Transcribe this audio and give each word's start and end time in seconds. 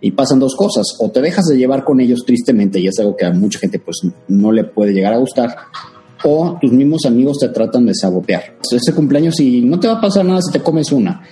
Y 0.00 0.12
pasan 0.12 0.38
dos 0.38 0.54
cosas, 0.56 0.86
o 0.98 1.10
te 1.10 1.20
dejas 1.20 1.46
de 1.46 1.56
llevar 1.56 1.84
con 1.84 2.00
ellos 2.00 2.24
tristemente, 2.26 2.80
y 2.80 2.86
es 2.86 2.98
algo 2.98 3.16
que 3.16 3.26
a 3.26 3.32
mucha 3.32 3.58
gente 3.58 3.78
pues 3.78 4.00
no 4.28 4.52
le 4.52 4.64
puede 4.64 4.92
llegar 4.92 5.12
a 5.12 5.18
gustar, 5.18 5.54
o 6.24 6.58
tus 6.60 6.72
mismos 6.72 7.04
amigos 7.06 7.38
te 7.38 7.48
tratan 7.48 7.86
de 7.86 7.94
sabotear. 7.94 8.58
Ese 8.70 8.94
cumpleaños 8.94 9.40
y 9.40 9.62
no 9.62 9.80
te 9.80 9.88
va 9.88 9.94
a 9.94 10.00
pasar 10.00 10.24
nada 10.24 10.40
si 10.42 10.52
te 10.52 10.60
comes 10.60 10.92
una. 10.92 11.22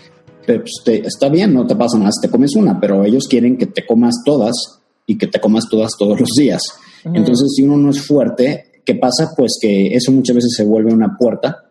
Pero, 0.47 0.62
pues, 0.62 1.05
está 1.05 1.29
bien, 1.29 1.53
no 1.53 1.67
te 1.67 1.77
pasa 1.77 1.98
nada 1.98 2.11
si 2.11 2.27
te 2.27 2.31
comes 2.31 2.57
una, 2.57 2.81
pero 2.81 3.05
ellos 3.05 3.27
quieren 3.29 3.59
que 3.59 3.67
te 3.67 3.84
comas 3.84 4.15
todas 4.25 4.81
y 5.07 5.19
que 5.19 5.27
te 5.27 5.41
comas 5.41 5.64
todas 5.70 5.92
todos 5.98 6.19
los 6.19 6.31
días. 6.39 6.62
Entonces, 7.05 7.53
si 7.55 7.62
uno 7.62 7.77
no 7.77 7.91
es 7.91 8.01
fuerte, 8.01 8.81
¿qué 8.85 8.95
pasa? 8.95 9.33
Pues 9.37 9.59
que 9.61 9.95
eso 9.95 10.11
muchas 10.11 10.37
veces 10.37 10.55
se 10.57 10.64
vuelve 10.64 10.92
una 10.92 11.17
puerta 11.19 11.67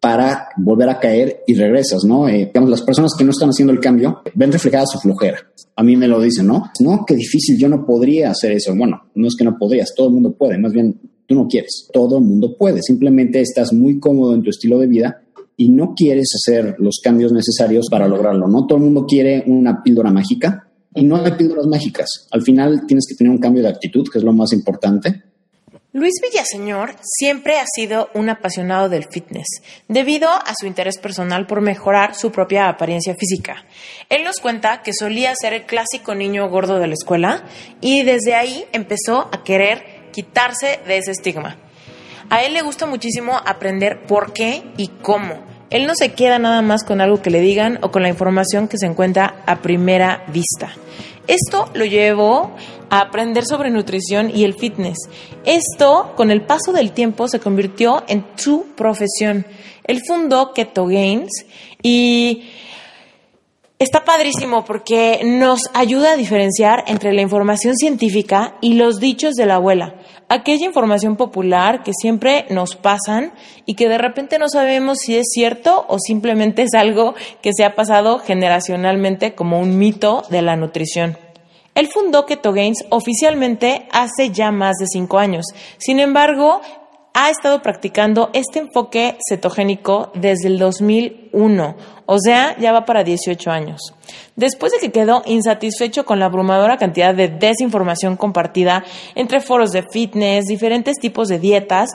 para 0.00 0.48
volver 0.56 0.88
a 0.88 0.98
caer 0.98 1.42
y 1.46 1.54
regresas, 1.54 2.04
¿no? 2.04 2.28
Eh, 2.28 2.50
las 2.54 2.82
personas 2.82 3.12
que 3.16 3.24
no 3.24 3.30
están 3.30 3.50
haciendo 3.50 3.72
el 3.72 3.80
cambio 3.80 4.20
ven 4.34 4.52
reflejada 4.52 4.86
su 4.86 4.98
flojera. 4.98 5.38
A 5.74 5.82
mí 5.82 5.96
me 5.96 6.08
lo 6.08 6.20
dicen, 6.20 6.46
¿no? 6.46 6.70
No, 6.80 7.04
qué 7.06 7.14
difícil, 7.14 7.58
yo 7.58 7.68
no 7.68 7.84
podría 7.84 8.30
hacer 8.30 8.52
eso. 8.52 8.74
Bueno, 8.74 9.02
no 9.14 9.28
es 9.28 9.34
que 9.36 9.44
no 9.44 9.56
podrías, 9.58 9.94
todo 9.94 10.08
el 10.08 10.14
mundo 10.14 10.32
puede, 10.32 10.58
más 10.58 10.72
bien 10.72 10.98
tú 11.26 11.34
no 11.34 11.48
quieres, 11.48 11.88
todo 11.92 12.18
el 12.18 12.24
mundo 12.24 12.56
puede, 12.56 12.80
simplemente 12.82 13.40
estás 13.40 13.72
muy 13.72 13.98
cómodo 13.98 14.34
en 14.34 14.42
tu 14.42 14.50
estilo 14.50 14.78
de 14.78 14.86
vida 14.86 15.22
y 15.56 15.70
no 15.70 15.94
quieres 15.94 16.28
hacer 16.34 16.76
los 16.78 17.00
cambios 17.02 17.32
necesarios 17.32 17.88
para 17.90 18.06
lograrlo, 18.06 18.46
¿no? 18.46 18.66
Todo 18.66 18.78
el 18.78 18.84
mundo 18.84 19.06
quiere 19.06 19.42
una 19.46 19.82
píldora 19.82 20.10
mágica 20.12 20.68
y 20.94 21.04
no 21.04 21.16
hay 21.16 21.32
píldoras 21.32 21.66
mágicas. 21.66 22.28
Al 22.30 22.42
final 22.42 22.86
tienes 22.86 23.06
que 23.08 23.14
tener 23.14 23.30
un 23.30 23.38
cambio 23.38 23.62
de 23.62 23.68
actitud, 23.70 24.06
que 24.10 24.18
es 24.18 24.24
lo 24.24 24.32
más 24.32 24.52
importante 24.52 25.22
Luis 25.96 26.20
Villaseñor 26.20 26.94
siempre 27.00 27.58
ha 27.58 27.64
sido 27.74 28.10
un 28.12 28.28
apasionado 28.28 28.90
del 28.90 29.06
fitness, 29.10 29.62
debido 29.88 30.28
a 30.28 30.52
su 30.54 30.66
interés 30.66 30.98
personal 30.98 31.46
por 31.46 31.62
mejorar 31.62 32.14
su 32.14 32.30
propia 32.30 32.68
apariencia 32.68 33.14
física. 33.18 33.64
Él 34.10 34.22
nos 34.22 34.40
cuenta 34.40 34.82
que 34.82 34.92
solía 34.92 35.32
ser 35.34 35.54
el 35.54 35.64
clásico 35.64 36.14
niño 36.14 36.50
gordo 36.50 36.78
de 36.78 36.86
la 36.86 36.92
escuela 36.92 37.44
y 37.80 38.02
desde 38.02 38.34
ahí 38.34 38.66
empezó 38.72 39.30
a 39.32 39.42
querer 39.42 40.10
quitarse 40.12 40.80
de 40.86 40.98
ese 40.98 41.12
estigma. 41.12 41.56
A 42.28 42.42
él 42.42 42.52
le 42.52 42.60
gusta 42.60 42.84
muchísimo 42.84 43.40
aprender 43.46 44.02
por 44.06 44.34
qué 44.34 44.64
y 44.76 44.88
cómo. 44.88 45.46
Él 45.70 45.86
no 45.86 45.94
se 45.94 46.12
queda 46.12 46.38
nada 46.38 46.60
más 46.60 46.84
con 46.84 47.00
algo 47.00 47.22
que 47.22 47.30
le 47.30 47.40
digan 47.40 47.78
o 47.80 47.90
con 47.90 48.02
la 48.02 48.10
información 48.10 48.68
que 48.68 48.76
se 48.76 48.84
encuentra 48.84 49.42
a 49.46 49.62
primera 49.62 50.26
vista. 50.28 50.74
Esto 51.26 51.68
lo 51.74 51.84
llevó 51.84 52.52
a 52.88 53.00
aprender 53.00 53.44
sobre 53.44 53.70
nutrición 53.70 54.30
y 54.34 54.44
el 54.44 54.54
fitness. 54.54 54.98
Esto, 55.44 56.12
con 56.16 56.30
el 56.30 56.42
paso 56.42 56.72
del 56.72 56.92
tiempo, 56.92 57.28
se 57.28 57.40
convirtió 57.40 58.04
en 58.08 58.24
su 58.36 58.66
profesión. 58.76 59.46
Él 59.84 60.02
fundó 60.06 60.52
Keto 60.52 60.86
Gains 60.86 61.46
y 61.82 62.44
está 63.78 64.04
padrísimo 64.04 64.64
porque 64.64 65.20
nos 65.24 65.70
ayuda 65.74 66.12
a 66.12 66.16
diferenciar 66.16 66.84
entre 66.86 67.12
la 67.12 67.22
información 67.22 67.76
científica 67.76 68.56
y 68.60 68.74
los 68.74 68.98
dichos 69.00 69.34
de 69.34 69.46
la 69.46 69.56
abuela. 69.56 69.94
Aquella 70.28 70.66
información 70.66 71.16
popular 71.16 71.84
que 71.84 71.92
siempre 71.92 72.46
nos 72.50 72.74
pasan 72.74 73.32
y 73.64 73.74
que 73.74 73.88
de 73.88 73.96
repente 73.96 74.40
no 74.40 74.48
sabemos 74.48 74.98
si 74.98 75.16
es 75.16 75.26
cierto 75.30 75.86
o 75.88 76.00
simplemente 76.00 76.62
es 76.62 76.74
algo 76.74 77.14
que 77.42 77.52
se 77.56 77.64
ha 77.64 77.76
pasado 77.76 78.18
generacionalmente 78.18 79.36
como 79.36 79.60
un 79.60 79.78
mito 79.78 80.24
de 80.28 80.42
la 80.42 80.56
nutrición. 80.56 81.16
Él 81.76 81.88
fundó 81.88 82.26
Keto 82.26 82.52
Gains 82.52 82.86
oficialmente 82.88 83.86
hace 83.92 84.30
ya 84.30 84.50
más 84.50 84.76
de 84.80 84.86
cinco 84.86 85.18
años. 85.18 85.46
Sin 85.76 86.00
embargo, 86.00 86.60
ha 87.18 87.30
estado 87.30 87.62
practicando 87.62 88.28
este 88.34 88.58
enfoque 88.58 89.16
cetogénico 89.26 90.12
desde 90.12 90.48
el 90.48 90.58
2001, 90.58 91.74
o 92.04 92.18
sea, 92.18 92.54
ya 92.58 92.72
va 92.72 92.84
para 92.84 93.04
18 93.04 93.50
años. 93.50 93.80
Después 94.36 94.70
de 94.72 94.78
que 94.80 94.92
quedó 94.92 95.22
insatisfecho 95.24 96.04
con 96.04 96.20
la 96.20 96.26
abrumadora 96.26 96.76
cantidad 96.76 97.14
de 97.14 97.28
desinformación 97.28 98.18
compartida 98.18 98.84
entre 99.14 99.40
foros 99.40 99.70
de 99.70 99.82
fitness, 99.90 100.44
diferentes 100.44 100.98
tipos 100.98 101.28
de 101.28 101.38
dietas, 101.38 101.88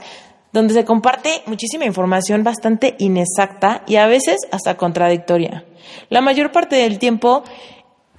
donde 0.53 0.73
se 0.73 0.85
comparte 0.85 1.43
muchísima 1.45 1.85
información 1.85 2.43
bastante 2.43 2.95
inexacta 2.97 3.83
y 3.85 3.97
a 3.97 4.07
veces 4.07 4.37
hasta 4.51 4.75
contradictoria. 4.75 5.65
La 6.09 6.21
mayor 6.21 6.51
parte 6.51 6.77
del 6.77 6.97
tiempo 6.97 7.43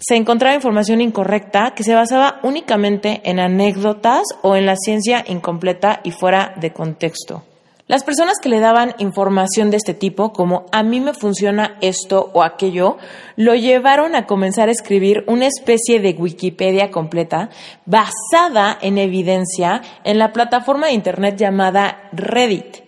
se 0.03 0.17
encontraba 0.17 0.57
información 0.57 1.01
incorrecta 1.01 1.75
que 1.77 1.85
se 1.85 1.95
basaba 1.95 2.41
únicamente 2.43 3.21
en 3.25 3.39
anécdotas 3.39 4.25
o 4.43 4.57
en 4.57 4.67
la 4.67 4.75
ciencia 4.77 5.25
incompleta 5.29 6.01
y 6.03 6.11
fuera 6.11 6.55
de 6.61 6.73
contexto. 6.73 7.45
Las 7.87 8.05
personas 8.05 8.39
que 8.43 8.49
le 8.49 8.59
daban 8.59 8.95
información 8.99 9.71
de 9.71 9.77
este 9.77 9.95
tipo, 9.95 10.33
como 10.33 10.67
a 10.73 10.83
mí 10.83 11.01
me 11.01 11.15
funciona 11.15 11.77
esto 11.81 12.31
o 12.33 12.43
aquello, 12.43 12.97
lo 13.37 13.55
llevaron 13.55 14.15
a 14.15 14.27
comenzar 14.27 14.69
a 14.69 14.73
escribir 14.73 15.25
una 15.27 15.47
especie 15.47 16.01
de 16.01 16.17
Wikipedia 16.19 16.91
completa 16.91 17.51
basada 17.85 18.79
en 18.81 18.99
evidencia 18.99 19.83
en 20.05 20.19
la 20.19 20.33
plataforma 20.33 20.87
de 20.87 20.95
Internet 20.95 21.37
llamada 21.37 22.09
Reddit. 22.13 22.79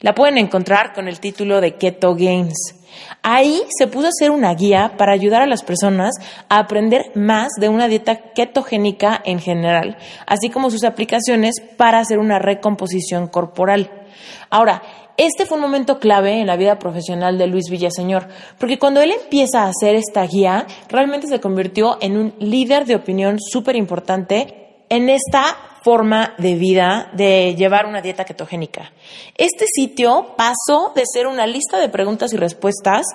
La 0.00 0.14
pueden 0.14 0.38
encontrar 0.38 0.92
con 0.94 1.06
el 1.06 1.20
título 1.20 1.60
de 1.60 1.74
Keto 1.74 2.14
Games. 2.14 2.75
Ahí 3.22 3.62
se 3.76 3.86
puso 3.86 4.06
a 4.06 4.10
hacer 4.10 4.30
una 4.30 4.54
guía 4.54 4.94
para 4.96 5.12
ayudar 5.12 5.42
a 5.42 5.46
las 5.46 5.62
personas 5.62 6.14
a 6.48 6.58
aprender 6.58 7.12
más 7.14 7.48
de 7.58 7.68
una 7.68 7.88
dieta 7.88 8.32
ketogénica 8.34 9.20
en 9.24 9.40
general, 9.40 9.96
así 10.26 10.50
como 10.50 10.70
sus 10.70 10.84
aplicaciones 10.84 11.54
para 11.76 11.98
hacer 11.98 12.18
una 12.18 12.38
recomposición 12.38 13.28
corporal. 13.28 13.90
Ahora, 14.50 14.82
este 15.16 15.46
fue 15.46 15.56
un 15.56 15.62
momento 15.62 15.98
clave 15.98 16.40
en 16.40 16.46
la 16.46 16.56
vida 16.56 16.78
profesional 16.78 17.38
de 17.38 17.46
Luis 17.46 17.70
Villaseñor, 17.70 18.28
porque 18.58 18.78
cuando 18.78 19.00
él 19.00 19.12
empieza 19.12 19.62
a 19.62 19.70
hacer 19.70 19.94
esta 19.94 20.26
guía, 20.26 20.66
realmente 20.88 21.26
se 21.26 21.40
convirtió 21.40 21.96
en 22.02 22.18
un 22.18 22.34
líder 22.38 22.84
de 22.84 22.96
opinión 22.96 23.38
súper 23.40 23.76
importante 23.76 24.84
en 24.90 25.08
esta 25.08 25.56
forma 25.86 26.34
de 26.36 26.56
vida 26.56 27.10
de 27.12 27.54
llevar 27.54 27.86
una 27.86 28.02
dieta 28.02 28.24
ketogénica. 28.24 28.90
Este 29.36 29.66
sitio 29.72 30.34
pasó 30.36 30.92
de 30.96 31.04
ser 31.06 31.28
una 31.28 31.46
lista 31.46 31.78
de 31.78 31.88
preguntas 31.88 32.32
y 32.32 32.36
respuestas 32.36 33.06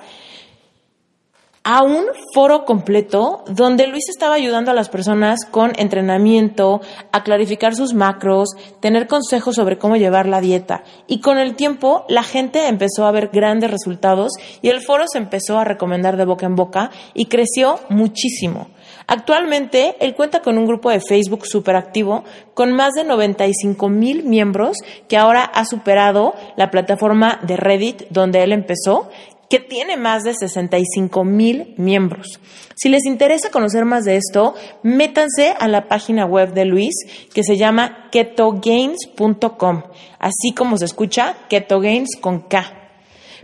a 1.66 1.84
un 1.84 2.06
foro 2.34 2.64
completo 2.64 3.44
donde 3.50 3.88
Luis 3.88 4.08
estaba 4.08 4.36
ayudando 4.36 4.72
a 4.72 4.74
las 4.74 4.88
personas 4.88 5.44
con 5.44 5.74
entrenamiento, 5.78 6.80
a 7.12 7.24
clarificar 7.24 7.76
sus 7.76 7.94
macros, 7.94 8.52
tener 8.80 9.06
consejos 9.06 9.56
sobre 9.56 9.78
cómo 9.78 9.98
llevar 9.98 10.26
la 10.26 10.40
dieta. 10.40 10.86
Y 11.08 11.20
con 11.20 11.38
el 11.40 11.58
tiempo 11.58 12.06
la 12.08 12.24
gente 12.24 12.70
empezó 12.70 13.06
a 13.06 13.12
ver 13.12 13.32
grandes 13.34 13.70
resultados 13.70 14.32
y 14.62 14.70
el 14.70 14.80
foro 14.80 15.04
se 15.12 15.18
empezó 15.18 15.60
a 15.60 15.66
recomendar 15.66 16.16
de 16.16 16.24
boca 16.24 16.46
en 16.46 16.56
boca 16.56 16.90
y 17.14 17.26
creció 17.26 17.82
muchísimo. 17.90 18.70
Actualmente, 19.08 19.96
él 20.00 20.16
cuenta 20.16 20.42
con 20.42 20.58
un 20.58 20.66
grupo 20.66 20.90
de 20.90 21.00
Facebook 21.00 21.46
súper 21.46 21.76
activo 21.76 22.24
con 22.54 22.72
más 22.72 22.94
de 22.94 23.04
95 23.04 23.90
mil 23.90 24.24
miembros 24.24 24.78
que 25.08 25.18
ahora 25.18 25.44
ha 25.44 25.66
superado 25.66 26.34
la 26.56 26.72
plataforma 26.72 27.40
de 27.44 27.58
Reddit 27.58 28.04
donde 28.10 28.44
él 28.44 28.52
empezó 28.52 29.10
que 29.52 29.60
tiene 29.60 29.98
más 29.98 30.24
de 30.24 30.34
65 30.34 31.26
mil 31.26 31.74
miembros. 31.78 32.40
Si 32.74 32.88
les 32.88 33.06
interesa 33.06 33.52
conocer 33.52 33.84
más 33.84 34.06
de 34.06 34.16
esto, 34.16 34.56
métanse 34.82 35.54
a 35.60 35.68
la 35.68 35.90
página 35.90 36.26
web 36.26 36.54
de 36.54 36.64
Luis 36.64 36.96
que 37.34 37.44
se 37.44 37.58
llama 37.58 38.08
ketogains.com, 38.12 39.84
así 40.20 40.54
como 40.56 40.78
se 40.78 40.86
escucha 40.86 41.36
ketogains 41.50 42.16
con 42.22 42.40
K. 42.48 42.81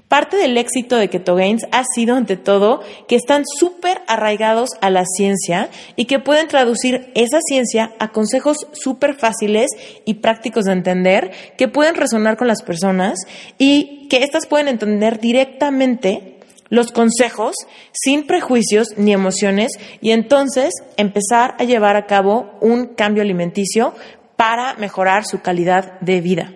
Parte 0.08 0.38
del 0.38 0.58
éxito 0.58 0.96
de 0.96 1.10
Ketogains 1.10 1.66
ha 1.74 1.84
sido, 1.84 2.16
ante 2.16 2.38
todo, 2.38 2.82
que 3.10 3.18
están 3.18 3.44
súper 3.46 4.02
arraigados 4.08 4.70
a 4.80 4.90
la 4.90 5.04
ciencia 5.06 5.70
y 5.98 6.06
que 6.06 6.20
pueden 6.20 6.48
traducir 6.48 7.12
esa 7.14 7.40
ciencia 7.42 7.92
a 8.00 8.14
consejos 8.14 8.68
súper 8.72 9.16
fáciles 9.16 9.68
y 10.06 10.16
prácticos 10.16 10.64
de 10.64 10.72
entender 10.72 11.32
que 11.58 11.68
pueden 11.68 11.96
resonar 11.96 12.38
con 12.38 12.48
las 12.48 12.62
personas 12.62 13.20
y 13.58 14.08
que 14.10 14.24
éstas 14.24 14.48
pueden 14.48 14.70
entender 14.70 15.20
directamente 15.20 16.38
los 16.70 16.94
consejos 16.94 17.56
sin 17.92 18.26
prejuicios 18.26 18.88
ni 18.96 19.12
emociones 19.12 19.72
y 20.00 20.12
entonces 20.12 20.74
empezar 20.96 21.56
a 21.60 21.66
llevar 21.66 21.98
a 21.98 22.06
cabo 22.06 22.52
un 22.62 22.88
cambio 22.88 23.24
alimenticio 23.24 23.94
para 24.38 24.76
mejorar 24.76 25.26
su 25.26 25.42
calidad 25.42 26.00
de 26.00 26.22
vida. 26.22 26.54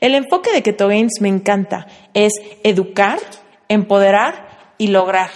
El 0.00 0.14
enfoque 0.14 0.52
de 0.52 0.62
Ketogains 0.62 1.20
me 1.20 1.28
encanta, 1.28 1.86
es 2.12 2.32
educar, 2.64 3.18
empoderar 3.68 4.74
y 4.76 4.88
lograr. 4.88 5.30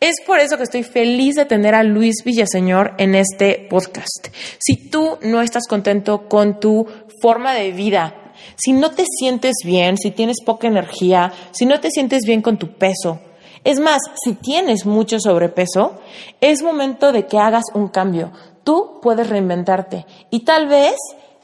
Es 0.00 0.16
por 0.26 0.38
eso 0.38 0.56
que 0.56 0.64
estoy 0.64 0.82
feliz 0.82 1.34
de 1.36 1.44
tener 1.44 1.74
a 1.74 1.82
Luis 1.82 2.24
Villaseñor 2.24 2.94
en 2.98 3.14
este 3.14 3.66
podcast. 3.70 4.28
Si 4.58 4.90
tú 4.90 5.18
no 5.22 5.40
estás 5.40 5.68
contento 5.68 6.28
con 6.28 6.60
tu 6.60 6.86
forma 7.22 7.54
de 7.54 7.72
vida, 7.72 8.32
si 8.56 8.72
no 8.72 8.90
te 8.90 9.04
sientes 9.06 9.54
bien, 9.64 9.96
si 9.96 10.10
tienes 10.10 10.38
poca 10.44 10.66
energía, 10.66 11.32
si 11.52 11.66
no 11.66 11.80
te 11.80 11.90
sientes 11.90 12.24
bien 12.26 12.42
con 12.42 12.58
tu 12.58 12.74
peso, 12.74 13.20
es 13.64 13.80
más, 13.80 14.00
si 14.22 14.34
tienes 14.34 14.84
mucho 14.84 15.18
sobrepeso, 15.18 15.98
es 16.40 16.62
momento 16.62 17.12
de 17.12 17.26
que 17.26 17.38
hagas 17.38 17.64
un 17.72 17.88
cambio. 17.88 18.30
Tú 18.62 18.98
puedes 19.00 19.28
reinventarte 19.28 20.04
y 20.30 20.40
tal 20.40 20.68
vez 20.68 20.96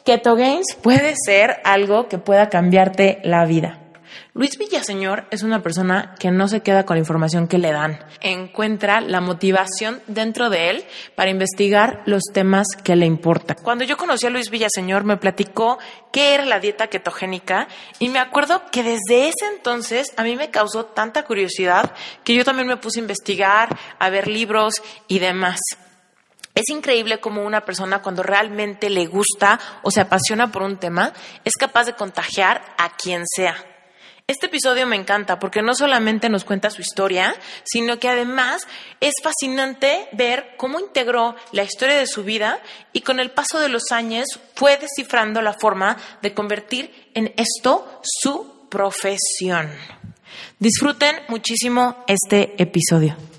Keto 0.04 0.34
Games 0.34 0.66
puede 0.82 1.14
ser 1.16 1.58
algo 1.64 2.08
que 2.08 2.18
pueda 2.18 2.48
cambiarte 2.48 3.20
la 3.22 3.44
vida. 3.44 3.80
Luis 4.32 4.58
Villaseñor 4.58 5.26
es 5.30 5.42
una 5.42 5.62
persona 5.62 6.14
que 6.18 6.30
no 6.30 6.48
se 6.48 6.60
queda 6.60 6.86
con 6.86 6.96
la 6.96 7.00
información 7.00 7.48
que 7.48 7.58
le 7.58 7.72
dan. 7.72 7.98
Encuentra 8.20 9.00
la 9.00 9.20
motivación 9.20 10.00
dentro 10.06 10.50
de 10.50 10.70
él 10.70 10.84
para 11.14 11.30
investigar 11.30 12.02
los 12.06 12.22
temas 12.32 12.66
que 12.82 12.96
le 12.96 13.06
importan. 13.06 13.56
Cuando 13.62 13.84
yo 13.84 13.96
conocí 13.96 14.26
a 14.26 14.30
Luis 14.30 14.50
Villaseñor 14.50 15.04
me 15.04 15.16
platicó 15.16 15.78
qué 16.12 16.34
era 16.34 16.44
la 16.44 16.60
dieta 16.60 16.86
ketogénica 16.86 17.68
y 17.98 18.08
me 18.08 18.20
acuerdo 18.20 18.62
que 18.70 18.82
desde 18.82 19.28
ese 19.28 19.46
entonces 19.52 20.12
a 20.16 20.22
mí 20.22 20.36
me 20.36 20.50
causó 20.50 20.86
tanta 20.86 21.24
curiosidad 21.24 21.92
que 22.24 22.34
yo 22.34 22.44
también 22.44 22.68
me 22.68 22.76
puse 22.76 23.00
a 23.00 23.02
investigar, 23.02 23.76
a 23.98 24.10
ver 24.10 24.28
libros 24.28 24.82
y 25.08 25.18
demás. 25.18 25.60
Es 26.60 26.68
increíble 26.68 27.20
cómo 27.20 27.42
una 27.42 27.64
persona 27.64 28.02
cuando 28.02 28.22
realmente 28.22 28.90
le 28.90 29.06
gusta 29.06 29.58
o 29.82 29.90
se 29.90 30.02
apasiona 30.02 30.52
por 30.52 30.60
un 30.60 30.76
tema 30.76 31.10
es 31.42 31.54
capaz 31.54 31.84
de 31.86 31.94
contagiar 31.94 32.60
a 32.76 32.98
quien 32.98 33.24
sea. 33.26 33.56
Este 34.26 34.44
episodio 34.44 34.86
me 34.86 34.96
encanta 34.96 35.38
porque 35.38 35.62
no 35.62 35.72
solamente 35.72 36.28
nos 36.28 36.44
cuenta 36.44 36.68
su 36.68 36.82
historia, 36.82 37.34
sino 37.64 37.98
que 37.98 38.10
además 38.10 38.68
es 39.00 39.14
fascinante 39.22 40.06
ver 40.12 40.50
cómo 40.58 40.78
integró 40.80 41.34
la 41.52 41.62
historia 41.62 41.96
de 41.96 42.06
su 42.06 42.24
vida 42.24 42.60
y 42.92 43.00
con 43.00 43.20
el 43.20 43.30
paso 43.30 43.58
de 43.58 43.70
los 43.70 43.90
años 43.90 44.26
fue 44.54 44.76
descifrando 44.76 45.40
la 45.40 45.54
forma 45.54 45.96
de 46.20 46.34
convertir 46.34 47.10
en 47.14 47.32
esto 47.38 48.02
su 48.02 48.68
profesión. 48.68 49.70
Disfruten 50.58 51.16
muchísimo 51.28 52.04
este 52.06 52.62
episodio. 52.62 53.29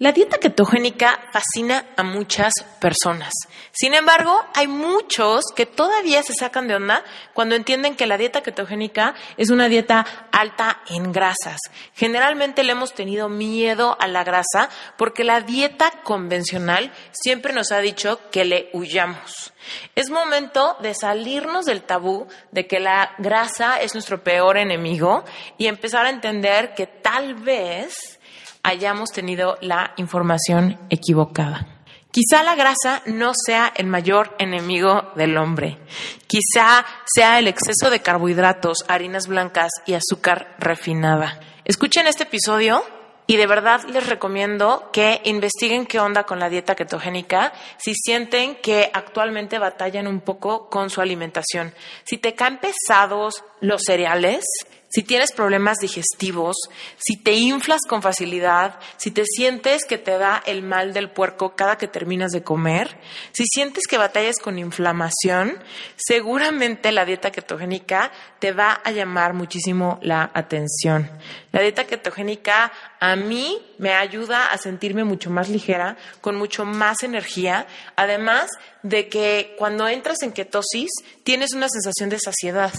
La 0.00 0.12
dieta 0.12 0.38
ketogénica 0.38 1.18
fascina 1.32 1.86
a 1.96 2.04
muchas 2.04 2.52
personas. 2.80 3.32
Sin 3.72 3.94
embargo, 3.94 4.44
hay 4.54 4.68
muchos 4.68 5.46
que 5.56 5.66
todavía 5.66 6.22
se 6.22 6.34
sacan 6.34 6.68
de 6.68 6.76
onda 6.76 7.02
cuando 7.34 7.56
entienden 7.56 7.96
que 7.96 8.06
la 8.06 8.16
dieta 8.16 8.40
ketogénica 8.40 9.16
es 9.36 9.50
una 9.50 9.68
dieta 9.68 10.06
alta 10.30 10.82
en 10.88 11.10
grasas. 11.10 11.58
Generalmente 11.94 12.62
le 12.62 12.70
hemos 12.70 12.94
tenido 12.94 13.28
miedo 13.28 13.96
a 13.98 14.06
la 14.06 14.22
grasa 14.22 14.68
porque 14.96 15.24
la 15.24 15.40
dieta 15.40 15.90
convencional 16.04 16.92
siempre 17.10 17.52
nos 17.52 17.72
ha 17.72 17.80
dicho 17.80 18.20
que 18.30 18.44
le 18.44 18.70
huyamos. 18.74 19.52
Es 19.96 20.10
momento 20.10 20.76
de 20.80 20.94
salirnos 20.94 21.64
del 21.64 21.82
tabú 21.82 22.28
de 22.52 22.68
que 22.68 22.78
la 22.78 23.16
grasa 23.18 23.80
es 23.80 23.94
nuestro 23.94 24.22
peor 24.22 24.58
enemigo 24.58 25.24
y 25.58 25.66
empezar 25.66 26.06
a 26.06 26.10
entender 26.10 26.74
que 26.74 26.86
tal 26.86 27.34
vez 27.34 28.17
hayamos 28.62 29.10
tenido 29.10 29.58
la 29.60 29.92
información 29.96 30.78
equivocada. 30.90 31.66
Quizá 32.10 32.42
la 32.42 32.54
grasa 32.54 33.02
no 33.06 33.32
sea 33.34 33.72
el 33.76 33.86
mayor 33.86 34.34
enemigo 34.38 35.12
del 35.14 35.36
hombre. 35.36 35.78
Quizá 36.26 36.84
sea 37.04 37.38
el 37.38 37.48
exceso 37.48 37.90
de 37.90 38.00
carbohidratos, 38.00 38.84
harinas 38.88 39.26
blancas 39.26 39.70
y 39.86 39.94
azúcar 39.94 40.56
refinada. 40.58 41.38
Escuchen 41.64 42.06
este 42.06 42.22
episodio 42.24 42.82
y 43.26 43.36
de 43.36 43.46
verdad 43.46 43.82
les 43.84 44.06
recomiendo 44.06 44.88
que 44.90 45.20
investiguen 45.24 45.84
qué 45.84 46.00
onda 46.00 46.24
con 46.24 46.38
la 46.38 46.48
dieta 46.48 46.74
ketogénica 46.74 47.52
si 47.76 47.92
sienten 47.94 48.56
que 48.56 48.90
actualmente 48.94 49.58
batallan 49.58 50.06
un 50.06 50.20
poco 50.20 50.70
con 50.70 50.88
su 50.88 51.02
alimentación. 51.02 51.74
Si 52.04 52.16
te 52.16 52.34
caen 52.34 52.58
pesados 52.58 53.44
los 53.60 53.82
cereales, 53.84 54.46
si 54.88 55.02
tienes 55.02 55.32
problemas 55.32 55.78
digestivos, 55.78 56.56
si 56.96 57.16
te 57.16 57.34
inflas 57.34 57.80
con 57.88 58.02
facilidad, 58.02 58.78
si 58.96 59.10
te 59.10 59.24
sientes 59.24 59.84
que 59.84 59.98
te 59.98 60.18
da 60.18 60.42
el 60.46 60.62
mal 60.62 60.92
del 60.92 61.10
puerco 61.10 61.54
cada 61.54 61.76
que 61.76 61.88
terminas 61.88 62.32
de 62.32 62.42
comer, 62.42 62.98
si 63.32 63.44
sientes 63.46 63.84
que 63.86 63.98
batallas 63.98 64.38
con 64.38 64.58
inflamación, 64.58 65.58
seguramente 65.96 66.92
la 66.92 67.04
dieta 67.04 67.30
ketogénica 67.30 68.10
te 68.38 68.52
va 68.52 68.72
a 68.72 68.90
llamar 68.90 69.34
muchísimo 69.34 69.98
la 70.02 70.30
atención. 70.32 71.10
La 71.52 71.62
dieta 71.62 71.86
ketogénica 71.86 72.72
a 73.00 73.16
mí 73.16 73.58
me 73.78 73.94
ayuda 73.94 74.46
a 74.46 74.58
sentirme 74.58 75.04
mucho 75.04 75.30
más 75.30 75.48
ligera, 75.48 75.96
con 76.20 76.36
mucho 76.36 76.64
más 76.64 77.02
energía, 77.02 77.66
además 77.96 78.50
de 78.82 79.08
que 79.08 79.54
cuando 79.56 79.88
entras 79.88 80.22
en 80.22 80.32
ketosis 80.32 80.90
tienes 81.24 81.54
una 81.54 81.68
sensación 81.68 82.10
de 82.10 82.18
saciedad. 82.18 82.72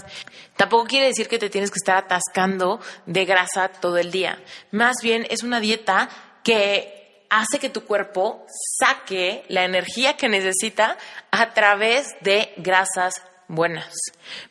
Tampoco 0.56 0.86
quiere 0.86 1.06
decir 1.06 1.28
que 1.28 1.38
te 1.38 1.50
tienes 1.50 1.70
que 1.70 1.78
estar 1.78 1.96
atascando 1.96 2.80
de 3.06 3.24
grasa 3.24 3.68
todo 3.68 3.98
el 3.98 4.10
día. 4.10 4.38
Más 4.70 4.96
bien 5.02 5.26
es 5.30 5.42
una 5.42 5.60
dieta 5.60 6.08
que 6.44 7.26
hace 7.28 7.58
que 7.58 7.70
tu 7.70 7.84
cuerpo 7.84 8.44
saque 8.78 9.44
la 9.48 9.64
energía 9.64 10.16
que 10.16 10.28
necesita 10.28 10.96
a 11.30 11.54
través 11.54 12.08
de 12.20 12.52
grasas 12.56 13.14
buenas. 13.48 13.94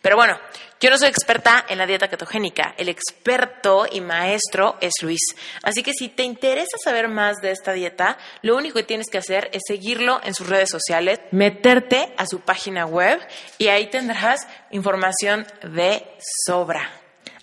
Pero 0.01 0.15
bueno, 0.15 0.37
yo 0.79 0.89
no 0.89 0.97
soy 0.97 1.09
experta 1.09 1.65
en 1.67 1.77
la 1.77 1.85
dieta 1.85 2.07
ketogénica, 2.07 2.73
el 2.77 2.87
experto 2.87 3.85
y 3.91 3.99
maestro 3.99 4.77
es 4.79 4.93
Luis. 5.01 5.19
Así 5.61 5.83
que 5.83 5.91
si 5.91 6.07
te 6.07 6.23
interesa 6.23 6.77
saber 6.81 7.09
más 7.09 7.37
de 7.41 7.51
esta 7.51 7.73
dieta, 7.73 8.17
lo 8.43 8.55
único 8.55 8.75
que 8.75 8.83
tienes 8.83 9.09
que 9.09 9.17
hacer 9.17 9.49
es 9.51 9.61
seguirlo 9.67 10.21
en 10.23 10.33
sus 10.33 10.47
redes 10.47 10.69
sociales, 10.69 11.19
meterte 11.31 12.13
a 12.15 12.25
su 12.25 12.39
página 12.39 12.85
web 12.85 13.19
y 13.57 13.67
ahí 13.67 13.89
tendrás 13.89 14.47
información 14.71 15.45
de 15.63 16.05
sobra. 16.45 16.89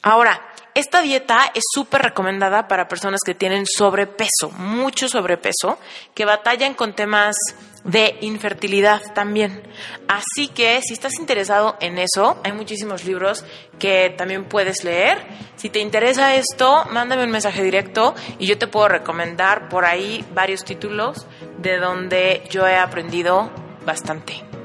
Ahora, 0.00 0.40
esta 0.76 1.00
dieta 1.00 1.50
es 1.54 1.64
súper 1.72 2.02
recomendada 2.02 2.68
para 2.68 2.86
personas 2.86 3.20
que 3.24 3.34
tienen 3.34 3.64
sobrepeso, 3.66 4.50
mucho 4.58 5.08
sobrepeso, 5.08 5.78
que 6.14 6.26
batallan 6.26 6.74
con 6.74 6.94
temas 6.94 7.34
de 7.82 8.18
infertilidad 8.20 9.00
también. 9.14 9.62
Así 10.06 10.48
que 10.48 10.78
si 10.82 10.92
estás 10.92 11.14
interesado 11.18 11.78
en 11.80 11.96
eso, 11.96 12.38
hay 12.44 12.52
muchísimos 12.52 13.06
libros 13.06 13.42
que 13.78 14.14
también 14.18 14.44
puedes 14.44 14.84
leer. 14.84 15.26
Si 15.56 15.70
te 15.70 15.78
interesa 15.78 16.34
esto, 16.34 16.84
mándame 16.90 17.24
un 17.24 17.30
mensaje 17.30 17.62
directo 17.62 18.14
y 18.38 18.46
yo 18.46 18.58
te 18.58 18.66
puedo 18.66 18.88
recomendar 18.88 19.70
por 19.70 19.86
ahí 19.86 20.26
varios 20.34 20.62
títulos 20.62 21.26
de 21.56 21.78
donde 21.78 22.42
yo 22.50 22.66
he 22.66 22.76
aprendido 22.76 23.50
bastante. 23.86 24.55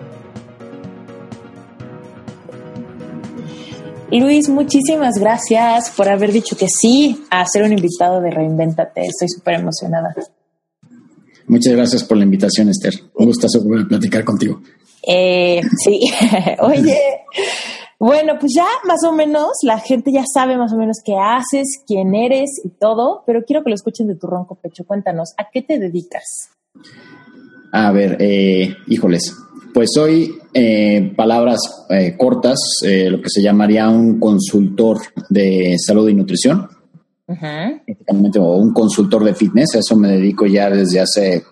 Luis, 4.20 4.50
muchísimas 4.50 5.16
gracias 5.20 5.90
por 5.92 6.10
haber 6.10 6.32
dicho 6.32 6.58
que 6.58 6.68
sí 6.68 7.24
a 7.30 7.46
ser 7.46 7.64
un 7.64 7.72
invitado 7.72 8.22
de 8.22 8.32
Reinventate. 8.32 9.06
Estoy 9.06 9.30
súper 9.30 9.56
emocionada. 9.56 10.14
Muchas 11.48 11.74
gracias 11.74 12.04
por 12.04 12.18
la 12.18 12.24
invitación, 12.24 12.70
Esther. 12.70 12.94
Un 13.16 13.26
gustazo 13.28 13.64
volver 13.64 13.86
a 13.86 13.88
platicar 13.88 14.24
contigo. 14.24 14.62
Eh, 15.08 15.62
sí, 15.84 16.00
oye, 16.60 16.98
bueno, 18.00 18.34
pues 18.40 18.54
ya 18.56 18.68
más 18.86 19.04
o 19.04 19.14
menos 19.14 19.50
la 19.64 19.80
gente 19.80 20.12
ya 20.12 20.24
sabe 20.32 20.58
más 20.58 20.74
o 20.74 20.78
menos 20.78 20.98
qué 21.04 21.14
haces, 21.16 21.82
quién 21.88 22.14
eres 22.14 22.50
y 22.64 22.70
todo, 22.70 23.24
pero 23.26 23.44
quiero 23.44 23.64
que 23.64 23.70
lo 23.70 23.76
escuchen 23.76 24.08
de 24.08 24.16
tu 24.16 24.28
ronco 24.28 24.56
pecho. 24.56 24.86
Cuéntanos, 24.86 25.34
¿a 25.38 25.50
qué 25.52 25.62
te 25.62 25.80
dedicas? 25.80 26.50
A 27.72 27.92
ver, 27.92 28.18
eh, 28.20 28.76
híjoles, 28.88 29.36
pues 29.74 29.90
soy, 29.94 30.36
eh, 30.54 31.14
palabras 31.16 31.60
eh, 31.90 32.16
cortas, 32.18 32.60
eh, 32.84 33.10
lo 33.10 33.22
que 33.22 33.30
se 33.30 33.42
llamaría 33.42 33.90
un 33.90 34.20
consultor 34.20 35.00
de 35.30 35.76
salud 35.78 36.10
y 36.10 36.14
nutrición, 36.14 36.68
o 37.28 38.58
un 38.58 38.74
consultor 38.74 39.24
de 39.24 39.34
fitness. 39.34 39.76
A 39.76 39.80
eso 39.80 39.96
me 39.96 40.10
dedico 40.10 40.46
ya 40.46 40.70
desde 40.70 41.00
hace, 41.00 41.44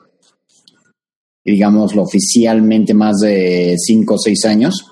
digámoslo 1.44 2.04
oficialmente, 2.04 2.94
más 2.94 3.20
de 3.20 3.76
cinco 3.78 4.16
o 4.16 4.20
seis 4.20 4.46
años. 4.46 4.86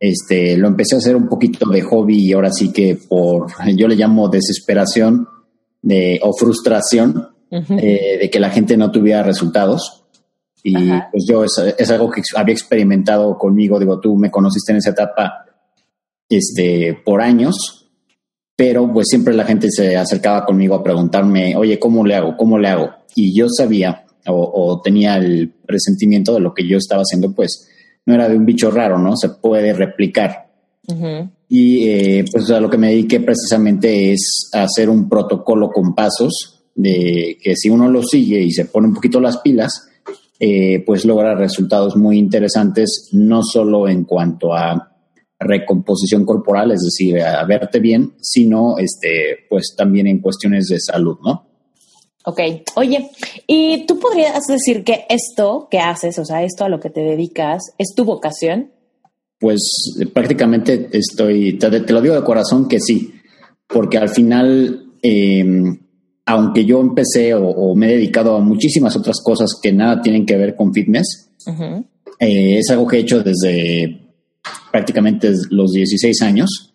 este, 0.00 0.56
lo 0.56 0.68
empecé 0.68 0.94
a 0.94 0.98
hacer 0.98 1.16
un 1.16 1.28
poquito 1.28 1.68
de 1.68 1.82
hobby 1.82 2.28
y 2.28 2.32
ahora 2.32 2.52
sí 2.52 2.72
que 2.72 2.96
por, 3.08 3.46
yo 3.76 3.88
le 3.88 3.96
llamo 3.96 4.28
desesperación 4.28 5.28
de, 5.82 6.20
o 6.22 6.32
frustración 6.32 7.28
eh, 7.50 8.18
de 8.20 8.30
que 8.30 8.40
la 8.40 8.50
gente 8.50 8.76
no 8.76 8.90
tuviera 8.90 9.22
resultados. 9.22 9.97
Y 10.62 10.74
pues 11.12 11.24
yo 11.26 11.44
es, 11.44 11.52
es, 11.78 11.90
algo 11.90 12.10
que 12.10 12.20
había 12.34 12.52
experimentado 12.52 13.38
conmigo, 13.38 13.78
digo, 13.78 14.00
tú 14.00 14.16
me 14.16 14.30
conociste 14.30 14.72
en 14.72 14.78
esa 14.78 14.90
etapa 14.90 15.46
este, 16.28 17.00
por 17.04 17.22
años, 17.22 17.88
pero 18.56 18.92
pues 18.92 19.06
siempre 19.08 19.34
la 19.34 19.44
gente 19.44 19.68
se 19.70 19.96
acercaba 19.96 20.44
conmigo 20.44 20.74
a 20.74 20.82
preguntarme, 20.82 21.56
oye, 21.56 21.78
¿cómo 21.78 22.04
le 22.04 22.16
hago? 22.16 22.36
¿Cómo 22.36 22.58
le 22.58 22.68
hago? 22.68 22.90
Y 23.14 23.38
yo 23.38 23.46
sabía 23.48 24.04
o, 24.26 24.80
tenía 24.82 25.16
el 25.16 25.54
presentimiento 25.66 26.34
de 26.34 26.40
lo 26.40 26.52
que 26.52 26.66
yo 26.66 26.76
estaba 26.76 27.02
haciendo, 27.02 27.32
pues 27.32 27.68
no 28.04 28.14
era 28.14 28.28
de 28.28 28.36
un 28.36 28.44
bicho 28.44 28.70
raro, 28.70 28.98
¿no? 28.98 29.16
Se 29.16 29.30
puede 29.30 29.72
replicar. 29.72 30.48
Y 31.48 31.88
eh, 31.88 32.24
pues 32.30 32.50
a 32.50 32.60
lo 32.60 32.68
que 32.68 32.78
me 32.78 32.88
dediqué 32.88 33.20
precisamente 33.20 34.12
es 34.12 34.50
hacer 34.52 34.88
un 34.88 35.08
protocolo 35.08 35.70
con 35.70 35.94
pasos 35.94 36.62
de 36.74 37.38
que 37.42 37.54
si 37.56 37.68
uno 37.68 37.90
lo 37.90 38.02
sigue 38.02 38.40
y 38.40 38.50
se 38.50 38.66
pone 38.66 38.88
un 38.88 38.94
poquito 38.94 39.20
las 39.20 39.38
pilas, 39.38 39.87
eh, 40.40 40.82
pues 40.86 41.04
logra 41.04 41.34
resultados 41.34 41.96
muy 41.96 42.18
interesantes, 42.18 43.08
no 43.12 43.42
solo 43.42 43.88
en 43.88 44.04
cuanto 44.04 44.54
a 44.54 44.96
recomposición 45.40 46.24
corporal, 46.24 46.72
es 46.72 46.82
decir, 46.82 47.20
a 47.20 47.44
verte 47.44 47.80
bien, 47.80 48.14
sino 48.20 48.78
este, 48.78 49.46
pues 49.48 49.74
también 49.76 50.06
en 50.06 50.20
cuestiones 50.20 50.66
de 50.66 50.80
salud, 50.80 51.18
¿no? 51.24 51.46
Ok, 52.24 52.40
oye, 52.74 53.10
¿y 53.46 53.86
tú 53.86 53.98
podrías 53.98 54.46
decir 54.46 54.84
que 54.84 55.06
esto 55.08 55.68
que 55.70 55.78
haces, 55.78 56.18
o 56.18 56.24
sea, 56.24 56.42
esto 56.42 56.64
a 56.64 56.68
lo 56.68 56.78
que 56.78 56.90
te 56.90 57.00
dedicas, 57.00 57.62
es 57.78 57.94
tu 57.96 58.04
vocación? 58.04 58.70
Pues 59.38 59.60
prácticamente 60.12 60.90
estoy, 60.92 61.56
te, 61.58 61.70
lo 61.92 62.02
digo 62.02 62.14
de 62.14 62.24
corazón 62.24 62.68
que 62.68 62.80
sí, 62.80 63.14
porque 63.66 63.96
al 63.96 64.08
final, 64.08 64.92
em, 65.00 65.78
aunque 66.28 66.66
yo 66.66 66.80
empecé 66.80 67.32
o, 67.34 67.74
me 67.74 67.86
he 67.86 67.96
dedicado 67.96 68.36
a 68.36 68.40
muchísimas 68.40 68.94
otras 68.94 69.16
cosas 69.24 69.58
que 69.62 69.72
nada 69.72 70.02
tienen 70.02 70.26
que 70.26 70.36
ver 70.36 70.54
con 70.54 70.74
fitness, 70.74 71.30
eh, 72.20 72.58
es 72.58 72.70
algo 72.70 72.86
que 72.86 72.98
he 72.98 73.00
hecho 73.00 73.22
desde 73.22 74.12
prácticamente 74.70 75.32
los 75.50 75.72
16 75.72 76.22
años. 76.22 76.74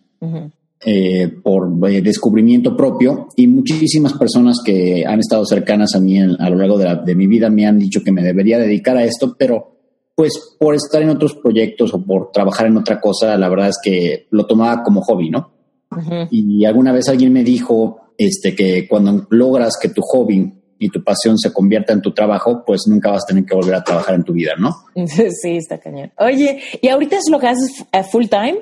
Eh, 0.85 1.29
por 1.41 1.69
eh, 1.89 2.01
descubrimiento 2.01 2.75
propio 2.75 3.29
y 3.37 3.47
muchísimas 3.47 4.13
personas 4.13 4.57
que 4.65 5.05
han 5.05 5.19
estado 5.19 5.45
cercanas 5.45 5.95
a 5.95 5.99
mí 6.01 6.19
a 6.19 6.49
lo 6.49 6.57
largo 6.57 6.77
de, 6.77 7.15
mi 7.15 7.27
vida 7.27 7.49
me 7.49 7.65
han 7.65 7.79
dicho 7.79 8.01
que 8.03 8.11
me 8.11 8.21
debería 8.21 8.57
dedicar 8.57 8.97
a 8.97 9.05
esto, 9.05 9.35
pero 9.37 9.77
pues 10.15 10.55
por 10.59 10.75
estar 10.75 11.01
en 11.01 11.09
otros 11.09 11.35
proyectos 11.35 11.93
o 11.93 12.03
por 12.03 12.31
trabajar 12.31 12.67
en 12.67 12.77
otra 12.77 12.99
cosa, 12.99 13.37
la 13.37 13.49
verdad 13.49 13.69
es 13.69 13.77
que 13.81 14.27
lo 14.31 14.45
tomaba 14.45 14.83
como 14.83 15.01
hobby, 15.01 15.29
¿no? 15.29 15.51
Y 16.31 16.65
alguna 16.65 16.91
vez 16.91 17.07
alguien 17.07 17.31
me 17.31 17.43
dijo 17.43 18.02
este, 18.17 18.55
que 18.55 18.87
cuando 18.87 19.27
logras 19.29 19.77
que 19.81 19.89
tu 19.89 20.01
hobby 20.01 20.53
y 20.79 20.89
tu 20.89 21.03
pasión 21.03 21.37
se 21.37 21.53
convierta 21.53 21.93
en 21.93 22.01
tu 22.01 22.13
trabajo, 22.13 22.63
pues 22.65 22.81
nunca 22.87 23.11
vas 23.11 23.23
a 23.23 23.27
tener 23.27 23.45
que 23.45 23.55
volver 23.55 23.75
a 23.75 23.83
trabajar 23.83 24.15
en 24.15 24.23
tu 24.23 24.33
vida, 24.33 24.53
¿no? 24.57 24.75
Sí, 25.41 25.57
está 25.57 25.79
cañón. 25.79 26.11
Oye, 26.17 26.59
¿y 26.81 26.87
ahorita 26.87 27.17
es 27.17 27.29
lo 27.29 27.39
que 27.39 27.47
haces 27.47 27.85
eh, 27.91 28.03
full 28.03 28.25
time? 28.25 28.59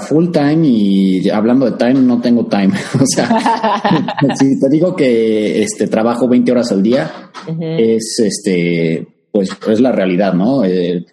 full 0.00 0.30
time 0.30 0.66
y 0.66 1.30
hablando 1.30 1.70
de 1.70 1.76
time, 1.76 2.00
no 2.00 2.20
tengo 2.20 2.46
time. 2.46 2.72
o 3.00 3.06
sea, 3.06 3.82
si 4.38 4.58
te 4.58 4.68
digo 4.68 4.96
que 4.96 5.62
este 5.62 5.86
trabajo 5.86 6.28
20 6.28 6.50
horas 6.50 6.72
al 6.72 6.82
día, 6.82 7.30
es 7.60 8.18
este, 8.18 9.06
pues 9.30 9.50
es 9.68 9.80
la 9.80 9.92
realidad, 9.92 10.34
¿no? 10.34 10.64
Eh, 10.64 11.04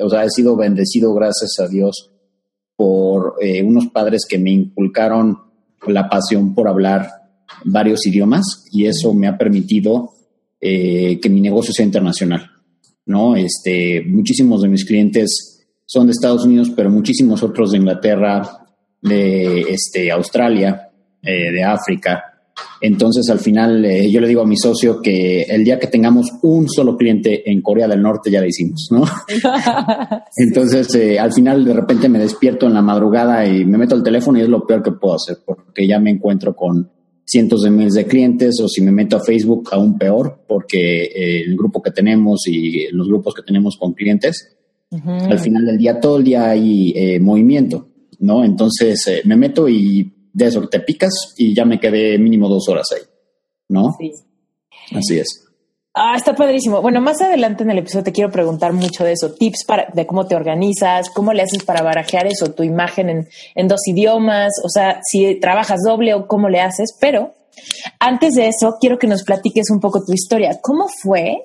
o 0.00 0.08
sea, 0.10 0.24
he 0.24 0.30
sido 0.30 0.56
bendecido, 0.56 1.14
gracias 1.14 1.58
a 1.60 1.68
Dios, 1.68 2.10
por 2.76 3.36
eh, 3.40 3.62
unos 3.62 3.86
padres 3.88 4.26
que 4.28 4.38
me 4.38 4.50
inculcaron 4.50 5.38
la 5.86 6.08
pasión 6.08 6.54
por 6.54 6.68
hablar 6.68 7.19
varios 7.64 8.06
idiomas 8.06 8.64
y 8.72 8.86
eso 8.86 9.12
me 9.14 9.26
ha 9.26 9.36
permitido 9.36 10.12
eh, 10.60 11.18
que 11.20 11.30
mi 11.30 11.40
negocio 11.40 11.72
sea 11.72 11.84
internacional, 11.84 12.50
¿no? 13.06 13.36
Este, 13.36 14.02
muchísimos 14.06 14.62
de 14.62 14.68
mis 14.68 14.84
clientes 14.84 15.60
son 15.86 16.06
de 16.06 16.12
Estados 16.12 16.44
Unidos, 16.44 16.70
pero 16.74 16.90
muchísimos 16.90 17.42
otros 17.42 17.72
de 17.72 17.78
Inglaterra, 17.78 18.42
de 19.02 19.62
este, 19.62 20.10
Australia, 20.10 20.90
eh, 21.22 21.50
de 21.50 21.64
África. 21.64 22.24
Entonces, 22.80 23.28
al 23.28 23.38
final, 23.38 23.84
eh, 23.84 24.10
yo 24.10 24.20
le 24.20 24.28
digo 24.28 24.42
a 24.42 24.46
mi 24.46 24.56
socio 24.56 25.02
que 25.02 25.42
el 25.42 25.64
día 25.64 25.78
que 25.78 25.86
tengamos 25.86 26.30
un 26.42 26.68
solo 26.68 26.96
cliente 26.96 27.50
en 27.50 27.60
Corea 27.60 27.86
del 27.86 28.00
Norte, 28.00 28.30
ya 28.30 28.40
lo 28.40 28.46
hicimos, 28.46 28.88
¿no? 28.90 29.04
Entonces, 30.36 30.94
eh, 30.94 31.18
al 31.18 31.32
final, 31.32 31.64
de 31.64 31.74
repente 31.74 32.08
me 32.08 32.18
despierto 32.18 32.66
en 32.66 32.74
la 32.74 32.82
madrugada 32.82 33.46
y 33.46 33.64
me 33.64 33.76
meto 33.76 33.94
al 33.94 34.02
teléfono 34.02 34.38
y 34.38 34.42
es 34.42 34.48
lo 34.48 34.66
peor 34.66 34.82
que 34.82 34.92
puedo 34.92 35.16
hacer, 35.16 35.38
porque 35.44 35.86
ya 35.86 35.98
me 35.98 36.10
encuentro 36.10 36.54
con 36.56 36.90
cientos 37.30 37.62
de 37.62 37.70
miles 37.70 37.94
de 37.94 38.06
clientes 38.06 38.60
o 38.60 38.66
si 38.66 38.80
me 38.82 38.90
meto 38.90 39.16
a 39.16 39.22
Facebook, 39.22 39.68
aún 39.70 39.96
peor, 39.96 40.42
porque 40.48 41.04
el 41.44 41.56
grupo 41.56 41.80
que 41.80 41.92
tenemos 41.92 42.40
y 42.48 42.88
los 42.90 43.06
grupos 43.06 43.34
que 43.34 43.42
tenemos 43.42 43.76
con 43.76 43.92
clientes, 43.92 44.56
al 44.90 45.38
final 45.38 45.64
del 45.64 45.78
día, 45.78 46.00
todo 46.00 46.16
el 46.16 46.24
día 46.24 46.50
hay 46.50 46.92
eh, 46.96 47.20
movimiento, 47.20 47.88
¿no? 48.18 48.44
Entonces 48.44 49.06
eh, 49.06 49.22
me 49.24 49.36
meto 49.36 49.68
y 49.68 50.12
de 50.32 50.46
eso 50.46 50.66
te 50.68 50.80
picas 50.80 51.12
y 51.36 51.54
ya 51.54 51.64
me 51.64 51.78
quedé 51.78 52.18
mínimo 52.18 52.48
dos 52.48 52.68
horas 52.68 52.88
ahí, 52.92 53.02
¿no? 53.68 53.94
Sí. 53.96 54.10
Así 54.92 55.18
es. 55.20 55.49
Ah, 55.92 56.14
está 56.16 56.34
padrísimo. 56.34 56.80
Bueno, 56.80 57.00
más 57.00 57.20
adelante 57.20 57.64
en 57.64 57.70
el 57.70 57.78
episodio 57.78 58.04
te 58.04 58.12
quiero 58.12 58.30
preguntar 58.30 58.72
mucho 58.72 59.04
de 59.04 59.12
eso, 59.12 59.32
tips 59.32 59.64
para, 59.66 59.88
de 59.92 60.06
cómo 60.06 60.26
te 60.26 60.36
organizas, 60.36 61.10
cómo 61.10 61.32
le 61.32 61.42
haces 61.42 61.64
para 61.64 61.82
barajear 61.82 62.26
eso, 62.26 62.52
tu 62.52 62.62
imagen 62.62 63.10
en, 63.10 63.28
en 63.56 63.68
dos 63.68 63.80
idiomas, 63.88 64.52
o 64.64 64.68
sea, 64.68 65.00
si 65.02 65.40
trabajas 65.40 65.80
doble 65.84 66.14
o 66.14 66.28
cómo 66.28 66.48
le 66.48 66.60
haces, 66.60 66.96
pero 67.00 67.34
antes 67.98 68.34
de 68.34 68.48
eso, 68.48 68.76
quiero 68.80 68.98
que 68.98 69.08
nos 69.08 69.24
platiques 69.24 69.70
un 69.70 69.80
poco 69.80 70.04
tu 70.04 70.12
historia. 70.12 70.58
¿Cómo 70.62 70.86
fue 71.02 71.44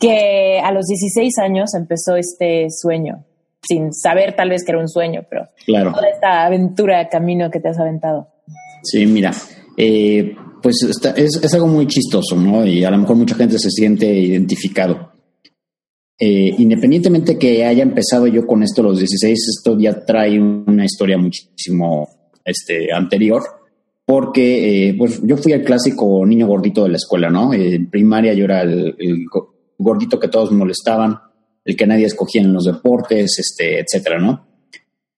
que 0.00 0.60
a 0.62 0.72
los 0.72 0.86
16 0.86 1.38
años 1.38 1.74
empezó 1.74 2.16
este 2.16 2.66
sueño, 2.70 3.24
sin 3.66 3.92
saber 3.92 4.34
tal 4.36 4.50
vez 4.50 4.64
que 4.64 4.72
era 4.72 4.80
un 4.80 4.88
sueño, 4.88 5.22
pero 5.28 5.48
claro. 5.64 5.92
toda 5.92 6.08
esta 6.08 6.44
aventura 6.44 6.98
de 6.98 7.08
camino 7.08 7.50
que 7.50 7.60
te 7.60 7.68
has 7.68 7.78
aventado. 7.78 8.28
Sí, 8.82 9.06
mira, 9.06 9.32
eh, 9.76 10.36
pues 10.66 10.82
es, 10.82 11.38
es, 11.44 11.54
algo 11.54 11.68
muy 11.68 11.86
chistoso, 11.86 12.34
¿no? 12.34 12.66
Y 12.66 12.82
a 12.82 12.90
lo 12.90 12.98
mejor 12.98 13.14
mucha 13.14 13.36
gente 13.36 13.56
se 13.56 13.70
siente 13.70 14.12
identificado. 14.12 15.12
Eh, 16.18 16.56
independientemente 16.58 17.38
que 17.38 17.64
haya 17.64 17.84
empezado 17.84 18.26
yo 18.26 18.48
con 18.48 18.64
esto 18.64 18.82
los 18.82 18.98
16, 18.98 19.38
esto 19.58 19.78
ya 19.78 20.04
trae 20.04 20.40
una 20.40 20.84
historia 20.84 21.18
muchísimo 21.18 22.08
este, 22.44 22.92
anterior, 22.92 23.44
porque 24.04 24.88
eh, 24.88 24.94
pues 24.98 25.20
yo 25.22 25.36
fui 25.36 25.52
el 25.52 25.62
clásico 25.62 26.26
niño 26.26 26.48
gordito 26.48 26.82
de 26.82 26.88
la 26.88 26.96
escuela, 26.96 27.30
¿no? 27.30 27.54
En 27.54 27.88
primaria 27.88 28.34
yo 28.34 28.46
era 28.46 28.62
el, 28.62 28.96
el 28.98 29.24
gordito 29.78 30.18
que 30.18 30.26
todos 30.26 30.50
molestaban, 30.50 31.16
el 31.64 31.76
que 31.76 31.86
nadie 31.86 32.06
escogía 32.06 32.42
en 32.42 32.52
los 32.52 32.64
deportes, 32.64 33.38
este, 33.38 33.78
etcétera, 33.78 34.18
¿no? 34.18 34.45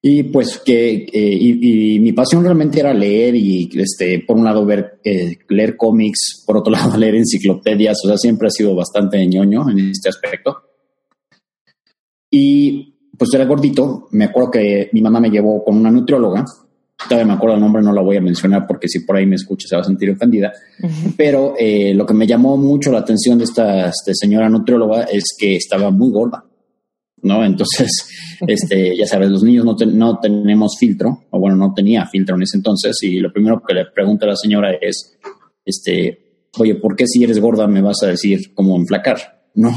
Y 0.01 0.23
pues 0.25 0.59
que, 0.59 1.07
eh, 1.13 1.39
y, 1.41 1.99
mi 1.99 2.13
pasión 2.13 2.45
realmente 2.45 2.79
era 2.79 2.95
leer 2.95 3.35
y, 3.35 3.69
este, 3.75 4.23
por 4.27 4.37
un 4.37 4.45
lado 4.45 4.65
ver, 4.65 5.01
eh, 5.03 5.39
leer 5.49 5.77
cómics, 5.77 6.45
por 6.47 6.57
otro 6.59 6.73
lado 6.73 6.97
leer 6.97 7.17
enciclopedias, 7.17 7.99
o 8.05 8.09
sea, 8.09 8.17
siempre 8.17 8.49
ha 8.49 8.51
sido 8.51 8.75
bastante 8.75 9.27
ñoño 9.27 9.69
en 9.71 9.91
este 9.91 10.09
aspecto. 10.09 10.63
Y 12.31 12.95
pues 13.19 13.35
era 13.35 13.45
gordito, 13.45 14.09
me 14.13 14.27
acuerdo 14.27 14.53
que 14.53 14.91
mi 14.93 15.03
mamá 15.03 15.21
me 15.21 15.31
llevó 15.31 15.65
con 15.65 15.77
una 15.77 15.91
nutrióloga. 15.91 16.45
Todavía 17.09 17.27
me 17.27 17.33
acuerdo 17.35 17.57
el 17.57 17.61
nombre, 17.61 17.83
no 17.83 17.93
la 17.93 18.03
voy 18.03 18.17
a 18.17 18.21
mencionar 18.21 18.67
porque 18.67 18.89
si 18.89 19.01
por 19.01 19.17
ahí 19.17 19.27
me 19.27 19.37
escucha 19.37 19.69
se 19.69 19.77
va 19.77 19.83
a 19.83 19.85
sentir 19.85 20.11
ofendida, 20.11 20.53
pero 21.17 21.55
eh, 21.57 21.95
lo 21.95 22.05
que 22.05 22.15
me 22.15 22.27
llamó 22.27 22.57
mucho 22.57 22.91
la 22.91 22.99
atención 22.99 23.39
de 23.39 23.45
esta, 23.45 23.93
señora 23.93 24.49
nutrióloga 24.49 25.03
es 25.05 25.37
que 25.39 25.55
estaba 25.55 25.91
muy 25.91 26.11
gorda, 26.11 26.45
¿no? 27.23 27.45
Entonces, 27.45 27.91
este, 28.47 28.97
ya 28.97 29.07
sabes, 29.07 29.31
los 29.31 29.43
niños 29.43 29.65
no, 29.65 29.77
no 29.87 30.19
tenemos 30.19 30.77
filtro, 30.79 31.25
o 31.31 31.39
bueno, 31.39 31.57
no 31.57 31.73
tenía 31.75 32.07
filtro 32.07 32.37
en 32.37 32.43
ese 32.43 32.57
entonces, 32.59 32.97
y 33.03 33.19
lo 33.19 33.33
primero 33.33 33.63
que 33.67 33.75
le 33.75 33.87
pregunta 33.87 34.27
a 34.27 34.31
la 34.31 34.37
señora 34.37 34.73
es, 34.81 35.19
este, 35.65 36.47
oye, 36.59 36.75
¿por 36.77 36.97
qué 36.97 37.07
si 37.07 37.25
eres 37.25 37.41
gorda 37.41 37.67
me 37.67 37.83
vas 37.83 38.03
a 38.03 38.09
decir 38.09 38.55
cómo 38.55 38.77
enflacar? 38.77 39.19
No, 39.55 39.73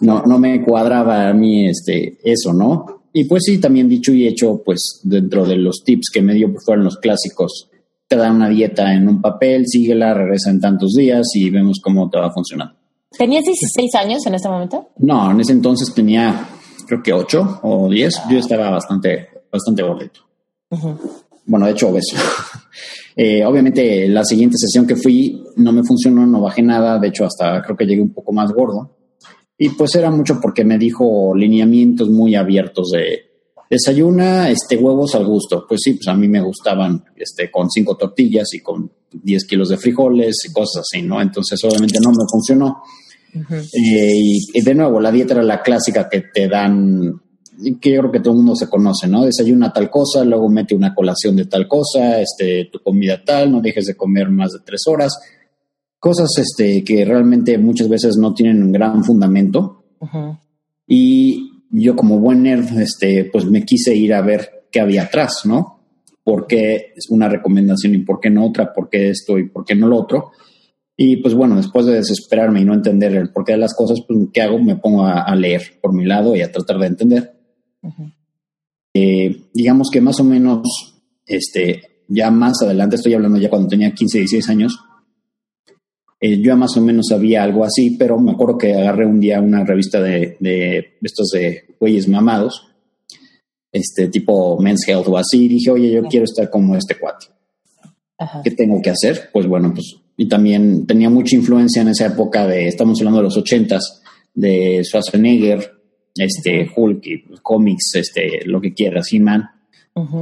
no, 0.00 0.22
no 0.22 0.38
me 0.38 0.62
cuadraba 0.62 1.28
a 1.28 1.34
mí 1.34 1.68
este, 1.68 2.18
eso, 2.22 2.52
¿no? 2.52 3.04
Y 3.12 3.24
pues 3.24 3.44
sí, 3.46 3.58
también 3.58 3.88
dicho 3.88 4.12
y 4.12 4.26
hecho, 4.26 4.62
pues 4.62 5.00
dentro 5.02 5.46
de 5.46 5.56
los 5.56 5.82
tips 5.84 6.10
que 6.12 6.20
me 6.20 6.34
dio, 6.34 6.52
pues 6.52 6.64
fueron 6.66 6.84
los 6.84 6.98
clásicos. 6.98 7.70
Te 8.06 8.16
dan 8.16 8.36
una 8.36 8.50
dieta 8.50 8.92
en 8.92 9.08
un 9.08 9.22
papel, 9.22 9.66
síguela, 9.66 10.12
regresa 10.12 10.50
en 10.50 10.60
tantos 10.60 10.92
días 10.92 11.26
y 11.34 11.48
vemos 11.48 11.80
cómo 11.82 12.10
te 12.10 12.18
va 12.18 12.30
funcionando. 12.30 12.76
¿Tenías 13.18 13.44
16 13.44 13.94
años 13.94 14.26
en 14.26 14.34
este 14.34 14.48
momento? 14.48 14.88
No, 14.98 15.30
en 15.30 15.40
ese 15.40 15.52
entonces 15.52 15.92
tenía 15.94 16.48
creo 16.86 17.02
que 17.02 17.12
8 17.12 17.60
o 17.62 17.88
10. 17.88 18.14
Yo 18.30 18.38
estaba 18.38 18.70
bastante, 18.70 19.28
bastante 19.50 19.82
gordito. 19.82 20.20
Bueno, 21.44 21.66
de 21.66 21.72
hecho, 21.72 21.88
obeso. 21.88 22.16
eh, 23.16 23.44
obviamente, 23.44 24.08
la 24.08 24.24
siguiente 24.24 24.56
sesión 24.58 24.86
que 24.86 24.96
fui 24.96 25.44
no 25.56 25.72
me 25.72 25.82
funcionó, 25.84 26.26
no 26.26 26.40
bajé 26.40 26.62
nada. 26.62 26.98
De 26.98 27.08
hecho, 27.08 27.24
hasta 27.24 27.62
creo 27.62 27.76
que 27.76 27.86
llegué 27.86 28.02
un 28.02 28.12
poco 28.12 28.32
más 28.32 28.52
gordo. 28.52 28.96
Y 29.58 29.70
pues 29.70 29.94
era 29.94 30.10
mucho 30.10 30.38
porque 30.40 30.64
me 30.64 30.76
dijo 30.76 31.34
lineamientos 31.34 32.10
muy 32.10 32.34
abiertos 32.34 32.90
de 32.90 33.26
Desayuna 33.70 34.50
este, 34.50 34.76
huevos 34.76 35.14
al 35.14 35.24
gusto. 35.24 35.64
Pues 35.66 35.80
sí, 35.82 35.94
pues 35.94 36.08
a 36.08 36.14
mí 36.14 36.28
me 36.28 36.40
gustaban 36.40 37.04
este, 37.16 37.50
con 37.50 37.70
cinco 37.70 37.96
tortillas 37.96 38.52
y 38.52 38.60
con 38.60 38.90
10 39.10 39.44
kilos 39.46 39.70
de 39.70 39.78
frijoles 39.78 40.36
y 40.48 40.52
cosas 40.52 40.82
así, 40.82 41.02
¿no? 41.02 41.20
Entonces 41.20 41.62
obviamente 41.64 41.98
no 42.02 42.10
me 42.10 42.24
funcionó. 42.30 42.82
Eh, 43.50 44.38
y, 44.54 44.60
de 44.62 44.74
nuevo, 44.74 45.00
la 45.00 45.12
dieta 45.12 45.34
era 45.34 45.42
la 45.42 45.62
clásica 45.62 46.08
que 46.08 46.24
te 46.32 46.48
dan, 46.48 47.20
que 47.80 47.92
yo 47.92 48.00
creo 48.00 48.12
que 48.12 48.20
todo 48.20 48.32
el 48.32 48.38
mundo 48.38 48.56
se 48.56 48.68
conoce, 48.68 49.08
¿no? 49.08 49.24
Desayuna 49.24 49.72
tal 49.72 49.90
cosa, 49.90 50.24
luego 50.24 50.48
mete 50.48 50.74
una 50.74 50.94
colación 50.94 51.36
de 51.36 51.46
tal 51.46 51.68
cosa, 51.68 52.20
este, 52.20 52.68
tu 52.72 52.80
comida 52.80 53.22
tal, 53.24 53.52
no 53.52 53.60
dejes 53.60 53.86
de 53.86 53.96
comer 53.96 54.30
más 54.30 54.52
de 54.52 54.60
tres 54.64 54.82
horas. 54.86 55.18
Cosas 55.98 56.30
este, 56.38 56.84
que 56.84 57.04
realmente 57.04 57.58
muchas 57.58 57.88
veces 57.88 58.16
no 58.16 58.34
tienen 58.34 58.62
un 58.62 58.72
gran 58.72 59.02
fundamento. 59.04 59.84
Y 60.86 61.50
yo 61.70 61.96
como 61.96 62.18
buen 62.18 62.42
nerd, 62.42 62.78
este, 62.78 63.24
pues 63.24 63.44
me 63.44 63.64
quise 63.64 63.94
ir 63.94 64.14
a 64.14 64.22
ver 64.22 64.66
qué 64.70 64.80
había 64.80 65.04
atrás, 65.04 65.42
¿no? 65.44 65.80
¿Por 66.22 66.46
qué 66.46 66.92
es 66.96 67.10
una 67.10 67.28
recomendación 67.28 67.94
y 67.94 67.98
por 67.98 68.20
qué 68.20 68.30
no 68.30 68.46
otra? 68.46 68.72
¿Por 68.72 68.88
qué 68.88 69.10
esto 69.10 69.38
y 69.38 69.48
por 69.48 69.64
qué 69.64 69.74
no 69.74 69.88
lo 69.88 69.98
otro? 69.98 70.32
Y 70.96 71.18
pues 71.18 71.34
bueno, 71.34 71.56
después 71.56 71.84
de 71.86 71.94
desesperarme 71.94 72.62
y 72.62 72.64
no 72.64 72.72
entender 72.72 73.14
el 73.14 73.30
porqué 73.30 73.52
de 73.52 73.58
las 73.58 73.74
cosas, 73.74 74.00
pues 74.06 74.18
¿qué 74.32 74.40
hago? 74.40 74.58
Me 74.58 74.76
pongo 74.76 75.04
a, 75.04 75.34
leer 75.34 75.78
por 75.82 75.92
mi 75.92 76.06
lado 76.06 76.34
y 76.34 76.40
a 76.40 76.50
tratar 76.50 76.78
de 76.78 76.86
entender. 76.86 77.32
Eh, 78.94 79.44
digamos 79.52 79.90
que 79.90 80.00
más 80.00 80.18
o 80.20 80.24
menos, 80.24 80.62
este, 81.26 82.02
ya 82.08 82.30
más 82.30 82.62
adelante, 82.62 82.96
estoy 82.96 83.12
hablando 83.12 83.38
ya 83.38 83.50
cuando 83.50 83.68
tenía 83.68 83.92
15, 83.92 84.18
16 84.20 84.48
años, 84.48 84.78
eh, 86.18 86.40
yo 86.40 86.56
más 86.56 86.74
o 86.78 86.80
menos 86.80 87.08
sabía 87.10 87.42
algo 87.42 87.62
así, 87.62 87.90
pero 87.98 88.18
me 88.18 88.32
acuerdo 88.32 88.56
que 88.56 88.72
agarré 88.72 89.04
un 89.04 89.20
día 89.20 89.38
una 89.40 89.64
revista 89.64 90.00
de, 90.00 90.38
de 90.40 90.96
estos 91.02 91.28
de 91.28 91.76
güeyes 91.78 92.08
mamados, 92.08 92.68
este 93.70 94.08
tipo 94.08 94.58
Men's 94.58 94.88
Health 94.88 95.08
o 95.08 95.18
así, 95.18 95.44
y 95.44 95.48
dije, 95.48 95.70
oye, 95.70 95.90
yo 95.90 96.04
quiero 96.04 96.24
estar 96.24 96.48
como 96.48 96.74
este 96.74 96.98
cuate. 96.98 97.26
¿Qué 98.42 98.50
tengo 98.50 98.80
que 98.80 98.88
hacer? 98.88 99.28
Pues 99.30 99.46
bueno, 99.46 99.74
pues, 99.74 99.96
y 100.16 100.28
también 100.28 100.86
tenía 100.86 101.10
mucha 101.10 101.36
influencia 101.36 101.82
en 101.82 101.88
esa 101.88 102.06
época 102.06 102.46
de, 102.46 102.68
estamos 102.68 102.98
hablando 103.00 103.18
de 103.18 103.24
los 103.24 103.36
ochentas, 103.36 104.02
de 104.34 104.82
Schwarzenegger, 104.84 105.72
este, 106.16 106.70
Hulk, 106.74 107.06
y 107.06 107.24
cómics, 107.42 107.94
este, 107.94 108.44
lo 108.46 108.60
que 108.60 108.72
quieras, 108.72 109.12
He-Man. 109.12 109.50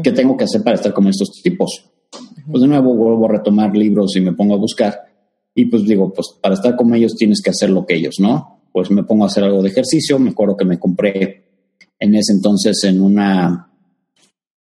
¿Qué 0.03 0.13
tengo 0.13 0.37
que 0.37 0.45
hacer 0.45 0.63
para 0.63 0.77
estar 0.77 0.93
como 0.93 1.11
estos 1.11 1.41
tipos? 1.43 1.91
Pues 2.49 2.63
de 2.63 2.69
nuevo 2.69 2.95
vuelvo 2.95 3.27
a 3.27 3.33
retomar 3.33 3.77
libros 3.77 4.15
y 4.17 4.21
me 4.21 4.33
pongo 4.33 4.55
a 4.55 4.59
buscar 4.59 5.01
y 5.55 5.67
pues 5.67 5.85
digo, 5.85 6.13
pues 6.13 6.35
para 6.41 6.55
estar 6.55 6.75
con 6.75 6.93
ellos 6.95 7.15
tienes 7.15 7.41
que 7.41 7.51
hacer 7.51 7.71
lo 7.71 7.87
que 7.87 7.95
ellos, 7.95 8.17
¿no? 8.19 8.61
Pues 8.73 8.91
me 8.91 9.05
pongo 9.05 9.25
a 9.25 9.29
hacer 9.29 9.45
algo 9.45 9.63
de 9.63 9.69
ejercicio. 9.69 10.19
Me 10.19 10.31
acuerdo 10.31 10.57
que 10.57 10.65
me 10.65 10.81
compré 10.81 11.45
en 11.99 12.15
ese 12.15 12.33
entonces 12.33 12.83
en 12.85 13.01
una 13.01 13.71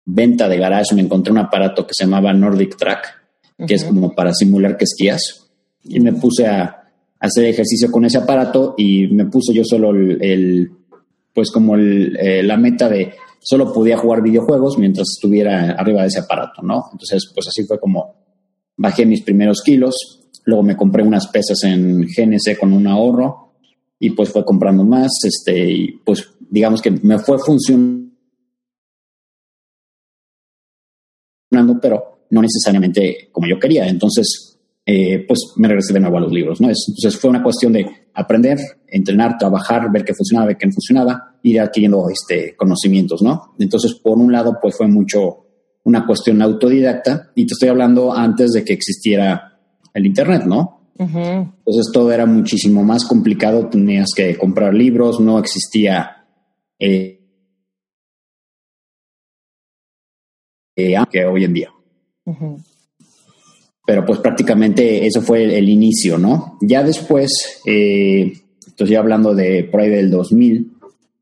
venta 0.05 0.49
de 0.49 0.59
garage, 0.59 0.95
me 0.95 1.03
encontré 1.03 1.33
un 1.33 1.39
aparato 1.39 1.87
que 1.87 1.95
se 1.95 2.05
llamaba 2.05 2.33
Nordic 2.33 2.77
Track, 2.77 3.24
que 3.67 3.75
es 3.75 3.85
como 3.85 4.15
para 4.15 4.33
simular 4.33 4.77
que 4.77 4.85
esquías. 4.85 5.51
Y 5.83 6.01
me 6.01 6.13
puse 6.13 6.47
a, 6.47 6.81
hacer 7.21 7.47
ejercicio 7.47 7.91
con 7.91 8.05
ese 8.05 8.19
aparato 8.19 8.75
y 8.77 9.07
me 9.07 9.25
puse 9.27 9.55
yo 9.55 9.65
solo 9.65 9.91
el, 9.91 10.71
pues 11.33 11.51
como 11.51 11.75
el, 11.75 12.17
eh, 12.19 12.43
la 12.43 12.59
meta 12.59 12.89
de 12.89 13.15
solo 13.41 13.73
podía 13.73 13.97
jugar 13.97 14.23
videojuegos 14.23 14.77
mientras 14.77 15.09
estuviera 15.09 15.71
arriba 15.73 16.03
de 16.03 16.09
ese 16.09 16.21
aparato, 16.21 16.61
¿no? 16.61 16.85
Entonces, 16.93 17.31
pues 17.35 17.49
así 17.49 17.65
fue 17.65 17.81
como 17.81 18.17
bajé 18.77 19.07
mis 19.07 19.23
primeros 19.23 19.63
kilos 19.63 20.25
Luego 20.45 20.63
me 20.63 20.77
compré 20.77 21.03
unas 21.03 21.27
pesas 21.29 21.63
en 21.65 22.03
GNC 22.03 22.59
con 22.59 22.73
un 22.73 22.87
ahorro 22.87 23.55
y 23.99 24.11
pues 24.11 24.31
fue 24.31 24.45
comprando 24.45 24.85
más, 24.85 25.11
este, 25.25 25.71
y 25.71 25.93
pues 26.05 26.29
digamos 26.51 26.83
que 26.83 26.91
me 26.91 27.19
fue 27.19 27.39
funcionando, 27.39 28.11
pero 31.81 32.14
no 32.35 32.43
necesariamente 32.43 33.29
como 33.31 33.47
yo 33.47 33.59
quería. 33.61 33.87
Entonces, 33.87 34.59
eh, 34.85 35.25
pues 35.27 35.53
me 35.57 35.69
regresé 35.69 35.95
de 35.95 36.01
nuevo 36.01 36.19
a 36.19 36.21
los 36.21 36.33
libros, 36.33 36.61
¿no? 36.61 36.69
Entonces 36.69 37.17
fue 37.17 37.31
una 37.31 37.43
cuestión 37.43 37.73
de 37.73 37.87
aprender, 38.13 38.59
entrenar, 38.89 39.39
trabajar, 39.39 39.91
ver 39.91 40.05
qué 40.05 40.13
funcionaba, 40.13 40.49
ver 40.49 40.57
qué 40.59 40.67
no 40.67 40.73
funcionaba, 40.73 41.39
ir 41.43 41.61
adquiriendo 41.61 42.09
este, 42.11 42.55
conocimientos, 42.57 43.23
¿no? 43.23 43.55
Entonces, 43.59 43.95
por 43.95 44.19
un 44.19 44.33
lado, 44.33 44.59
pues 44.61 44.77
fue 44.77 44.89
mucho 44.89 45.47
una 45.85 46.05
cuestión 46.07 46.43
autodidacta 46.43 47.31
y 47.35 47.47
te 47.47 47.53
estoy 47.53 47.69
hablando 47.69 48.13
antes 48.13 48.53
de 48.53 48.65
que 48.65 48.73
existiera 48.73 49.61
el 49.93 50.07
Internet, 50.07 50.45
¿no? 50.45 50.81
Entonces 50.97 51.91
todo 51.93 52.13
era 52.13 52.25
muchísimo 52.25 52.85
más 52.85 53.05
complicado, 53.05 53.69
tenías 53.69 54.11
que 54.15 54.37
comprar 54.39 54.73
libros, 54.73 55.19
no 55.19 55.39
existía 55.39 56.25
eh, 56.79 57.21
eh, 60.77 60.95
que 61.11 61.25
hoy 61.25 61.45
en 61.45 61.55
día. 61.55 61.71
Pero 63.87 64.07
pues 64.07 64.19
prácticamente 64.21 65.07
eso 65.07 65.21
fue 65.21 65.59
el, 65.59 65.69
inicio, 65.69 66.17
¿no? 66.19 66.59
Ya 66.63 66.83
después, 66.83 67.31
eh, 67.67 68.33
entonces 68.67 68.91
ya 68.91 68.99
hablando 68.99 69.35
de 69.35 69.65
por 69.65 69.81
ahí 69.81 69.91
del 69.91 70.11
2000, 70.11 70.73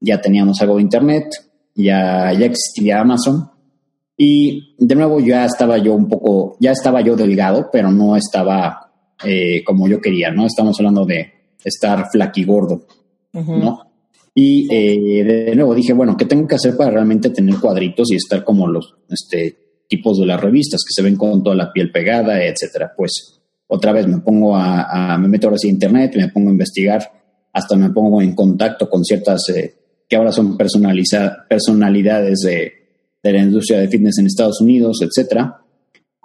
ya 0.00 0.20
teníamos 0.20 0.60
algo 0.60 0.76
de 0.76 0.82
Internet, 0.82 1.26
ya, 1.74 2.32
ya 2.32 2.46
existía 2.46 3.00
Amazon, 3.00 3.50
y 4.16 4.76
de 4.78 4.94
nuevo 4.94 5.18
ya 5.20 5.44
estaba 5.44 5.78
yo 5.78 5.94
un 5.94 6.08
poco, 6.08 6.56
ya 6.60 6.70
estaba 6.70 7.00
yo 7.00 7.16
delgado, 7.16 7.68
pero 7.72 7.90
no 7.90 8.16
estaba 8.16 8.92
eh, 9.24 9.64
como 9.64 9.88
yo 9.88 10.00
quería, 10.00 10.30
¿no? 10.30 10.46
Estamos 10.46 10.78
hablando 10.78 11.04
de 11.04 11.32
estar 11.64 12.06
flaquigordo, 12.12 12.86
¿no? 13.32 13.80
Y 14.34 14.72
eh, 14.72 15.24
de 15.24 15.56
nuevo 15.56 15.74
dije, 15.74 15.92
bueno, 15.92 16.16
¿qué 16.16 16.24
tengo 16.24 16.46
que 16.46 16.54
hacer 16.54 16.76
para 16.76 16.90
realmente 16.90 17.30
tener 17.30 17.56
cuadritos 17.56 18.10
y 18.12 18.16
estar 18.16 18.44
como 18.44 18.66
los 18.66 18.94
este, 19.08 19.56
tipos 19.96 20.18
de 20.18 20.26
las 20.26 20.40
revistas 20.40 20.82
que 20.86 20.92
se 20.92 21.02
ven 21.02 21.16
con 21.16 21.42
toda 21.42 21.56
la 21.56 21.72
piel 21.72 21.92
pegada, 21.92 22.42
etcétera? 22.42 22.92
Pues 22.96 23.40
otra 23.66 23.92
vez 23.92 24.06
me 24.06 24.18
pongo 24.18 24.56
a, 24.56 25.16
me 25.18 25.28
meto 25.28 25.46
ahora 25.46 25.58
sí 25.58 25.68
a 25.68 25.72
internet, 25.72 26.14
me 26.16 26.28
pongo 26.28 26.48
a 26.48 26.52
investigar, 26.52 27.10
hasta 27.52 27.76
me 27.76 27.90
pongo 27.90 28.22
en 28.22 28.34
contacto 28.34 28.88
con 28.88 29.04
ciertas 29.04 29.48
eh, 29.50 29.74
que 30.08 30.16
ahora 30.16 30.32
son 30.32 30.56
personalidades 30.56 32.40
de 32.40 32.82
de 33.22 33.32
la 33.32 33.38
industria 33.38 33.78
de 33.78 33.88
fitness 33.88 34.18
en 34.18 34.26
Estados 34.26 34.60
Unidos, 34.60 35.00
etcétera. 35.02 35.60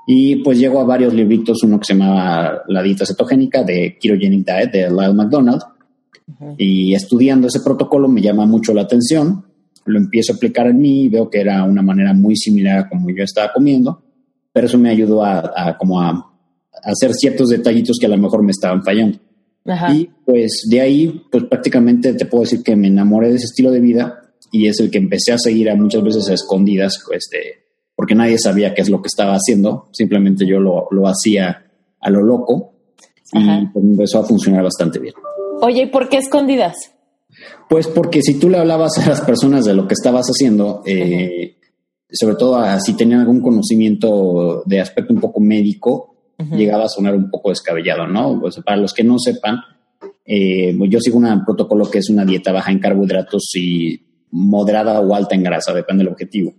Y 0.07 0.37
pues 0.37 0.57
llegó 0.57 0.79
a 0.79 0.85
varios 0.85 1.13
libritos, 1.13 1.63
uno 1.63 1.79
que 1.79 1.85
se 1.85 1.93
llamaba 1.93 2.63
La 2.67 2.81
dieta 2.81 3.05
cetogénica 3.05 3.63
de 3.63 3.97
Ketogenic 3.99 4.45
Diet 4.45 4.71
de 4.71 4.89
Lyle 4.89 5.13
McDonald. 5.13 5.61
Y 6.57 6.93
estudiando 6.93 7.47
ese 7.47 7.61
protocolo 7.61 8.07
me 8.07 8.21
llama 8.21 8.45
mucho 8.45 8.73
la 8.73 8.81
atención, 8.81 9.45
lo 9.87 9.97
empiezo 9.97 10.33
a 10.33 10.35
aplicar 10.35 10.67
en 10.67 10.79
mí 10.79 11.03
y 11.03 11.09
veo 11.09 11.29
que 11.29 11.39
era 11.39 11.63
una 11.63 11.81
manera 11.81 12.13
muy 12.13 12.35
similar 12.35 12.79
a 12.79 12.89
como 12.89 13.09
yo 13.09 13.23
estaba 13.23 13.51
comiendo, 13.53 14.03
pero 14.51 14.67
eso 14.67 14.77
me 14.77 14.89
ayudó 14.89 15.23
a, 15.23 15.75
como 15.77 16.01
a, 16.01 16.33
hacer 16.83 17.13
ciertos 17.13 17.49
detallitos 17.49 17.97
que 17.99 18.05
a 18.05 18.09
lo 18.09 18.17
mejor 18.17 18.43
me 18.43 18.51
estaban 18.51 18.83
fallando. 18.83 19.19
Y 19.93 20.09
pues 20.25 20.65
de 20.69 20.79
ahí, 20.79 21.23
pues 21.29 21.43
prácticamente 21.45 22.13
te 22.13 22.25
puedo 22.25 22.43
decir 22.43 22.63
que 22.63 22.75
me 22.75 22.87
enamoré 22.87 23.29
de 23.29 23.35
ese 23.35 23.45
estilo 23.45 23.71
de 23.71 23.81
vida 23.81 24.21
y 24.51 24.67
es 24.67 24.79
el 24.79 24.89
que 24.89 24.97
empecé 24.97 25.33
a 25.33 25.37
seguir 25.37 25.69
a 25.69 25.75
muchas 25.75 26.03
veces 26.03 26.29
a 26.29 26.33
escondidas, 26.33 27.03
este, 27.11 27.65
porque 27.95 28.15
nadie 28.15 28.37
sabía 28.37 28.73
qué 28.73 28.81
es 28.81 28.89
lo 28.89 29.01
que 29.01 29.07
estaba 29.07 29.33
haciendo, 29.33 29.89
simplemente 29.91 30.45
yo 30.47 30.59
lo, 30.59 30.87
lo 30.91 31.07
hacía 31.07 31.65
a 31.99 32.09
lo 32.09 32.21
loco 32.21 32.73
y 33.33 33.65
pues, 33.73 33.83
empezó 33.83 34.19
a 34.19 34.23
funcionar 34.23 34.63
bastante 34.63 34.99
bien. 34.99 35.15
Oye, 35.61 35.83
¿y 35.83 35.85
por 35.87 36.07
qué 36.07 36.17
escondidas? 36.17 36.93
Pues 37.69 37.87
porque 37.87 38.21
si 38.21 38.39
tú 38.39 38.49
le 38.49 38.57
hablabas 38.57 38.97
a 38.97 39.09
las 39.09 39.21
personas 39.21 39.65
de 39.65 39.73
lo 39.73 39.87
que 39.87 39.93
estabas 39.93 40.27
haciendo, 40.27 40.81
eh, 40.85 41.57
sobre 42.11 42.35
todo 42.35 42.63
si 42.79 42.93
tenían 42.93 43.21
algún 43.21 43.41
conocimiento 43.41 44.63
de 44.65 44.79
aspecto 44.79 45.13
un 45.13 45.19
poco 45.19 45.39
médico, 45.39 46.15
llegaba 46.51 46.85
a 46.85 46.89
sonar 46.89 47.15
un 47.15 47.29
poco 47.29 47.49
descabellado, 47.49 48.07
¿no? 48.07 48.39
Pues 48.39 48.57
para 48.63 48.77
los 48.77 48.93
que 48.93 49.03
no 49.03 49.17
sepan, 49.17 49.59
eh, 50.23 50.77
yo 50.89 50.99
sigo 50.99 51.17
un 51.17 51.45
protocolo 51.45 51.89
que 51.89 51.99
es 51.99 52.09
una 52.09 52.25
dieta 52.25 52.51
baja 52.51 52.71
en 52.71 52.79
carbohidratos 52.79 53.55
y 53.55 53.99
moderada 54.31 54.99
o 54.99 55.15
alta 55.15 55.35
en 55.35 55.43
grasa, 55.43 55.73
depende 55.73 56.03
del 56.03 56.13
objetivo. 56.13 56.53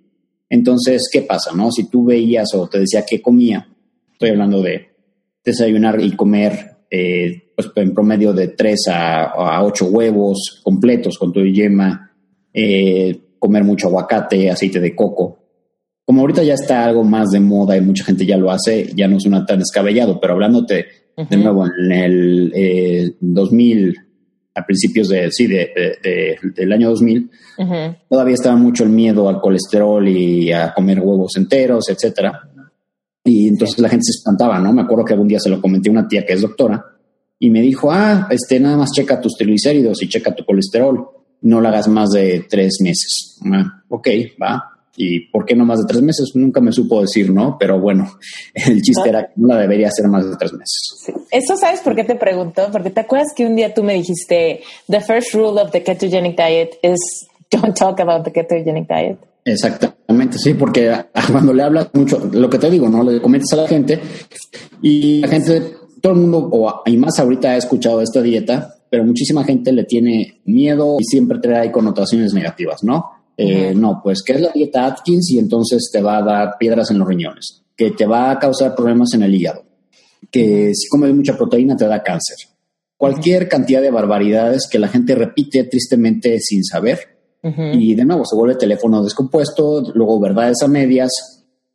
Entonces, 0.49 1.09
¿qué 1.13 1.23
pasa? 1.23 1.53
No? 1.55 1.71
Si 1.71 1.89
tú 1.89 2.05
veías 2.05 2.55
o 2.55 2.69
te 2.69 2.81
decía 2.81 3.05
qué 3.07 3.21
comía, 3.21 3.69
estoy 4.13 4.31
hablando 4.31 4.63
de 4.63 4.89
desayunar 5.45 6.01
y 6.01 6.13
comer 6.13 6.79
eh, 6.91 7.48
pues, 7.59 7.73
en 7.75 7.93
promedio 7.93 8.33
de 8.33 8.47
3 8.47 8.85
a, 8.93 9.65
8 9.65 9.87
huevos 9.87 10.61
completos 10.63 11.19
con 11.19 11.33
tu 11.33 11.45
yema, 11.45 12.13
eh, 12.55 13.19
comer 13.37 13.65
mucho 13.65 13.89
aguacate, 13.89 14.49
aceite 14.49 14.79
de 14.79 14.95
coco. 14.95 15.41
Como 16.05 16.21
ahorita 16.21 16.45
ya 16.45 16.55
está 16.55 16.85
algo 16.85 17.03
más 17.03 17.31
de 17.31 17.41
moda 17.41 17.77
y 17.77 17.81
mucha 17.81 18.05
gente 18.05 18.25
ya 18.25 18.37
lo 18.37 18.53
hace, 18.53 18.93
ya 18.95 19.09
no 19.09 19.19
suena 19.19 19.45
tan 19.45 19.59
descabellado, 19.59 20.21
pero 20.21 20.35
hablándote 20.35 20.87
de 21.17 21.37
nuevo 21.37 21.67
en 21.67 21.91
el 21.91 22.53
eh, 22.55 23.17
2000, 23.21 23.97
a 24.55 24.65
principios 24.65 25.09
de, 25.09 25.29
sí, 25.33 25.49
de, 25.49 26.39
del 26.55 26.73
año 26.73 26.91
2000, 26.91 27.29
todavía 28.09 28.35
estaba 28.35 28.55
mucho 28.55 28.85
el 28.85 28.91
miedo 28.91 29.29
al 29.29 29.41
colesterol 29.41 30.07
y 30.07 30.53
a 30.53 30.73
comer 30.73 31.01
huevos 31.01 31.37
enteros, 31.37 31.89
etcétera. 31.91 32.41
Y 33.25 33.49
entonces 33.49 33.81
la 33.81 33.89
gente 33.89 34.05
se 34.05 34.19
espantaba, 34.19 34.61
¿no? 34.61 34.73
Me 34.73 34.83
acuerdo 34.83 35.05
que 35.05 35.15
algún 35.15 35.27
día 35.27 35.41
se 35.41 35.51
lo 35.51 35.61
comenté 35.61 35.89
a 35.89 35.93
una 35.93 36.07
tía 36.07 36.25
que 36.25 36.35
es 36.35 36.41
doctora 36.41 36.95
y 37.39 37.51
me 37.51 37.61
dijo, 37.61 37.91
ah, 37.93 38.27
este, 38.31 38.59
nada 38.59 38.77
más 38.77 38.91
checa 38.93 39.21
tus 39.21 39.37
triglicéridos 39.37 40.03
y 40.03 40.09
checa 40.09 40.35
tu 40.35 40.45
colesterol. 40.45 41.09
no 41.43 41.61
lo 41.61 41.69
hagas 41.69 41.87
más 41.87 42.11
de 42.11 42.47
tres 42.49 42.79
meses. 42.81 43.39
Ah, 43.53 43.83
ok, 43.89 44.09
va. 44.43 44.79
¿Y 44.97 45.31
por 45.31 45.45
qué 45.47 45.55
no 45.55 45.65
más 45.65 45.79
de 45.79 45.85
tres 45.87 46.03
meses? 46.03 46.33
Nunca 46.35 46.61
me 46.61 46.73
supo 46.73 47.01
decir, 47.01 47.31
¿no? 47.31 47.57
Pero 47.57 47.79
bueno, 47.81 48.19
el 48.55 48.83
chiste 48.83 49.09
era 49.09 49.29
que 49.29 49.33
no 49.37 49.55
la 49.55 49.61
debería 49.61 49.87
hacer 49.87 50.09
más 50.09 50.29
de 50.29 50.37
tres 50.37 50.53
meses. 50.53 51.15
Eso 51.31 51.57
sabes 51.57 51.81
por 51.81 51.95
qué 51.95 52.03
te 52.03 52.17
pregunto, 52.17 52.69
porque 52.73 52.91
te 52.91 53.01
acuerdas 53.01 53.29
que 53.35 53.47
un 53.47 53.55
día 53.55 53.73
tú 53.73 53.85
me 53.85 53.95
dijiste, 53.95 54.63
the 54.89 55.01
first 55.01 55.33
rule 55.35 55.61
of 55.61 55.71
the 55.71 55.85
ketogenic 55.85 56.37
diet 56.37 56.79
is 56.83 56.99
don't 57.51 57.77
talk 57.77 58.01
about 58.01 58.25
the 58.25 58.33
ketogenic 58.33 58.89
diet. 58.89 59.19
Exactamente, 59.45 60.37
sí, 60.39 60.55
porque 60.55 60.93
cuando 61.33 61.53
le 61.53 61.63
hablas 61.63 61.89
mucho, 61.95 62.19
lo 62.33 62.51
que 62.51 62.59
te 62.59 62.69
digo, 62.69 62.89
¿no? 62.89 63.03
Le 63.05 63.21
comentas 63.21 63.53
a 63.53 63.63
la 63.63 63.69
gente 63.69 64.01
y 64.83 65.21
la 65.21 65.29
gente, 65.29 65.78
todo 66.09 66.15
el 66.15 66.23
mundo, 66.23 66.49
o, 66.51 66.83
y 66.87 66.97
más 66.97 67.19
ahorita 67.19 67.51
ha 67.51 67.57
escuchado 67.57 68.01
esta 68.01 68.23
dieta, 68.23 68.77
pero 68.89 69.05
muchísima 69.05 69.45
gente 69.45 69.73
le 69.73 69.85
tiene 69.85 70.41
miedo 70.47 70.97
y 70.99 71.05
siempre 71.05 71.39
trae 71.39 71.71
connotaciones 71.71 72.33
negativas, 72.33 72.83
¿no? 72.83 73.11
Eh, 73.37 73.75
no, 73.75 74.01
pues 74.03 74.23
que 74.23 74.33
es 74.33 74.41
la 74.41 74.51
dieta 74.51 74.87
Atkins 74.87 75.31
y 75.31 75.39
entonces 75.39 75.91
te 75.93 76.01
va 76.01 76.19
a 76.19 76.23
dar 76.23 76.57
piedras 76.59 76.91
en 76.91 76.99
los 76.99 77.07
riñones, 77.07 77.63
que 77.77 77.91
te 77.91 78.07
va 78.07 78.31
a 78.31 78.39
causar 78.39 78.75
problemas 78.75 79.13
en 79.15 79.23
el 79.23 79.35
hígado, 79.35 79.65
que 80.31 80.73
si 80.75 80.89
comes 80.89 81.15
mucha 81.15 81.37
proteína 81.37 81.77
te 81.77 81.87
da 81.87 82.03
cáncer. 82.03 82.37
Cualquier 82.97 83.47
cantidad 83.49 83.83
de 83.83 83.91
barbaridades 83.91 84.67
que 84.69 84.79
la 84.79 84.89
gente 84.89 85.15
repite 85.15 85.65
tristemente 85.65 86.41
sin 86.41 86.65
saber. 86.65 86.99
Y 87.73 87.95
de 87.95 88.05
nuevo 88.05 88.25
se 88.27 88.35
vuelve 88.35 88.57
teléfono 88.57 89.03
descompuesto, 89.03 89.83
luego 89.95 90.19
verdades 90.21 90.61
a 90.63 90.69
medias, 90.69 91.11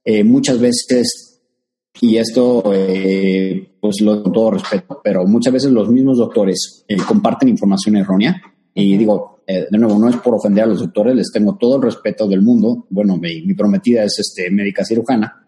eh, 0.04 0.24
muchas 0.24 0.60
veces, 0.60 1.40
y 2.02 2.18
esto 2.18 2.62
eh, 2.74 3.73
pues 3.84 4.00
lo 4.00 4.24
con 4.24 4.32
todo 4.32 4.52
respeto, 4.52 5.02
pero 5.04 5.26
muchas 5.28 5.52
veces 5.52 5.70
los 5.70 5.90
mismos 5.90 6.18
doctores 6.18 6.86
comparten 7.06 7.50
información 7.50 7.98
errónea 7.98 8.42
y 8.74 8.96
digo, 8.96 9.42
eh, 9.46 9.68
de 9.70 9.78
nuevo, 9.78 10.00
no 10.00 10.08
es 10.08 10.16
por 10.16 10.36
ofender 10.36 10.64
a 10.64 10.68
los 10.68 10.80
doctores, 10.80 11.14
les 11.14 11.30
tengo 11.34 11.58
todo 11.58 11.76
el 11.76 11.82
respeto 11.82 12.26
del 12.26 12.42
mundo. 12.42 12.88
Bueno, 12.90 13.18
mi, 13.18 13.54
prometida 13.54 14.06
es 14.06 14.20
este, 14.20 14.50
médica 14.52 14.86
cirujana, 14.86 15.46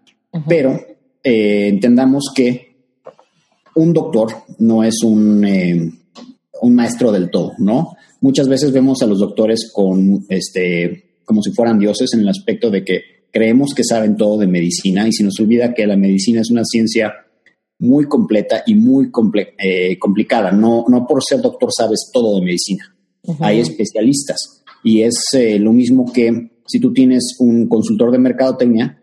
pero 0.49 0.77
eh, 1.23 1.69
entendamos 1.69 2.29
que 2.35 2.75
un 3.75 3.93
doctor 3.93 4.27
no 4.59 4.83
es 4.83 5.01
un, 5.01 5.45
eh, 5.45 5.93
un 6.61 6.75
maestro 6.75 7.13
del 7.13 7.29
todo, 7.29 7.53
¿no? 7.59 7.95
Muchas 8.19 8.49
veces 8.49 8.73
vemos 8.73 9.01
a 9.01 9.07
los 9.07 9.19
doctores 9.19 9.71
con, 9.73 10.25
este, 10.27 11.19
como 11.23 11.41
si 11.41 11.53
fueran 11.53 11.79
dioses 11.79 12.13
en 12.13 12.19
el 12.19 12.27
aspecto 12.27 12.69
de 12.69 12.83
que 12.83 13.01
creemos 13.31 13.73
que 13.73 13.85
saben 13.85 14.17
todo 14.17 14.37
de 14.37 14.47
medicina 14.47 15.07
y 15.07 15.13
se 15.13 15.23
nos 15.23 15.39
olvida 15.39 15.73
que 15.73 15.87
la 15.87 15.95
medicina 15.95 16.41
es 16.41 16.51
una 16.51 16.65
ciencia 16.65 17.13
muy 17.79 18.05
completa 18.05 18.63
y 18.65 18.75
muy 18.75 19.11
complicada. 19.11 20.51
No, 20.51 20.85
no 20.87 21.05
por 21.05 21.23
ser 21.23 21.41
doctor 21.41 21.69
sabes 21.71 22.09
todo 22.13 22.35
de 22.39 22.45
medicina 22.45 22.95
hay 23.39 23.59
especialistas. 23.59 24.63
Y 24.83 25.01
es 25.01 25.15
eh, 25.33 25.59
lo 25.59 25.73
mismo 25.73 26.11
que 26.11 26.51
si 26.65 26.79
tú 26.79 26.93
tienes 26.93 27.35
un 27.39 27.67
consultor 27.67 28.11
de 28.11 28.19
mercadotecnia, 28.19 29.01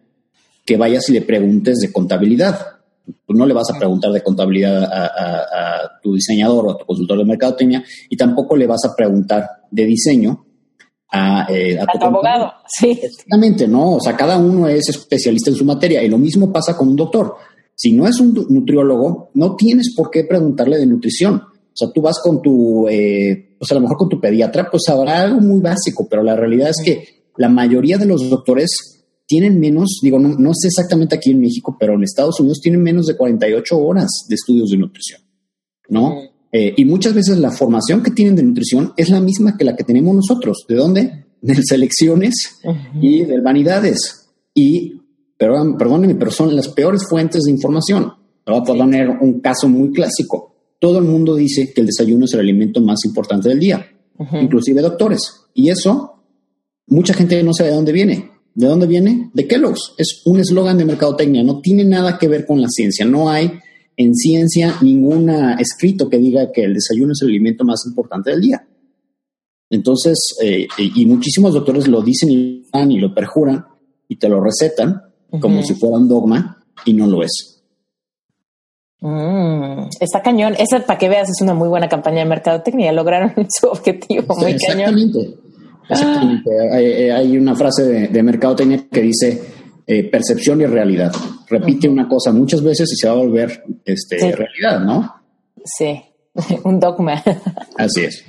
que 0.64 0.76
vayas 0.76 1.08
y 1.08 1.12
le 1.12 1.22
preguntes 1.22 1.78
de 1.78 1.92
contabilidad. 1.92 2.58
Tú 3.26 3.34
no 3.34 3.46
le 3.46 3.54
vas 3.54 3.68
a 3.74 3.78
preguntar 3.78 4.12
de 4.12 4.22
contabilidad 4.22 4.84
a, 4.84 5.98
tu 6.00 6.14
diseñador 6.14 6.66
o 6.66 6.70
a 6.72 6.78
tu 6.78 6.84
consultor 6.84 7.18
de 7.18 7.24
mercadotecnia 7.24 7.84
y 8.10 8.16
tampoco 8.16 8.56
le 8.56 8.66
vas 8.66 8.84
a 8.84 8.94
preguntar 8.96 9.48
de 9.70 9.84
diseño 9.84 10.44
a, 11.12 11.46
eh, 11.48 11.78
tu, 11.98 12.04
abogado. 12.04 12.52
Sí. 12.66 12.98
Exactamente, 13.02 13.68
¿no? 13.68 13.96
O 13.96 14.00
sea, 14.00 14.16
cada 14.16 14.36
uno 14.36 14.66
es 14.68 14.88
especialista 14.88 15.50
en 15.50 15.56
su 15.56 15.64
materia 15.64 16.02
y 16.02 16.08
lo 16.08 16.18
mismo 16.18 16.52
pasa 16.52 16.76
con 16.76 16.88
un 16.88 16.96
doctor. 16.96 17.36
Si 17.82 17.90
no 17.90 18.06
es 18.06 18.20
un 18.20 18.46
nutriólogo, 18.48 19.30
no 19.34 19.56
tienes 19.56 19.92
por 19.96 20.08
qué 20.08 20.22
preguntarle 20.22 20.78
de 20.78 20.86
nutrición. 20.86 21.34
O 21.34 21.74
sea, 21.74 21.90
tú 21.92 22.00
vas 22.00 22.20
con 22.22 22.40
tu, 22.40 22.86
eh, 22.86 23.56
pues 23.58 23.72
a 23.72 23.74
lo 23.74 23.80
mejor 23.80 23.96
con 23.96 24.08
tu 24.08 24.20
pediatra, 24.20 24.68
pues 24.70 24.84
habrá 24.88 25.22
algo 25.22 25.40
muy 25.40 25.60
básico, 25.60 26.06
pero 26.08 26.22
la 26.22 26.36
realidad 26.36 26.70
es 26.70 26.76
que 26.84 27.24
la 27.36 27.48
mayoría 27.48 27.98
de 27.98 28.06
los 28.06 28.30
doctores 28.30 29.02
tienen 29.26 29.58
menos, 29.58 29.98
digo, 30.00 30.20
no, 30.20 30.54
sé 30.54 30.68
exactamente 30.68 31.16
aquí 31.16 31.32
en 31.32 31.40
México, 31.40 31.76
pero 31.76 31.94
en 31.94 32.04
Estados 32.04 32.38
Unidos 32.38 32.60
tienen 32.62 32.84
menos 32.84 33.06
de 33.06 33.16
48 33.16 33.76
horas 33.76 34.10
de 34.28 34.34
estudios 34.36 34.70
de 34.70 34.76
nutrición, 34.76 35.20
¿no? 35.88 36.20
Eh, 36.52 36.74
y 36.76 36.84
muchas 36.84 37.14
veces 37.14 37.38
la 37.38 37.50
formación 37.50 38.00
que 38.04 38.12
tienen 38.12 38.36
de 38.36 38.44
nutrición 38.44 38.92
es 38.96 39.10
la 39.10 39.20
misma 39.20 39.56
que 39.56 39.64
la 39.64 39.74
que 39.74 39.82
tenemos 39.82 40.14
nosotros. 40.14 40.66
¿De 40.68 40.76
dónde? 40.76 41.24
De 41.40 41.56
selecciones 41.64 42.60
y 43.00 43.24
de 43.24 43.40
vanidades. 43.40 44.28
Y, 44.54 45.01
perdón, 45.46 45.76
perdónenme, 45.76 46.14
pero 46.14 46.30
son 46.30 46.54
las 46.54 46.68
peores 46.68 47.06
fuentes 47.08 47.44
de 47.44 47.50
información. 47.50 48.12
Voy 48.46 48.58
a 48.58 48.62
poner 48.62 49.08
un 49.08 49.40
caso 49.40 49.68
muy 49.68 49.92
clásico 49.92 50.52
todo 50.82 50.98
el 50.98 51.04
mundo 51.04 51.36
dice 51.36 51.72
que 51.72 51.80
el 51.80 51.86
desayuno 51.86 52.24
es 52.24 52.34
el 52.34 52.40
alimento 52.40 52.80
más 52.80 53.04
importante 53.04 53.48
del 53.48 53.60
día, 53.60 53.86
inclusive 54.32 54.82
doctores. 54.82 55.20
Y 55.54 55.68
eso, 55.68 56.24
mucha 56.88 57.14
gente 57.14 57.40
no 57.44 57.54
sabe 57.54 57.70
de 57.70 57.76
dónde 57.76 57.92
viene. 57.92 58.32
¿De 58.52 58.66
dónde 58.66 58.88
viene? 58.88 59.30
De 59.32 59.46
Kellogg's. 59.46 59.94
Es 59.96 60.22
un 60.24 60.40
eslogan 60.40 60.78
de 60.78 60.84
mercadotecnia, 60.84 61.44
no 61.44 61.60
tiene 61.60 61.84
nada 61.84 62.18
que 62.18 62.26
ver 62.26 62.44
con 62.44 62.60
la 62.60 62.66
ciencia. 62.68 63.06
No 63.06 63.30
hay 63.30 63.52
en 63.96 64.12
ciencia 64.16 64.74
ningún 64.82 65.30
escrito 65.60 66.10
que 66.10 66.18
diga 66.18 66.50
que 66.50 66.64
el 66.64 66.74
desayuno 66.74 67.12
es 67.12 67.22
el 67.22 67.28
alimento 67.28 67.64
más 67.64 67.86
importante 67.86 68.30
del 68.30 68.40
día. 68.40 68.66
Entonces, 69.70 70.18
eh, 70.42 70.66
y 70.76 71.06
muchísimos 71.06 71.54
doctores 71.54 71.86
lo 71.86 72.02
dicen 72.02 72.28
y, 72.28 72.64
y 72.74 72.98
lo 72.98 73.14
perjuran 73.14 73.66
y 74.08 74.16
te 74.16 74.28
lo 74.28 74.42
recetan 74.42 75.00
como 75.40 75.62
si 75.62 75.74
fuera 75.74 75.96
un 75.96 76.08
dogma 76.08 76.64
y 76.84 76.94
no 76.94 77.06
lo 77.06 77.22
es. 77.22 77.62
Mm, 79.00 79.88
está 80.00 80.22
cañón. 80.22 80.54
Esa, 80.58 80.80
para 80.86 80.98
que 80.98 81.08
veas, 81.08 81.28
es 81.28 81.40
una 81.42 81.54
muy 81.54 81.68
buena 81.68 81.88
campaña 81.88 82.20
de 82.20 82.26
mercadotecnia. 82.26 82.92
Lograron 82.92 83.32
su 83.48 83.66
objetivo 83.66 84.34
muy 84.36 84.52
Exactamente. 84.52 85.18
cañón. 85.18 85.42
Exactamente. 85.88 86.50
Hay, 86.72 87.10
hay, 87.10 87.38
una 87.38 87.54
frase 87.54 87.82
de, 87.84 88.08
de 88.08 88.22
mercadotecnia 88.22 88.86
que 88.90 89.02
dice 89.02 89.42
eh, 89.84 90.04
percepción 90.04 90.60
y 90.60 90.66
realidad. 90.66 91.12
Repite 91.48 91.88
una 91.88 92.08
cosa 92.08 92.32
muchas 92.32 92.62
veces 92.62 92.90
y 92.92 92.96
se 92.96 93.08
va 93.08 93.14
a 93.14 93.16
volver 93.16 93.64
este, 93.84 94.16
realidad, 94.34 94.80
¿no? 94.80 95.12
Sí, 95.64 96.00
un 96.64 96.80
dogma. 96.80 97.22
Así 97.76 98.04
es. 98.04 98.24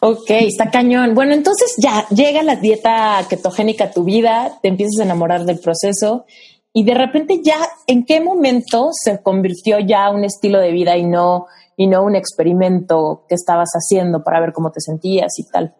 Ok, 0.00 0.30
está 0.30 0.70
cañón. 0.70 1.14
Bueno, 1.14 1.34
entonces 1.34 1.74
ya 1.78 2.06
llega 2.10 2.42
la 2.42 2.56
dieta 2.56 3.24
ketogénica 3.28 3.84
a 3.84 3.90
tu 3.90 4.04
vida, 4.04 4.58
te 4.62 4.68
empiezas 4.68 5.00
a 5.00 5.04
enamorar 5.04 5.44
del 5.44 5.58
proceso 5.58 6.26
y 6.72 6.84
de 6.84 6.94
repente 6.94 7.40
ya, 7.42 7.56
¿en 7.86 8.04
qué 8.04 8.20
momento 8.20 8.90
se 8.92 9.20
convirtió 9.22 9.78
ya 9.80 10.10
un 10.10 10.24
estilo 10.24 10.60
de 10.60 10.70
vida 10.70 10.96
y 10.96 11.04
no, 11.04 11.46
y 11.76 11.88
no 11.88 12.04
un 12.04 12.14
experimento 12.14 13.24
que 13.28 13.34
estabas 13.34 13.70
haciendo 13.72 14.22
para 14.22 14.40
ver 14.40 14.52
cómo 14.52 14.70
te 14.70 14.80
sentías 14.80 15.36
y 15.38 15.44
tal? 15.50 15.74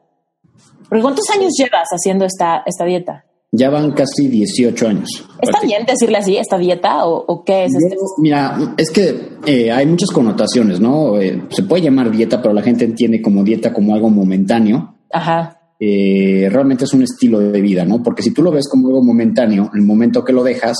Porque 0.88 1.02
¿cuántos 1.02 1.30
años 1.30 1.52
llevas 1.56 1.88
haciendo 1.90 2.24
esta, 2.24 2.64
esta 2.66 2.84
dieta? 2.84 3.24
Ya 3.52 3.68
van 3.68 3.92
casi 3.92 4.28
18 4.28 4.88
años. 4.88 5.08
¿Está 5.40 5.60
bien 5.60 5.84
decirle 5.84 6.18
así, 6.18 6.36
esta 6.36 6.56
dieta 6.56 7.04
o, 7.04 7.44
qué 7.44 7.64
es? 7.64 7.72
este? 7.74 7.96
Mira, 8.18 8.74
es 8.76 8.90
que 8.90 9.38
eh, 9.44 9.72
hay 9.72 9.86
muchas 9.86 10.10
connotaciones, 10.10 10.80
¿no? 10.80 11.20
Eh, 11.20 11.46
se 11.50 11.64
puede 11.64 11.82
llamar 11.82 12.10
dieta, 12.10 12.40
pero 12.40 12.54
la 12.54 12.62
gente 12.62 12.84
entiende 12.84 13.20
como 13.20 13.42
dieta 13.42 13.72
como 13.72 13.94
algo 13.94 14.08
momentáneo. 14.08 14.94
Ajá. 15.12 15.60
Eh, 15.80 16.48
realmente 16.50 16.84
es 16.84 16.92
un 16.92 17.02
estilo 17.02 17.40
de 17.40 17.60
vida, 17.60 17.84
¿no? 17.84 18.02
Porque 18.02 18.22
si 18.22 18.32
tú 18.32 18.42
lo 18.42 18.52
ves 18.52 18.68
como 18.68 18.88
algo 18.88 19.02
momentáneo, 19.02 19.70
el 19.74 19.82
momento 19.82 20.24
que 20.24 20.32
lo 20.32 20.44
dejas 20.44 20.76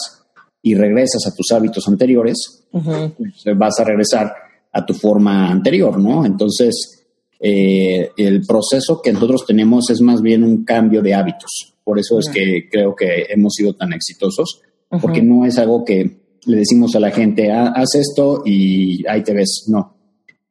y 0.62 0.74
regresas 0.74 1.26
a 1.26 1.35
tus 1.35 1.50
hábitos 1.52 1.88
anteriores, 1.88 2.68
pues, 2.70 3.44
vas 3.56 3.80
a 3.80 3.85
regresar 3.85 4.33
a 4.72 4.87
tu 4.87 4.94
forma 4.94 5.50
anterior, 5.50 5.98
¿no? 5.98 6.24
Entonces, 6.24 7.00
eh, 7.40 8.11
el 8.16 8.42
proceso 8.46 9.00
que 9.02 9.12
nosotros 9.12 9.46
tenemos 9.46 9.88
es 9.90 10.02
más 10.02 10.20
bien 10.20 10.44
un 10.44 10.64
cambio 10.64 11.00
de 11.00 11.14
hábitos. 11.14 11.74
Por 11.90 11.98
eso 11.98 12.20
es 12.20 12.29
que 12.33 12.68
creo 12.70 12.94
que 12.94 13.26
hemos 13.31 13.53
sido 13.53 13.74
tan 13.74 13.92
exitosos, 13.92 14.62
porque 15.03 15.22
no 15.22 15.44
es 15.44 15.59
algo 15.59 15.85
que 15.85 16.20
le 16.46 16.57
decimos 16.57 16.94
a 16.94 17.00
la 17.00 17.11
gente, 17.11 17.50
ah, 17.50 17.72
haz 17.74 17.96
esto 17.96 18.44
y 18.46 19.05
ahí 19.09 19.24
te 19.24 19.35
ves. 19.35 19.64
No, 19.66 19.96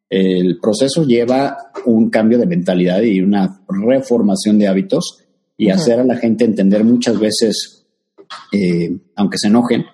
el 0.10 0.60
proceso 0.60 1.06
lleva 1.06 1.72
un 1.86 2.10
cambio 2.10 2.38
de 2.38 2.46
mentalidad 2.46 3.02
y 3.04 3.22
una 3.22 3.62
reformación 3.70 4.60
de 4.60 4.68
hábitos 4.68 5.24
y 5.56 5.70
hacer 5.70 6.02
a 6.02 6.04
la 6.04 6.18
gente 6.18 6.44
entender 6.44 6.84
muchas 6.84 7.18
veces, 7.18 7.86
eh, 8.52 8.92
aunque 9.16 9.38
se 9.38 9.48
enojen, 9.48 9.86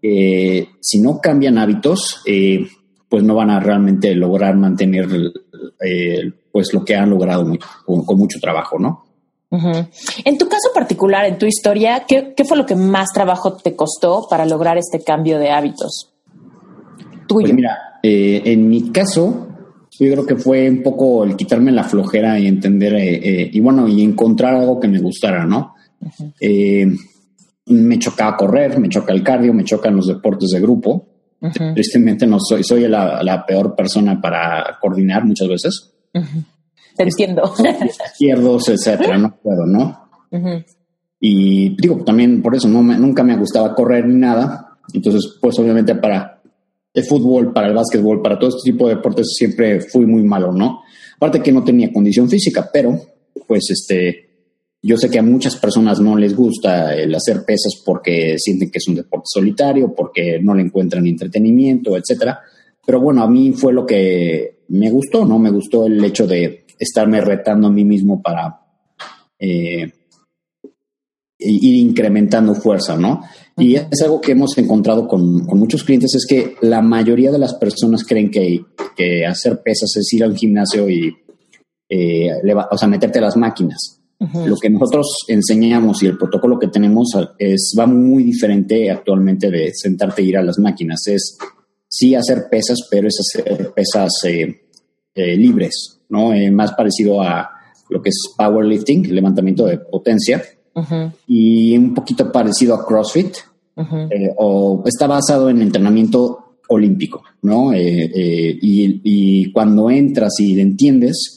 que 0.00 0.68
si 0.78 1.00
no 1.00 1.20
cambian 1.20 1.58
hábitos, 1.58 2.22
eh, 2.26 2.64
pues 3.08 3.24
no 3.24 3.34
van 3.34 3.50
a 3.50 3.58
realmente 3.58 4.14
lograr 4.14 4.56
mantener 4.56 5.08
eh, 5.84 6.30
pues 6.52 6.72
lo 6.72 6.84
que 6.84 6.94
han 6.94 7.10
logrado 7.10 7.44
con, 7.84 8.16
mucho 8.16 8.38
trabajo, 8.38 8.78
¿no? 8.78 9.09
En 9.50 10.38
tu 10.38 10.48
caso 10.48 10.68
particular, 10.72 11.24
en 11.24 11.36
tu 11.36 11.44
historia, 11.44 12.04
¿qué, 12.06 12.34
fue 12.46 12.56
lo 12.56 12.66
que 12.66 12.76
más 12.76 13.08
trabajo 13.12 13.56
te 13.56 13.74
costó 13.74 14.26
para 14.30 14.46
lograr 14.46 14.78
este 14.78 15.02
cambio 15.02 15.38
de 15.38 15.50
hábitos? 15.50 16.10
Tuyo. 17.26 17.46
Pues 17.46 17.54
mira, 17.54 17.98
eh, 18.02 18.42
en 18.44 18.68
mi 18.68 18.90
caso, 18.90 19.48
yo 19.98 20.12
creo 20.12 20.26
que 20.26 20.36
fue 20.36 20.70
un 20.70 20.82
poco 20.82 21.24
el 21.24 21.36
quitarme 21.36 21.72
la 21.72 21.82
flojera 21.82 22.38
y 22.38 22.46
entender, 22.46 22.94
eh, 22.94 23.42
eh, 23.42 23.50
y 23.52 23.60
bueno, 23.60 23.88
y 23.88 24.02
encontrar 24.02 24.54
algo 24.54 24.78
que 24.78 24.88
me 24.88 25.00
gustara, 25.00 25.44
¿no? 25.44 25.74
me 27.66 27.98
chocaba 27.98 28.36
correr, 28.36 28.78
me 28.80 28.88
choca 28.88 29.12
el 29.12 29.22
cardio, 29.22 29.52
me 29.52 29.64
chocan 29.64 29.94
los 29.94 30.06
deportes 30.06 30.50
de 30.50 30.60
grupo. 30.60 31.06
Tristemente 31.74 32.26
no 32.26 32.38
soy, 32.40 32.62
soy 32.64 32.88
la, 32.88 33.44
peor 33.46 33.74
persona 33.74 34.20
para 34.20 34.78
coordinar 34.80 35.24
muchas 35.24 35.48
veces. 35.48 35.92
Te 37.00 37.04
entiendo. 37.04 37.50
Izquierdos, 38.12 38.68
etcétera, 38.68 39.16
no 39.16 39.34
puedo, 39.42 39.64
¿no? 39.64 40.10
Y 41.18 41.74
digo, 41.80 42.04
también 42.04 42.42
por 42.42 42.54
eso 42.54 42.68
no 42.68 42.82
nunca 42.82 43.22
me 43.22 43.38
gustaba 43.38 43.74
correr 43.74 44.06
ni 44.06 44.16
nada. 44.16 44.76
Entonces, 44.92 45.38
pues 45.40 45.58
obviamente 45.58 45.94
para 45.94 46.42
el 46.92 47.04
fútbol, 47.04 47.54
para 47.54 47.68
el 47.68 47.74
básquetbol, 47.74 48.20
para 48.20 48.38
todo 48.38 48.50
este 48.50 48.70
tipo 48.70 48.86
de 48.86 48.96
deportes 48.96 49.28
siempre 49.34 49.80
fui 49.80 50.04
muy 50.04 50.22
malo, 50.24 50.52
¿no? 50.52 50.82
Aparte 51.16 51.40
que 51.40 51.52
no 51.52 51.64
tenía 51.64 51.90
condición 51.90 52.28
física, 52.28 52.68
pero 52.70 53.00
pues 53.46 53.70
este, 53.70 54.28
yo 54.82 54.98
sé 54.98 55.08
que 55.08 55.20
a 55.20 55.22
muchas 55.22 55.56
personas 55.56 56.00
no 56.00 56.18
les 56.18 56.36
gusta 56.36 56.94
el 56.94 57.14
hacer 57.14 57.46
pesas 57.46 57.80
porque 57.82 58.36
sienten 58.36 58.70
que 58.70 58.76
es 58.76 58.88
un 58.88 58.96
deporte 58.96 59.24
solitario, 59.24 59.94
porque 59.94 60.38
no 60.38 60.54
le 60.54 60.64
encuentran 60.64 61.06
entretenimiento, 61.06 61.96
etcétera. 61.96 62.40
Pero 62.84 63.00
bueno, 63.00 63.22
a 63.22 63.30
mí 63.30 63.52
fue 63.52 63.72
lo 63.72 63.86
que 63.86 64.64
me 64.68 64.90
gustó, 64.90 65.24
¿no? 65.24 65.38
Me 65.38 65.50
gustó 65.50 65.86
el 65.86 66.04
hecho 66.04 66.26
de 66.26 66.66
estarme 66.80 67.20
retando 67.20 67.68
a 67.68 67.70
mí 67.70 67.84
mismo 67.84 68.20
para 68.20 68.58
eh, 69.38 69.92
ir 71.38 71.76
incrementando 71.76 72.54
fuerza, 72.54 72.96
¿no? 72.96 73.22
Y 73.56 73.76
es 73.76 74.02
algo 74.02 74.20
que 74.20 74.32
hemos 74.32 74.56
encontrado 74.58 75.06
con, 75.06 75.46
muchos 75.46 75.84
clientes, 75.84 76.14
es 76.14 76.26
que 76.26 76.56
la 76.62 76.82
mayoría 76.82 77.30
de 77.30 77.38
las 77.38 77.54
personas 77.54 78.04
creen 78.04 78.30
que, 78.30 78.64
hacer 79.26 79.62
pesas 79.62 79.96
es 79.96 80.12
ir 80.12 80.24
a 80.24 80.26
un 80.26 80.36
gimnasio 80.36 80.88
y, 80.88 81.14
eh, 81.88 82.28
o 82.70 82.76
sea, 82.76 82.88
meterte 82.88 83.18
a 83.18 83.22
las 83.22 83.36
máquinas. 83.36 84.00
Lo 84.18 84.56
que 84.56 84.68
nosotros 84.68 85.24
enseñamos 85.28 86.02
y 86.02 86.06
el 86.06 86.18
protocolo 86.18 86.58
que 86.58 86.68
tenemos 86.68 87.08
es 87.38 87.74
va 87.78 87.86
muy 87.86 88.22
diferente 88.22 88.90
actualmente 88.90 89.50
de 89.50 89.72
sentarte 89.72 90.20
e 90.20 90.26
ir 90.26 90.36
a 90.36 90.42
las 90.42 90.58
máquinas. 90.58 91.06
Es 91.06 91.38
sí 91.88 92.14
hacer 92.14 92.48
pesas, 92.50 92.86
pero 92.90 93.08
es 93.08 93.16
hacer 93.18 93.72
pesas 93.72 94.10
eh, 94.24 94.68
eh, 95.20 95.36
libres, 95.36 96.00
¿no? 96.08 96.32
más 96.52 96.72
parecido 96.72 97.22
a 97.22 97.50
lo 97.90 98.00
que 98.00 98.08
es 98.08 98.34
powerlifting, 98.36 99.14
levantamiento 99.14 99.66
de 99.66 99.78
potencia, 99.78 100.42
y 101.26 101.76
un 101.76 101.92
poquito 101.92 102.30
parecido 102.32 102.74
a 102.74 102.86
CrossFit, 102.86 103.36
eh, 103.76 104.34
o 104.36 104.82
está 104.86 105.06
basado 105.06 105.48
en 105.48 105.62
entrenamiento 105.62 106.58
olímpico, 106.68 107.22
¿no? 107.42 107.72
Eh, 107.72 108.10
eh, 108.14 108.58
y, 108.60 109.50
cuando 109.52 109.90
entras 109.90 110.38
y 110.38 110.54
le 110.54 110.62
entiendes, 110.62 111.36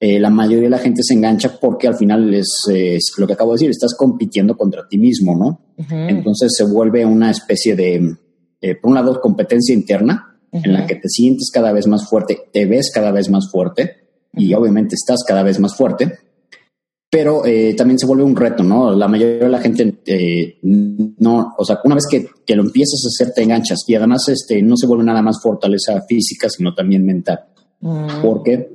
la 0.00 0.28
mayoría 0.28 0.64
de 0.64 0.70
la 0.70 0.78
gente 0.78 1.02
se 1.02 1.14
engancha 1.14 1.58
porque 1.58 1.88
al 1.88 1.96
final 1.96 2.34
es, 2.34 2.46
lo 3.16 3.26
que 3.26 3.32
acabo 3.32 3.52
de 3.52 3.54
decir, 3.54 3.70
estás 3.70 3.94
compitiendo 3.96 4.54
contra 4.54 4.86
ti 4.86 4.98
mismo, 4.98 5.34
¿no? 5.34 5.60
Entonces 5.88 6.52
se 6.54 6.64
vuelve 6.64 7.06
una 7.06 7.30
especie 7.30 7.74
de, 7.74 8.14
por 8.82 8.90
un 8.90 8.96
lado, 8.96 9.18
competencia 9.18 9.74
interna, 9.74 10.33
en 10.54 10.72
la 10.72 10.86
que 10.86 10.94
te 10.94 11.08
sientes 11.08 11.50
cada 11.52 11.72
vez 11.72 11.86
más 11.86 12.08
fuerte, 12.08 12.38
te 12.52 12.64
ves 12.64 12.90
cada 12.94 13.10
vez 13.10 13.28
más 13.28 13.50
fuerte 13.50 13.96
y 14.32 14.54
obviamente 14.54 14.94
estás 14.94 15.20
cada 15.26 15.42
vez 15.42 15.58
más 15.60 15.76
fuerte 15.76 16.18
pero 17.14 17.46
eh, 17.46 17.74
también 17.74 17.96
se 17.96 18.06
vuelve 18.06 18.24
un 18.24 18.34
reto, 18.34 18.64
¿no? 18.64 18.92
La 18.92 19.06
mayoría 19.06 19.44
de 19.44 19.48
la 19.48 19.60
gente 19.60 20.00
eh, 20.04 20.58
no, 20.62 21.54
o 21.56 21.64
sea, 21.64 21.78
una 21.84 21.94
vez 21.94 22.06
que, 22.10 22.26
que, 22.44 22.56
lo 22.56 22.64
empiezas 22.64 23.04
a 23.04 23.06
hacer 23.06 23.32
te 23.32 23.44
enganchas 23.44 23.84
y 23.86 23.94
además 23.94 24.28
este, 24.28 24.60
no 24.62 24.76
se 24.76 24.88
vuelve 24.88 25.04
nada 25.04 25.22
más 25.22 25.40
fortaleza 25.40 26.02
física, 26.08 26.48
sino 26.50 26.74
también 26.74 27.06
mental. 27.06 27.38
Mm. 27.78 28.20
Porque, 28.20 28.68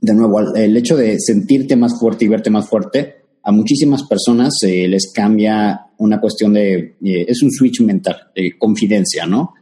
de 0.00 0.14
nuevo, 0.14 0.40
el 0.54 0.74
hecho 0.74 0.96
de 0.96 1.20
sentirte 1.20 1.76
más 1.76 2.00
fuerte 2.00 2.24
y 2.24 2.28
verte 2.28 2.48
más 2.48 2.66
fuerte, 2.66 3.16
a 3.42 3.52
muchísimas 3.52 4.04
personas 4.04 4.54
eh, 4.62 4.88
les 4.88 5.12
cambia 5.12 5.88
una 5.98 6.18
cuestión 6.18 6.54
de, 6.54 6.96
es 7.02 7.42
un 7.42 7.50
switch 7.52 7.82
mental, 7.82 8.16
de 8.34 8.56
confidencia, 8.58 9.26
¿no? 9.26 9.52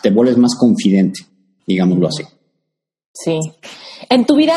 Te 0.00 0.10
vuelves 0.10 0.38
más 0.38 0.54
confidente, 0.56 1.20
digámoslo 1.66 2.08
así. 2.08 2.22
Sí. 3.12 3.38
En 4.08 4.24
tu 4.24 4.36
vida 4.36 4.54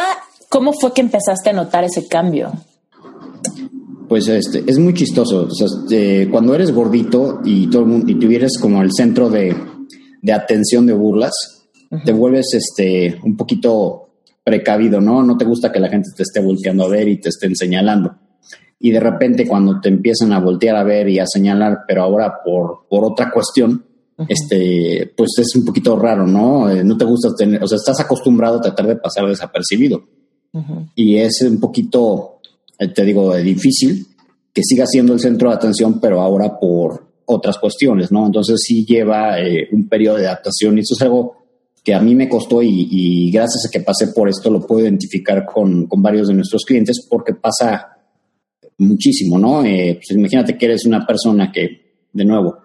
¿Cómo 0.56 0.72
fue 0.72 0.94
que 0.94 1.02
empezaste 1.02 1.50
a 1.50 1.54
notar 1.54 1.84
ese 1.84 2.08
cambio? 2.08 2.50
Pues 4.08 4.28
este, 4.30 4.64
es 4.66 4.80
muy 4.80 4.94
chistoso. 4.94 5.50
Este, 5.50 6.30
cuando 6.30 6.56
eres 6.56 6.72
gordito 6.72 7.42
y 7.44 7.70
todo 7.70 7.82
el 7.82 7.88
mundo, 7.90 8.10
y 8.10 8.16
tuvieras 8.16 8.54
como 8.62 8.82
el 8.82 8.92
centro 8.94 9.30
de, 9.30 9.54
atención 10.34 10.86
de 10.86 10.94
burlas, 10.94 11.68
te 12.06 12.14
vuelves 12.14 12.54
este, 12.54 13.20
un 13.24 13.36
poquito 13.36 14.12
precavido, 14.46 15.02
¿no? 15.02 15.24
No 15.24 15.38
te 15.38 15.44
gusta 15.44 15.74
que 15.74 15.82
la 15.82 15.90
gente 15.90 16.12
te 16.16 16.24
esté 16.24 16.40
volteando 16.40 16.86
a 16.86 16.90
ver 16.90 17.10
y 17.10 17.20
te 17.20 17.28
estén 17.28 17.54
señalando. 17.54 18.16
Y 18.80 18.92
de 18.92 19.02
repente 19.02 19.46
cuando 19.46 19.82
te 19.82 19.90
empiezan 19.90 20.32
a 20.32 20.40
voltear 20.40 20.78
a 20.78 20.84
ver 20.84 21.10
y 21.10 21.20
a 21.20 21.26
señalar, 21.26 21.80
pero 21.86 22.04
ahora 22.04 22.36
por, 22.46 22.88
por 22.90 23.04
otra 23.04 23.30
cuestión, 23.30 23.84
este, 24.28 25.14
pues 25.16 25.32
es 25.40 25.56
un 25.56 25.66
poquito 25.66 25.98
raro, 25.98 26.26
¿no? 26.26 26.70
Eh, 26.70 26.84
no 26.84 26.98
te 26.98 27.06
gusta 27.06 27.36
tener, 27.36 27.64
o 27.64 27.68
sea, 27.68 27.78
estás 27.78 28.00
acostumbrado 28.00 28.58
a 28.58 28.62
tratar 28.62 28.88
de 28.88 28.96
pasar 28.96 29.28
desapercibido. 29.28 30.04
Y 30.96 31.18
es 31.18 31.42
un 31.42 31.60
poquito, 31.60 32.40
eh, 32.80 32.88
te 32.88 33.04
digo, 33.04 33.36
difícil 33.36 34.08
que 34.54 34.62
siga 34.64 34.86
siendo 34.88 35.12
el 35.12 35.20
centro 35.20 35.50
de 35.50 35.56
atención, 35.56 36.00
pero 36.00 36.22
ahora 36.22 36.58
por 36.58 37.06
otras 37.26 37.58
cuestiones, 37.58 38.10
¿no? 38.10 38.26
Entonces 38.26 38.62
sí 38.64 38.86
lleva 38.86 39.38
eh, 39.38 39.68
un 39.74 39.90
periodo 39.90 40.16
de 40.16 40.28
adaptación 40.28 40.78
y 40.78 40.82
eso 40.82 40.94
es 40.96 41.02
algo 41.02 41.36
que 41.84 41.94
a 41.94 42.00
mí 42.00 42.16
me 42.16 42.30
costó 42.30 42.64
y, 42.64 43.30
gracias 43.32 43.66
a 43.68 43.72
que 43.72 43.82
pasé 43.82 44.08
por 44.08 44.30
esto 44.30 44.50
lo 44.50 44.66
puedo 44.66 44.82
identificar 44.82 45.46
con, 45.46 45.88
varios 45.98 46.30
de 46.30 46.34
nuestros 46.34 46.64
clientes 46.64 47.06
porque 47.10 47.34
pasa 47.34 47.98
muchísimo, 48.78 49.38
¿no? 49.38 49.64
Eh, 49.64 49.96
pues 49.96 50.18
imagínate 50.18 50.58
que 50.58 50.66
eres 50.66 50.86
una 50.86 51.06
persona 51.06 51.52
que, 51.52 52.08
de 52.14 52.26
nuevo, 52.26 52.58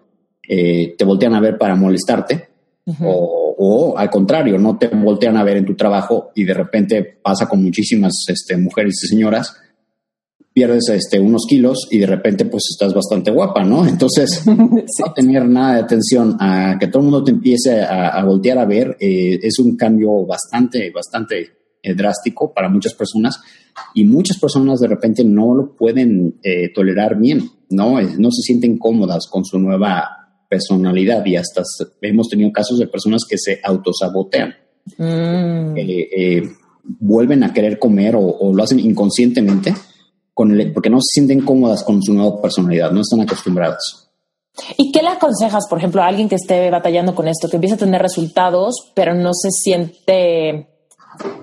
te 0.50 1.04
voltean 1.04 1.34
a 1.34 1.40
ver 1.40 1.56
para 1.56 1.76
molestarte 1.76 2.50
o, 3.62 3.94
al 3.96 4.10
contrario, 4.10 4.58
no 4.58 4.78
te 4.78 4.88
voltean 4.88 5.36
a 5.36 5.44
ver 5.44 5.58
en 5.58 5.66
tu 5.66 5.74
trabajo 5.74 6.30
y 6.34 6.44
de 6.44 6.54
repente 6.54 7.02
pasa 7.22 7.46
con 7.46 7.62
muchísimas 7.62 8.12
este, 8.28 8.56
mujeres 8.56 8.94
y 9.04 9.08
señoras, 9.08 9.54
pierdes 10.52 10.88
este, 10.88 11.20
unos 11.20 11.44
kilos 11.46 11.86
y 11.90 11.98
de 11.98 12.06
repente 12.06 12.46
pues 12.46 12.64
estás 12.70 12.94
bastante 12.94 13.30
guapa, 13.30 13.62
¿no? 13.62 13.86
Entonces, 13.86 14.44
no 14.46 15.12
tener 15.14 15.46
nada 15.46 15.74
de 15.74 15.80
atención 15.80 16.36
a 16.40 16.76
que 16.80 16.88
todo 16.88 17.00
el 17.00 17.10
mundo 17.10 17.24
te 17.24 17.32
empiece 17.32 17.82
a, 17.82 18.24
voltear 18.24 18.58
a 18.58 18.64
ver 18.64 18.96
eh, 18.98 19.38
es 19.42 19.58
un 19.58 19.76
cambio 19.76 20.24
bastante, 20.26 20.90
bastante 20.90 21.48
eh, 21.82 21.94
drástico 21.94 22.52
para 22.52 22.68
muchas 22.68 22.94
personas 22.94 23.40
y 23.94 24.04
muchas 24.04 24.38
personas 24.38 24.80
de 24.80 24.88
repente 24.88 25.22
no 25.22 25.54
lo 25.54 25.76
pueden 25.76 26.40
eh, 26.42 26.72
tolerar 26.74 27.18
bien, 27.18 27.42
¿no? 27.68 28.00
no 28.00 28.30
se 28.30 28.42
sienten 28.42 28.78
cómodas 28.78 29.26
con 29.30 29.44
su 29.44 29.58
nueva 29.58 30.19
personalidad 30.50 31.24
y 31.24 31.36
hasta 31.36 31.62
hemos 32.02 32.28
tenido 32.28 32.52
casos 32.52 32.78
de 32.78 32.88
personas 32.88 33.22
que 33.26 33.38
se 33.38 33.60
autosabotean. 33.62 34.52
Mm. 34.98 35.76
Eh, 35.76 36.08
eh, 36.16 36.42
vuelven 36.82 37.44
a 37.44 37.52
querer 37.52 37.78
comer 37.78 38.16
o, 38.16 38.52
lo 38.52 38.62
hacen 38.62 38.80
inconscientemente 38.80 39.72
con 40.34 40.52
porque 40.74 40.90
no 40.90 40.98
se 41.00 41.14
sienten 41.14 41.42
cómodas 41.42 41.84
con 41.84 42.02
su 42.02 42.12
nueva 42.12 42.42
personalidad, 42.42 42.90
no 42.90 43.02
están 43.02 43.20
acostumbradas. 43.20 44.10
¿Y 44.76 44.90
qué 44.90 45.02
le 45.02 45.08
aconsejas, 45.08 45.66
por 45.68 45.78
ejemplo, 45.78 46.02
a 46.02 46.06
alguien 46.06 46.28
que 46.28 46.34
esté 46.34 46.68
batallando 46.70 47.14
con 47.14 47.28
esto, 47.28 47.48
que 47.48 47.56
empieza 47.56 47.76
a 47.76 47.78
tener 47.78 48.02
resultados, 48.02 48.90
pero 48.94 49.14
no 49.14 49.30
se 49.32 49.50
siente 49.50 50.66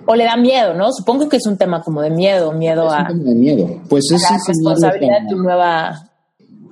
o 0.05 0.15
le 0.15 0.23
da 0.25 0.35
miedo, 0.35 0.73
¿no? 0.73 0.91
Supongo 0.91 1.29
que 1.29 1.37
es 1.37 1.45
un 1.45 1.57
tema 1.57 1.81
como 1.81 2.01
de 2.01 2.09
miedo, 2.09 2.51
miedo 2.51 2.89
a, 2.89 3.07
de 3.13 3.35
miedo. 3.35 3.81
Pues 3.89 4.05
es 4.11 4.21
la 4.21 4.37
responsabilidad 4.47 5.21
de 5.21 5.29
tu 5.29 5.37
nueva 5.37 6.06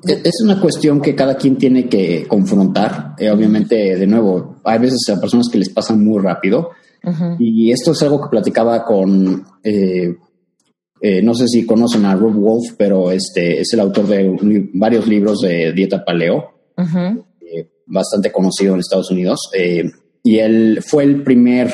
es 0.08 0.42
una 0.44 0.60
cuestión 0.60 1.02
que 1.02 1.16
cada 1.16 1.36
quien 1.36 1.58
tiene 1.58 1.88
que 1.88 2.26
confrontar. 2.28 3.16
Eh, 3.18 3.30
obviamente, 3.30 3.98
de 3.98 4.08
nuevo, 4.08 4.58
hay 4.64 4.80
veces 4.80 5.08
a 5.10 5.20
personas 5.20 5.50
que 5.50 5.58
les 5.58 5.70
pasan 5.70 6.04
muy 6.04 6.22
rápido. 6.22 6.72
Y 7.38 7.72
esto 7.72 7.92
es 7.92 8.02
algo 8.02 8.20
que 8.20 8.30
platicaba 8.32 8.84
con, 8.84 9.46
eh, 9.64 10.16
eh, 11.00 11.22
no 11.22 11.36
sé 11.36 11.48
si 11.48 11.64
conocen 11.64 12.04
a 12.04 12.16
Rob 12.16 12.34
Wolf, 12.34 12.74
pero 12.80 13.12
este 13.12 13.62
es 13.62 13.72
el 13.74 13.80
autor 13.82 14.08
de 14.08 14.72
varios 14.74 15.06
libros 15.08 15.42
de 15.42 15.72
dieta 15.72 16.04
paleo, 16.04 16.50
bastante 17.86 18.32
conocido 18.32 18.74
en 18.74 18.80
Estados 18.80 19.12
Unidos. 19.12 19.40
y 20.24 20.40
él 20.40 20.80
fue 20.84 21.04
el 21.04 21.22
primer, 21.22 21.72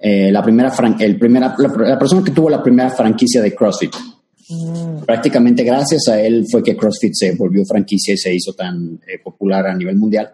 la 0.00 0.42
primera, 0.42 0.72
el 0.98 1.18
primera 1.18 1.54
la 1.58 1.98
persona 1.98 2.24
que 2.24 2.30
tuvo 2.30 2.48
la 2.48 2.62
primera 2.62 2.88
franquicia 2.88 3.42
de 3.42 3.54
CrossFit. 3.54 3.94
Mm. 4.48 4.83
Prácticamente 5.06 5.64
gracias 5.64 6.08
a 6.08 6.20
él 6.20 6.44
fue 6.50 6.62
que 6.62 6.76
CrossFit 6.76 7.12
se 7.14 7.34
volvió 7.34 7.64
franquicia 7.64 8.14
y 8.14 8.18
se 8.18 8.34
hizo 8.34 8.52
tan 8.52 9.00
eh, 9.06 9.18
popular 9.22 9.66
a 9.66 9.76
nivel 9.76 9.96
mundial. 9.96 10.32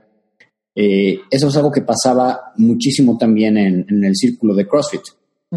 Eh, 0.75 1.21
eso 1.31 1.49
es 1.49 1.57
algo 1.57 1.71
que 1.71 1.83
pasaba 1.83 2.53
muchísimo 2.57 3.19
también 3.19 3.57
en, 3.57 4.05
el 4.05 4.15
círculo 4.15 4.55
de 4.55 4.67
CrossFit. 4.67 5.03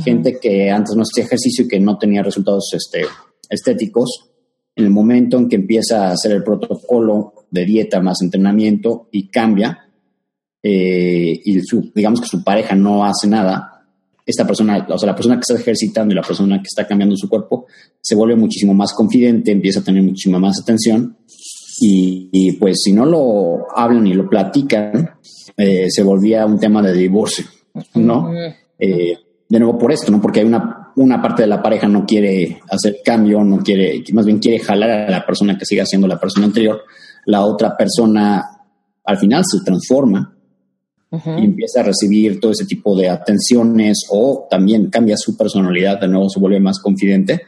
Gente 0.04 0.40
que 0.40 0.72
antes 0.72 0.96
no 0.96 1.04
hacía 1.04 1.24
ejercicio 1.24 1.66
y 1.66 1.68
que 1.68 1.80
no 1.80 2.00
tenía 2.00 2.24
resultados 2.24 2.74
este, 2.74 3.06
estéticos, 3.48 4.32
en 4.76 4.86
el 4.86 4.90
momento 4.90 5.38
en 5.38 5.48
que 5.48 5.56
empieza 5.56 6.08
a 6.08 6.12
hacer 6.14 6.32
el 6.32 6.44
protocolo 6.44 7.46
de 7.52 7.66
dieta 7.66 8.02
más 8.02 8.22
entrenamiento 8.24 9.08
y 9.12 9.28
cambia, 9.28 9.88
eh, 10.64 11.42
y 11.44 11.60
digamos 11.94 12.22
que 12.22 12.28
su 12.28 12.44
pareja 12.44 12.74
no 12.74 13.06
hace 13.06 13.28
nada, 13.28 13.73
esta 14.26 14.46
persona, 14.46 14.86
o 14.90 14.98
sea, 14.98 15.08
la 15.08 15.16
persona 15.16 15.36
que 15.36 15.42
está 15.42 15.56
ejercitando 15.56 16.14
y 16.14 16.16
la 16.16 16.22
persona 16.22 16.58
que 16.58 16.68
está 16.68 16.88
cambiando 16.88 17.16
su 17.16 17.30
cuerpo, 17.30 17.66
se 18.00 18.16
vuelve 18.16 18.36
muchísimo 18.36 18.74
más 18.74 18.94
confidente, 18.94 19.52
empieza 19.52 19.82
a 19.82 19.84
tener 19.84 20.04
muchísima 20.04 20.40
más 20.40 20.60
atención 20.62 21.18
y, 21.80 22.52
pues 22.54 22.82
si 22.84 22.94
no 22.94 23.06
lo 23.06 23.66
hablan 23.76 24.08
y 24.08 24.14
lo 24.14 24.30
platican, 24.30 25.12
eh, 25.58 25.88
se 25.90 26.04
volvía 26.04 26.46
un 26.46 26.60
tema 26.60 26.82
de 26.82 26.94
divorcio, 26.94 27.46
¿no? 27.96 28.32
Eh, 28.80 29.18
de 29.50 29.60
nuevo 29.60 29.78
por 29.78 29.92
esto, 29.92 30.12
¿no? 30.12 30.22
Porque 30.22 30.40
hay 30.40 30.46
una 30.46 30.84
una 30.96 31.22
parte 31.22 31.44
de 31.44 31.48
la 31.48 31.62
pareja 31.62 31.88
no 31.88 32.06
quiere 32.06 32.62
hacer 32.70 32.98
cambio, 33.04 33.44
no 33.44 33.60
quiere, 33.60 34.04
más 34.14 34.26
bien 34.26 34.40
quiere 34.40 34.60
jalar 34.60 34.90
a 34.90 35.10
la 35.10 35.26
persona 35.26 35.58
que 35.58 35.66
siga 35.66 35.86
siendo 35.86 36.08
la 36.08 36.20
persona 36.20 36.46
anterior, 36.46 36.84
la 37.26 37.46
otra 37.46 37.76
persona 37.76 38.44
al 39.06 39.18
final 39.18 39.44
se 39.46 39.64
transforma 39.64 40.33
y 41.14 41.46
empieza 41.46 41.82
a 41.82 41.84
recibir 41.84 42.40
todo 42.40 42.52
ese 42.52 42.66
tipo 42.66 42.96
de 42.98 43.08
atenciones 43.08 44.08
o 44.10 44.48
también 44.50 44.90
cambia 44.90 45.16
su 45.16 45.38
personalidad, 45.38 46.02
de 46.02 46.08
nuevo 46.08 46.28
se 46.30 46.40
vuelve 46.40 46.60
más 46.60 46.80
confidente, 46.80 47.42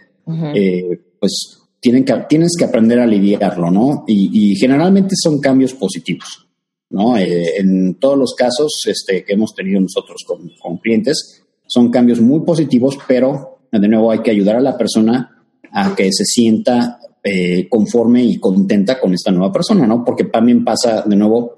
eh, 0.54 1.00
pues 1.20 1.62
tienen 1.80 2.06
que, 2.06 2.14
tienes 2.30 2.56
que 2.58 2.66
aprender 2.66 3.00
a 3.00 3.08
lidiarlo, 3.08 3.72
¿no? 3.72 4.04
Y, 4.08 4.56
generalmente 4.56 5.16
son 5.16 5.40
cambios 5.40 5.74
positivos, 5.74 6.48
¿no? 6.90 7.18
Eh, 7.18 7.58
en 7.58 7.96
todos 7.96 8.18
los 8.18 8.36
casos 8.36 8.72
este, 8.88 9.24
que 9.24 9.34
hemos 9.34 9.56
tenido 9.56 9.82
nosotros 9.82 10.24
con, 10.28 10.52
con 10.62 10.78
clientes, 10.78 11.44
son 11.68 11.90
cambios 11.90 12.22
muy 12.22 12.42
positivos, 12.42 12.98
pero 13.08 13.60
de 13.72 13.88
nuevo 13.88 14.12
hay 14.12 14.20
que 14.20 14.32
ayudar 14.32 14.58
a 14.58 14.62
la 14.62 14.78
persona 14.78 15.44
a 15.72 15.96
que 15.96 16.12
se 16.12 16.24
sienta 16.24 17.00
eh, 17.24 17.68
conforme 17.68 18.24
y 18.24 18.38
contenta 18.38 19.00
con 19.00 19.14
esta 19.14 19.32
nueva 19.32 19.52
persona, 19.52 19.88
¿no? 19.88 20.06
Porque 20.06 20.26
también 20.26 20.64
pasa 20.64 21.02
de 21.02 21.16
nuevo 21.16 21.58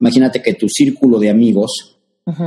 Imagínate 0.00 0.42
que 0.42 0.54
tu 0.54 0.66
círculo 0.68 1.18
de 1.18 1.30
amigos, 1.30 1.98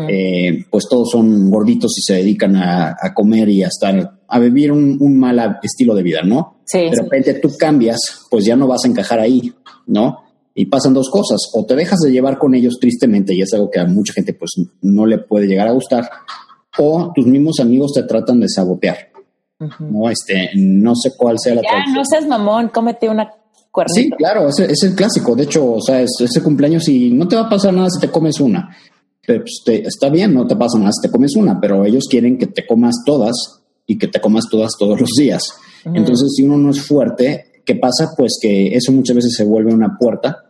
eh, 0.09 0.65
pues 0.69 0.85
todos 0.89 1.09
son 1.11 1.49
gorditos 1.51 1.91
y 1.97 2.01
se 2.01 2.15
dedican 2.15 2.55
a, 2.55 2.95
comer 3.13 3.49
y 3.49 3.63
a 3.63 3.67
estar, 3.67 4.19
a 4.27 4.39
vivir 4.39 4.71
un, 4.71 5.19
mal 5.19 5.59
estilo 5.61 5.93
de 5.93 6.03
vida, 6.03 6.21
¿no? 6.23 6.61
Sí, 6.65 6.79
de 6.79 7.01
repente 7.01 7.35
tú 7.35 7.49
cambias, 7.57 7.99
pues 8.29 8.45
ya 8.45 8.55
no 8.55 8.67
vas 8.67 8.85
a 8.85 8.87
encajar 8.87 9.19
ahí, 9.19 9.53
¿no? 9.85 10.23
Y 10.55 10.65
pasan 10.65 10.93
dos 10.93 11.09
cosas, 11.09 11.39
o 11.53 11.65
te 11.65 11.75
dejas 11.75 11.99
de 11.99 12.11
llevar 12.11 12.37
con 12.37 12.55
ellos 12.55 12.77
tristemente, 12.79 13.35
y 13.35 13.41
es 13.41 13.53
algo 13.53 13.69
que 13.69 13.79
a 13.79 13.85
mucha 13.85 14.13
gente 14.13 14.33
pues 14.33 14.51
no 14.81 15.05
le 15.05 15.19
puede 15.19 15.47
llegar 15.47 15.67
a 15.67 15.73
gustar, 15.73 16.09
o 16.79 17.11
tus 17.13 17.25
mismos 17.27 17.59
amigos 17.59 17.93
te 17.93 18.03
tratan 18.03 18.39
de 18.39 18.49
sabotear. 18.49 18.97
No, 19.79 20.09
este, 20.09 20.49
no 20.55 20.93
sé 20.95 21.11
cuál 21.15 21.39
sea 21.39 21.55
la 21.55 21.61
Ya, 21.61 21.93
no 21.93 22.03
seas 22.03 22.27
mamón, 22.27 22.69
cómete 22.69 23.07
una 23.07 23.31
Sí, 23.88 24.09
claro, 24.12 24.47
es, 24.49 24.59
es, 24.59 24.83
el 24.83 24.95
clásico. 24.95 25.36
De 25.36 25.43
hecho, 25.43 25.73
o 25.73 25.81
sea, 25.81 26.01
es, 26.01 26.12
ese 26.19 26.43
cumpleaños 26.43 26.88
y 26.88 27.12
no 27.12 27.27
te 27.27 27.36
va 27.36 27.43
a 27.43 27.49
pasar 27.49 27.73
nada 27.73 27.89
si 27.89 27.99
te 27.99 28.12
comes 28.12 28.39
una. 28.39 28.69
Pues, 29.25 29.63
está 29.65 30.09
bien, 30.09 30.33
no 30.33 30.45
te 30.45 30.55
pasa 30.55 30.77
nada 30.77 30.91
si 30.91 31.07
te 31.07 31.12
comes 31.12 31.36
una, 31.36 31.59
pero 31.59 31.86
ellos 31.86 32.05
quieren 32.09 32.38
que 32.38 32.47
te 32.47 32.65
comas 32.65 32.95
todas 33.05 33.62
y 33.88 33.97
que 33.97 34.07
te 34.07 34.19
comas 34.19 34.45
todas 34.49 34.73
todos 34.77 34.99
los 34.99 35.09
días. 35.17 35.43
Entonces, 35.86 36.33
si 36.36 36.43
uno 36.43 36.57
no 36.57 36.71
es 36.71 36.81
fuerte, 36.86 37.62
¿qué 37.65 37.75
pasa? 37.75 38.12
Pues 38.15 38.38
que 38.41 38.75
eso 38.75 38.91
muchas 38.91 39.15
veces 39.15 39.33
se 39.36 39.43
vuelve 39.43 39.73
una 39.73 39.97
puerta 39.97 40.43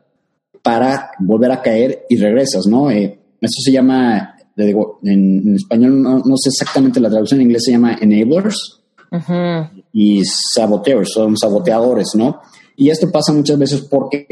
para 0.61 1.11
volver 1.19 1.51
a 1.51 1.61
caer 1.61 2.05
y 2.09 2.17
regresas, 2.17 2.65
¿no? 2.67 2.89
Eh, 2.89 3.19
eso 3.41 3.61
se 3.61 3.71
llama, 3.71 4.35
digo, 4.55 4.99
en, 5.03 5.55
español 5.55 6.01
no, 6.01 6.37
sé 6.37 6.49
exactamente 6.49 6.99
la 6.99 7.09
traducción, 7.09 7.41
en 7.41 7.47
inglés 7.47 7.63
se 7.65 7.71
llama 7.71 7.97
enablers 7.99 8.81
y 9.91 10.23
saboteers, 10.25 11.11
son 11.11 11.37
saboteadores, 11.37 12.09
¿no? 12.15 12.41
Y 12.75 12.89
esto 12.89 13.11
pasa 13.11 13.33
muchas 13.33 13.57
veces 13.57 13.81
porque 13.81 14.25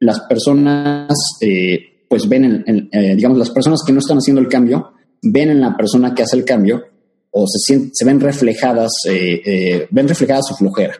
las 0.00 0.20
personas, 0.20 1.12
eh, 1.40 2.04
pues 2.08 2.28
ven, 2.28 2.64
en, 2.66 2.88
eh, 2.92 3.14
digamos, 3.16 3.38
las 3.38 3.50
personas 3.50 3.80
que 3.86 3.92
no 3.92 4.00
están 4.00 4.18
haciendo 4.18 4.40
el 4.40 4.48
cambio, 4.48 4.92
ven 5.22 5.50
en 5.50 5.60
la 5.60 5.76
persona 5.76 6.14
que 6.14 6.22
hace 6.22 6.36
el 6.36 6.44
cambio 6.44 6.82
o 7.30 7.46
se, 7.46 7.58
sienten, 7.58 7.90
se 7.94 8.04
ven 8.04 8.20
reflejadas, 8.20 8.90
eh, 9.08 9.86
ven 9.90 10.08
reflejada 10.08 10.42
su 10.42 10.54
flojera. 10.54 10.94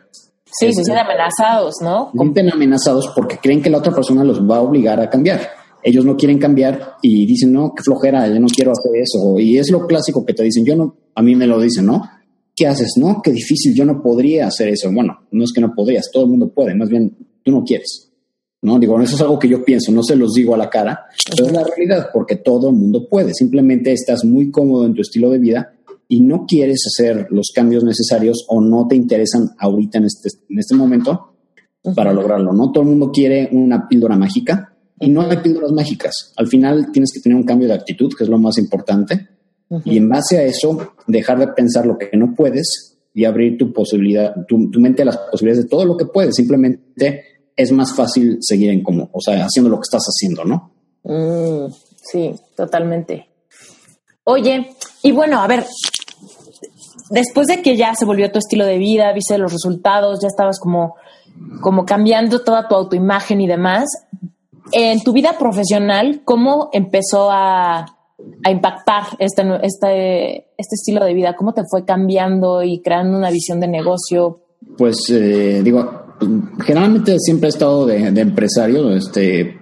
Sí, 0.44 0.66
se 0.72 0.84
sienten 0.84 0.98
amenazados, 0.98 1.74
¿no? 1.82 2.10
Se 2.12 2.18
sienten 2.18 2.52
amenazados 2.52 3.12
porque 3.14 3.38
creen 3.38 3.62
que 3.62 3.70
la 3.70 3.78
otra 3.78 3.94
persona 3.94 4.24
los 4.24 4.40
va 4.40 4.58
a 4.58 4.62
obligar 4.62 5.00
a 5.00 5.10
cambiar. 5.10 5.48
Ellos 5.82 6.04
no 6.04 6.16
quieren 6.16 6.38
cambiar 6.38 6.94
y 7.02 7.26
dicen, 7.26 7.52
no, 7.52 7.74
qué 7.74 7.82
flojera, 7.82 8.28
yo 8.28 8.38
no 8.38 8.46
quiero 8.46 8.70
hacer 8.70 8.92
eso. 8.94 9.38
Y 9.38 9.58
es 9.58 9.70
lo 9.70 9.86
clásico 9.86 10.24
que 10.24 10.32
te 10.32 10.44
dicen, 10.44 10.64
yo 10.64 10.76
no, 10.76 10.94
a 11.14 11.22
mí 11.22 11.34
me 11.34 11.46
lo 11.46 11.60
dicen, 11.60 11.86
¿no? 11.86 12.02
¿Qué 12.54 12.66
haces? 12.66 12.94
No, 12.96 13.20
qué 13.22 13.32
difícil, 13.32 13.74
yo 13.74 13.84
no 13.84 14.02
podría 14.02 14.46
hacer 14.46 14.68
eso. 14.68 14.90
Bueno, 14.92 15.26
no 15.30 15.44
es 15.44 15.52
que 15.52 15.60
no 15.60 15.74
podrías, 15.74 16.10
todo 16.12 16.24
el 16.24 16.30
mundo 16.30 16.52
puede, 16.52 16.74
más 16.74 16.88
bien 16.88 17.16
tú 17.42 17.50
no 17.50 17.64
quieres. 17.64 18.08
¿no? 18.62 18.78
Digo, 18.78 19.00
eso 19.00 19.16
es 19.16 19.20
algo 19.20 19.38
que 19.38 19.48
yo 19.48 19.64
pienso, 19.64 19.92
no 19.92 20.02
se 20.02 20.16
los 20.16 20.34
digo 20.34 20.54
a 20.54 20.58
la 20.58 20.70
cara, 20.70 21.06
pero 21.30 21.46
es 21.46 21.52
la 21.52 21.64
realidad, 21.64 22.08
porque 22.12 22.36
todo 22.36 22.68
el 22.68 22.76
mundo 22.76 23.08
puede. 23.08 23.34
Simplemente 23.34 23.92
estás 23.92 24.24
muy 24.24 24.50
cómodo 24.50 24.86
en 24.86 24.94
tu 24.94 25.02
estilo 25.02 25.30
de 25.30 25.38
vida 25.38 25.74
y 26.08 26.20
no 26.20 26.46
quieres 26.46 26.84
hacer 26.86 27.26
los 27.30 27.48
cambios 27.54 27.84
necesarios 27.84 28.44
o 28.48 28.60
no 28.60 28.86
te 28.86 28.96
interesan 28.96 29.50
ahorita 29.58 29.98
en 29.98 30.04
este, 30.04 30.28
en 30.48 30.58
este 30.58 30.74
momento 30.74 31.32
para 31.94 32.12
lograrlo, 32.12 32.52
¿no? 32.52 32.70
Todo 32.70 32.84
el 32.84 32.90
mundo 32.90 33.10
quiere 33.10 33.48
una 33.50 33.88
píldora 33.88 34.16
mágica 34.16 34.72
y 35.00 35.08
no 35.08 35.22
hay 35.22 35.38
píldoras 35.38 35.72
mágicas. 35.72 36.32
Al 36.36 36.46
final 36.46 36.92
tienes 36.92 37.10
que 37.12 37.20
tener 37.20 37.36
un 37.36 37.44
cambio 37.44 37.66
de 37.66 37.74
actitud, 37.74 38.12
que 38.16 38.22
es 38.22 38.30
lo 38.30 38.38
más 38.38 38.56
importante, 38.58 39.28
y 39.84 39.96
en 39.96 40.08
base 40.08 40.38
a 40.38 40.42
eso, 40.42 40.94
dejar 41.06 41.38
de 41.38 41.48
pensar 41.48 41.86
lo 41.86 41.96
que 41.96 42.10
no 42.16 42.34
puedes 42.34 42.98
y 43.14 43.24
abrir 43.24 43.58
tu 43.58 43.72
posibilidad, 43.72 44.34
tu, 44.46 44.58
mente 44.80 45.02
a 45.02 45.06
las 45.06 45.16
posibilidades 45.16 45.64
de 45.64 45.70
todo 45.70 45.84
lo 45.84 45.96
que 45.96 46.06
puedes. 46.06 46.34
Simplemente 46.34 47.24
es 47.56 47.72
más 47.72 47.94
fácil 47.94 48.38
seguir 48.40 48.70
en 48.70 48.82
como, 48.82 49.10
o 49.12 49.20
sea, 49.20 49.44
haciendo 49.44 49.70
lo 49.70 49.76
que 49.76 49.84
estás 49.84 50.04
haciendo, 50.04 50.44
¿no? 50.44 50.72
Mm, 51.04 51.72
sí, 51.96 52.34
totalmente. 52.56 53.28
Oye, 54.24 54.74
y 55.02 55.12
bueno, 55.12 55.40
a 55.40 55.46
ver, 55.46 55.64
después 57.10 57.46
de 57.48 57.60
que 57.60 57.76
ya 57.76 57.94
se 57.94 58.04
volvió 58.04 58.30
tu 58.30 58.38
estilo 58.38 58.64
de 58.64 58.78
vida, 58.78 59.12
viste 59.12 59.36
los 59.38 59.52
resultados, 59.52 60.20
ya 60.22 60.28
estabas 60.28 60.58
como, 60.58 60.96
como 61.60 61.84
cambiando 61.84 62.40
toda 62.40 62.68
tu 62.68 62.74
autoimagen 62.74 63.40
y 63.40 63.46
demás, 63.46 63.86
en 64.72 65.02
tu 65.02 65.12
vida 65.12 65.36
profesional, 65.38 66.22
¿cómo 66.24 66.70
empezó 66.72 67.30
a, 67.30 68.01
a 68.44 68.50
impactar 68.50 69.04
este, 69.18 69.42
este, 69.62 70.36
este 70.56 70.74
estilo 70.74 71.04
de 71.04 71.14
vida? 71.14 71.36
¿Cómo 71.36 71.52
te 71.52 71.62
fue 71.68 71.84
cambiando 71.84 72.62
y 72.62 72.80
creando 72.80 73.16
una 73.16 73.30
visión 73.30 73.60
de 73.60 73.68
negocio? 73.68 74.40
Pues 74.76 74.96
eh, 75.10 75.60
digo, 75.62 76.02
generalmente 76.64 77.18
siempre 77.18 77.48
he 77.48 77.50
estado 77.50 77.86
de, 77.86 78.06
empresario, 78.08 78.90
este, 78.94 79.40
he 79.40 79.56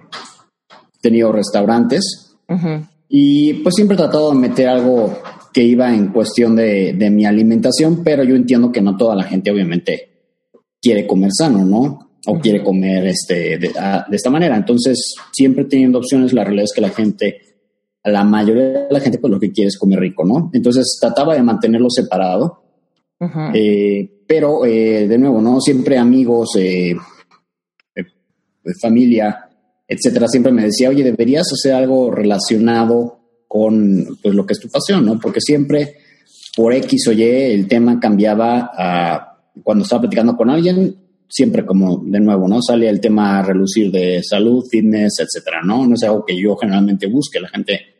tenido 1.01 1.31
restaurantes 1.31 2.35
y 3.07 3.53
pues 3.55 3.75
siempre 3.75 3.95
he 3.95 3.97
tratado 3.97 4.31
de 4.31 4.39
meter 4.39 4.67
algo 4.67 5.17
que 5.53 5.63
iba 5.63 5.93
en 5.93 6.07
cuestión 6.07 6.55
de, 6.55 7.09
mi 7.11 7.25
alimentación, 7.25 8.03
pero 8.03 8.23
yo 8.23 8.35
entiendo 8.35 8.71
que 8.71 8.81
no 8.81 8.97
toda 8.97 9.15
la 9.15 9.23
gente 9.23 9.51
obviamente 9.51 10.09
quiere 10.81 11.05
comer 11.05 11.31
sano, 11.37 11.65
¿no? 11.65 12.11
O 12.27 12.39
quiere 12.39 12.63
comer 12.63 13.07
este, 13.07 13.57
de, 13.57 13.69
de 13.69 14.15
esta 14.15 14.29
manera. 14.29 14.55
Entonces, 14.55 15.15
siempre 15.31 15.65
teniendo 15.65 15.97
opciones, 15.99 16.33
la 16.33 16.43
realidad 16.43 16.65
es 16.65 16.73
que 16.73 16.81
la 16.81 16.89
gente 16.89 17.50
la 18.03 18.23
mayoría 18.23 18.63
de 18.63 18.87
la 18.89 18.99
gente 18.99 19.19
pues 19.19 19.31
lo 19.31 19.39
que 19.39 19.51
quiere 19.51 19.67
es 19.67 19.77
comer 19.77 19.99
rico, 19.99 20.25
¿no? 20.25 20.49
Entonces 20.53 20.97
trataba 20.99 21.35
de 21.35 21.43
mantenerlo 21.43 21.89
separado, 21.89 22.63
eh, 23.53 24.23
pero 24.27 24.65
eh, 24.65 25.07
de 25.07 25.17
nuevo, 25.17 25.41
¿no? 25.41 25.61
Siempre 25.61 25.97
amigos, 25.97 26.55
eh, 26.57 26.95
familia, 28.81 29.49
etcétera, 29.87 30.27
siempre 30.27 30.51
me 30.51 30.63
decía, 30.63 30.89
oye, 30.89 31.03
deberías 31.03 31.47
hacer 31.51 31.73
algo 31.73 32.11
relacionado 32.11 33.19
con 33.47 34.17
pues, 34.21 34.33
lo 34.33 34.45
que 34.45 34.53
es 34.53 34.59
tu 34.59 34.69
pasión, 34.69 35.05
¿no? 35.05 35.19
Porque 35.19 35.41
siempre 35.41 35.97
por 36.55 36.73
X 36.73 37.07
o 37.09 37.11
Y 37.11 37.23
el 37.23 37.67
tema 37.67 37.99
cambiaba 37.99 38.71
a, 38.73 39.37
cuando 39.63 39.83
estaba 39.83 40.01
platicando 40.01 40.35
con 40.35 40.49
alguien, 40.49 40.95
siempre 41.27 41.65
como 41.65 42.03
de 42.05 42.19
nuevo, 42.19 42.47
¿no? 42.47 42.61
Sale 42.61 42.89
el 42.89 42.99
tema 42.99 43.39
a 43.39 43.43
relucir 43.43 43.91
de 43.91 44.21
salud, 44.23 44.65
fitness, 44.69 45.19
etcétera, 45.19 45.61
¿no? 45.63 45.87
No 45.87 45.95
es 45.95 46.03
algo 46.03 46.25
que 46.25 46.39
yo 46.39 46.55
generalmente 46.55 47.07
busque. 47.07 47.39
La 47.39 47.49
gente 47.49 47.90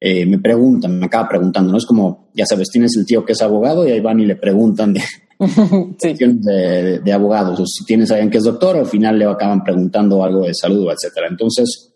eh, 0.00 0.24
me 0.24 0.38
preguntan, 0.38 0.98
me 0.98 1.06
acaba 1.06 1.28
preguntando, 1.28 1.70
¿no? 1.70 1.78
Es 1.78 1.86
como, 1.86 2.30
ya 2.34 2.46
sabes, 2.46 2.68
tienes 2.70 2.96
el 2.96 3.04
tío 3.04 3.24
que 3.24 3.32
es 3.32 3.42
abogado 3.42 3.86
y 3.86 3.90
ahí 3.90 4.00
van 4.00 4.20
y 4.20 4.26
le 4.26 4.36
preguntan 4.36 4.94
de, 6.02 7.00
de, 7.04 7.12
abogados. 7.12 7.60
O 7.60 7.66
si 7.66 7.84
tienes 7.84 8.10
a 8.10 8.14
alguien 8.14 8.30
que 8.30 8.38
es 8.38 8.44
doctor, 8.44 8.76
al 8.76 8.86
final 8.86 9.18
le 9.18 9.26
acaban 9.26 9.62
preguntando 9.62 10.24
algo 10.24 10.46
de 10.46 10.54
salud, 10.54 10.88
etcétera. 10.90 11.28
Entonces, 11.28 11.92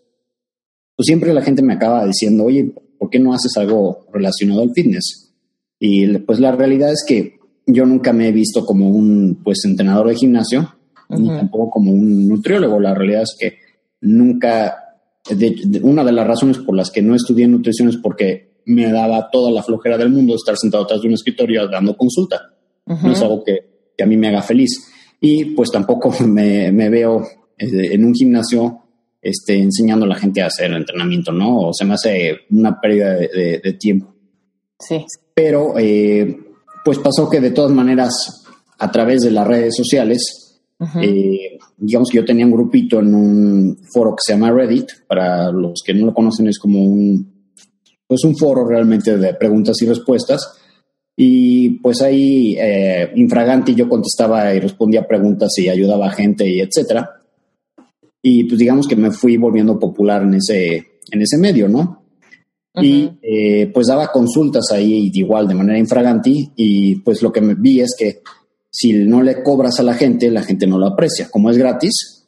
pues 0.94 1.06
siempre 1.06 1.32
la 1.32 1.42
gente 1.42 1.62
me 1.62 1.74
acaba 1.74 2.04
diciendo, 2.04 2.44
oye, 2.44 2.74
¿por 2.98 3.10
qué 3.10 3.18
no 3.18 3.32
haces 3.32 3.56
algo 3.56 4.06
relacionado 4.12 4.62
al 4.62 4.72
fitness? 4.72 5.34
Y 5.78 6.18
pues 6.18 6.40
la 6.40 6.52
realidad 6.52 6.92
es 6.92 7.04
que 7.06 7.38
yo 7.66 7.86
nunca 7.86 8.12
me 8.12 8.28
he 8.28 8.32
visto 8.32 8.64
como 8.64 8.88
un 8.90 9.40
pues 9.42 9.64
entrenador 9.64 10.08
de 10.08 10.16
gimnasio, 10.16 10.74
ni 11.08 11.28
tampoco 11.28 11.70
como 11.70 11.92
un 11.92 12.28
nutriólogo. 12.28 12.80
La 12.80 12.94
realidad 12.94 13.22
es 13.22 13.36
que 13.38 13.58
nunca, 14.00 14.83
una 15.82 16.04
de 16.04 16.12
las 16.12 16.26
razones 16.26 16.58
por 16.58 16.76
las 16.76 16.90
que 16.90 17.02
no 17.02 17.14
estudié 17.14 17.46
nutrición 17.46 17.88
es 17.88 17.96
porque 17.96 18.54
me 18.66 18.90
daba 18.90 19.30
toda 19.30 19.50
la 19.50 19.62
flojera 19.62 19.96
del 19.96 20.10
mundo 20.10 20.34
estar 20.34 20.56
sentado 20.56 20.84
atrás 20.84 21.00
de 21.00 21.08
un 21.08 21.14
escritorio 21.14 21.66
dando 21.68 21.96
consulta. 21.96 22.54
No 22.86 23.12
es 23.12 23.22
algo 23.22 23.42
que, 23.42 23.90
que, 23.96 24.04
a 24.04 24.06
mí 24.06 24.16
me 24.16 24.28
haga 24.28 24.42
feliz. 24.42 24.70
Y 25.20 25.46
pues 25.46 25.70
tampoco 25.70 26.14
me, 26.26 26.70
me 26.72 26.90
veo 26.90 27.22
eh, 27.56 27.92
en 27.92 28.04
un 28.04 28.14
gimnasio 28.14 28.80
este, 29.22 29.58
enseñando 29.58 30.04
a 30.04 30.08
la 30.08 30.16
gente 30.16 30.42
a 30.42 30.46
hacer 30.46 30.70
entrenamiento, 30.72 31.32
¿no? 31.32 31.68
O 31.68 31.72
se 31.72 31.86
me 31.86 31.94
hace 31.94 32.40
una 32.50 32.78
pérdida 32.78 33.14
de, 33.14 33.60
de 33.64 33.72
tiempo. 33.74 34.14
Sí. 34.78 35.04
Pero 35.34 35.78
eh, 35.78 36.36
pues 36.84 36.98
pasó 36.98 37.30
que 37.30 37.40
de 37.40 37.50
todas 37.50 37.72
maneras, 37.72 38.44
a 38.78 38.92
través 38.92 39.22
de 39.22 39.30
las 39.30 39.46
redes 39.46 39.74
sociales, 39.74 40.43
eh, 41.00 41.58
digamos 41.76 42.10
que 42.10 42.18
yo 42.18 42.24
tenía 42.24 42.44
un 42.46 42.52
grupito 42.52 43.00
en 43.00 43.14
un 43.14 43.78
foro 43.92 44.10
que 44.10 44.22
se 44.24 44.32
llama 44.32 44.52
Reddit, 44.52 44.86
para 45.06 45.50
los 45.50 45.82
que 45.84 45.94
no 45.94 46.06
lo 46.06 46.14
conocen 46.14 46.48
es 46.48 46.58
como 46.58 46.82
un, 46.82 47.32
pues 48.06 48.24
un 48.24 48.36
foro 48.36 48.66
realmente 48.66 49.16
de 49.16 49.34
preguntas 49.34 49.80
y 49.82 49.86
respuestas, 49.86 50.58
Y 51.16 51.78
pues 51.78 52.02
ahí, 52.02 52.56
eh, 52.58 53.12
infraganti, 53.14 53.74
yo 53.74 53.88
contestaba 53.88 54.52
y 54.52 54.58
respondía 54.58 55.06
preguntas 55.06 55.52
y 55.58 55.68
ayudaba 55.68 56.06
a 56.06 56.10
gente 56.10 56.48
y 56.48 56.60
etcétera. 56.60 57.08
Y 58.20 58.44
pues 58.44 58.58
digamos 58.58 58.88
que 58.88 58.96
me 58.96 59.12
fui 59.12 59.36
volviendo 59.36 59.78
popular 59.78 60.22
en 60.22 60.34
ese, 60.34 60.76
en 61.10 61.22
ese 61.22 61.38
medio, 61.38 61.68
¿no? 61.68 62.02
Y 62.76 63.08
eh, 63.22 63.70
pues 63.72 63.86
daba 63.86 64.10
consultas 64.10 64.72
ahí 64.72 65.08
igual 65.14 65.46
de 65.46 65.54
manera 65.54 65.78
infraganti. 65.78 66.50
Y 66.56 66.96
pues 66.96 67.22
lo 67.22 67.30
que 67.30 67.40
me 67.40 67.54
vi 67.54 67.80
es 67.80 67.94
que 67.96 68.22
si 68.74 68.92
no 68.92 69.22
le 69.22 69.40
cobras 69.44 69.78
a 69.78 69.84
la 69.84 69.94
gente, 69.94 70.28
la 70.32 70.42
gente 70.42 70.66
no 70.66 70.78
lo 70.78 70.88
aprecia. 70.88 71.30
Como 71.30 71.48
es 71.48 71.56
gratis, 71.56 72.26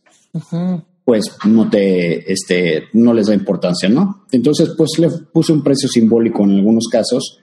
pues 1.05 1.37
no 1.45 1.69
te, 1.69 2.33
este, 2.33 2.85
no 2.93 3.13
les 3.13 3.27
da 3.27 3.35
importancia, 3.35 3.89
¿no? 3.89 4.27
Entonces, 4.31 4.71
pues 4.79 4.93
le 4.99 5.09
puse 5.11 5.53
un 5.53 5.65
precio 5.65 5.89
simbólico 5.89 6.45
en 6.45 6.53
algunos 6.53 6.87
casos 6.87 7.41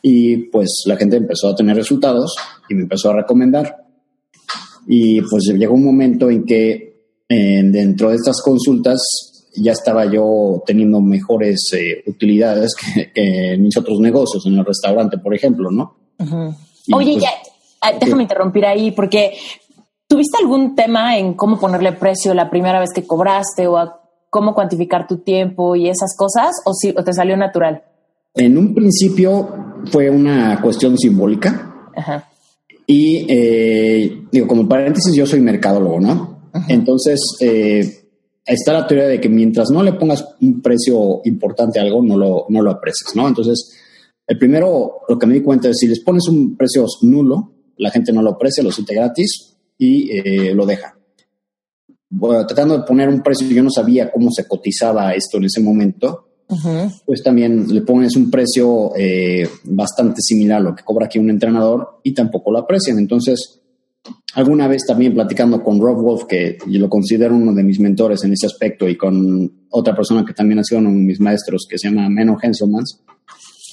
y 0.00 0.38
pues 0.48 0.84
la 0.86 0.96
gente 0.96 1.18
empezó 1.18 1.50
a 1.50 1.54
tener 1.54 1.76
resultados 1.76 2.34
y 2.70 2.74
me 2.74 2.84
empezó 2.84 3.10
a 3.10 3.16
recomendar. 3.16 3.76
Y 4.86 5.20
pues 5.20 5.52
llegó 5.54 5.74
un 5.74 5.84
momento 5.84 6.30
en 6.30 6.46
que 6.46 7.10
dentro 7.28 8.08
de 8.08 8.16
estas 8.16 8.40
consultas 8.40 9.02
ya 9.54 9.72
estaba 9.72 10.10
yo 10.10 10.62
teniendo 10.64 11.02
mejores 11.02 11.70
eh, 11.76 12.02
utilidades 12.06 12.74
que, 12.74 13.52
en 13.52 13.62
mis 13.62 13.76
otros 13.76 14.00
negocios, 14.00 14.46
en 14.46 14.54
el 14.54 14.64
restaurante, 14.64 15.18
por 15.18 15.34
ejemplo, 15.34 15.70
¿no? 15.70 15.94
Oye, 16.92 17.12
pues, 17.12 17.22
ya, 17.22 17.30
ah, 17.80 17.92
déjame 17.98 18.22
interrumpir 18.22 18.66
ahí, 18.66 18.90
porque 18.90 19.34
¿tuviste 20.06 20.38
algún 20.40 20.74
tema 20.74 21.16
en 21.18 21.34
cómo 21.34 21.58
ponerle 21.58 21.92
precio 21.92 22.34
la 22.34 22.50
primera 22.50 22.80
vez 22.80 22.90
que 22.94 23.06
cobraste 23.06 23.66
o 23.66 23.76
a 23.76 24.00
cómo 24.30 24.54
cuantificar 24.54 25.06
tu 25.06 25.18
tiempo 25.18 25.76
y 25.76 25.88
esas 25.88 26.16
cosas, 26.16 26.50
o, 26.64 26.72
si, 26.74 26.90
o 26.90 27.02
te 27.02 27.12
salió 27.12 27.36
natural? 27.36 27.82
En 28.34 28.58
un 28.58 28.74
principio 28.74 29.48
fue 29.90 30.10
una 30.10 30.60
cuestión 30.60 30.98
simbólica. 30.98 31.90
Ajá. 31.96 32.28
Y 32.86 33.26
eh, 33.28 34.26
digo, 34.30 34.46
como 34.46 34.68
paréntesis, 34.68 35.14
yo 35.14 35.26
soy 35.26 35.40
mercadólogo, 35.40 36.00
¿no? 36.00 36.50
Entonces, 36.68 37.20
eh, 37.40 38.06
está 38.44 38.72
la 38.72 38.86
teoría 38.86 39.08
de 39.08 39.20
que 39.20 39.28
mientras 39.28 39.70
no 39.70 39.82
le 39.82 39.94
pongas 39.94 40.24
un 40.40 40.62
precio 40.62 41.20
importante 41.24 41.78
a 41.78 41.82
algo, 41.82 42.02
no 42.02 42.16
lo, 42.16 42.46
no 42.48 42.62
lo 42.62 42.70
aprecias, 42.70 43.14
¿no? 43.16 43.26
Entonces, 43.26 43.76
el 44.26 44.38
primero, 44.38 45.00
lo 45.08 45.18
que 45.18 45.26
me 45.26 45.34
di 45.34 45.42
cuenta 45.42 45.68
es 45.68 45.78
si 45.78 45.88
les 45.88 46.00
pones 46.00 46.28
un 46.28 46.56
precio 46.56 46.86
nulo, 47.02 47.55
la 47.78 47.90
gente 47.90 48.12
no 48.12 48.22
lo 48.22 48.30
aprecia, 48.30 48.62
lo 48.62 48.72
siente 48.72 48.94
gratis 48.94 49.56
y 49.78 50.10
eh, 50.10 50.54
lo 50.54 50.66
deja. 50.66 50.96
Bueno, 52.08 52.46
tratando 52.46 52.78
de 52.78 52.84
poner 52.84 53.08
un 53.08 53.20
precio, 53.20 53.48
yo 53.48 53.62
no 53.62 53.70
sabía 53.70 54.10
cómo 54.10 54.30
se 54.30 54.46
cotizaba 54.46 55.12
esto 55.12 55.38
en 55.38 55.44
ese 55.44 55.60
momento, 55.60 56.28
pues 57.04 57.24
también 57.24 57.66
le 57.68 57.82
pones 57.82 58.14
un 58.14 58.30
precio 58.30 58.92
eh, 58.96 59.48
bastante 59.64 60.20
similar 60.22 60.58
a 60.58 60.64
lo 60.64 60.74
que 60.76 60.84
cobra 60.84 61.06
aquí 61.06 61.18
un 61.18 61.30
entrenador 61.30 62.00
y 62.04 62.14
tampoco 62.14 62.52
lo 62.52 62.60
aprecian. 62.60 62.98
Entonces, 62.98 63.60
alguna 64.34 64.68
vez 64.68 64.82
también 64.86 65.14
platicando 65.14 65.62
con 65.62 65.80
Rob 65.80 66.00
Wolf, 66.00 66.24
que 66.28 66.58
yo 66.68 66.78
lo 66.78 66.88
considero 66.88 67.34
uno 67.34 67.52
de 67.52 67.64
mis 67.64 67.80
mentores 67.80 68.22
en 68.22 68.32
ese 68.32 68.46
aspecto, 68.46 68.88
y 68.88 68.96
con 68.96 69.66
otra 69.70 69.94
persona 69.94 70.24
que 70.24 70.34
también 70.34 70.60
ha 70.60 70.64
sido 70.64 70.80
uno 70.80 70.90
de 70.90 70.96
mis 70.96 71.20
maestros, 71.20 71.66
que 71.68 71.78
se 71.78 71.88
llama 71.88 72.08
Menno 72.08 72.38
Henselmans, 72.40 73.00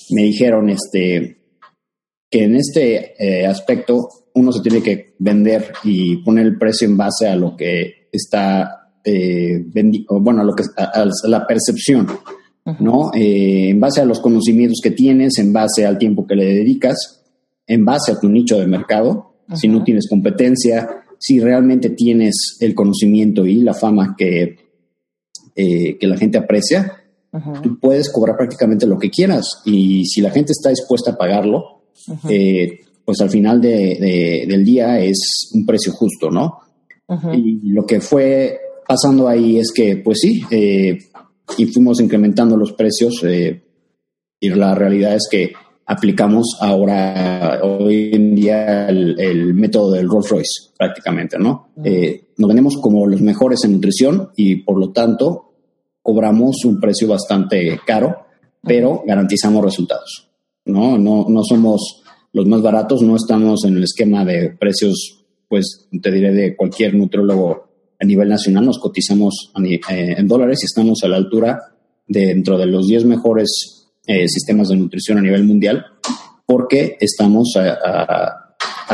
me 0.09 0.23
dijeron 0.23 0.69
este, 0.69 1.42
que 2.33 2.45
en 2.45 2.55
este 2.55 3.13
eh, 3.19 3.45
aspecto 3.45 4.09
uno 4.33 4.51
se 4.51 4.63
tiene 4.63 4.81
que 4.81 5.13
vender 5.19 5.71
y 5.83 6.17
poner 6.23 6.47
el 6.47 6.57
precio 6.57 6.87
en 6.87 6.97
base 6.97 7.27
a 7.27 7.35
lo 7.35 7.55
que 7.55 8.07
está 8.11 8.89
eh, 9.05 9.63
bueno, 10.09 10.41
a 10.41 10.43
lo 10.43 10.55
que 10.55 10.63
a, 10.75 11.05
la 11.25 11.45
percepción, 11.45 12.07
¿no? 12.79 13.11
Eh, 13.13 13.69
en 13.69 13.79
base 13.79 14.01
a 14.01 14.05
los 14.05 14.19
conocimientos 14.19 14.79
que 14.81 14.89
tienes, 14.89 15.37
en 15.37 15.53
base 15.53 15.85
al 15.85 15.99
tiempo 15.99 16.25
que 16.25 16.35
le 16.35 16.45
dedicas, 16.45 17.23
en 17.67 17.85
base 17.85 18.11
a 18.11 18.19
tu 18.19 18.27
nicho 18.27 18.59
de 18.59 18.65
mercado 18.65 19.35
si 19.53 19.67
no 19.67 19.83
tienes 19.83 20.09
competencia, 20.09 21.03
si 21.19 21.39
realmente 21.39 21.91
tienes 21.91 22.57
el 22.61 22.73
conocimiento 22.73 23.45
y 23.45 23.57
la 23.57 23.75
fama 23.75 24.15
que, 24.17 24.55
eh, 25.55 25.97
que 25.99 26.07
la 26.07 26.17
gente 26.17 26.39
aprecia, 26.39 26.93
tú 27.61 27.79
puedes 27.79 28.11
cobrar 28.11 28.37
prácticamente 28.37 28.87
lo 28.87 28.97
que 28.97 29.11
quieras. 29.11 29.61
Y 29.65 30.05
si 30.05 30.21
la 30.21 30.31
gente 30.31 30.53
está 30.53 30.69
dispuesta 30.69 31.11
a 31.11 31.17
pagarlo, 31.17 31.82
eh, 32.29 32.79
pues 33.05 33.21
al 33.21 33.29
final 33.29 33.61
del 33.61 34.63
día 34.63 34.99
es 34.99 35.51
un 35.53 35.65
precio 35.65 35.91
justo, 35.93 36.29
¿no? 36.29 36.59
Y 37.33 37.69
lo 37.71 37.85
que 37.85 37.99
fue 37.99 38.59
pasando 38.87 39.27
ahí 39.27 39.57
es 39.57 39.71
que, 39.71 39.97
pues 39.97 40.19
sí, 40.21 40.41
eh, 40.49 40.97
y 41.57 41.65
fuimos 41.65 41.99
incrementando 41.99 42.57
los 42.57 42.73
precios. 42.73 43.23
y 44.39 44.49
la 44.49 44.75
realidad 44.75 45.15
es 45.15 45.27
que 45.29 45.53
aplicamos 45.85 46.57
ahora, 46.59 47.59
hoy 47.63 48.11
en 48.13 48.35
día, 48.35 48.87
el, 48.87 49.53
método 49.53 49.91
del 49.91 50.07
Rolls 50.07 50.29
Royce, 50.29 50.71
prácticamente, 50.77 51.37
¿no? 51.37 51.69
Eh, 51.83 52.29
nos 52.37 52.47
vendemos 52.47 52.77
como 52.81 53.05
los 53.05 53.21
mejores 53.21 53.63
en 53.63 53.73
nutrición 53.73 54.29
y 54.35 54.57
por 54.57 54.79
lo 54.79 54.91
tanto 54.91 55.51
cobramos 56.01 56.65
un 56.65 56.79
precio 56.79 57.07
bastante 57.07 57.79
caro, 57.85 58.25
pero 58.61 59.03
garantizamos 59.05 59.63
resultados, 59.63 60.29
¿no? 60.65 60.97
No, 60.97 61.25
no 61.29 61.43
somos 61.43 62.03
los 62.33 62.47
más 62.47 62.61
baratos, 62.61 63.01
no 63.01 63.15
estamos 63.15 63.63
en 63.65 63.77
el 63.77 63.83
esquema 63.83 64.25
de 64.25 64.49
precios, 64.49 65.25
pues 65.47 65.87
te 66.01 66.11
diré, 66.11 66.33
de 66.33 66.55
cualquier 66.55 66.95
nutriólogo 66.95 67.69
a 67.99 68.05
nivel 68.05 68.29
nacional, 68.29 68.65
nos 68.65 68.79
cotizamos 68.79 69.51
eh, 69.63 69.79
en 70.17 70.27
dólares 70.27 70.59
y 70.61 70.65
estamos 70.65 71.03
a 71.03 71.07
la 71.07 71.17
altura 71.17 71.59
de 72.07 72.27
dentro 72.27 72.57
de 72.57 72.65
los 72.65 72.87
10 72.87 73.05
mejores 73.05 73.87
eh, 74.05 74.27
sistemas 74.27 74.69
de 74.69 74.75
nutrición 74.75 75.19
a 75.19 75.21
nivel 75.21 75.43
mundial, 75.43 75.85
porque 76.45 76.97
estamos 76.99 77.53
a, 77.55 78.39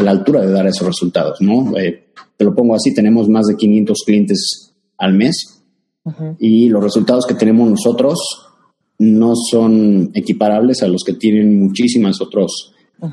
la 0.01 0.11
altura 0.11 0.41
de 0.41 0.51
dar 0.51 0.67
esos 0.67 0.87
resultados, 0.87 1.41
¿no? 1.41 1.77
Eh, 1.77 2.11
te 2.37 2.45
lo 2.45 2.55
pongo 2.55 2.75
así, 2.75 2.93
tenemos 2.93 3.27
más 3.27 3.47
de 3.47 3.55
500 3.55 3.97
clientes 4.05 4.73
al 4.97 5.13
mes 5.13 5.63
y 6.39 6.69
los 6.69 6.83
resultados 6.83 7.25
que 7.25 7.35
tenemos 7.35 7.69
nosotros 7.69 8.17
no 8.99 9.33
son 9.35 10.11
equiparables 10.13 10.83
a 10.83 10.87
los 10.87 11.03
que 11.03 11.13
tienen 11.13 11.59
muchísimas 11.59 12.21
otras 12.21 12.51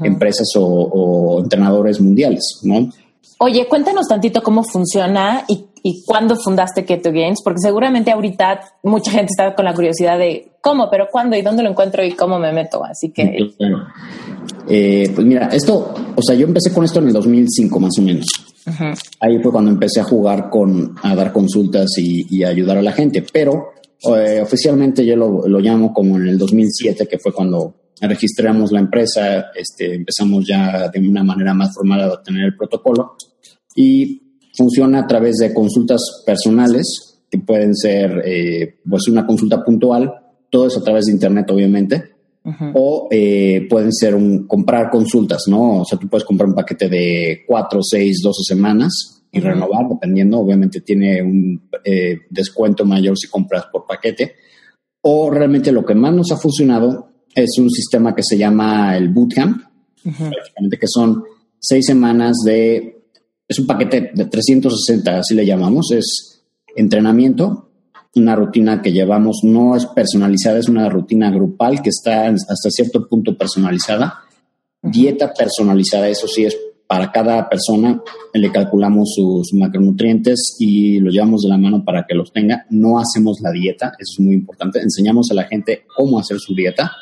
empresas 0.02 0.48
o, 0.56 0.64
o, 0.64 1.42
entrenadores 1.42 2.00
mundiales, 2.00 2.60
¿no? 2.64 2.90
Oye, 3.38 3.66
cuéntanos 3.68 4.08
tantito 4.08 4.42
cómo 4.42 4.64
funciona 4.64 5.44
y 5.46 5.66
y 5.88 6.02
cuándo 6.04 6.34
fundaste 6.34 6.84
Keto 6.84 7.12
Games, 7.12 7.42
porque 7.44 7.60
seguramente 7.60 8.10
ahorita 8.10 8.60
mucha 8.82 9.12
gente 9.12 9.30
está 9.30 9.54
con 9.54 9.64
la 9.64 9.72
curiosidad 9.72 10.18
de 10.18 10.48
cómo, 10.60 10.88
pero 10.90 11.06
cuándo 11.12 11.36
y 11.36 11.42
dónde 11.42 11.62
lo 11.62 11.70
encuentro 11.70 12.04
y 12.04 12.10
cómo 12.10 12.40
me 12.40 12.52
meto. 12.52 12.84
Así 12.84 13.10
que. 13.10 13.54
Eh, 14.68 15.12
pues 15.14 15.24
mira, 15.24 15.46
esto, 15.52 15.94
o 16.16 16.22
sea, 16.22 16.34
yo 16.34 16.48
empecé 16.48 16.72
con 16.72 16.82
esto 16.84 16.98
en 16.98 17.06
el 17.06 17.12
2005 17.12 17.78
más 17.78 17.92
o 18.00 18.02
menos. 18.02 18.26
Ahí 19.20 19.40
fue 19.40 19.52
cuando 19.52 19.70
empecé 19.70 20.00
a 20.00 20.04
jugar 20.04 20.50
con, 20.50 20.96
a 21.04 21.14
dar 21.14 21.32
consultas 21.32 21.86
y, 21.98 22.42
a 22.42 22.48
ayudar 22.48 22.78
a 22.78 22.82
la 22.82 22.90
gente, 22.90 23.24
pero 23.32 23.74
eh, 24.02 24.40
oficialmente 24.42 25.04
yo 25.04 25.16
lo, 25.16 25.46
lo, 25.48 25.58
llamo 25.58 25.92
como 25.92 26.16
en 26.16 26.28
el 26.28 26.38
2007, 26.38 27.06
que 27.06 27.18
fue 27.18 27.32
cuando 27.32 27.74
registramos 28.00 28.72
la 28.72 28.80
empresa, 28.80 29.46
este, 29.54 29.94
empezamos 29.94 30.46
ya 30.46 30.88
de 30.88 31.00
una 31.00 31.24
manera 31.24 31.54
más 31.54 31.74
formal 31.74 32.00
a 32.02 32.22
tener 32.22 32.44
el 32.44 32.56
protocolo. 32.56 33.16
Y 33.74 34.22
funciona 34.54 35.00
a 35.00 35.06
través 35.06 35.36
de 35.36 35.52
consultas 35.52 36.22
personales, 36.24 37.20
que 37.30 37.38
pueden 37.38 37.74
ser 37.74 38.22
eh, 38.24 38.76
pues 38.88 39.08
una 39.08 39.26
consulta 39.26 39.64
puntual, 39.64 40.12
todo 40.50 40.66
eso 40.66 40.80
a 40.80 40.84
través 40.84 41.06
de 41.06 41.12
Internet, 41.12 41.50
obviamente, 41.50 42.16
o 42.74 43.08
eh, 43.10 43.66
pueden 43.68 43.92
ser 43.92 44.14
un 44.14 44.46
comprar 44.46 44.88
consultas, 44.88 45.42
¿no? 45.48 45.80
O 45.80 45.84
sea, 45.84 45.98
tú 45.98 46.08
puedes 46.08 46.24
comprar 46.24 46.48
un 46.48 46.54
paquete 46.54 46.88
de 46.88 47.42
4, 47.44 47.80
6, 47.82 48.20
12 48.22 48.54
semanas 48.54 49.15
y 49.36 49.40
renovar, 49.40 49.88
dependiendo, 49.88 50.38
obviamente 50.38 50.80
tiene 50.80 51.22
un 51.22 51.68
eh, 51.84 52.20
descuento 52.30 52.84
mayor 52.84 53.16
si 53.16 53.28
compras 53.28 53.66
por 53.70 53.86
paquete. 53.86 54.36
O 55.02 55.30
realmente 55.30 55.72
lo 55.72 55.84
que 55.84 55.94
más 55.94 56.14
nos 56.14 56.32
ha 56.32 56.36
funcionado 56.36 57.10
es 57.34 57.58
un 57.58 57.70
sistema 57.70 58.14
que 58.14 58.22
se 58.22 58.38
llama 58.38 58.96
el 58.96 59.10
Bootcamp, 59.10 59.62
prácticamente 60.02 60.78
que 60.78 60.86
son 60.88 61.24
seis 61.58 61.84
semanas 61.86 62.36
de 62.44 62.96
es 63.48 63.58
un 63.58 63.66
paquete 63.66 64.10
de 64.12 64.24
360, 64.24 65.18
así 65.18 65.34
le 65.34 65.46
llamamos, 65.46 65.92
es 65.92 66.42
entrenamiento, 66.74 67.70
una 68.16 68.34
rutina 68.34 68.82
que 68.82 68.92
llevamos, 68.92 69.40
no 69.44 69.76
es 69.76 69.86
personalizada, 69.86 70.58
es 70.58 70.68
una 70.68 70.88
rutina 70.88 71.30
grupal 71.30 71.82
que 71.82 71.90
está 71.90 72.26
hasta 72.28 72.70
cierto 72.70 73.08
punto 73.08 73.36
personalizada, 73.36 74.22
dieta 74.82 75.32
personalizada, 75.32 76.08
eso 76.08 76.26
sí 76.26 76.44
es 76.44 76.56
para 76.86 77.10
cada 77.10 77.48
persona, 77.48 78.00
le 78.32 78.52
calculamos 78.52 79.14
sus 79.14 79.52
macronutrientes 79.54 80.56
y 80.58 81.00
los 81.00 81.12
llevamos 81.12 81.42
de 81.42 81.48
la 81.48 81.58
mano 81.58 81.84
para 81.84 82.04
que 82.06 82.14
los 82.14 82.32
tenga. 82.32 82.64
No 82.70 82.98
hacemos 82.98 83.38
la 83.42 83.50
dieta, 83.50 83.92
eso 83.98 84.14
es 84.18 84.20
muy 84.20 84.34
importante. 84.34 84.80
Enseñamos 84.80 85.28
a 85.30 85.34
la 85.34 85.44
gente 85.44 85.84
cómo 85.96 86.18
hacer 86.18 86.38
su 86.38 86.54
dieta. 86.54 86.92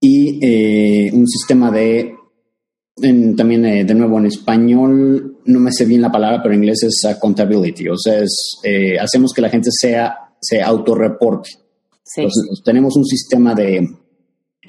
Y 0.00 0.38
eh, 0.44 1.10
un 1.12 1.26
sistema 1.26 1.70
de 1.70 2.14
también 3.36 3.64
eh, 3.64 3.84
de 3.84 3.94
nuevo 3.94 4.18
en 4.18 4.26
español, 4.26 5.38
no 5.44 5.60
me 5.60 5.72
sé 5.72 5.84
bien 5.84 6.02
la 6.02 6.10
palabra, 6.10 6.42
pero 6.42 6.54
en 6.54 6.60
inglés 6.60 6.82
es 6.82 7.04
accountability, 7.04 7.88
o 7.88 7.96
sea, 7.96 8.18
es, 8.18 8.58
eh, 8.64 8.98
hacemos 8.98 9.32
que 9.32 9.40
la 9.40 9.50
gente 9.50 9.70
sea, 9.72 10.16
se 10.40 10.60
autorreporte. 10.60 11.50
Sí. 12.02 12.22
Entonces, 12.22 12.62
tenemos 12.64 12.96
un 12.96 13.04
sistema 13.04 13.54
de 13.54 13.88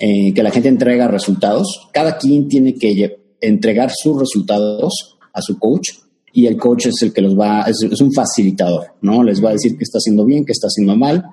eh, 0.01 0.33
que 0.33 0.43
la 0.43 0.51
gente 0.51 0.69
entrega 0.69 1.07
resultados. 1.07 1.89
Cada 1.91 2.17
quien 2.17 2.47
tiene 2.47 2.75
que 2.75 3.18
entregar 3.41 3.91
sus 3.93 4.19
resultados 4.19 5.17
a 5.33 5.41
su 5.41 5.57
coach 5.57 5.89
y 6.33 6.45
el 6.45 6.57
coach 6.57 6.87
es 6.87 7.01
el 7.01 7.13
que 7.13 7.21
los 7.21 7.37
va, 7.37 7.63
es, 7.63 8.01
un 8.01 8.13
facilitador, 8.13 8.87
¿no? 9.01 9.23
Les 9.23 9.43
va 9.43 9.49
a 9.49 9.53
decir 9.53 9.77
qué 9.77 9.83
está 9.83 9.97
haciendo 9.97 10.25
bien, 10.25 10.45
qué 10.45 10.51
está 10.51 10.67
haciendo 10.67 10.95
mal, 10.95 11.25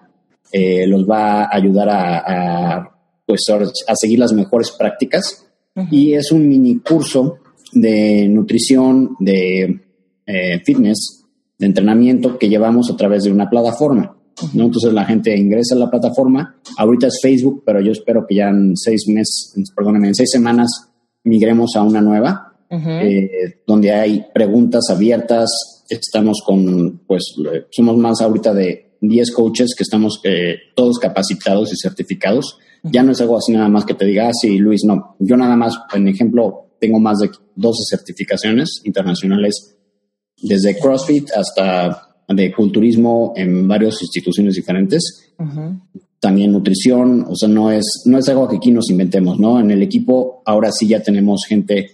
eh, 0.52 0.86
los 0.86 1.08
va 1.08 1.44
a 1.44 1.56
ayudar 1.56 1.88
a, 1.90 2.90
pues, 3.26 3.42
a 3.50 3.94
seguir 3.94 4.18
las 4.18 4.32
mejores 4.32 4.70
prácticas 4.70 5.46
y 5.90 6.14
es 6.14 6.32
un 6.32 6.48
mini 6.48 6.78
curso 6.78 7.38
de 7.72 8.26
nutrición, 8.28 9.16
de 9.20 9.80
eh, 10.26 10.60
fitness, 10.64 11.24
de 11.58 11.66
entrenamiento 11.66 12.38
que 12.38 12.48
llevamos 12.48 12.90
a 12.90 12.96
través 12.96 13.24
de 13.24 13.32
una 13.32 13.50
plataforma. 13.50 14.16
¿no? 14.54 14.64
Entonces 14.64 14.92
la 14.92 15.04
gente 15.04 15.36
ingresa 15.36 15.74
a 15.74 15.78
la 15.78 15.90
plataforma. 15.90 16.56
Ahorita 16.78 17.08
es 17.08 17.18
Facebook, 17.20 17.62
pero 17.64 17.80
yo 17.80 17.92
espero 17.92 18.26
que 18.26 18.36
ya 18.36 18.48
en 18.48 18.76
seis 18.76 19.06
meses, 19.08 19.54
perdónenme, 19.74 20.08
en 20.08 20.14
seis 20.14 20.30
semanas 20.30 20.88
migremos 21.26 21.76
a 21.76 21.82
una 21.82 22.00
nueva, 22.00 22.54
eh, 22.70 23.60
donde 23.66 23.92
hay 23.92 24.24
preguntas 24.32 24.84
abiertas. 24.90 25.50
Estamos 25.88 26.42
con, 26.44 27.02
pues, 27.06 27.34
somos 27.70 27.96
más 27.96 28.20
ahorita 28.20 28.54
de 28.54 28.96
10 29.00 29.32
coaches 29.32 29.74
que 29.76 29.82
estamos 29.82 30.20
eh, 30.24 30.56
todos 30.74 30.98
capacitados 30.98 31.72
y 31.72 31.76
certificados. 31.76 32.58
Ya 32.82 33.02
no 33.02 33.12
es 33.12 33.20
algo 33.20 33.36
así 33.36 33.52
nada 33.52 33.68
más 33.68 33.84
que 33.84 33.94
te 33.94 34.04
diga, 34.04 34.28
ah, 34.28 34.32
sí, 34.32 34.58
Luis, 34.58 34.82
no. 34.84 35.16
Yo 35.18 35.36
nada 35.36 35.56
más, 35.56 35.74
en 35.92 36.06
ejemplo, 36.08 36.70
tengo 36.80 37.00
más 37.00 37.18
de 37.18 37.30
12 37.56 37.78
certificaciones 37.90 38.80
internacionales, 38.84 39.76
desde 40.40 40.78
CrossFit 40.78 41.30
hasta 41.32 42.16
de 42.28 42.52
culturismo 42.52 43.32
en 43.36 43.66
varias 43.66 44.00
instituciones 44.02 44.54
diferentes. 44.54 45.32
También 46.26 46.50
nutrición, 46.50 47.24
o 47.28 47.36
sea, 47.36 47.48
no 47.48 47.70
es, 47.70 48.02
no 48.06 48.18
es 48.18 48.28
algo 48.28 48.48
que 48.48 48.56
aquí 48.56 48.72
nos 48.72 48.90
inventemos, 48.90 49.38
¿no? 49.38 49.60
En 49.60 49.70
el 49.70 49.80
equipo 49.80 50.42
ahora 50.44 50.72
sí 50.72 50.88
ya 50.88 51.00
tenemos 51.00 51.44
gente 51.46 51.86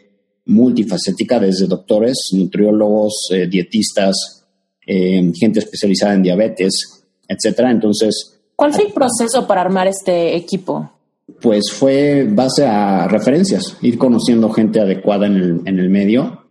multifacética, 0.47 1.39
desde 1.39 1.67
doctores, 1.67 2.31
nutriólogos, 2.33 3.29
eh, 3.31 3.47
dietistas, 3.47 4.47
eh, 4.87 5.31
gente 5.39 5.59
especializada 5.59 6.15
en 6.15 6.23
diabetes, 6.23 7.05
etcétera. 7.29 7.71
Entonces. 7.71 8.41
¿Cuál 8.57 8.73
fue 8.73 8.87
el 8.87 8.95
proceso 8.95 9.47
para 9.47 9.61
armar 9.61 9.87
este 9.87 10.35
equipo? 10.35 10.91
Pues 11.43 11.71
fue 11.71 12.27
base 12.27 12.65
a 12.65 13.07
referencias, 13.09 13.77
ir 13.83 13.99
conociendo 13.99 14.49
gente 14.49 14.81
adecuada 14.81 15.27
en 15.27 15.37
el, 15.37 15.61
en 15.67 15.79
el 15.79 15.91
medio 15.91 16.47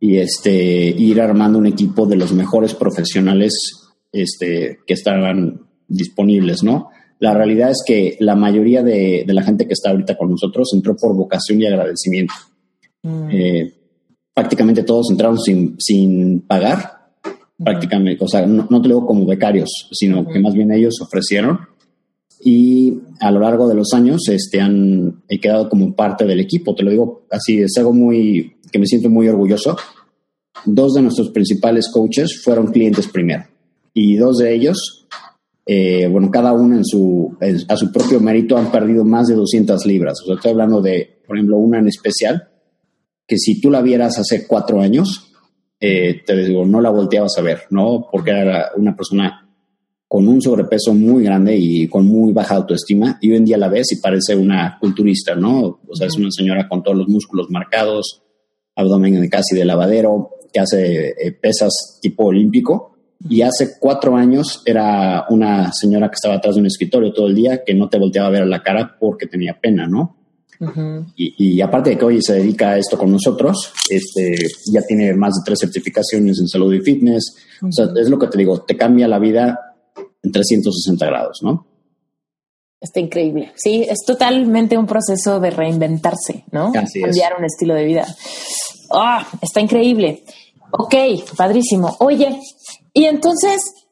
y 0.00 0.16
este, 0.16 0.52
ir 0.52 1.20
armando 1.20 1.60
un 1.60 1.66
equipo 1.68 2.06
de 2.06 2.16
los 2.16 2.32
mejores 2.32 2.74
profesionales 2.74 3.52
este, 4.10 4.80
que 4.84 4.94
estaban 4.94 5.67
disponibles, 5.88 6.62
¿no? 6.62 6.90
La 7.18 7.34
realidad 7.34 7.70
es 7.70 7.82
que 7.84 8.16
la 8.20 8.36
mayoría 8.36 8.82
de, 8.82 9.24
la 9.26 9.42
gente 9.42 9.66
que 9.66 9.72
está 9.72 9.90
ahorita 9.90 10.16
con 10.16 10.30
nosotros 10.30 10.70
entró 10.72 10.96
por 10.96 11.16
vocación 11.16 11.60
y 11.60 11.66
agradecimiento. 11.66 12.34
Mm. 13.02 13.28
Eh, 13.32 13.74
prácticamente 14.32 14.84
todos 14.84 15.10
entraron 15.10 15.38
sin, 15.38 15.74
sin 15.80 16.42
pagar, 16.42 16.98
prácticamente, 17.56 18.24
o 18.24 18.28
sea, 18.28 18.46
no, 18.46 18.66
te 18.80 18.88
lo 18.88 18.96
digo 18.96 19.06
como 19.06 19.26
becarios, 19.26 19.88
sino 19.90 20.26
que 20.28 20.38
más 20.38 20.54
bien 20.54 20.70
ellos 20.70 21.00
ofrecieron 21.00 21.58
y 22.40 23.00
a 23.20 23.32
lo 23.32 23.40
largo 23.40 23.68
de 23.68 23.74
los 23.74 23.92
años 23.94 24.28
este, 24.28 24.60
han 24.60 25.22
he 25.28 25.40
quedado 25.40 25.68
como 25.68 25.94
parte 25.94 26.24
del 26.24 26.38
equipo. 26.38 26.74
Te 26.74 26.84
lo 26.84 26.90
digo 26.90 27.22
así, 27.30 27.60
es 27.60 27.76
algo 27.78 27.92
muy 27.92 28.54
que 28.70 28.78
me 28.78 28.86
siento 28.86 29.10
muy 29.10 29.28
orgulloso. 29.28 29.76
Dos 30.64 30.94
de 30.94 31.02
nuestros 31.02 31.30
principales 31.30 31.88
coaches 31.92 32.40
fueron 32.42 32.68
clientes 32.68 33.08
primero 33.08 33.44
y 33.92 34.16
dos 34.16 34.38
de 34.38 34.54
ellos, 34.54 34.97
eh, 35.70 36.08
bueno, 36.08 36.30
cada 36.30 36.54
uno 36.54 36.76
en 36.76 36.84
su, 36.86 37.36
a 37.68 37.76
su 37.76 37.92
propio 37.92 38.20
mérito 38.20 38.56
han 38.56 38.72
perdido 38.72 39.04
más 39.04 39.28
de 39.28 39.34
200 39.34 39.84
libras. 39.84 40.18
O 40.22 40.24
sea, 40.24 40.36
estoy 40.36 40.52
hablando 40.52 40.80
de, 40.80 41.20
por 41.26 41.36
ejemplo, 41.36 41.58
una 41.58 41.78
en 41.78 41.88
especial 41.88 42.48
que 43.26 43.36
si 43.36 43.60
tú 43.60 43.70
la 43.70 43.82
vieras 43.82 44.18
hace 44.18 44.46
cuatro 44.46 44.80
años, 44.80 45.30
eh, 45.78 46.22
te 46.24 46.34
digo, 46.36 46.64
no 46.64 46.80
la 46.80 46.88
volteabas 46.88 47.36
a 47.36 47.42
ver, 47.42 47.64
¿no? 47.68 48.08
Porque 48.10 48.30
era 48.30 48.70
una 48.78 48.96
persona 48.96 49.46
con 50.08 50.26
un 50.26 50.40
sobrepeso 50.40 50.94
muy 50.94 51.22
grande 51.22 51.54
y 51.58 51.86
con 51.86 52.06
muy 52.06 52.32
baja 52.32 52.54
autoestima, 52.54 53.18
y 53.20 53.30
hoy 53.30 53.36
en 53.36 53.44
día 53.44 53.58
la 53.58 53.68
ves 53.68 53.92
y 53.92 54.00
parece 54.00 54.34
una 54.36 54.78
culturista, 54.80 55.34
¿no? 55.34 55.80
O 55.86 55.94
sea, 55.94 56.06
es 56.06 56.16
una 56.16 56.30
señora 56.30 56.66
con 56.66 56.82
todos 56.82 56.96
los 56.96 57.08
músculos 57.08 57.50
marcados, 57.50 58.22
abdomen 58.74 59.28
casi 59.28 59.54
de 59.54 59.66
lavadero, 59.66 60.30
que 60.50 60.60
hace 60.60 61.08
eh, 61.08 61.32
pesas 61.32 61.98
tipo 62.00 62.24
olímpico, 62.24 62.97
y 63.20 63.42
hace 63.42 63.78
cuatro 63.80 64.16
años 64.16 64.62
era 64.64 65.26
una 65.30 65.72
señora 65.72 66.08
que 66.08 66.14
estaba 66.14 66.34
atrás 66.34 66.54
de 66.54 66.60
un 66.60 66.66
escritorio 66.66 67.12
todo 67.12 67.26
el 67.26 67.34
día, 67.34 67.64
que 67.64 67.74
no 67.74 67.88
te 67.88 67.98
volteaba 67.98 68.28
a 68.28 68.32
ver 68.32 68.42
a 68.42 68.46
la 68.46 68.62
cara 68.62 68.96
porque 68.98 69.26
tenía 69.26 69.58
pena, 69.60 69.86
¿no? 69.86 70.16
y, 71.16 71.60
aparte 71.60 71.90
de 71.90 71.98
que 71.98 72.04
hoy 72.04 72.20
se 72.20 72.34
dedica 72.34 72.70
a 72.70 72.78
esto 72.78 72.98
con 72.98 73.12
nosotros, 73.12 73.72
este, 73.88 74.34
ya 74.72 74.82
tiene 74.82 75.14
más 75.14 75.34
de 75.34 75.42
tres 75.44 75.60
certificaciones 75.60 76.40
en 76.40 76.48
salud 76.48 76.72
y 76.74 76.80
fitness. 76.80 77.36
O 77.62 77.70
sea, 77.70 77.86
es 77.96 78.08
lo 78.08 78.18
que 78.18 78.26
te 78.26 78.38
digo, 78.38 78.62
te 78.62 78.76
cambia 78.76 79.06
la 79.06 79.20
vida 79.20 79.56
en 80.22 80.32
360 80.32 81.06
grados, 81.06 81.38
¿no? 81.42 81.66
Está 82.80 83.00
increíble. 83.00 83.52
Sí, 83.56 83.86
es 83.88 83.98
totalmente 84.06 84.76
un 84.76 84.86
proceso 84.86 85.40
de 85.40 85.50
reinventarse, 85.50 86.44
¿no? 86.50 86.72
Cambiar 86.72 87.36
un 87.38 87.44
estilo 87.44 87.74
de 87.74 87.84
vida. 87.84 88.06
Ah, 88.92 89.26
está 89.40 89.60
increíble. 89.60 90.24
Ok, 90.72 90.94
padrísimo. 91.36 91.96
Oye, 92.00 92.40
y 92.98 93.04
entonces, 93.04 93.86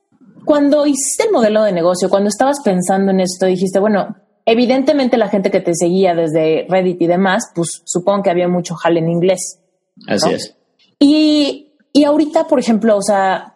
cuando 0.44 0.84
hiciste 0.84 1.26
el 1.26 1.32
modelo 1.32 1.62
de 1.62 1.70
negocio, 1.70 2.10
cuando 2.10 2.28
estabas 2.28 2.58
pensando 2.64 3.12
en 3.12 3.20
esto, 3.20 3.46
dijiste, 3.46 3.78
bueno, 3.78 4.16
evidentemente 4.44 5.16
la 5.16 5.28
gente 5.28 5.52
que 5.52 5.60
te 5.60 5.76
seguía 5.76 6.12
desde 6.12 6.66
Reddit 6.68 7.00
y 7.02 7.06
demás, 7.06 7.52
pues 7.54 7.82
supongo 7.84 8.24
que 8.24 8.30
había 8.30 8.48
mucho 8.48 8.74
jale 8.74 8.98
en 8.98 9.08
inglés. 9.08 9.60
Así 10.08 10.32
es. 10.32 10.56
Y, 10.98 11.76
y 11.92 12.02
ahorita, 12.02 12.48
por 12.48 12.58
ejemplo, 12.58 12.96
o 12.96 13.02
sea, 13.02 13.54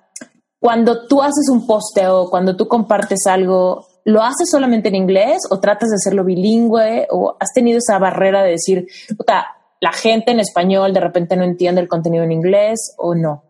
cuando 0.60 1.08
tú 1.08 1.20
haces 1.20 1.48
un 1.50 1.66
posteo, 1.66 2.30
cuando 2.30 2.54
tú 2.54 2.68
compartes 2.68 3.26
algo, 3.26 3.88
¿lo 4.04 4.22
haces 4.22 4.48
solamente 4.48 4.88
en 4.90 4.94
inglés 4.94 5.38
o 5.50 5.58
tratas 5.58 5.88
de 5.88 5.96
hacerlo 5.96 6.24
bilingüe 6.24 7.08
o 7.10 7.36
has 7.40 7.52
tenido 7.52 7.78
esa 7.78 7.98
barrera 7.98 8.44
de 8.44 8.52
decir, 8.52 8.86
puta, 9.18 9.48
la 9.80 9.92
gente 9.92 10.30
en 10.30 10.38
español 10.38 10.92
de 10.92 11.00
repente 11.00 11.36
no 11.36 11.42
entiende 11.42 11.80
el 11.80 11.88
contenido 11.88 12.22
en 12.22 12.30
inglés 12.30 12.94
o 12.98 13.16
no? 13.16 13.49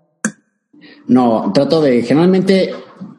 No, 1.11 1.51
trato 1.53 1.81
de, 1.83 2.03
generalmente 2.03 2.71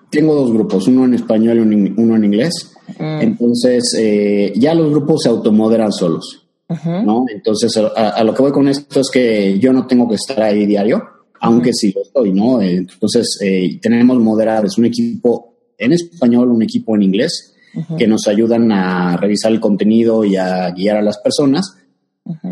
tengo 0.10 0.34
dos 0.34 0.52
grupos, 0.54 0.88
uno 0.88 1.06
en 1.06 1.14
español 1.14 1.58
y 1.58 1.94
uno 2.02 2.16
en 2.16 2.26
inglés. 2.26 2.74
Mm. 2.98 3.22
Entonces, 3.22 3.96
eh, 4.00 4.54
ya 4.56 4.74
los 4.74 4.90
grupos 4.92 5.24
se 5.24 5.30
automoderan 5.30 5.92
solos, 5.92 6.48
¿no? 6.86 7.26
Entonces, 7.30 7.76
a, 7.78 8.24
lo 8.24 8.34
que 8.34 8.42
voy 8.42 8.52
con 8.52 8.70
esto 8.70 9.02
es 9.02 9.10
que 9.12 9.60
yo 9.60 9.74
no 9.74 9.88
tengo 9.88 10.08
que 10.08 10.16
estar 10.16 10.42
ahí 10.42 10.66
diario 10.66 11.04
aunque 11.42 11.74
sí 11.74 11.92
lo 11.92 12.04
estoy, 12.04 12.32
¿no? 12.32 12.62
Entonces, 12.62 13.40
eh, 13.42 13.80
tenemos 13.82 14.20
moderados, 14.20 14.78
un 14.78 14.86
equipo 14.86 15.56
en 15.76 15.92
español, 15.92 16.52
un 16.52 16.62
equipo 16.62 16.96
en 16.96 17.02
inglés, 17.02 17.56
que 17.98 18.06
nos 18.06 18.28
ayudan 18.28 18.72
a 18.72 19.18
revisar 19.18 19.52
el 19.52 19.60
contenido 19.60 20.24
y 20.24 20.36
a 20.36 20.70
guiar 20.72 20.98
a 20.98 21.02
las 21.02 21.18
personas. 21.18 21.78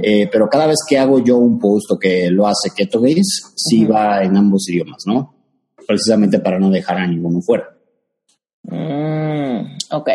Eh, 0.02 0.28
pero 0.32 0.50
cada 0.50 0.68
vez 0.68 0.78
que 0.88 0.98
hago 0.98 1.20
yo 1.24 1.38
un 1.38 1.60
post 1.60 1.92
o 1.92 2.00
que 2.00 2.30
lo 2.30 2.48
hace 2.48 2.72
Keto 2.76 3.00
Games, 3.00 3.54
sí 3.56 3.86
va 3.86 4.24
en 4.24 4.38
ambos 4.38 4.70
idiomas, 4.70 5.04
¿no? 5.06 5.34
Precisamente 5.88 6.40
para 6.40 6.60
no 6.60 6.70
dejar 6.70 6.98
a 6.98 7.08
ninguno 7.08 7.42
fuera. 7.42 7.70
Mm, 8.64 9.78
ok, 9.92 10.10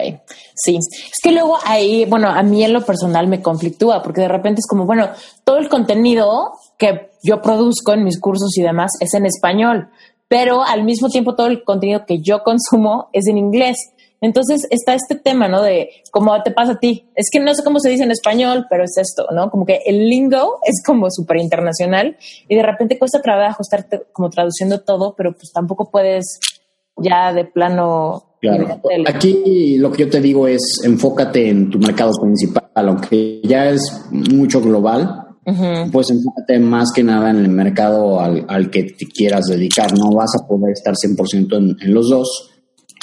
sí. 0.54 0.76
Es 0.76 1.20
que 1.22 1.32
luego 1.32 1.58
ahí, 1.64 2.04
bueno, 2.04 2.28
a 2.28 2.42
mí 2.42 2.62
en 2.62 2.72
lo 2.72 2.84
personal 2.84 3.26
me 3.26 3.42
conflictúa 3.42 4.02
porque 4.02 4.20
de 4.20 4.28
repente 4.28 4.60
es 4.60 4.66
como, 4.68 4.86
bueno, 4.86 5.08
todo 5.44 5.58
el 5.58 5.68
contenido 5.68 6.52
que 6.78 7.10
yo 7.22 7.40
produzco 7.40 7.92
en 7.92 8.04
mis 8.04 8.20
cursos 8.20 8.56
y 8.56 8.62
demás 8.62 8.92
es 9.00 9.14
en 9.14 9.26
español, 9.26 9.88
pero 10.28 10.62
al 10.62 10.84
mismo 10.84 11.08
tiempo 11.08 11.34
todo 11.34 11.48
el 11.48 11.64
contenido 11.64 12.04
que 12.06 12.20
yo 12.20 12.42
consumo 12.42 13.08
es 13.12 13.26
en 13.28 13.38
inglés. 13.38 13.76
Entonces 14.24 14.66
está 14.70 14.94
este 14.94 15.16
tema, 15.16 15.48
¿no? 15.48 15.62
De 15.62 15.90
cómo 16.10 16.42
te 16.42 16.50
pasa 16.50 16.72
a 16.72 16.78
ti. 16.78 17.10
Es 17.14 17.28
que 17.30 17.40
no 17.40 17.54
sé 17.54 17.62
cómo 17.62 17.78
se 17.78 17.90
dice 17.90 18.04
en 18.04 18.10
español, 18.10 18.64
pero 18.70 18.84
es 18.84 18.96
esto, 18.96 19.26
¿no? 19.34 19.50
Como 19.50 19.66
que 19.66 19.80
el 19.84 20.08
lingo 20.08 20.60
es 20.64 20.82
como 20.84 21.10
súper 21.10 21.36
internacional 21.36 22.16
y 22.48 22.56
de 22.56 22.62
repente 22.62 22.98
cuesta 22.98 23.20
trabajo 23.20 23.62
estar 23.62 23.86
como 24.12 24.30
traduciendo 24.30 24.80
todo, 24.80 25.14
pero 25.14 25.32
pues 25.32 25.52
tampoco 25.52 25.90
puedes 25.90 26.40
ya 26.96 27.34
de 27.34 27.44
plano. 27.44 28.36
Claro. 28.40 28.80
Aquí 29.06 29.76
lo 29.76 29.92
que 29.92 30.04
yo 30.04 30.10
te 30.10 30.20
digo 30.20 30.48
es 30.48 30.80
enfócate 30.84 31.50
en 31.50 31.70
tu 31.70 31.78
mercado 31.78 32.12
principal, 32.20 32.64
aunque 32.74 33.42
ya 33.42 33.68
es 33.68 34.06
mucho 34.10 34.60
global 34.62 35.24
pues 35.92 36.10
enfócate 36.10 36.58
más 36.58 36.90
que 36.94 37.02
nada 37.02 37.30
en 37.30 37.36
el 37.36 37.48
mercado 37.48 38.18
al, 38.18 38.70
que 38.70 38.84
te 38.84 39.06
quieras 39.06 39.44
dedicar. 39.46 39.92
No 39.92 40.10
vas 40.12 40.30
a 40.34 40.46
poder 40.46 40.72
estar 40.72 40.94
100% 40.94 41.56
en, 41.56 41.76
en 41.82 41.94
los 41.94 42.08
dos. 42.08 42.53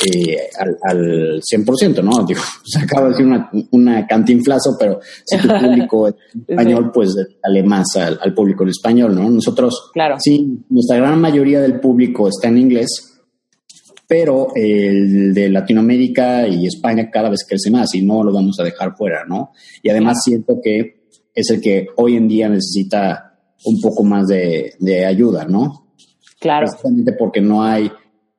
Eh, 0.03 0.35
al, 0.57 0.77
al 0.81 1.41
100%, 1.41 2.03
¿no? 2.03 2.25
Digo, 2.25 2.41
se 2.65 2.79
acaba 2.79 3.03
de 3.03 3.09
decir 3.11 3.25
una, 3.27 3.51
una 3.71 4.07
cantinflazo, 4.07 4.75
pero 4.79 4.99
si 5.23 5.37
tu 5.37 5.47
público 5.47 6.07
es 6.07 6.15
español, 6.47 6.91
pues 6.91 7.15
dale 7.43 7.61
más 7.61 7.95
al, 7.97 8.17
al, 8.19 8.33
público 8.33 8.63
en 8.63 8.69
español, 8.69 9.13
¿no? 9.13 9.29
Nosotros, 9.29 9.91
claro. 9.93 10.15
sí, 10.19 10.65
nuestra 10.69 10.97
gran 10.97 11.21
mayoría 11.21 11.61
del 11.61 11.79
público 11.79 12.27
está 12.27 12.47
en 12.47 12.57
inglés, 12.57 13.21
pero 14.07 14.47
el 14.55 15.35
de 15.35 15.49
Latinoamérica 15.49 16.47
y 16.47 16.65
España 16.65 17.11
cada 17.11 17.29
vez 17.29 17.45
crece 17.47 17.69
más 17.69 17.93
y 17.93 18.01
no 18.01 18.23
lo 18.23 18.33
vamos 18.33 18.59
a 18.59 18.63
dejar 18.63 18.95
fuera, 18.97 19.23
¿no? 19.27 19.51
Y 19.83 19.89
además 19.89 20.17
siento 20.23 20.59
que 20.63 21.01
es 21.33 21.49
el 21.51 21.61
que 21.61 21.87
hoy 21.95 22.15
en 22.15 22.27
día 22.27 22.49
necesita 22.49 23.39
un 23.65 23.79
poco 23.79 24.03
más 24.03 24.27
de, 24.27 25.05
ayuda, 25.05 25.45
¿no? 25.45 25.93
Claro. 26.39 26.65
Precisamente 26.65 27.13
porque 27.13 27.39
no 27.39 27.63
hay 27.63 27.91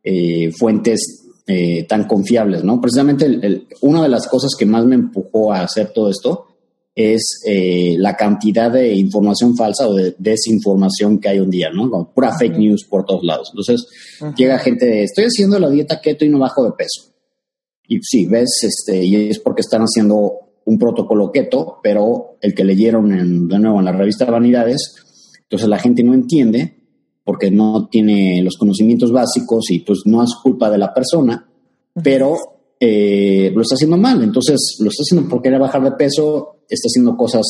eh, 0.03 0.51
fuentes 0.51 1.22
eh, 1.47 1.85
tan 1.89 2.05
confiables, 2.05 2.63
¿no? 2.63 2.81
Precisamente 2.81 3.67
una 3.81 4.03
de 4.03 4.09
las 4.09 4.29
cosas 4.29 4.53
que 4.57 4.67
más 4.67 4.85
me 4.85 4.95
empujó 4.95 5.53
a 5.53 5.63
hacer 5.63 5.93
todo 5.93 6.09
esto 6.09 6.47
es 6.95 7.41
eh, 7.47 7.97
la 7.99 8.17
cantidad 8.17 8.71
de 8.71 8.95
información 8.95 9.57
falsa 9.57 9.89
o 9.89 9.95
de 9.95 10.15
desinformación 10.19 11.19
que 11.19 11.31
hay 11.31 11.41
un 11.41 11.51
día, 11.51 11.71
¿no? 11.71 12.13
pura 12.15 12.37
fake 12.39 12.59
news 12.59 12.85
por 12.85 13.05
todos 13.05 13.25
lados. 13.25 13.51
Entonces, 13.53 13.87
llega 14.37 14.59
gente 14.59 14.87
de, 14.87 15.05
estoy 15.05 15.25
haciendo 15.25 15.59
la 15.59 15.71
dieta 15.71 16.01
keto 16.01 16.25
y 16.25 16.29
no 16.29 16.39
bajo 16.39 16.65
de 16.65 16.73
peso. 16.73 17.13
Y 17.89 17.99
sí, 18.03 18.27
ves, 18.27 18.61
este, 18.63 19.05
y 19.05 19.31
es 19.31 19.39
porque 19.39 19.63
están 19.63 19.83
haciendo 19.83 20.33
un 20.65 20.79
protocolo 20.79 21.33
keto, 21.33 21.79
pero 21.83 22.37
el 22.41 22.55
que 22.55 22.65
leyeron 22.65 23.13
en, 23.13 23.49
de 23.49 23.59
nuevo 23.59 23.79
en 23.79 23.87
la 23.87 23.93
revista 23.93 24.31
Vanidades, 24.31 24.95
entonces 25.43 25.69
la 25.69 25.79
gente 25.79 26.03
no 26.05 26.15
entiende 26.15 26.82
porque 27.25 27.51
no 27.51 27.89
tiene 27.89 28.43
los 28.43 28.57
conocimientos 28.57 29.13
básicos 29.13 29.71
y 29.71 29.81
pues 29.81 30.01
no 30.07 30.23
es 30.23 30.35
culpa 30.43 30.71
de 30.71 30.79
la 30.79 30.93
persona, 30.93 31.49
pero 32.03 32.37
eh, 32.81 33.53
lo 33.55 33.63
está 33.63 33.75
haciendo 33.75 33.97
mal. 33.97 34.23
Entonces 34.23 34.77
lo 34.81 34.89
está 34.89 35.03
haciendo 35.03 35.29
por 35.29 35.43
querer 35.43 35.61
bajar 35.61 35.83
de 35.83 35.93
peso, 35.93 36.65
está 36.69 36.87
haciendo 36.87 37.17
cosas 37.17 37.45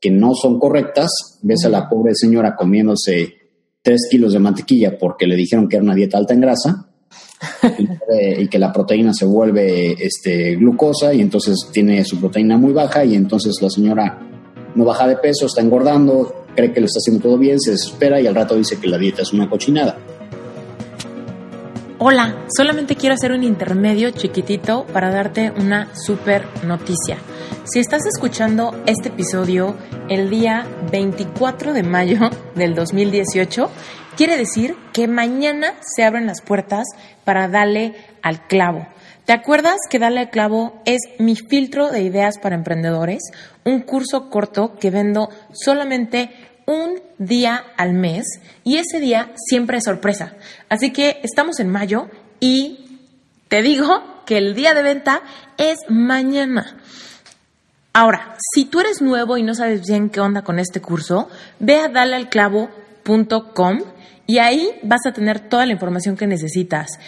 que 0.00 0.10
no 0.10 0.34
son 0.34 0.58
correctas. 0.58 1.10
Ves 1.42 1.64
a 1.64 1.68
la 1.68 1.88
pobre 1.88 2.14
señora 2.14 2.54
comiéndose 2.54 3.34
tres 3.82 4.08
kilos 4.10 4.32
de 4.32 4.38
mantequilla 4.38 4.98
porque 4.98 5.26
le 5.26 5.36
dijeron 5.36 5.68
que 5.68 5.76
era 5.76 5.84
una 5.84 5.94
dieta 5.94 6.18
alta 6.18 6.34
en 6.34 6.40
grasa 6.40 6.90
y, 8.38 8.48
que 8.48 8.58
la 8.58 8.72
proteína 8.72 9.14
se 9.14 9.24
vuelve 9.24 9.92
este, 9.92 10.56
glucosa 10.56 11.14
y 11.14 11.20
entonces 11.20 11.56
tiene 11.72 12.04
su 12.04 12.18
proteína 12.18 12.56
muy 12.56 12.72
baja 12.72 13.04
y 13.04 13.14
entonces 13.14 13.54
la 13.60 13.70
señora 13.70 14.18
no 14.74 14.84
baja 14.84 15.08
de 15.08 15.16
peso, 15.16 15.46
está 15.46 15.60
engordando, 15.60 16.37
cree 16.58 16.72
que 16.72 16.80
lo 16.80 16.86
está 16.86 16.98
haciendo 16.98 17.22
todo 17.22 17.38
bien, 17.38 17.60
se 17.60 17.70
desespera 17.70 18.20
y 18.20 18.26
al 18.26 18.34
rato 18.34 18.56
dice 18.56 18.80
que 18.80 18.88
la 18.88 18.98
dieta 18.98 19.22
es 19.22 19.32
una 19.32 19.48
cochinada. 19.48 19.96
Hola, 21.98 22.44
solamente 22.56 22.96
quiero 22.96 23.14
hacer 23.14 23.30
un 23.30 23.44
intermedio 23.44 24.10
chiquitito 24.10 24.84
para 24.92 25.10
darte 25.10 25.52
una 25.52 25.94
super 25.94 26.44
noticia. 26.64 27.18
Si 27.62 27.78
estás 27.78 28.06
escuchando 28.06 28.74
este 28.86 29.08
episodio 29.08 29.76
el 30.08 30.30
día 30.30 30.66
24 30.90 31.72
de 31.72 31.84
mayo 31.84 32.18
del 32.56 32.74
2018, 32.74 33.70
quiere 34.16 34.36
decir 34.36 34.74
que 34.92 35.06
mañana 35.06 35.74
se 35.80 36.02
abren 36.02 36.26
las 36.26 36.40
puertas 36.40 36.86
para 37.24 37.46
darle 37.46 37.94
al 38.22 38.48
clavo. 38.48 38.84
¿Te 39.28 39.34
acuerdas 39.34 39.76
que 39.90 39.98
Dale 39.98 40.20
al 40.20 40.30
Clavo 40.30 40.80
es 40.86 41.02
mi 41.18 41.36
filtro 41.36 41.90
de 41.90 42.00
ideas 42.00 42.38
para 42.38 42.54
emprendedores? 42.54 43.20
Un 43.62 43.82
curso 43.82 44.30
corto 44.30 44.76
que 44.80 44.88
vendo 44.88 45.28
solamente 45.52 46.30
un 46.68 47.00
día 47.16 47.64
al 47.78 47.94
mes 47.94 48.26
y 48.62 48.76
ese 48.76 49.00
día 49.00 49.32
siempre 49.48 49.78
es 49.78 49.84
sorpresa. 49.84 50.34
Así 50.68 50.92
que 50.92 51.18
estamos 51.22 51.60
en 51.60 51.70
mayo 51.70 52.10
y 52.40 53.00
te 53.48 53.62
digo 53.62 54.22
que 54.26 54.36
el 54.36 54.54
día 54.54 54.74
de 54.74 54.82
venta 54.82 55.22
es 55.56 55.78
mañana. 55.88 56.76
Ahora, 57.94 58.36
si 58.54 58.66
tú 58.66 58.80
eres 58.80 59.00
nuevo 59.00 59.38
y 59.38 59.42
no 59.42 59.54
sabes 59.54 59.80
bien 59.86 60.10
qué 60.10 60.20
onda 60.20 60.42
con 60.42 60.58
este 60.58 60.82
curso, 60.82 61.30
ve 61.58 61.78
a 61.78 61.88
dalealclavo.com 61.88 63.78
y 64.26 64.38
ahí 64.38 64.78
vas 64.82 65.06
a 65.06 65.12
tener 65.12 65.40
toda 65.40 65.64
la 65.64 65.72
información 65.72 66.18
que 66.18 66.26
necesitas. 66.26 66.98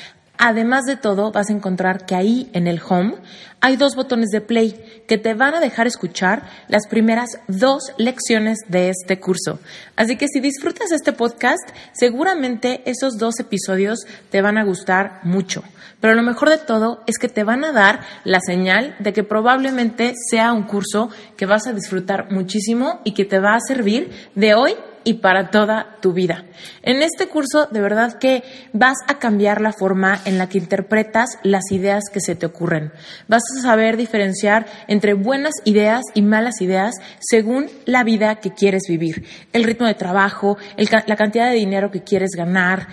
Además 0.42 0.86
de 0.86 0.96
todo, 0.96 1.32
vas 1.32 1.50
a 1.50 1.52
encontrar 1.52 2.06
que 2.06 2.14
ahí 2.14 2.48
en 2.54 2.66
el 2.66 2.80
home 2.80 3.16
hay 3.60 3.76
dos 3.76 3.94
botones 3.94 4.30
de 4.30 4.40
play 4.40 5.04
que 5.06 5.18
te 5.18 5.34
van 5.34 5.54
a 5.54 5.60
dejar 5.60 5.86
escuchar 5.86 6.48
las 6.66 6.86
primeras 6.88 7.28
dos 7.46 7.92
lecciones 7.98 8.56
de 8.66 8.88
este 8.88 9.20
curso. 9.20 9.60
Así 9.96 10.16
que 10.16 10.28
si 10.28 10.40
disfrutas 10.40 10.92
este 10.92 11.12
podcast, 11.12 11.60
seguramente 11.92 12.80
esos 12.86 13.18
dos 13.18 13.38
episodios 13.38 13.98
te 14.30 14.40
van 14.40 14.56
a 14.56 14.64
gustar 14.64 15.20
mucho. 15.24 15.62
Pero 16.00 16.14
lo 16.14 16.22
mejor 16.22 16.48
de 16.48 16.56
todo 16.56 17.02
es 17.06 17.18
que 17.18 17.28
te 17.28 17.44
van 17.44 17.62
a 17.62 17.72
dar 17.72 18.00
la 18.24 18.40
señal 18.40 18.96
de 18.98 19.12
que 19.12 19.24
probablemente 19.24 20.14
sea 20.30 20.54
un 20.54 20.62
curso 20.62 21.10
que 21.36 21.44
vas 21.44 21.66
a 21.66 21.74
disfrutar 21.74 22.32
muchísimo 22.32 23.02
y 23.04 23.12
que 23.12 23.26
te 23.26 23.40
va 23.40 23.56
a 23.56 23.60
servir 23.60 24.10
de 24.34 24.54
hoy 24.54 24.74
y 25.04 25.14
para 25.14 25.50
toda 25.50 25.96
tu 26.00 26.12
vida. 26.12 26.44
En 26.82 27.02
este 27.02 27.28
curso 27.28 27.66
de 27.66 27.80
verdad 27.80 28.18
que 28.18 28.42
vas 28.72 28.96
a 29.08 29.18
cambiar 29.18 29.60
la 29.60 29.72
forma 29.72 30.20
en 30.24 30.38
la 30.38 30.48
que 30.48 30.58
interpretas 30.58 31.38
las 31.42 31.70
ideas 31.72 32.04
que 32.12 32.20
se 32.20 32.34
te 32.34 32.46
ocurren. 32.46 32.92
Vas 33.28 33.42
a 33.56 33.62
saber 33.62 33.96
diferenciar 33.96 34.66
entre 34.88 35.14
buenas 35.14 35.54
ideas 35.64 36.02
y 36.14 36.22
malas 36.22 36.60
ideas 36.60 36.94
según 37.20 37.66
la 37.86 38.04
vida 38.04 38.36
que 38.36 38.52
quieres 38.52 38.82
vivir, 38.88 39.24
el 39.52 39.64
ritmo 39.64 39.86
de 39.86 39.94
trabajo, 39.94 40.58
la 40.76 41.16
cantidad 41.16 41.48
de 41.48 41.56
dinero 41.56 41.90
que 41.90 42.02
quieres 42.02 42.30
ganar, 42.36 42.88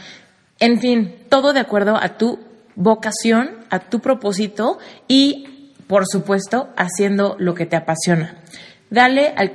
en 0.59 0.79
fin, 0.79 1.15
todo 1.29 1.53
de 1.53 1.59
acuerdo 1.59 1.97
a 1.97 2.17
tu 2.17 2.39
vocación, 2.75 3.51
a 3.69 3.79
tu 3.79 3.99
propósito 3.99 4.79
y, 5.07 5.73
por 5.87 6.05
supuesto, 6.07 6.69
haciendo 6.75 7.35
lo 7.39 7.53
que 7.53 7.65
te 7.65 7.75
apasiona 7.75 8.35
dale 8.89 9.33
al. 9.35 9.53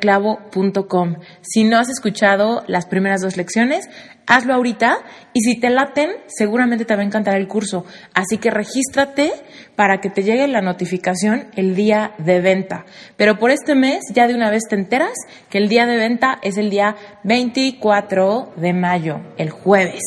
Si 1.42 1.64
no 1.64 1.78
has 1.78 1.88
escuchado 1.88 2.64
las 2.66 2.86
primeras 2.86 3.20
dos 3.22 3.36
lecciones, 3.36 3.88
hazlo 4.26 4.54
ahorita 4.54 4.98
y 5.32 5.40
si 5.40 5.58
te 5.58 5.70
laten, 5.70 6.10
seguramente 6.26 6.84
te 6.84 6.94
va 6.94 7.02
a 7.02 7.04
encantar 7.04 7.36
el 7.36 7.48
curso. 7.48 7.84
Así 8.14 8.38
que 8.38 8.50
regístrate 8.50 9.32
para 9.76 10.00
que 10.00 10.10
te 10.10 10.22
llegue 10.22 10.46
la 10.48 10.60
notificación 10.60 11.46
el 11.56 11.74
día 11.74 12.12
de 12.18 12.40
venta. 12.40 12.84
Pero 13.16 13.38
por 13.38 13.50
este 13.50 13.74
mes 13.74 14.02
ya 14.12 14.26
de 14.26 14.34
una 14.34 14.50
vez 14.50 14.62
te 14.68 14.76
enteras 14.76 15.14
que 15.48 15.58
el 15.58 15.68
día 15.68 15.86
de 15.86 15.96
venta 15.96 16.38
es 16.42 16.56
el 16.56 16.70
día 16.70 16.96
24 17.24 18.52
de 18.56 18.72
mayo, 18.72 19.20
el 19.36 19.50
jueves. 19.50 20.02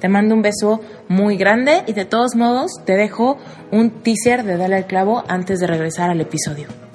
Te 0.00 0.08
mando 0.08 0.34
un 0.34 0.42
beso 0.42 0.80
muy 1.08 1.36
grande 1.36 1.84
y 1.86 1.92
de 1.92 2.04
todos 2.04 2.34
modos 2.34 2.72
te 2.84 2.94
dejo 2.94 3.38
un 3.70 4.02
teaser 4.02 4.42
de 4.42 4.56
Dale 4.56 4.76
al 4.76 4.86
clavo 4.86 5.22
antes 5.28 5.60
de 5.60 5.68
regresar 5.68 6.10
al 6.10 6.20
episodio. 6.20 6.91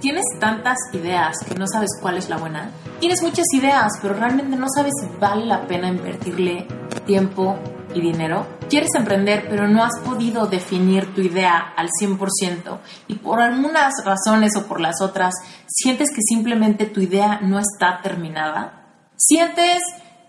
¿Tienes 0.00 0.24
tantas 0.38 0.78
ideas 0.94 1.36
que 1.46 1.54
no 1.54 1.66
sabes 1.66 1.90
cuál 2.00 2.16
es 2.16 2.30
la 2.30 2.38
buena? 2.38 2.70
Tienes 3.00 3.22
muchas 3.22 3.44
ideas, 3.52 3.92
pero 4.00 4.14
realmente 4.14 4.56
no 4.56 4.66
sabes 4.74 4.92
si 4.98 5.06
vale 5.18 5.44
la 5.44 5.66
pena 5.66 5.88
invertirle 5.88 6.66
tiempo 7.04 7.58
y 7.94 8.00
dinero. 8.00 8.46
Quieres 8.70 8.88
emprender, 8.96 9.46
pero 9.50 9.68
no 9.68 9.84
has 9.84 9.98
podido 10.02 10.46
definir 10.46 11.14
tu 11.14 11.20
idea 11.20 11.74
al 11.76 11.90
100% 11.90 12.78
y 13.08 13.16
por 13.16 13.42
algunas 13.42 13.92
razones 14.02 14.56
o 14.56 14.66
por 14.66 14.80
las 14.80 15.02
otras 15.02 15.34
sientes 15.66 16.08
que 16.08 16.22
simplemente 16.26 16.86
tu 16.86 17.02
idea 17.02 17.38
no 17.42 17.58
está 17.58 18.00
terminada. 18.02 18.86
Sientes 19.16 19.82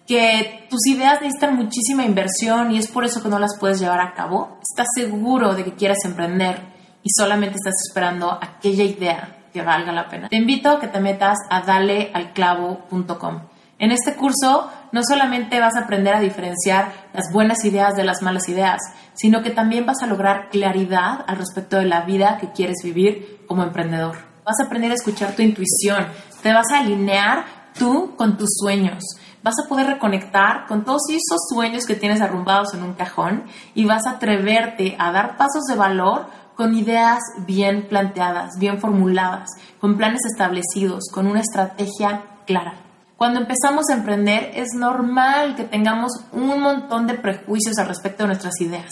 que 0.06 0.68
tus 0.70 0.86
ideas 0.88 1.22
necesitan 1.22 1.56
muchísima 1.56 2.04
inversión 2.04 2.72
y 2.72 2.78
es 2.78 2.90
por 2.90 3.06
eso 3.06 3.24
que 3.24 3.30
no 3.30 3.40
las 3.40 3.58
puedes 3.58 3.80
llevar 3.80 4.02
a 4.02 4.16
cabo. 4.16 4.60
Estás 4.70 4.88
seguro 4.94 5.54
de 5.54 5.64
que 5.64 5.76
quieres 5.76 6.00
emprender 6.04 6.60
y 7.04 7.10
solamente 7.16 7.56
estás 7.56 7.76
esperando 7.88 8.38
aquella 8.42 8.84
idea 8.84 9.38
que 9.52 9.62
valga 9.62 9.92
la 9.92 10.10
pena. 10.10 10.30
Te 10.30 10.38
invito 10.38 10.70
a 10.70 10.80
que 10.80 10.88
te 10.88 11.00
metas 11.00 11.38
a 11.50 11.62
dalealclavo.com. 11.62 13.42
En 13.82 13.92
este 13.92 14.14
curso 14.14 14.70
no 14.92 15.02
solamente 15.04 15.60
vas 15.60 15.76
a 15.76 15.86
aprender 15.86 16.14
a 16.14 16.20
diferenciar 16.20 16.92
las 17.14 17.34
buenas 17.34 17.66
ideas 17.66 17.96
de 17.96 18.04
las 18.04 18.22
malas 18.22 18.48
ideas, 18.48 18.80
sino 19.14 19.42
que 19.42 19.50
también 19.50 19.88
vas 19.88 20.04
a 20.04 20.08
lograr 20.08 20.50
claridad 20.50 21.26
al 21.26 21.38
respecto 21.38 21.78
de 21.78 21.86
la 21.86 22.02
vida 22.02 22.38
que 22.40 22.52
quieres 22.52 22.78
vivir 22.84 23.44
como 23.48 23.64
emprendedor. 23.64 24.18
Vas 24.46 24.60
a 24.60 24.66
aprender 24.68 24.92
a 24.92 24.96
escuchar 24.96 25.36
tu 25.36 25.42
intuición, 25.42 26.06
te 26.44 26.54
vas 26.54 26.72
a 26.72 26.80
alinear 26.80 27.46
tú 27.78 28.16
con 28.18 28.38
tus 28.38 28.50
sueños, 28.60 29.04
vas 29.44 29.56
a 29.64 29.68
poder 29.68 29.88
reconectar 29.88 30.68
con 30.68 30.84
todos 30.84 31.02
esos 31.10 31.40
sueños 31.52 31.86
que 31.86 31.96
tienes 31.96 32.22
arrumbados 32.22 32.74
en 32.76 32.84
un 32.84 32.94
cajón 32.94 33.46
y 33.74 33.86
vas 33.86 34.06
a 34.06 34.12
atreverte 34.12 34.96
a 35.00 35.12
dar 35.12 35.38
pasos 35.38 35.64
de 35.64 35.76
valor 35.76 36.28
con 36.56 36.76
ideas 36.76 37.20
bien 37.46 37.88
planteadas, 37.88 38.58
bien 38.60 38.80
formuladas, 38.80 39.50
con 39.80 39.98
planes 39.98 40.22
establecidos, 40.26 41.06
con 41.12 41.28
una 41.28 41.42
estrategia 41.42 42.24
clara. 42.46 42.76
Cuando 43.18 43.40
empezamos 43.40 43.90
a 43.90 43.94
emprender 43.94 44.52
es 44.56 44.70
normal 44.76 45.56
que 45.56 45.64
tengamos 45.64 46.12
un 46.32 46.60
montón 46.60 47.06
de 47.06 47.14
prejuicios 47.14 47.78
al 47.78 47.88
respecto 47.88 48.24
de 48.24 48.28
nuestras 48.28 48.60
ideas. 48.62 48.90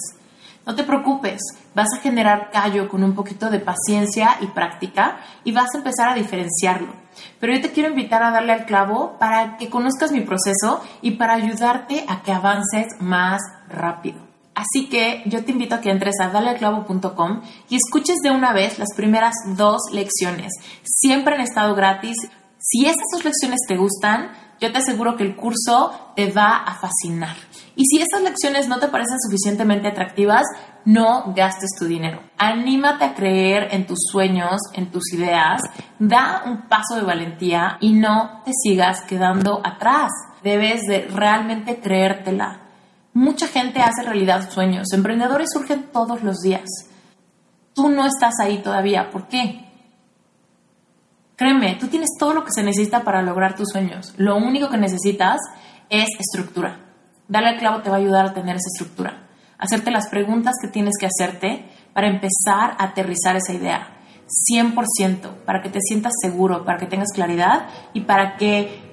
No 0.68 0.76
te 0.76 0.84
preocupes, 0.84 1.42
vas 1.74 1.88
a 1.98 2.02
generar 2.02 2.52
callo 2.52 2.90
con 2.90 3.04
un 3.04 3.16
poquito 3.16 3.50
de 3.50 3.60
paciencia 3.60 4.38
y 4.40 4.46
práctica 4.46 5.18
y 5.44 5.52
vas 5.52 5.74
a 5.74 5.80
empezar 5.80 6.10
a 6.10 6.14
diferenciarlo. 6.14 6.94
Pero 7.40 7.54
yo 7.54 7.62
te 7.62 7.72
quiero 7.72 7.90
invitar 7.90 8.22
a 8.22 8.30
darle 8.30 8.54
al 8.54 8.66
clavo 8.66 9.18
para 9.18 9.58
que 9.58 9.72
conozcas 9.72 10.12
mi 10.12 10.22
proceso 10.22 10.84
y 11.02 11.12
para 11.12 11.34
ayudarte 11.34 12.06
a 12.08 12.22
que 12.22 12.32
avances 12.32 12.88
más 13.00 13.42
rápido. 13.68 14.29
Así 14.56 14.90
que 14.90 15.24
yo 15.26 15.44
te 15.46 15.52
invito 15.52 15.76
a 15.76 15.82
que 15.82 15.90
entres 15.90 16.16
a 16.22 16.30
dalealclavo.com 16.30 17.42
y 17.70 17.76
escuches 17.76 18.18
de 18.24 18.32
una 18.32 18.54
vez 18.54 18.78
las 18.78 18.90
primeras 18.96 19.34
dos 19.56 19.82
lecciones. 19.92 20.52
Siempre 20.84 21.36
han 21.36 21.42
estado 21.42 21.76
gratis. 21.76 22.18
Si 22.58 22.86
estas 22.86 23.06
dos 23.14 23.24
lecciones 23.24 23.60
te 23.68 23.78
gustan, 23.78 24.32
yo 24.60 24.72
te 24.72 24.80
aseguro 24.80 25.16
que 25.16 25.24
el 25.24 25.36
curso 25.36 26.14
te 26.16 26.32
va 26.32 26.58
a 26.58 26.76
fascinar. 26.76 27.36
Y 27.76 27.86
si 27.86 28.02
estas 28.02 28.22
lecciones 28.22 28.68
no 28.68 28.80
te 28.80 28.90
parecen 28.90 29.18
suficientemente 29.22 29.88
atractivas, 29.88 30.44
no 30.84 31.34
gastes 31.34 31.70
tu 31.78 31.86
dinero. 31.86 32.22
Anímate 32.38 33.06
a 33.06 33.14
creer 33.14 33.70
en 33.72 33.88
tus 33.88 34.00
sueños, 34.12 34.60
en 34.74 34.92
tus 34.92 35.14
ideas, 35.14 35.62
da 35.98 36.44
un 36.46 36.68
paso 36.68 36.96
de 36.96 37.04
valentía 37.04 37.78
y 37.80 37.94
no 37.94 38.42
te 38.44 38.52
sigas 38.54 39.02
quedando 39.04 39.62
atrás. 39.64 40.10
Debes 40.44 40.82
de 40.88 41.08
realmente 41.08 41.80
creértela. 41.80 42.69
Mucha 43.20 43.50
gente 43.50 43.82
hace 43.82 44.04
realidad 44.04 44.50
sueños. 44.50 44.94
Emprendedores 44.94 45.50
surgen 45.52 45.90
todos 45.92 46.24
los 46.24 46.38
días. 46.38 46.64
Tú 47.74 47.90
no 47.90 48.06
estás 48.06 48.36
ahí 48.42 48.60
todavía. 48.60 49.12
¿Por 49.12 49.28
qué? 49.28 49.66
Créeme, 51.36 51.76
tú 51.76 51.88
tienes 51.88 52.12
todo 52.18 52.34
lo 52.34 52.46
que 52.46 52.54
se 52.54 52.64
necesita 52.64 53.04
para 53.04 53.22
lograr 53.22 53.58
tus 53.58 53.72
sueños. 53.74 54.14
Lo 54.16 54.38
único 54.38 54.70
que 54.70 54.78
necesitas 54.78 55.38
es 55.90 56.08
estructura. 56.18 56.80
Darle 57.28 57.50
al 57.50 57.60
clavo 57.60 57.82
te 57.82 57.90
va 57.90 57.98
a 57.98 58.00
ayudar 58.00 58.26
a 58.26 58.34
tener 58.34 58.56
esa 58.56 58.70
estructura. 58.74 59.28
Hacerte 59.58 59.92
las 59.92 60.08
preguntas 60.08 60.56
que 60.62 60.70
tienes 60.70 60.94
que 60.98 61.08
hacerte 61.08 61.66
para 61.92 62.08
empezar 62.08 62.78
a 62.78 62.86
aterrizar 62.86 63.36
esa 63.36 63.52
idea. 63.52 63.98
100%, 64.50 65.44
para 65.44 65.62
que 65.62 65.70
te 65.70 65.82
sientas 65.82 66.14
seguro, 66.22 66.64
para 66.64 66.78
que 66.78 66.86
tengas 66.86 67.12
claridad 67.14 67.68
y 67.94 68.00
para 68.02 68.38
que 68.38 68.89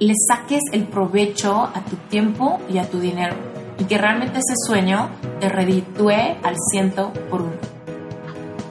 le 0.00 0.14
saques 0.28 0.62
el 0.72 0.84
provecho 0.84 1.62
a 1.62 1.84
tu 1.84 1.96
tiempo 2.08 2.60
y 2.72 2.78
a 2.78 2.88
tu 2.88 3.00
dinero. 3.00 3.34
Y 3.78 3.84
que 3.84 3.98
realmente 3.98 4.38
ese 4.38 4.54
sueño 4.66 5.10
te 5.40 5.48
reditúe 5.48 6.10
al 6.42 6.56
ciento 6.70 7.12
por 7.30 7.42
uno. 7.42 7.78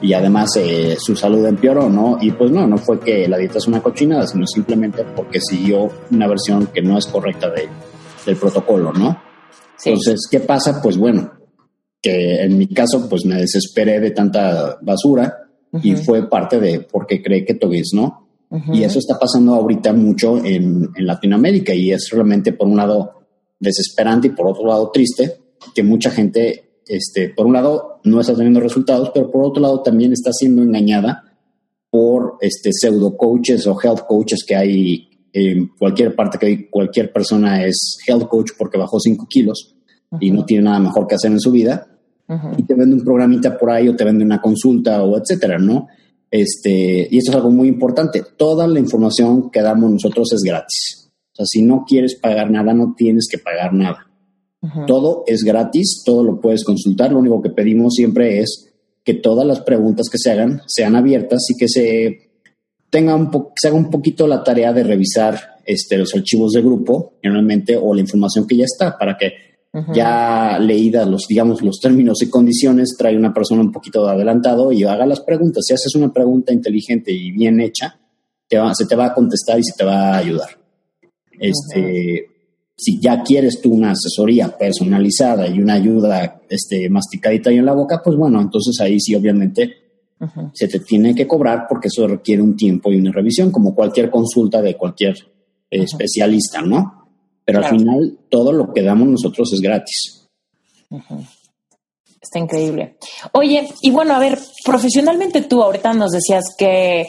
Y 0.00 0.12
además 0.12 0.50
eh, 0.56 0.96
su 0.98 1.16
salud 1.16 1.44
empeoró, 1.46 1.88
¿no? 1.88 2.18
Y 2.20 2.30
pues 2.30 2.50
no, 2.50 2.66
no 2.66 2.78
fue 2.78 3.00
que 3.00 3.26
la 3.26 3.36
dieta 3.36 3.58
es 3.58 3.66
una 3.66 3.82
cochinada, 3.82 4.26
sino 4.26 4.46
simplemente 4.46 5.04
porque 5.16 5.40
siguió 5.40 5.88
una 6.10 6.28
versión 6.28 6.68
que 6.68 6.82
no 6.82 6.96
es 6.98 7.06
correcta 7.06 7.50
de, 7.50 7.68
del 8.24 8.36
protocolo, 8.36 8.92
¿no? 8.92 9.20
Entonces, 9.84 10.28
¿qué 10.30 10.40
pasa? 10.40 10.80
Pues 10.82 10.96
bueno, 10.96 11.32
que 12.00 12.42
en 12.42 12.58
mi 12.58 12.68
caso, 12.68 13.08
pues 13.08 13.24
me 13.24 13.36
desesperé 13.36 14.00
de 14.00 14.12
tanta 14.12 14.78
basura 14.82 15.48
y 15.82 15.96
fue 15.96 16.28
parte 16.28 16.60
de 16.60 16.80
por 16.80 17.06
qué 17.06 17.22
cree 17.22 17.44
que 17.44 17.54
togues, 17.54 17.90
¿no? 17.92 18.27
Y 18.72 18.82
eso 18.82 18.98
está 18.98 19.18
pasando 19.18 19.54
ahorita 19.54 19.92
mucho 19.92 20.38
en, 20.38 20.88
en, 20.96 21.06
Latinoamérica 21.06 21.74
y 21.74 21.92
es 21.92 22.08
realmente, 22.10 22.54
por 22.54 22.66
un 22.66 22.78
lado, 22.78 23.26
desesperante 23.60 24.28
y 24.28 24.30
por 24.30 24.48
otro 24.48 24.66
lado, 24.66 24.90
triste, 24.90 25.38
que 25.74 25.82
mucha 25.82 26.10
gente, 26.10 26.80
este, 26.86 27.28
por 27.28 27.46
un 27.46 27.52
lado, 27.52 28.00
no 28.04 28.20
está 28.20 28.34
teniendo 28.34 28.60
resultados, 28.60 29.10
pero 29.12 29.30
por 29.30 29.44
otro 29.44 29.60
lado, 29.60 29.82
también 29.82 30.12
está 30.12 30.32
siendo 30.32 30.62
engañada 30.62 31.24
por 31.90 32.38
este, 32.40 32.72
pseudo 32.72 33.16
coaches 33.16 33.66
o 33.66 33.78
health 33.82 34.06
coaches 34.08 34.44
que 34.46 34.56
hay 34.56 35.08
en 35.32 35.68
cualquier 35.78 36.14
parte 36.14 36.38
que 36.38 36.70
cualquier 36.70 37.12
persona 37.12 37.64
es 37.64 37.98
health 38.06 38.28
coach 38.28 38.52
porque 38.56 38.78
bajó 38.78 38.98
5 38.98 39.26
kilos 39.28 39.76
y 40.20 40.30
no 40.30 40.44
tiene 40.44 40.64
nada 40.64 40.78
mejor 40.78 41.06
que 41.06 41.16
hacer 41.16 41.30
en 41.30 41.40
su 41.40 41.50
vida 41.50 41.86
y 42.56 42.62
te 42.64 42.74
vende 42.74 42.96
un 42.96 43.04
programita 43.04 43.56
por 43.56 43.70
ahí 43.70 43.88
o 43.88 43.96
te 43.96 44.04
vende 44.04 44.24
una 44.24 44.40
consulta 44.40 45.02
o 45.02 45.16
etcétera, 45.16 45.58
¿no? 45.58 45.88
Este, 46.30 47.08
y 47.10 47.18
esto 47.18 47.30
es 47.30 47.36
algo 47.36 47.50
muy 47.50 47.68
importante. 47.68 48.22
Toda 48.36 48.66
la 48.66 48.78
información 48.78 49.50
que 49.50 49.62
damos 49.62 49.90
nosotros 49.90 50.32
es 50.32 50.42
gratis. 50.42 51.10
O 51.32 51.36
sea, 51.36 51.46
si 51.46 51.62
no 51.62 51.84
quieres 51.86 52.16
pagar 52.16 52.50
nada, 52.50 52.74
no 52.74 52.94
tienes 52.96 53.28
que 53.30 53.38
pagar 53.38 53.72
nada. 53.72 54.04
Todo 54.88 55.22
es 55.28 55.44
gratis, 55.44 56.02
todo 56.04 56.24
lo 56.24 56.40
puedes 56.40 56.64
consultar. 56.64 57.12
Lo 57.12 57.20
único 57.20 57.40
que 57.40 57.50
pedimos 57.50 57.94
siempre 57.94 58.40
es 58.40 58.68
que 59.04 59.14
todas 59.14 59.46
las 59.46 59.60
preguntas 59.60 60.08
que 60.10 60.18
se 60.18 60.32
hagan 60.32 60.62
sean 60.66 60.96
abiertas 60.96 61.46
y 61.48 61.56
que 61.56 61.68
se 61.68 62.32
tenga 62.90 63.14
un 63.14 63.30
se 63.54 63.68
haga 63.68 63.76
un 63.76 63.88
poquito 63.88 64.26
la 64.26 64.42
tarea 64.42 64.72
de 64.72 64.82
revisar 64.82 65.38
este, 65.64 65.96
los 65.96 66.14
archivos 66.14 66.52
de 66.52 66.62
grupo, 66.62 67.14
generalmente, 67.22 67.76
o 67.76 67.94
la 67.94 68.00
información 68.00 68.46
que 68.46 68.56
ya 68.56 68.64
está, 68.64 68.98
para 68.98 69.16
que 69.16 69.32
ya 69.94 70.58
leída 70.58 71.04
los, 71.06 71.26
digamos, 71.28 71.62
los 71.62 71.78
términos 71.78 72.22
y 72.22 72.30
condiciones, 72.30 72.96
trae 72.98 73.16
una 73.16 73.32
persona 73.32 73.60
un 73.60 73.70
poquito 73.70 74.08
adelantado 74.08 74.72
y 74.72 74.82
haga 74.84 75.06
las 75.06 75.20
preguntas. 75.20 75.64
Si 75.66 75.74
haces 75.74 75.94
una 75.94 76.12
pregunta 76.12 76.52
inteligente 76.52 77.12
y 77.12 77.30
bien 77.30 77.60
hecha, 77.60 77.98
te 78.48 78.56
se 78.72 78.86
te 78.86 78.96
va 78.96 79.06
a 79.06 79.14
contestar 79.14 79.58
y 79.58 79.64
se 79.64 79.76
te 79.76 79.84
va 79.84 80.14
a 80.14 80.18
ayudar. 80.18 80.48
Este, 81.38 82.26
Si 82.76 83.00
ya 83.00 83.22
quieres 83.22 83.60
tú 83.60 83.72
una 83.72 83.90
asesoría 83.90 84.56
personalizada 84.56 85.48
y 85.48 85.60
una 85.60 85.74
ayuda 85.74 86.40
este, 86.48 86.88
masticadita 86.88 87.50
ahí 87.50 87.58
en 87.58 87.66
la 87.66 87.74
boca, 87.74 88.00
pues 88.02 88.16
bueno, 88.16 88.40
entonces 88.40 88.80
ahí 88.80 88.98
sí, 89.00 89.14
obviamente, 89.14 89.74
se 90.52 90.66
te 90.66 90.80
tiene 90.80 91.14
que 91.14 91.26
cobrar 91.26 91.66
porque 91.68 91.88
eso 91.88 92.08
requiere 92.08 92.42
un 92.42 92.56
tiempo 92.56 92.92
y 92.92 92.96
una 92.98 93.12
revisión, 93.12 93.50
como 93.50 93.74
cualquier 93.74 94.10
consulta 94.10 94.62
de 94.62 94.76
cualquier 94.76 95.16
especialista, 95.70 96.62
¿no? 96.62 96.97
Pero 97.48 97.64
al 97.64 97.70
final 97.70 98.18
todo 98.28 98.52
lo 98.52 98.74
que 98.74 98.82
damos 98.82 99.08
nosotros 99.08 99.50
es 99.54 99.62
gratis. 99.62 100.28
Está 102.20 102.40
increíble. 102.40 102.98
Oye, 103.32 103.66
y 103.80 103.90
bueno, 103.90 104.12
a 104.14 104.18
ver, 104.18 104.38
profesionalmente 104.66 105.40
tú 105.40 105.62
ahorita 105.62 105.94
nos 105.94 106.10
decías 106.10 106.44
que 106.58 107.06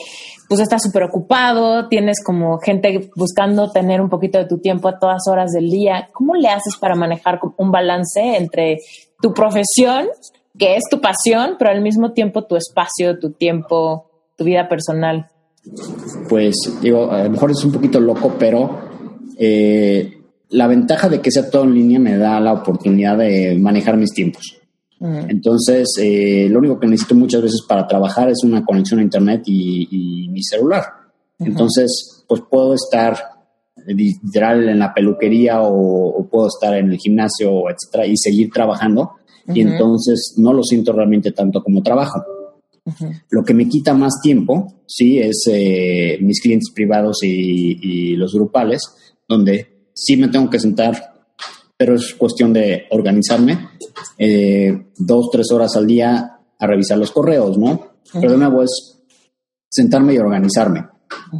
pues 0.47 0.61
estás 0.61 0.81
súper 0.81 1.03
ocupado, 1.03 1.89
tienes 1.89 2.23
como 2.23 2.57
gente 2.59 3.11
buscando 3.17 3.69
tener 3.69 3.99
un 3.99 4.07
poquito 4.07 4.37
de 4.37 4.45
tu 4.45 4.59
tiempo 4.59 4.87
a 4.87 4.97
todas 4.97 5.23
horas 5.29 5.51
del 5.51 5.69
día. 5.69 6.07
¿Cómo 6.13 6.35
le 6.35 6.47
haces 6.47 6.77
para 6.79 6.95
manejar 6.95 7.41
un 7.57 7.69
balance 7.69 8.37
entre 8.37 8.77
tu 9.21 9.33
profesión 9.33 10.07
que 10.57 10.77
es 10.77 10.83
tu 10.89 11.01
pasión, 11.01 11.57
pero 11.59 11.71
al 11.71 11.81
mismo 11.81 12.13
tiempo 12.13 12.45
tu 12.45 12.55
espacio, 12.55 13.19
tu 13.19 13.33
tiempo, 13.33 14.09
tu 14.37 14.45
vida 14.45 14.69
personal? 14.69 15.27
Pues 16.29 16.55
digo, 16.81 17.11
a 17.11 17.25
lo 17.25 17.29
mejor 17.29 17.51
es 17.51 17.61
un 17.65 17.73
poquito 17.73 17.99
loco, 17.99 18.35
pero 18.39 18.87
eh, 19.37 20.18
la 20.49 20.67
ventaja 20.67 21.09
de 21.09 21.21
que 21.21 21.31
sea 21.31 21.49
todo 21.49 21.63
en 21.63 21.75
línea 21.75 21.99
me 21.99 22.17
da 22.17 22.39
la 22.39 22.53
oportunidad 22.53 23.17
de 23.17 23.57
manejar 23.57 23.97
mis 23.97 24.13
tiempos. 24.13 24.55
Entonces, 25.01 25.87
eh, 25.97 26.47
lo 26.49 26.59
único 26.59 26.77
que 26.77 26.87
necesito 26.87 27.15
muchas 27.15 27.41
veces 27.41 27.61
para 27.65 27.87
trabajar 27.87 28.29
es 28.29 28.43
una 28.43 28.65
conexión 28.65 28.99
a 28.99 29.03
Internet 29.03 29.43
y, 29.45 30.27
mi 30.29 30.43
celular. 30.43 30.83
Entonces, 31.39 32.25
pues 32.27 32.41
puedo 32.49 32.73
estar 32.73 33.17
literal 33.87 34.67
en 34.67 34.79
la 34.79 34.93
peluquería 34.93 35.61
o, 35.61 36.07
o, 36.09 36.27
puedo 36.27 36.47
estar 36.47 36.75
en 36.75 36.91
el 36.91 36.97
gimnasio, 36.97 37.69
etcétera, 37.69 38.05
y 38.07 38.17
seguir 38.17 38.49
trabajando 38.51 39.11
y 39.53 39.61
entonces 39.61 40.35
no 40.37 40.53
lo 40.53 40.63
siento 40.63 40.93
realmente 40.93 41.31
tanto 41.31 41.63
como 41.63 41.81
trabajo. 41.81 42.23
Lo 43.29 43.43
que 43.43 43.53
me 43.53 43.67
quita 43.67 43.93
más 43.93 44.13
tiempo, 44.21 44.81
sí, 44.87 45.19
es 45.19 45.43
eh, 45.51 46.17
mis 46.21 46.41
clientes 46.41 46.71
privados 46.73 47.19
y, 47.23 48.15
los 48.15 48.33
grupales, 48.33 48.81
donde 49.27 49.78
sí 50.05 50.17
me 50.17 50.27
tengo 50.27 50.49
que 50.49 50.59
sentar, 50.59 51.13
pero 51.77 51.95
es 51.95 52.13
cuestión 52.15 52.53
de 52.53 52.85
organizarme 52.91 53.69
eh, 54.17 54.87
dos, 54.97 55.29
tres 55.31 55.51
horas 55.51 55.75
al 55.75 55.87
día 55.87 56.39
a 56.57 56.67
revisar 56.67 56.97
los 56.97 57.11
correos, 57.11 57.57
¿no? 57.57 57.87
Pero 58.13 58.31
de 58.31 58.37
nuevo 58.37 58.63
es 58.63 58.99
sentarme 59.69 60.13
y 60.13 60.17
organizarme. 60.17 60.85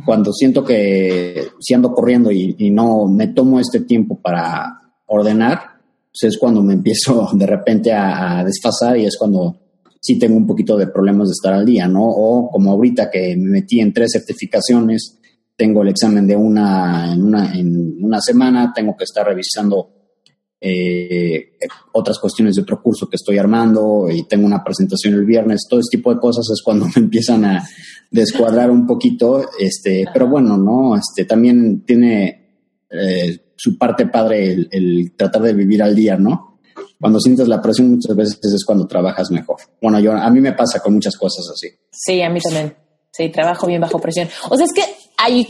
Cuando 0.06 0.32
siento 0.34 0.64
que 0.64 1.50
si 1.60 1.74
ando 1.74 1.94
corriendo 1.94 2.32
y 2.32 2.70
no 2.72 3.08
me 3.08 3.28
tomo 3.28 3.60
este 3.60 3.82
tiempo 3.82 4.20
para 4.20 4.94
ordenar, 5.08 5.80
pues, 6.20 6.34
es 6.34 6.38
cuando 6.38 6.62
me 6.62 6.74
empiezo 6.80 7.30
de 7.34 7.46
repente 7.46 7.92
a, 7.94 8.44
desfasar 8.44 8.98
y 8.98 9.06
es 9.06 9.18
cuando 9.18 9.58
sí 10.02 10.18
tengo 10.18 10.38
un 10.38 10.48
poquito 10.48 10.78
de 10.78 10.88
problemas 10.88 11.28
de 11.28 11.34
estar 11.34 11.54
al 11.54 11.66
día, 11.66 11.88
¿no? 11.88 12.04
O 12.04 12.50
como 12.50 12.72
ahorita 12.72 13.10
que 13.12 13.36
me 13.36 13.50
metí 13.50 13.80
en 13.80 13.94
tres 13.94 14.12
certificaciones, 14.14 15.19
tengo 15.60 15.82
el 15.82 15.90
examen 15.90 16.26
de 16.26 16.38
una 16.38 17.12
en 17.12 17.22
una, 17.22 17.54
en 17.54 18.02
una 18.02 18.22
semana, 18.22 18.72
tengo 18.74 18.96
que 18.96 19.04
estar 19.04 19.28
revisando 19.28 19.92
eh, 20.62 21.52
otras 21.92 22.18
cuestiones 22.18 22.56
de 22.56 22.62
otro 22.62 22.82
curso 22.82 23.10
que 23.10 23.18
estoy 23.18 23.38
armando 23.38 24.08
y 24.10 24.26
tengo 24.26 24.46
una 24.46 24.64
presentación 24.64 25.16
el 25.16 25.26
viernes, 25.26 25.68
todo 25.70 25.82
ese 25.82 25.98
tipo 25.98 26.14
de 26.14 26.20
cosas 26.22 26.46
es 26.50 26.62
cuando 26.64 26.86
me 26.96 27.02
empiezan 27.02 27.44
a 27.44 27.68
descuadrar 28.10 28.72
un 28.72 28.88
poquito, 28.88 29.46
este, 29.60 30.06
pero 30.14 30.30
bueno, 30.30 30.58
¿no? 30.58 30.96
Este, 30.96 31.26
también 31.26 31.84
tiene 31.86 32.62
eh, 32.90 33.52
su 33.58 33.78
parte 33.78 34.08
padre 34.08 34.66
el, 34.72 35.12
tratar 35.18 35.42
de 35.42 35.54
vivir 35.54 35.84
al 35.84 35.94
día, 35.94 36.16
¿no? 36.16 36.62
Cuando 37.02 37.20
sientes 37.20 37.50
la 37.50 37.62
presión 37.62 37.92
muchas 37.92 38.16
veces 38.16 38.40
es 38.42 38.64
cuando 38.64 38.88
trabajas 38.88 39.30
mejor. 39.30 39.58
Bueno, 39.82 40.00
yo 40.00 40.14
a 40.14 40.30
mí 40.30 40.40
me 40.40 40.54
pasa 40.54 40.80
con 40.80 40.94
muchas 40.94 41.18
cosas 41.18 41.46
así. 41.54 41.68
Sí, 41.92 42.22
a 42.22 42.30
mí 42.30 42.40
también. 42.40 42.76
Sí, 43.12 43.30
trabajo 43.30 43.68
bien 43.68 43.82
bajo 43.82 44.00
presión. 44.00 44.30
O 44.50 44.56
sea, 44.56 44.66
es 44.66 44.74
que 44.74 44.99
hay, 45.20 45.48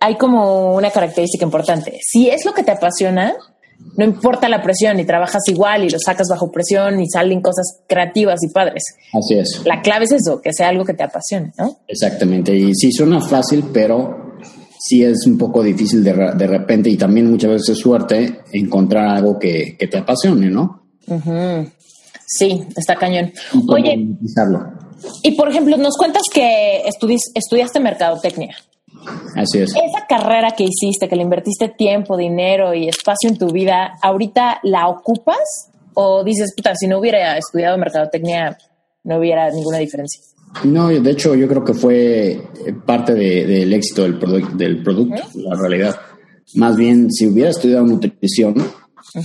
hay 0.00 0.16
como 0.16 0.74
una 0.74 0.90
característica 0.90 1.44
importante. 1.44 1.98
Si 2.02 2.28
es 2.28 2.44
lo 2.44 2.52
que 2.52 2.62
te 2.62 2.72
apasiona, 2.72 3.34
no 3.96 4.04
importa 4.04 4.48
la 4.48 4.62
presión 4.62 4.98
y 4.98 5.04
trabajas 5.04 5.42
igual 5.46 5.84
y 5.84 5.90
lo 5.90 5.98
sacas 6.04 6.28
bajo 6.28 6.50
presión 6.50 7.00
y 7.00 7.08
salen 7.08 7.40
cosas 7.40 7.80
creativas 7.86 8.40
y 8.42 8.52
padres. 8.52 8.82
Así 9.12 9.34
es. 9.34 9.62
La 9.64 9.82
clave 9.82 10.04
es 10.04 10.12
eso, 10.12 10.40
que 10.40 10.52
sea 10.52 10.68
algo 10.68 10.84
que 10.84 10.94
te 10.94 11.04
apasione, 11.04 11.52
¿no? 11.58 11.78
Exactamente. 11.86 12.54
Y 12.54 12.74
sí, 12.74 12.92
suena 12.92 13.20
fácil, 13.20 13.64
pero 13.72 14.36
sí 14.78 15.04
es 15.04 15.26
un 15.26 15.38
poco 15.38 15.62
difícil 15.62 16.02
de, 16.02 16.12
de 16.12 16.46
repente 16.46 16.90
y 16.90 16.96
también 16.96 17.30
muchas 17.30 17.50
veces 17.50 17.78
suerte 17.78 18.40
encontrar 18.52 19.16
algo 19.16 19.38
que, 19.38 19.76
te 19.78 19.98
apasione, 19.98 20.50
¿no? 20.50 20.86
Sí, 22.26 22.64
está 22.76 22.96
cañón. 22.96 23.32
Oye, 23.68 24.08
y 25.22 25.32
por 25.32 25.48
ejemplo, 25.48 25.76
nos 25.76 25.96
cuentas 25.96 26.22
que 26.32 26.82
estudiaste 27.34 27.80
mercadotecnia. 27.80 28.56
Así 29.36 29.58
es. 29.58 29.70
Esa 29.70 30.06
carrera 30.08 30.52
que 30.52 30.64
hiciste, 30.64 31.08
que 31.08 31.16
le 31.16 31.22
invertiste 31.22 31.68
tiempo, 31.68 32.16
dinero 32.16 32.74
y 32.74 32.88
espacio 32.88 33.28
en 33.28 33.38
tu 33.38 33.50
vida, 33.50 33.94
¿ahorita 34.02 34.60
la 34.62 34.88
ocupas? 34.88 35.70
¿O 35.94 36.24
dices, 36.24 36.52
puta, 36.56 36.74
si 36.74 36.86
no 36.86 36.98
hubiera 36.98 37.36
estudiado 37.36 37.78
mercadotecnia, 37.78 38.56
no 39.04 39.18
hubiera 39.18 39.50
ninguna 39.50 39.78
diferencia? 39.78 40.20
No, 40.62 40.88
de 40.88 41.10
hecho 41.10 41.34
yo 41.34 41.48
creo 41.48 41.64
que 41.64 41.74
fue 41.74 42.30
eh, 42.30 42.40
parte 42.86 43.14
del 43.14 43.72
éxito 43.72 44.02
del, 44.02 44.18
del 44.56 44.82
producto, 44.82 45.22
la 45.34 45.56
realidad. 45.56 45.96
Más 46.54 46.76
bien, 46.76 47.10
si 47.10 47.26
hubiera 47.26 47.50
estudiado 47.50 47.84
nutrición, 47.84 48.54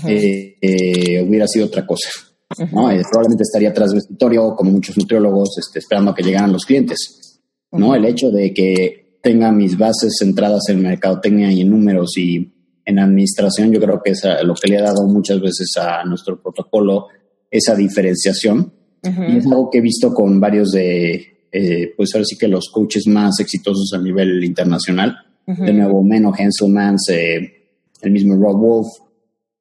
eh, 0.08 0.56
eh, 0.62 1.22
hubiera 1.22 1.48
sido 1.48 1.68
otra 1.68 1.86
cosa. 1.86 2.10
¿no? 2.58 2.90
probablemente 3.12 3.44
estaría 3.44 3.72
tras 3.72 3.92
del 3.92 4.00
escritorio, 4.00 4.56
como 4.56 4.72
muchos 4.72 4.98
nutriólogos, 4.98 5.58
este, 5.60 5.80
esperando 5.80 6.12
a 6.12 6.16
que 6.16 6.24
llegaran 6.24 6.52
los 6.52 6.66
clientes. 6.66 7.40
¿no? 7.72 7.94
El 7.94 8.06
hecho 8.06 8.32
de 8.32 8.52
que 8.52 8.99
tenga 9.22 9.52
mis 9.52 9.78
bases 9.78 10.16
centradas 10.20 10.70
en 10.70 10.82
mercadotecnia 10.82 11.52
y 11.52 11.62
en 11.62 11.70
números 11.70 12.18
y 12.18 12.52
en 12.86 13.00
administración, 13.00 13.72
yo 13.72 13.80
creo 13.80 14.02
que 14.04 14.12
es 14.12 14.24
lo 14.44 14.56
que 14.56 14.68
le 14.68 14.78
ha 14.78 14.84
dado 14.84 15.06
muchas 15.08 15.40
veces 15.40 15.72
a 15.78 16.04
nuestro 16.06 16.42
protocolo 16.42 17.08
esa 17.52 17.76
diferenciación 17.76 18.74
y 19.04 19.38
es 19.38 19.46
algo 19.46 19.70
que 19.70 19.78
he 19.78 19.82
visto 19.82 20.14
con 20.14 20.40
varios 20.40 20.72
de, 20.72 21.48
eh, 21.52 21.94
pues 21.96 22.14
ahora 22.14 22.26
sí 22.26 22.38
que 22.38 22.48
los 22.48 22.70
coaches 22.70 23.08
más 23.08 23.40
exitosos 23.40 23.92
a 23.94 24.02
nivel 24.02 24.44
internacional. 24.44 25.16
De 25.46 25.74
nuevo, 25.74 26.04
Menno 26.04 26.32
Henselmans, 26.38 27.10
eh, 27.10 27.40
el 28.02 28.12
mismo 28.12 28.36
Rob 28.36 28.60
Wolf, 28.60 28.88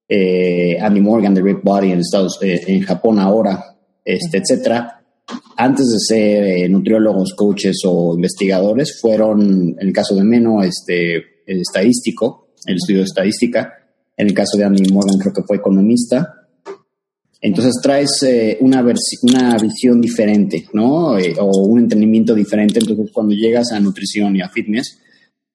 eh, 0.07 0.77
Andy 0.79 1.01
Morgan 1.01 1.33
de 1.33 1.41
Rick 1.41 1.61
Body 1.63 1.93
en 1.93 2.01
Estados 2.01 2.39
en 2.43 2.83
Japón 2.83 3.19
ahora, 3.19 3.75
este, 4.05 4.37
etcétera. 4.39 4.98
Antes 5.57 5.87
de 5.91 5.99
ser 5.99 6.71
nutriólogos, 6.71 7.35
coaches 7.35 7.81
o 7.85 8.15
investigadores, 8.15 8.99
fueron, 9.01 9.77
en 9.79 9.87
el 9.87 9.93
caso 9.93 10.15
de 10.15 10.25
Menno, 10.25 10.63
este, 10.63 11.43
estadístico, 11.47 12.55
el 12.67 12.77
estudio 12.77 13.01
de 13.01 13.07
estadística. 13.07 13.75
En 14.17 14.29
el 14.29 14.35
caso 14.35 14.57
de 14.57 14.65
Andy 14.65 14.93
Morgan, 14.93 15.19
creo 15.19 15.33
que 15.33 15.43
fue 15.43 15.57
economista 15.57 16.39
entonces 17.41 17.75
traes 17.81 18.23
eh, 18.25 18.59
una, 18.61 18.85
una 19.23 19.57
visión 19.59 20.01
diferente, 20.01 20.67
¿no? 20.73 21.17
Eh, 21.19 21.35
o 21.39 21.67
un 21.67 21.81
entendimiento 21.81 22.35
diferente. 22.35 22.81
Entonces 22.81 23.11
cuando 23.13 23.35
llegas 23.35 23.71
a 23.73 23.79
nutrición 23.79 24.35
y 24.35 24.41
a 24.41 24.49
fitness, 24.49 24.99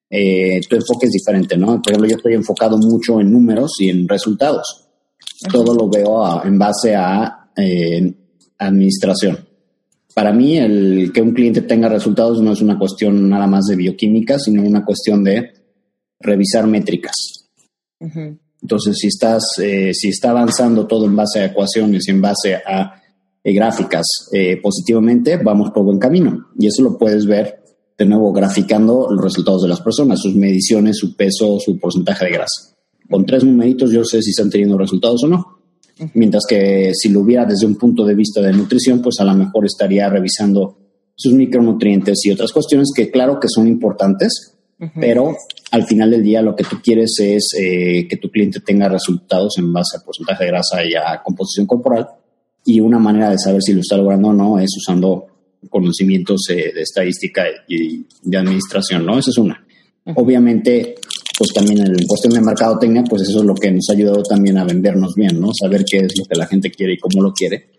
eh, 0.08 0.60
tu 0.68 0.76
enfoque 0.76 1.06
es 1.06 1.12
diferente, 1.12 1.56
¿no? 1.58 1.82
Por 1.82 1.92
ejemplo, 1.92 2.08
yo 2.08 2.16
estoy 2.16 2.34
enfocado 2.34 2.78
mucho 2.78 3.20
en 3.20 3.30
números 3.30 3.72
y 3.80 3.90
en 3.90 4.08
resultados. 4.08 4.86
Todo 5.52 5.74
lo 5.74 5.88
veo 5.90 6.42
en 6.44 6.58
base 6.58 6.94
a 6.94 7.50
administración. 8.58 9.46
Para 10.14 10.32
mí, 10.32 10.56
el 10.56 11.10
que 11.12 11.20
un 11.20 11.32
cliente 11.32 11.62
tenga 11.62 11.88
resultados 11.88 12.40
no 12.40 12.52
es 12.52 12.62
una 12.62 12.78
cuestión 12.78 13.28
nada 13.28 13.48
más 13.48 13.64
de 13.64 13.74
bioquímica, 13.74 14.38
sino 14.38 14.62
una 14.62 14.84
cuestión 14.84 15.24
de 15.24 15.52
revisar 16.20 16.66
métricas. 16.66 17.14
Entonces, 18.62 18.96
si 18.96 19.08
estás, 19.08 19.44
eh, 19.60 19.92
si 19.92 20.08
está 20.08 20.30
avanzando 20.30 20.86
todo 20.86 21.06
en 21.06 21.16
base 21.16 21.40
a 21.40 21.46
ecuaciones 21.46 22.06
y 22.06 22.12
en 22.12 22.20
base 22.20 22.54
a 22.54 23.02
eh, 23.42 23.52
gráficas 23.52 24.06
eh, 24.32 24.58
positivamente, 24.62 25.36
vamos 25.36 25.70
por 25.70 25.84
buen 25.84 25.98
camino. 25.98 26.46
Y 26.58 26.68
eso 26.68 26.82
lo 26.82 26.96
puedes 26.96 27.26
ver 27.26 27.62
de 27.98 28.06
nuevo 28.06 28.32
graficando 28.32 29.08
los 29.10 29.22
resultados 29.22 29.62
de 29.62 29.68
las 29.68 29.80
personas, 29.80 30.20
sus 30.20 30.34
mediciones, 30.34 30.96
su 30.96 31.16
peso, 31.16 31.58
su 31.60 31.78
porcentaje 31.78 32.24
de 32.26 32.32
grasa. 32.32 32.74
Con 33.10 33.26
tres 33.26 33.44
numeritos 33.44 33.90
yo 33.90 34.04
sé 34.04 34.22
si 34.22 34.30
están 34.30 34.50
teniendo 34.50 34.78
resultados 34.78 35.24
o 35.24 35.28
no. 35.28 35.53
Mientras 36.14 36.44
que 36.48 36.92
si 36.94 37.08
lo 37.08 37.20
hubiera 37.20 37.44
desde 37.44 37.66
un 37.66 37.76
punto 37.76 38.04
de 38.04 38.14
vista 38.14 38.40
de 38.40 38.52
nutrición, 38.52 39.00
pues 39.00 39.20
a 39.20 39.24
lo 39.24 39.34
mejor 39.34 39.64
estaría 39.64 40.08
revisando 40.08 40.76
sus 41.14 41.32
micronutrientes 41.34 42.24
y 42.24 42.32
otras 42.32 42.52
cuestiones 42.52 42.90
que 42.94 43.10
claro 43.10 43.38
que 43.38 43.48
son 43.48 43.68
importantes, 43.68 44.56
pero 45.00 45.36
al 45.70 45.86
final 45.86 46.10
del 46.10 46.22
día 46.22 46.42
lo 46.42 46.56
que 46.56 46.64
tú 46.64 46.76
quieres 46.82 47.14
es 47.20 47.50
eh, 47.58 48.06
que 48.08 48.16
tu 48.16 48.28
cliente 48.28 48.60
tenga 48.60 48.88
resultados 48.88 49.56
en 49.58 49.72
base 49.72 49.96
a 49.96 50.04
porcentaje 50.04 50.44
de 50.44 50.50
grasa 50.50 50.84
y 50.84 50.94
a 50.94 51.22
composición 51.22 51.66
corporal. 51.66 52.08
Y 52.66 52.80
una 52.80 52.98
manera 52.98 53.30
de 53.30 53.38
saber 53.38 53.62
si 53.62 53.72
lo 53.72 53.80
está 53.80 53.96
logrando 53.96 54.28
o 54.28 54.32
no 54.32 54.58
es 54.58 54.70
usando 54.76 55.26
conocimientos 55.70 56.42
eh, 56.50 56.72
de 56.74 56.82
estadística 56.82 57.44
y 57.68 58.04
de 58.22 58.36
administración, 58.36 59.06
¿no? 59.06 59.18
Esa 59.18 59.30
es 59.30 59.38
una. 59.38 59.64
Obviamente, 60.16 60.96
pues 61.36 61.52
también 61.52 61.80
en 61.80 61.92
el 61.92 62.06
cuestión 62.06 62.34
de 62.34 62.40
mercadotecnia, 62.40 63.04
pues 63.08 63.22
eso 63.22 63.38
es 63.38 63.44
lo 63.44 63.54
que 63.54 63.70
nos 63.70 63.88
ha 63.90 63.94
ayudado 63.94 64.22
también 64.22 64.58
a 64.58 64.64
vendernos 64.64 65.14
bien, 65.14 65.40
¿no? 65.40 65.50
Saber 65.52 65.84
qué 65.84 65.98
es 65.98 66.18
lo 66.18 66.24
que 66.24 66.38
la 66.38 66.46
gente 66.46 66.70
quiere 66.70 66.94
y 66.94 66.98
cómo 66.98 67.22
lo 67.22 67.32
quiere 67.32 67.70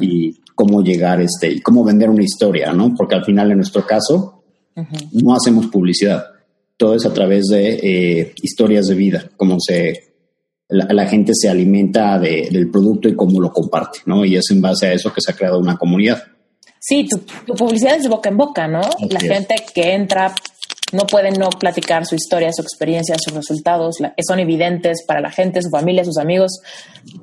y 0.00 0.34
cómo 0.56 0.82
llegar, 0.82 1.20
este, 1.20 1.52
y 1.52 1.60
cómo 1.60 1.84
vender 1.84 2.10
una 2.10 2.24
historia, 2.24 2.72
¿no? 2.72 2.94
Porque 2.96 3.14
al 3.14 3.24
final, 3.24 3.50
en 3.52 3.58
nuestro 3.58 3.86
caso, 3.86 4.42
no 5.12 5.34
hacemos 5.34 5.66
publicidad 5.68 6.24
todo 6.78 6.94
es 6.94 7.04
a 7.04 7.12
través 7.12 7.46
de 7.48 7.74
eh, 7.82 8.34
historias 8.40 8.86
de 8.86 8.94
vida, 8.94 9.30
como 9.36 9.58
se 9.60 10.14
la, 10.68 11.06
gente 11.06 11.32
se 11.34 11.48
alimenta 11.48 12.18
del 12.18 12.70
producto 12.70 13.08
y 13.08 13.16
cómo 13.16 13.40
lo 13.40 13.50
comparte, 13.52 14.00
¿no? 14.06 14.24
Y 14.24 14.36
es 14.36 14.50
en 14.50 14.60
base 14.60 14.86
a 14.86 14.92
eso 14.92 15.12
que 15.12 15.20
se 15.20 15.32
ha 15.32 15.36
creado 15.36 15.58
una 15.58 15.76
comunidad. 15.76 16.22
Sí, 16.78 17.08
tu, 17.08 17.54
publicidad 17.54 17.96
es 17.96 18.04
de 18.04 18.08
boca 18.08 18.28
en 18.28 18.36
boca, 18.36 18.68
¿no? 18.68 18.82
la 19.10 19.20
gente 19.20 19.56
que 19.74 19.94
entra 19.94 20.34
no 20.92 21.06
puede 21.06 21.30
no 21.32 21.50
platicar 21.50 22.06
su 22.06 22.14
historia, 22.14 22.50
su 22.52 22.62
experiencia, 22.62 23.16
sus 23.18 23.34
resultados, 23.34 23.96
son 24.26 24.38
evidentes 24.38 25.04
para 25.06 25.20
la 25.20 25.30
gente, 25.30 25.62
su 25.62 25.70
familia, 25.70 26.04
sus 26.04 26.18
amigos, 26.18 26.60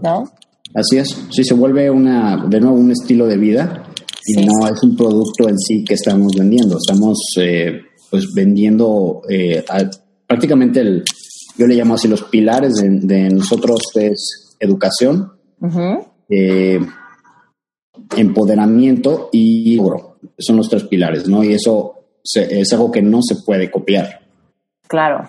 ¿no? 0.01 0.31
Así 0.73 0.97
es, 0.97 1.15
sí, 1.31 1.43
se 1.43 1.53
vuelve 1.53 1.89
una, 1.89 2.45
de 2.47 2.59
nuevo 2.59 2.75
un 2.75 2.91
estilo 2.91 3.27
de 3.27 3.37
vida 3.37 3.83
y 4.25 4.45
no 4.45 4.67
es 4.67 4.81
un 4.83 4.95
producto 4.95 5.47
en 5.47 5.57
sí 5.57 5.83
que 5.83 5.93
estamos 5.93 6.33
vendiendo, 6.35 6.77
estamos... 6.77 7.17
Eh, 7.39 7.81
pues 8.09 8.33
vendiendo 8.33 9.23
eh, 9.29 9.63
prácticamente 10.25 10.79
el, 10.79 11.03
yo 11.57 11.67
le 11.67 11.75
llamo 11.75 11.95
así 11.95 12.07
los 12.07 12.23
pilares 12.23 12.75
de, 12.75 13.29
nosotros 13.29 13.81
es 13.95 14.55
educación, 14.59 15.33
eh, 16.29 16.79
empoderamiento 18.15 19.29
y 19.31 19.75
logro. 19.75 20.17
Son 20.37 20.57
los 20.57 20.69
tres 20.69 20.83
pilares, 20.85 21.27
¿no? 21.27 21.43
Y 21.43 21.53
eso 21.53 21.94
es 22.33 22.73
algo 22.73 22.91
que 22.91 23.01
no 23.01 23.21
se 23.21 23.35
puede 23.35 23.69
copiar. 23.69 24.21
Claro, 24.87 25.27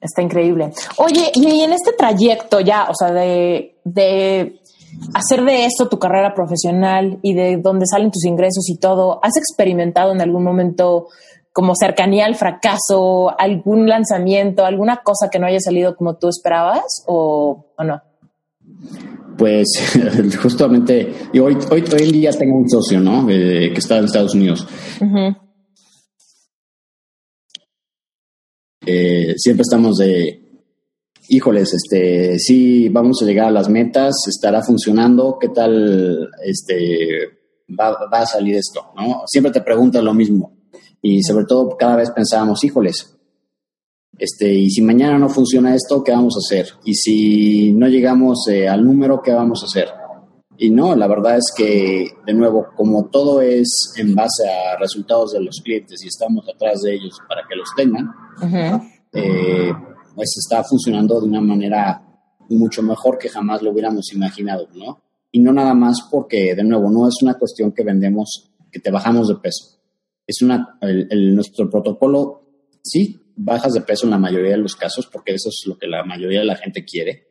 está 0.00 0.22
increíble. 0.22 0.72
Oye, 0.98 1.30
y 1.34 1.62
en 1.62 1.72
este 1.72 1.92
trayecto 1.92 2.60
ya, 2.60 2.88
o 2.90 2.94
sea, 2.94 3.12
de, 3.12 3.78
de 3.84 4.60
hacer 5.14 5.44
de 5.44 5.66
esto 5.66 5.88
tu 5.88 5.98
carrera 5.98 6.34
profesional 6.34 7.18
y 7.22 7.34
de 7.34 7.56
dónde 7.58 7.86
salen 7.86 8.10
tus 8.10 8.24
ingresos 8.24 8.68
y 8.68 8.78
todo, 8.78 9.20
¿has 9.22 9.36
experimentado 9.36 10.12
en 10.12 10.20
algún 10.20 10.44
momento 10.44 11.08
como 11.52 11.72
cercanía 11.74 12.26
al 12.26 12.34
fracaso, 12.34 13.34
algún 13.38 13.88
lanzamiento, 13.88 14.64
alguna 14.66 14.98
cosa 14.98 15.30
que 15.30 15.38
no 15.38 15.46
haya 15.46 15.60
salido 15.60 15.96
como 15.96 16.16
tú 16.16 16.28
esperabas 16.28 17.02
o, 17.06 17.66
no? 17.82 18.02
Pues 19.38 19.66
justamente, 20.42 21.14
y 21.32 21.38
hoy, 21.38 21.56
hoy, 21.70 21.84
hoy 21.92 22.02
en 22.02 22.12
día 22.12 22.30
tengo 22.32 22.58
un 22.58 22.68
socio, 22.68 23.00
¿no? 23.00 23.26
Eh, 23.30 23.70
que 23.72 23.78
está 23.78 23.96
en 23.98 24.04
Estados 24.04 24.34
Unidos. 24.34 24.66
Eh, 28.86 29.34
siempre 29.36 29.62
estamos 29.62 29.96
de, 29.98 30.40
híjoles, 31.28 31.74
este, 31.74 32.38
sí, 32.38 32.88
vamos 32.88 33.20
a 33.20 33.26
llegar 33.26 33.48
a 33.48 33.50
las 33.50 33.68
metas, 33.68 34.14
estará 34.28 34.62
funcionando, 34.62 35.38
¿qué 35.40 35.48
tal, 35.48 36.30
este, 36.44 37.18
va, 37.68 37.98
va 38.12 38.20
a 38.20 38.26
salir 38.26 38.54
esto, 38.54 38.92
¿no? 38.96 39.22
Siempre 39.26 39.52
te 39.52 39.60
preguntas 39.60 40.04
lo 40.04 40.14
mismo 40.14 40.56
y 41.02 41.22
sobre 41.22 41.46
todo 41.46 41.76
cada 41.76 41.96
vez 41.96 42.10
pensábamos, 42.10 42.62
híjoles, 42.62 43.16
este, 44.18 44.52
y 44.52 44.70
si 44.70 44.82
mañana 44.82 45.18
no 45.18 45.28
funciona 45.28 45.74
esto, 45.74 46.02
¿qué 46.02 46.12
vamos 46.12 46.36
a 46.36 46.38
hacer? 46.38 46.72
Y 46.84 46.94
si 46.94 47.72
no 47.72 47.86
llegamos 47.86 48.48
eh, 48.48 48.68
al 48.68 48.84
número, 48.84 49.20
¿qué 49.22 49.32
vamos 49.32 49.62
a 49.62 49.66
hacer? 49.66 49.88
Y 50.58 50.70
no, 50.70 50.96
la 50.96 51.06
verdad 51.06 51.36
es 51.36 51.52
que, 51.54 52.08
de 52.24 52.32
nuevo, 52.32 52.68
como 52.76 53.06
todo 53.10 53.42
es 53.42 53.92
en 53.96 54.14
base 54.14 54.48
a 54.48 54.78
resultados 54.78 55.32
de 55.32 55.42
los 55.42 55.60
clientes 55.62 56.02
y 56.02 56.08
estamos 56.08 56.48
atrás 56.48 56.80
de 56.80 56.94
ellos 56.94 57.18
para 57.28 57.42
que 57.46 57.56
los 57.56 57.68
tengan, 57.76 58.10
eh, 58.42 59.72
pues 60.14 60.34
está 60.38 60.62
funcionando 60.64 61.20
de 61.20 61.26
una 61.28 61.40
manera 61.40 62.02
mucho 62.48 62.82
mejor 62.82 63.18
que 63.18 63.28
jamás 63.28 63.62
lo 63.62 63.72
hubiéramos 63.72 64.12
imaginado, 64.12 64.68
¿no? 64.74 65.02
Y 65.32 65.40
no 65.40 65.52
nada 65.52 65.74
más 65.74 66.08
porque, 66.10 66.54
de 66.54 66.64
nuevo, 66.64 66.90
no 66.90 67.08
es 67.08 67.14
una 67.22 67.34
cuestión 67.34 67.72
que 67.72 67.84
vendemos, 67.84 68.50
que 68.70 68.80
te 68.80 68.90
bajamos 68.90 69.28
de 69.28 69.36
peso 69.36 69.76
es 70.26 70.42
una, 70.42 70.78
el, 70.80 71.34
nuestro 71.34 71.70
protocolo, 71.70 72.42
sí, 72.82 73.16
bajas 73.36 73.74
de 73.74 73.82
peso 73.82 74.06
en 74.06 74.10
la 74.10 74.18
mayoría 74.18 74.52
de 74.52 74.58
los 74.58 74.74
casos, 74.74 75.08
porque 75.10 75.34
eso 75.34 75.48
es 75.50 75.62
lo 75.66 75.78
que 75.78 75.86
la 75.86 76.04
mayoría 76.04 76.40
de 76.40 76.46
la 76.46 76.56
gente 76.56 76.84
quiere, 76.84 77.28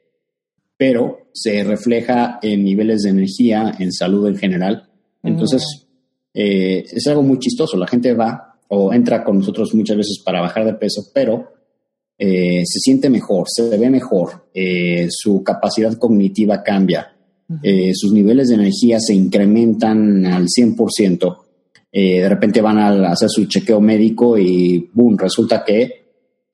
pero 0.78 1.30
se 1.34 1.64
refleja 1.64 2.40
en 2.42 2.64
niveles 2.64 3.02
de 3.02 3.10
energía, 3.10 3.74
en 3.80 3.92
salud 3.92 4.28
en 4.28 4.38
general. 4.38 4.90
Entonces, 5.24 5.88
eh, 6.34 6.86
es 6.90 7.08
algo 7.08 7.24
muy 7.24 7.40
chistoso. 7.40 7.78
La 7.78 7.88
gente 7.88 8.14
va 8.14 8.45
o 8.70 8.94
entra 8.94 9.24
con 9.24 9.40
nosotros 9.40 9.74
muchas 9.74 9.98
veces 9.98 10.22
para 10.24 10.42
bajar 10.42 10.66
de 10.66 10.74
peso, 10.74 11.08
pero 11.14 11.54
eh, 12.18 12.64
se 12.66 12.80
siente 12.80 13.10
mejor, 13.10 13.48
se 13.48 13.78
ve 13.78 13.90
mejor, 13.90 14.48
eh, 14.54 15.08
su 15.10 15.44
capacidad 15.44 15.94
cognitiva 15.98 16.64
cambia, 16.64 17.12
sus 17.94 18.12
niveles 18.12 18.48
de 18.48 18.56
energía 18.56 19.00
se 19.00 19.14
incrementan 19.14 20.26
al 20.26 20.48
100%. 20.48 21.38
eh, 21.92 22.22
de 22.22 22.30
repente 22.30 22.60
van 22.60 22.78
a 22.80 23.12
hacer 23.12 23.30
su 23.30 23.46
chequeo 23.46 23.80
médico 23.80 24.38
y 24.38 24.90
boom, 24.94 25.18
resulta 25.18 25.64
que 25.64 26.06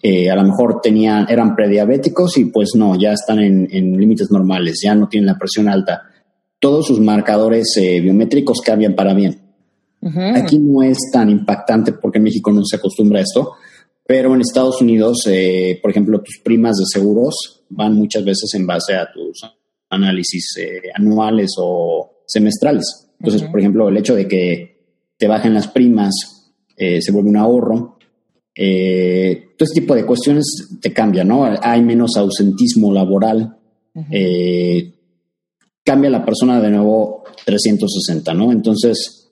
eh, 0.04 0.32
a 0.32 0.36
lo 0.36 0.44
mejor 0.44 0.82
tenían, 0.82 1.28
eran 1.30 1.56
prediabéticos 1.56 2.38
y 2.38 2.46
pues 2.46 2.72
no, 2.76 3.00
ya 3.00 3.14
están 3.14 3.40
en, 3.40 3.98
límites 3.98 4.32
normales, 4.32 4.80
ya 4.84 4.96
no 4.96 5.08
tienen 5.08 5.28
la 5.28 5.38
presión 5.38 5.68
alta. 5.68 6.04
Todos 6.60 6.88
sus 6.88 7.00
marcadores 7.00 7.76
eh, 7.78 8.00
biométricos 8.02 8.62
cambian 8.62 8.96
para 8.96 9.14
bien. 9.14 9.41
Aquí 10.36 10.58
no 10.58 10.82
es 10.82 10.98
tan 11.12 11.30
impactante 11.30 11.94
porque 11.94 12.18
en 12.18 12.24
México 12.24 12.52
no 12.52 12.66
se 12.66 12.78
acostumbra 12.78 13.20
a 13.20 13.24
esto, 13.24 13.54
pero 14.06 14.34
en 14.34 14.42
Estados 14.42 14.82
Unidos, 14.82 15.24
por 15.82 15.92
ejemplo, 15.92 16.22
tus 16.22 16.40
primas 16.44 16.78
de 16.78 16.86
seguros 16.88 17.64
van 17.70 17.96
muchas 17.96 18.26
veces 18.26 18.52
en 18.56 18.66
base 18.66 18.96
a 18.96 19.12
tus 19.12 19.42
análisis 19.90 20.56
anuales 20.96 21.52
o 21.58 22.24
semestrales. 22.26 23.10
Entonces, 23.20 23.48
por 23.50 23.60
ejemplo, 23.60 23.90
el 23.90 23.98
hecho 23.98 24.16
de 24.16 24.28
que 24.28 24.72
te 25.22 25.28
bajen 25.28 25.54
las 25.54 25.68
primas, 25.68 26.14
eh, 26.76 27.00
se 27.00 27.12
vuelve 27.12 27.30
un 27.30 27.38
ahorro. 27.38 28.00
Eh, 28.56 29.50
todo 29.56 29.66
este 29.68 29.82
tipo 29.82 29.94
de 29.94 30.04
cuestiones 30.04 30.46
te 30.82 30.92
cambian, 30.92 31.28
¿no? 31.28 31.46
Hay 31.62 31.84
menos 31.84 32.18
ausentismo 32.18 32.92
laboral. 32.92 33.56
Eh, 34.10 34.92
cambia 35.84 36.10
la 36.10 36.26
persona 36.26 36.60
de 36.60 36.72
nuevo 36.72 37.24
360, 37.46 38.34
¿no? 38.34 38.52
Entonces, 38.52 39.32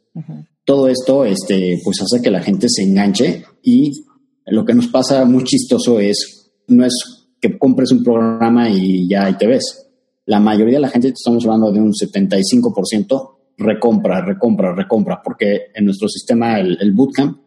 todo 0.70 0.88
esto 0.88 1.26
este, 1.26 1.82
pues 1.84 2.00
hace 2.00 2.22
que 2.22 2.30
la 2.30 2.44
gente 2.44 2.68
se 2.70 2.84
enganche 2.84 3.44
y 3.64 4.06
lo 4.46 4.64
que 4.64 4.76
nos 4.76 4.86
pasa 4.86 5.26
muy 5.26 5.44
chistoso 5.44 6.00
es, 6.00 6.52
no 6.68 6.86
es 6.86 6.94
que 7.42 7.58
compres 7.58 7.92
un 7.92 8.04
programa 8.04 8.70
y 8.70 9.10
ya 9.10 9.26
ahí 9.26 9.34
te 9.36 9.48
ves. 9.48 9.90
La 10.28 10.40
mayoría 10.40 10.76
de 10.76 10.82
la 10.82 10.90
gente, 10.90 11.08
estamos 11.08 11.44
hablando 11.44 11.72
de 11.72 11.82
un 11.82 11.92
75%, 11.92 13.32
recompra, 13.58 14.24
recompra, 14.24 14.76
recompra, 14.76 15.24
porque 15.24 15.72
en 15.74 15.86
nuestro 15.86 16.08
sistema 16.08 16.60
el, 16.60 16.92
bootcamp 16.94 17.40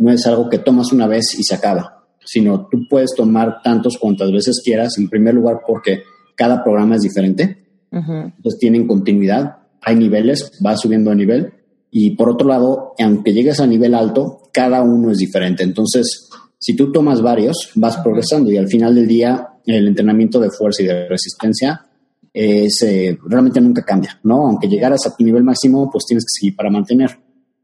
no 0.00 0.10
es 0.10 0.26
algo 0.26 0.48
que 0.48 0.56
tomas 0.56 0.90
una 0.90 1.06
vez 1.06 1.38
y 1.38 1.42
se 1.42 1.54
acaba, 1.54 2.06
sino 2.24 2.66
tú 2.70 2.88
puedes 2.88 3.14
tomar 3.14 3.60
tantos 3.62 3.98
cuantas 3.98 4.32
veces 4.32 4.62
quieras, 4.64 4.96
en 4.96 5.10
primer 5.10 5.34
lugar 5.34 5.60
porque 5.66 6.04
cada 6.34 6.64
programa 6.64 6.96
es 6.96 7.02
diferente, 7.02 7.58
entonces 7.90 8.58
tienen 8.58 8.86
continuidad, 8.86 9.58
hay 9.82 9.96
niveles, 9.96 10.50
va 10.64 10.78
subiendo 10.78 11.10
de 11.10 11.16
nivel, 11.16 11.52
y 11.96 12.16
por 12.16 12.28
otro 12.28 12.48
lado, 12.48 12.94
aunque 12.98 13.32
llegues 13.32 13.60
a 13.60 13.68
nivel 13.68 13.94
alto, 13.94 14.50
cada 14.52 14.82
uno 14.82 15.12
es 15.12 15.18
diferente, 15.18 15.62
entonces 15.62 16.28
si 16.58 16.74
tú 16.74 16.90
tomas 16.90 17.22
varios, 17.22 17.70
vas 17.76 17.98
progresando 17.98 18.50
y 18.50 18.56
al 18.56 18.66
final 18.66 18.96
del 18.96 19.06
día 19.06 19.46
el 19.64 19.86
entrenamiento 19.86 20.40
de 20.40 20.50
fuerza 20.50 20.82
y 20.82 20.86
de 20.86 21.08
resistencia 21.08 21.86
es, 22.32 22.82
eh, 22.82 23.16
realmente 23.26 23.60
nunca 23.60 23.84
cambia, 23.84 24.18
¿no? 24.24 24.44
Aunque 24.44 24.66
llegaras 24.66 25.06
a 25.06 25.14
tu 25.16 25.22
nivel 25.22 25.44
máximo, 25.44 25.88
pues 25.88 26.04
tienes 26.04 26.24
que 26.24 26.40
seguir 26.40 26.56
para 26.56 26.68
mantener. 26.68 27.10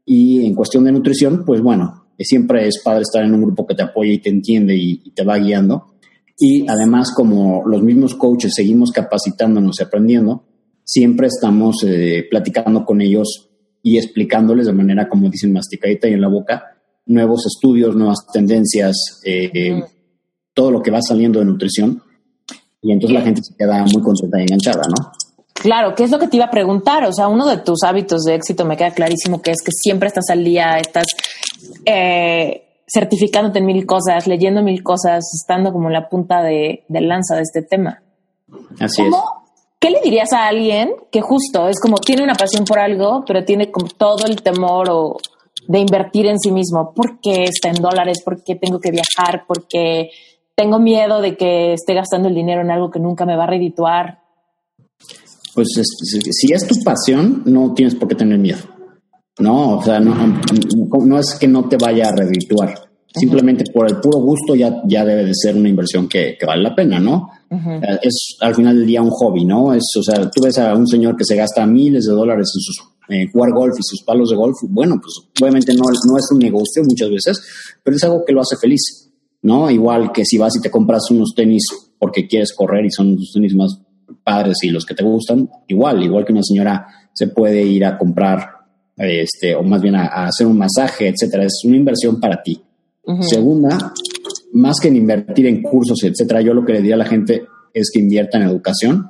Y 0.05 0.45
en 0.45 0.55
cuestión 0.55 0.85
de 0.85 0.93
nutrición, 0.93 1.43
pues 1.45 1.61
bueno, 1.61 2.05
siempre 2.17 2.67
es 2.67 2.81
padre 2.81 3.01
estar 3.01 3.25
en 3.25 3.33
un 3.33 3.41
grupo 3.41 3.67
que 3.67 3.75
te 3.75 3.83
apoya 3.83 4.13
y 4.13 4.19
te 4.19 4.29
entiende 4.29 4.77
y, 4.77 5.11
te 5.11 5.25
va 5.25 5.39
guiando. 5.39 5.95
Y 6.37 6.65
además, 6.69 7.11
como 7.13 7.63
los 7.65 7.83
mismos 7.83 8.15
coaches 8.15 8.53
seguimos 8.55 8.91
capacitándonos 8.91 9.77
y 9.77 9.83
aprendiendo, 9.83 10.45
siempre 10.85 11.27
estamos 11.27 11.83
eh, 11.85 12.27
platicando 12.29 12.85
con 12.85 13.01
ellos 13.01 13.50
y 13.83 13.97
explicándoles 13.97 14.67
de 14.67 14.73
manera, 14.73 15.07
como 15.09 15.29
dicen, 15.29 15.53
masticadita 15.53 16.07
y 16.07 16.13
en 16.13 16.21
la 16.21 16.27
boca, 16.27 16.77
nuevos 17.05 17.45
estudios, 17.45 17.95
nuevas 17.95 18.27
tendencias, 18.31 19.21
todo 20.53 20.71
lo 20.71 20.81
que 20.81 20.91
va 20.91 21.01
saliendo 21.01 21.39
de 21.39 21.45
nutrición 21.45 22.01
y 22.81 22.91
entonces 22.91 23.17
la 23.17 23.23
gente 23.23 23.41
se 23.43 23.55
queda 23.55 23.83
muy 23.83 24.01
contenta 24.01 24.39
y 24.39 24.43
enganchada, 24.43 24.81
¿no? 24.87 25.11
Claro, 25.53 25.93
¿qué 25.93 26.03
es 26.03 26.11
lo 26.11 26.17
que 26.17 26.27
te 26.27 26.37
iba 26.37 26.45
a 26.45 26.51
preguntar? 26.51 27.03
O 27.03 27.13
sea, 27.13 27.27
uno 27.27 27.47
de 27.47 27.57
tus 27.57 27.83
hábitos 27.83 28.23
de 28.23 28.33
éxito 28.33 28.65
me 28.65 28.75
queda 28.75 28.91
clarísimo 28.91 29.41
que 29.41 29.51
es 29.51 29.57
que 29.63 29.71
siempre 29.71 30.07
estás 30.07 30.25
al 30.31 30.43
día, 30.43 30.79
estás 30.79 31.05
eh, 31.85 32.63
certificándote 32.91 33.59
en 33.59 33.67
mil 33.67 33.85
cosas, 33.85 34.25
leyendo 34.25 34.63
mil 34.63 34.81
cosas, 34.81 35.23
estando 35.39 35.71
como 35.71 35.87
en 35.87 35.93
la 35.93 36.09
punta 36.09 36.41
de, 36.41 36.83
lanza 36.89 37.35
de 37.35 37.43
este 37.43 37.61
tema. 37.61 38.01
Así 38.79 39.03
es. 39.03 39.13
¿Qué 39.81 39.89
le 39.89 39.99
dirías 40.01 40.31
a 40.31 40.47
alguien 40.47 40.93
que 41.11 41.19
justo 41.19 41.67
es 41.67 41.81
como 41.81 41.97
tiene 41.97 42.23
una 42.23 42.35
pasión 42.35 42.63
por 42.63 42.79
algo, 42.79 43.25
pero 43.27 43.43
tiene 43.43 43.69
como 43.69 43.87
todo 43.87 44.25
el 44.25 44.41
temor 44.41 44.89
o 44.89 45.17
de 45.67 45.79
invertir 45.79 46.27
en 46.27 46.39
sí 46.39 46.51
mismo? 46.51 46.93
¿Por 46.93 47.19
qué 47.19 47.43
está 47.43 47.69
en 47.69 47.81
dólares? 47.81 48.21
¿Por 48.23 48.41
qué 48.43 48.55
tengo 48.55 48.79
que 48.79 48.91
viajar? 48.91 49.45
¿Por 49.45 49.67
qué 49.67 50.11
tengo 50.61 50.79
miedo 50.79 51.21
de 51.21 51.35
que 51.35 51.73
esté 51.73 51.93
gastando 51.95 52.29
el 52.29 52.35
dinero 52.35 52.61
en 52.61 52.69
algo 52.69 52.91
que 52.91 52.99
nunca 52.99 53.25
me 53.25 53.35
va 53.35 53.45
a 53.45 53.47
redituar. 53.47 54.19
Pues 55.55 55.67
si 56.31 56.53
es 56.53 56.67
tu 56.67 56.75
pasión, 56.83 57.41
no 57.45 57.73
tienes 57.73 57.95
por 57.95 58.07
qué 58.07 58.15
tener 58.15 58.37
miedo. 58.37 58.59
No, 59.39 59.77
o 59.77 59.83
sea, 59.83 59.99
no, 59.99 61.19
es 61.19 61.37
que 61.39 61.47
no 61.47 61.67
te 61.67 61.77
vaya 61.77 62.09
a 62.09 62.15
redituar. 62.15 62.75
Simplemente 63.13 63.65
por 63.73 63.89
el 63.89 63.99
puro 63.99 64.19
gusto 64.19 64.55
ya, 64.55 64.81
ya 64.85 65.03
debe 65.03 65.25
de 65.25 65.33
ser 65.33 65.55
una 65.55 65.67
inversión 65.67 66.07
que, 66.07 66.37
vale 66.45 66.61
la 66.63 66.75
pena, 66.75 66.99
¿no? 66.99 67.29
Es 68.01 68.37
al 68.39 68.55
final 68.55 68.77
del 68.77 68.87
día 68.87 69.01
un 69.01 69.09
hobby, 69.09 69.43
¿no? 69.43 69.73
Es, 69.73 69.83
o 69.99 70.03
sea, 70.03 70.29
tú 70.29 70.41
ves 70.43 70.57
a 70.57 70.73
un 70.73 70.87
señor 70.87 71.17
que 71.17 71.25
se 71.25 71.35
gasta 71.35 71.65
miles 71.65 72.05
de 72.05 72.13
dólares 72.13 72.49
en 72.55 72.61
sus 72.61 72.77
eh, 73.09 73.27
jugar 73.31 73.51
golf 73.51 73.75
y 73.77 73.83
sus 73.83 74.03
palos 74.03 74.29
de 74.29 74.37
golf. 74.37 74.55
Bueno, 74.69 74.95
pues 75.01 75.13
obviamente 75.41 75.73
no, 75.73 75.83
no 75.83 76.17
es 76.17 76.31
un 76.31 76.39
negocio 76.39 76.81
muchas 76.83 77.09
veces, 77.09 77.41
pero 77.83 77.97
es 77.97 78.03
algo 78.03 78.23
que 78.23 78.31
lo 78.31 78.41
hace 78.41 78.55
feliz. 78.55 79.11
¿no? 79.41 79.69
Igual 79.69 80.11
que 80.11 80.25
si 80.25 80.37
vas 80.37 80.55
y 80.55 80.61
te 80.61 80.71
compras 80.71 81.09
unos 81.11 81.33
tenis 81.35 81.63
porque 81.97 82.27
quieres 82.27 82.53
correr 82.53 82.85
y 82.85 82.91
son 82.91 83.15
los 83.15 83.31
tenis 83.33 83.55
más 83.55 83.79
padres 84.23 84.57
y 84.63 84.69
los 84.69 84.85
que 84.85 84.95
te 84.95 85.03
gustan, 85.03 85.49
igual, 85.67 86.03
igual 86.03 86.25
que 86.25 86.33
una 86.33 86.43
señora 86.43 86.87
se 87.13 87.27
puede 87.27 87.63
ir 87.63 87.85
a 87.85 87.97
comprar, 87.97 88.47
este, 88.97 89.55
o 89.55 89.63
más 89.63 89.81
bien 89.81 89.95
a, 89.95 90.25
hacer 90.25 90.47
un 90.47 90.57
masaje, 90.57 91.07
etcétera. 91.07 91.45
Es 91.45 91.61
una 91.65 91.77
inversión 91.77 92.19
para 92.19 92.41
ti. 92.41 92.61
Segunda, 93.21 93.93
más 94.53 94.77
que 94.81 94.87
en 94.87 94.95
invertir 94.95 95.47
en 95.47 95.61
cursos, 95.61 96.03
etcétera, 96.03 96.41
yo 96.41 96.53
lo 96.53 96.65
que 96.65 96.73
le 96.73 96.79
diría 96.79 96.95
a 96.95 96.99
la 96.99 97.05
gente 97.05 97.45
es 97.73 97.89
que 97.91 97.99
invierta 97.99 98.37
en 98.37 98.43
educación. 98.43 99.09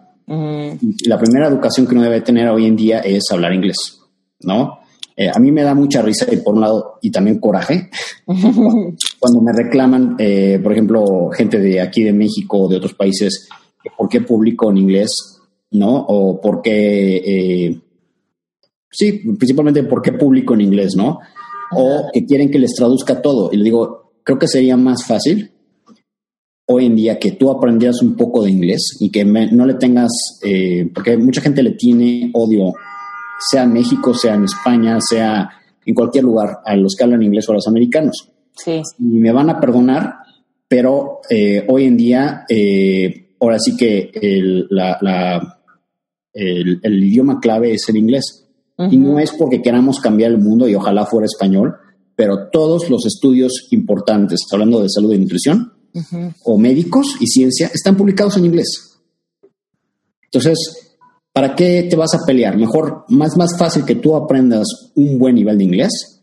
La 1.06 1.18
primera 1.20 1.48
educación 1.48 1.86
que 1.86 1.94
uno 1.94 2.04
debe 2.04 2.22
tener 2.22 2.48
hoy 2.48 2.66
en 2.66 2.76
día 2.76 3.00
es 3.00 3.24
hablar 3.32 3.54
inglés, 3.54 4.00
¿no? 4.42 4.80
Eh, 5.16 5.30
a 5.34 5.39
mí 5.39 5.52
me 5.52 5.64
da 5.64 5.76
mucha 5.76 6.02
risa 6.02 6.26
y 6.32 6.38
por 6.38 6.56
un 6.56 6.62
lado, 6.62 6.98
y 7.02 7.12
también 7.12 7.39
coraje, 7.39 7.89
cuando 8.26 9.42
me 9.42 9.52
reclaman, 9.54 10.16
eh, 10.18 10.60
por 10.64 10.72
ejemplo, 10.72 11.30
gente 11.32 11.60
de 11.60 11.82
aquí 11.82 12.04
de 12.04 12.14
México 12.14 12.62
o 12.62 12.68
de 12.70 12.78
otros 12.78 12.94
países, 12.94 13.50
¿por 13.98 14.08
qué 14.08 14.22
publico 14.22 14.72
en 14.72 14.78
inglés? 14.78 15.12
¿No? 15.72 16.06
O 16.08 16.39
por 16.39 16.62
qué, 16.62 17.18
eh, 17.18 17.82
sí, 18.89 19.12
principalmente 19.38 19.84
por 19.84 20.02
qué 20.02 20.14
publico 20.14 20.54
en 20.54 20.62
inglés, 20.62 20.96
¿no? 20.96 21.20
O 21.74 22.10
que 22.12 22.26
quieren 22.26 22.50
que 22.50 22.60
les 22.60 22.74
traduzca 22.74 23.22
todo. 23.22 23.50
Y 23.54 23.58
le 23.58 23.64
digo, 23.64 24.01
creo 24.24 24.39
que 24.39 24.47
sería 24.47 24.78
más 24.78 25.05
fácil 25.05 25.51
hoy 26.67 26.86
en 26.86 26.95
día 26.95 27.19
que 27.19 27.34
tú 27.34 27.51
aprendieras 27.51 28.01
un 28.01 28.15
poco 28.15 28.43
de 28.43 28.51
inglés 28.51 28.97
y 28.99 29.11
que 29.11 29.26
no 29.26 29.65
le 29.65 29.74
tengas, 29.74 30.11
porque 30.93 31.17
mucha 31.17 31.41
gente 31.41 31.61
le 31.61 31.72
tiene 31.72 32.32
odio 32.34 32.74
sea 33.49 33.63
en 33.63 33.74
México, 33.74 34.13
sea 34.13 34.36
en 34.36 34.43
España, 34.43 34.99
sea 35.01 35.49
en 35.86 35.95
cualquier 35.95 36.24
lugar, 36.24 36.59
a 36.63 36.76
los 36.76 36.95
que 36.95 37.03
hablan 37.03 37.24
inglés 37.24 37.47
o 37.47 37.53
a 37.53 37.55
los 37.55 37.67
americanos. 37.67 38.30
Sí. 38.55 38.82
Y 38.99 39.19
me 39.19 39.32
van 39.32 39.49
a 39.49 39.59
perdonar, 39.59 40.15
pero 40.67 41.22
eh, 41.30 41.65
hoy 41.67 41.86
en 41.86 41.97
día, 41.97 42.45
eh, 42.47 43.36
ahora 43.39 43.57
sí 43.59 43.76
que 43.76 44.11
el, 44.13 44.67
el, 46.34 47.03
idioma 47.03 47.39
clave 47.39 47.74
es 47.74 47.89
el 47.89 47.97
inglés. 47.97 48.38
Y 48.89 48.97
no 48.97 49.19
es 49.19 49.32
porque 49.34 49.61
queramos 49.61 49.99
cambiar 49.99 50.32
el 50.32 50.39
mundo 50.39 50.67
y 50.67 50.74
ojalá 50.74 51.05
fuera 51.05 51.26
español, 51.26 51.76
pero 52.22 52.49
todos 52.51 52.88
los 52.88 53.03
estudios 53.07 53.67
importantes, 53.72 54.41
hablando 54.51 54.80
de 54.80 54.89
salud 54.89 55.11
y 55.11 55.17
nutrición, 55.17 55.74
o 56.43 56.55
médicos 56.55 57.15
y 57.19 57.26
ciencia, 57.26 57.72
están 57.74 57.97
publicados 57.97 58.38
en 58.38 58.45
inglés. 58.45 58.99
Entonces, 60.26 60.59
¿para 61.34 61.55
qué 61.55 61.88
te 61.89 61.95
vas 61.95 62.13
a 62.13 62.24
pelear? 62.24 62.57
Mejor, 62.57 63.05
más, 63.07 63.36
más 63.38 63.57
fácil 63.57 63.86
que 63.86 63.95
tú 63.95 64.15
aprendas 64.15 64.67
un 64.93 65.17
buen 65.17 65.34
nivel 65.34 65.57
de 65.57 65.63
inglés 65.63 66.22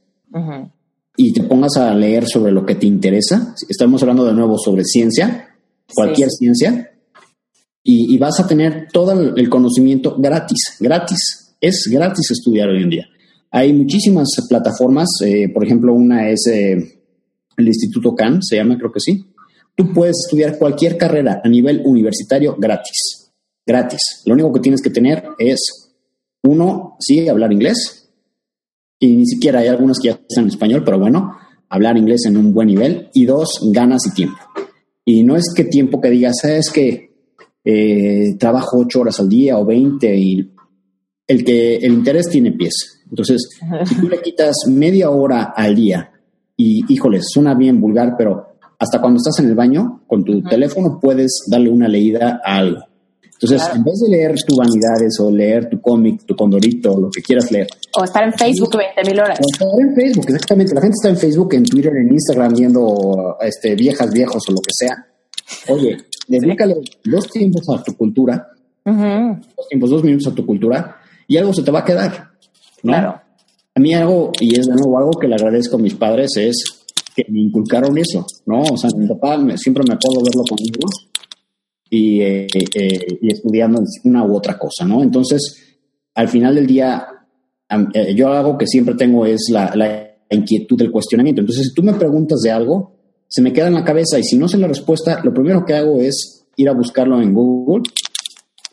y 1.16 1.32
te 1.32 1.42
pongas 1.42 1.76
a 1.76 1.92
leer 1.94 2.28
sobre 2.28 2.52
lo 2.52 2.64
que 2.64 2.76
te 2.76 2.86
interesa. 2.86 3.56
Estamos 3.68 4.00
hablando 4.00 4.24
de 4.24 4.34
nuevo 4.34 4.56
sobre 4.56 4.84
ciencia, 4.84 5.48
cualquier 5.92 6.30
ciencia, 6.30 6.92
y, 7.82 8.16
vas 8.18 8.38
a 8.38 8.46
tener 8.46 8.86
todo 8.92 9.34
el 9.34 9.50
conocimiento 9.50 10.14
gratis, 10.16 10.76
gratis. 10.78 11.56
Es 11.60 11.88
gratis 11.90 12.30
estudiar 12.30 12.68
hoy 12.68 12.84
en 12.84 12.90
día. 12.90 13.08
Hay 13.50 13.72
muchísimas 13.72 14.28
plataformas, 14.48 15.08
eh, 15.24 15.48
por 15.52 15.64
ejemplo, 15.64 15.94
una 15.94 16.28
es 16.28 16.46
eh, 16.46 17.02
el 17.56 17.66
Instituto 17.66 18.14
CAN, 18.14 18.42
se 18.42 18.56
llama, 18.56 18.76
creo 18.76 18.92
que 18.92 19.00
sí. 19.00 19.24
Tú 19.74 19.92
puedes 19.92 20.16
estudiar 20.24 20.58
cualquier 20.58 20.96
carrera 20.96 21.40
a 21.42 21.48
nivel 21.48 21.82
universitario 21.84 22.56
gratis 22.58 23.28
gratis. 23.68 24.22
Lo 24.24 24.34
único 24.34 24.52
que 24.52 24.60
tienes 24.60 24.80
que 24.80 24.90
tener 24.90 25.22
es, 25.38 25.94
uno, 26.42 26.96
sí, 26.98 27.28
hablar 27.28 27.52
inglés. 27.52 28.10
Y 28.98 29.14
ni 29.14 29.26
siquiera 29.26 29.60
hay 29.60 29.68
algunos 29.68 30.00
que 30.00 30.08
ya 30.08 30.20
están 30.28 30.44
en 30.44 30.50
español, 30.50 30.82
pero 30.84 30.98
bueno, 30.98 31.36
hablar 31.68 31.96
inglés 31.96 32.24
en 32.26 32.36
un 32.36 32.52
buen 32.52 32.68
nivel. 32.68 33.10
Y 33.12 33.26
dos, 33.26 33.60
ganas 33.72 34.06
y 34.06 34.14
tiempo. 34.14 34.38
Y 35.04 35.22
no 35.22 35.36
es 35.36 35.52
que 35.54 35.64
tiempo 35.64 36.00
que 36.00 36.10
digas, 36.10 36.42
es 36.44 36.70
que 36.70 37.10
eh, 37.62 38.36
trabajo 38.38 38.78
ocho 38.78 39.00
horas 39.00 39.20
al 39.20 39.28
día 39.28 39.58
o 39.58 39.64
veinte 39.64 40.16
y 40.16 40.50
el 41.26 41.44
que 41.44 41.76
el 41.76 41.92
interés 41.92 42.28
tiene 42.30 42.52
pies. 42.52 42.97
Entonces, 43.10 43.48
si 43.84 43.94
tú 43.96 44.08
le 44.08 44.20
quitas 44.20 44.56
media 44.68 45.10
hora 45.10 45.52
al 45.56 45.74
día 45.74 46.10
y, 46.56 46.92
híjole, 46.92 47.20
suena 47.22 47.54
bien 47.54 47.80
vulgar, 47.80 48.14
pero 48.16 48.48
hasta 48.78 49.00
cuando 49.00 49.18
estás 49.18 49.38
en 49.40 49.50
el 49.50 49.54
baño, 49.54 50.02
con 50.06 50.24
tu 50.24 50.42
teléfono 50.42 50.98
puedes 51.00 51.44
darle 51.48 51.70
una 51.70 51.88
leída 51.88 52.40
a 52.44 52.58
algo. 52.58 52.84
Entonces, 53.40 53.70
en 53.72 53.84
vez 53.84 54.00
de 54.00 54.10
leer 54.10 54.34
tus 54.44 54.58
vanidades 54.58 55.16
o 55.20 55.30
leer 55.30 55.68
tu 55.68 55.80
cómic, 55.80 56.24
tu 56.26 56.34
condorito, 56.34 56.98
lo 56.98 57.08
que 57.08 57.22
quieras 57.22 57.50
leer. 57.52 57.68
O 57.96 58.02
estar 58.02 58.24
en 58.24 58.32
Facebook 58.32 58.76
20 58.76 59.10
mil 59.10 59.20
horas. 59.20 59.38
O 59.38 59.46
estar 59.52 59.68
en 59.78 59.94
Facebook, 59.94 60.24
exactamente. 60.28 60.74
La 60.74 60.80
gente 60.80 60.94
está 60.96 61.08
en 61.08 61.16
Facebook, 61.16 61.54
en 61.54 61.64
Twitter, 61.64 61.92
en 61.96 62.08
Instagram, 62.10 62.52
viendo 62.52 63.36
este, 63.40 63.76
viejas, 63.76 64.12
viejos 64.12 64.42
o 64.48 64.52
lo 64.52 64.58
que 64.58 64.72
sea. 64.72 65.06
Oye, 65.68 65.96
dedícale 66.26 66.76
dos 67.04 67.28
tiempos 67.28 67.62
a 67.68 67.82
tu 67.82 67.96
cultura, 67.96 68.48
dos 68.84 69.68
tiempos, 69.68 69.90
dos 69.90 70.02
minutos 70.02 70.32
a 70.32 70.34
tu 70.34 70.44
cultura, 70.44 70.96
y 71.28 71.36
algo 71.36 71.52
se 71.54 71.62
te 71.62 71.70
va 71.70 71.80
a 71.80 71.84
quedar. 71.84 72.30
Claro. 72.82 73.20
A 73.74 73.80
mí 73.80 73.94
algo, 73.94 74.32
y 74.40 74.58
es 74.58 74.66
de 74.66 74.74
nuevo 74.74 74.98
algo 74.98 75.12
que 75.12 75.28
le 75.28 75.34
agradezco 75.34 75.76
a 75.76 75.80
mis 75.80 75.94
padres, 75.94 76.30
es 76.36 76.84
que 77.14 77.24
me 77.30 77.40
inculcaron 77.40 77.96
eso, 77.98 78.26
¿no? 78.46 78.62
O 78.62 78.76
sea, 78.76 78.90
mi 78.96 79.06
papá 79.06 79.38
siempre 79.56 79.84
me 79.88 79.96
puedo 79.96 80.24
verlo 80.24 80.42
conmigo 80.48 80.88
y, 81.90 82.20
eh, 82.20 82.46
eh, 82.74 83.18
y 83.20 83.32
estudiando 83.32 83.82
una 84.04 84.24
u 84.24 84.36
otra 84.36 84.58
cosa, 84.58 84.84
¿no? 84.84 85.02
Entonces, 85.02 85.78
al 86.14 86.28
final 86.28 86.56
del 86.56 86.66
día, 86.66 87.06
eh, 87.94 88.14
yo 88.14 88.32
algo 88.32 88.58
que 88.58 88.66
siempre 88.66 88.94
tengo 88.94 89.24
es 89.26 89.48
la, 89.50 89.72
la, 89.74 90.04
inquietud 90.30 90.76
del 90.76 90.90
cuestionamiento. 90.90 91.40
Entonces, 91.40 91.68
si 91.68 91.74
tú 91.74 91.82
me 91.82 91.94
preguntas 91.94 92.40
de 92.40 92.50
algo, 92.50 92.92
se 93.26 93.40
me 93.40 93.50
queda 93.50 93.68
en 93.68 93.74
la 93.74 93.84
cabeza 93.84 94.18
y 94.18 94.22
si 94.22 94.36
no 94.36 94.46
sé 94.46 94.58
la 94.58 94.68
respuesta, 94.68 95.22
lo 95.24 95.32
primero 95.32 95.64
que 95.64 95.72
hago 95.72 96.02
es 96.02 96.46
ir 96.56 96.68
a 96.68 96.74
buscarlo 96.74 97.18
en 97.22 97.32
Google 97.32 97.84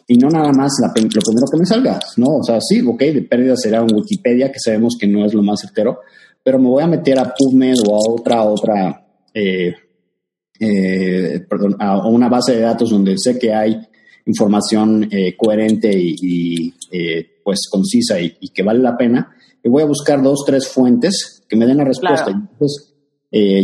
y 0.08 0.18
no 0.18 0.30
nada 0.30 0.52
más 0.52 0.74
lo 0.82 0.94
primero 0.94 1.48
que 1.52 1.58
me 1.58 1.66
salga, 1.66 2.00
¿no? 2.18 2.38
O 2.38 2.44
sea, 2.44 2.60
sí, 2.62 2.82
ok, 2.82 3.00
de 3.00 3.22
pérdida 3.24 3.56
será 3.56 3.80
en 3.80 3.96
Wikipedia, 3.96 4.52
que 4.52 4.60
sabemos 4.60 4.96
que 5.00 5.08
no 5.08 5.26
es 5.26 5.34
lo 5.34 5.42
más 5.42 5.62
certero, 5.62 6.00
pero 6.44 6.60
me 6.60 6.70
voy 6.70 6.84
a 6.84 6.88
meter 6.88 7.18
a 7.18 7.34
PubMed 7.34 7.74
o 7.88 7.96
a 7.96 8.14
otra, 8.14 8.44
otra, 8.44 9.08
eh, 9.34 9.74
eh, 10.60 11.42
perdón, 11.50 11.76
a 11.80 12.08
una 12.08 12.30
base 12.30 12.56
de 12.56 12.62
datos 12.62 12.92
donde 12.92 13.16
sé 13.18 13.40
que 13.40 13.52
hay 13.52 13.80
información 14.28 15.08
eh, 15.12 15.36
coherente 15.36 15.92
y, 15.94 16.74
pues 17.44 17.68
concisa 17.70 18.20
y, 18.20 18.50
que 18.54 18.64
vale 18.64 18.80
la 18.80 18.96
pena, 18.96 19.36
y 19.64 19.70
voy 19.70 19.82
a 19.82 19.88
buscar 19.88 20.22
dos, 20.22 20.44
tres 20.46 20.68
fuentes 20.68 21.44
que 21.50 21.56
me 21.56 21.66
den 21.66 21.78
la 21.78 21.84
respuesta. 21.84 22.30
Entonces, 22.30 22.94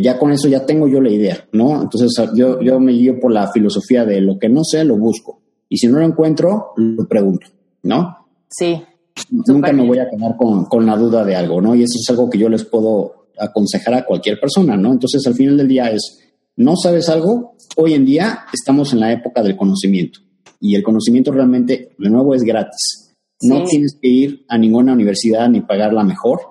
ya 0.01 0.17
con 0.17 0.31
eso 0.31 0.49
ya 0.49 0.65
tengo 0.65 0.87
yo 0.87 0.99
la 0.99 1.11
idea, 1.11 1.47
¿no? 1.53 1.83
Entonces 1.83 2.11
yo, 2.35 2.61
yo 2.61 2.79
me 2.79 2.91
guío 2.91 3.19
por 3.19 3.31
la 3.31 3.51
filosofía 3.51 4.05
de 4.05 4.21
lo 4.21 4.37
que 4.37 4.49
no 4.49 4.63
sé, 4.63 4.83
lo 4.83 4.97
busco. 4.97 5.40
Y 5.71 5.77
si 5.77 5.87
no 5.87 5.99
lo 5.99 6.05
encuentro, 6.05 6.73
lo 6.75 7.07
pregunto, 7.07 7.47
¿no? 7.83 8.27
Sí. 8.49 8.83
Nunca 9.29 9.71
me 9.71 9.87
voy 9.87 9.99
a 9.99 10.09
quedar 10.09 10.35
con, 10.35 10.65
con, 10.65 10.85
la 10.85 10.97
duda 10.97 11.23
de 11.23 11.33
algo, 11.33 11.61
¿no? 11.61 11.73
Y 11.73 11.83
eso 11.83 11.97
es 11.97 12.09
algo 12.09 12.29
que 12.29 12.37
yo 12.37 12.49
les 12.49 12.65
puedo 12.65 13.29
aconsejar 13.39 13.93
a 13.93 14.05
cualquier 14.05 14.37
persona, 14.37 14.75
¿no? 14.75 14.91
Entonces, 14.91 15.25
al 15.25 15.33
final 15.33 15.55
del 15.55 15.69
día 15.69 15.89
es, 15.89 16.19
no 16.57 16.75
sabes 16.75 17.07
algo, 17.07 17.55
hoy 17.77 17.93
en 17.93 18.03
día 18.03 18.39
estamos 18.51 18.91
en 18.91 18.99
la 18.99 19.13
época 19.13 19.41
del 19.41 19.55
conocimiento. 19.55 20.19
Y 20.59 20.75
el 20.75 20.83
conocimiento 20.83 21.31
realmente, 21.31 21.93
de 21.97 22.09
nuevo, 22.09 22.35
es 22.35 22.43
gratis. 22.43 23.15
No 23.43 23.63
tienes 23.63 23.97
que 23.99 24.09
ir 24.09 24.45
a 24.49 24.57
ninguna 24.57 24.91
universidad 24.91 25.47
ni 25.47 25.61
pagarla 25.61 26.03
mejor. 26.03 26.41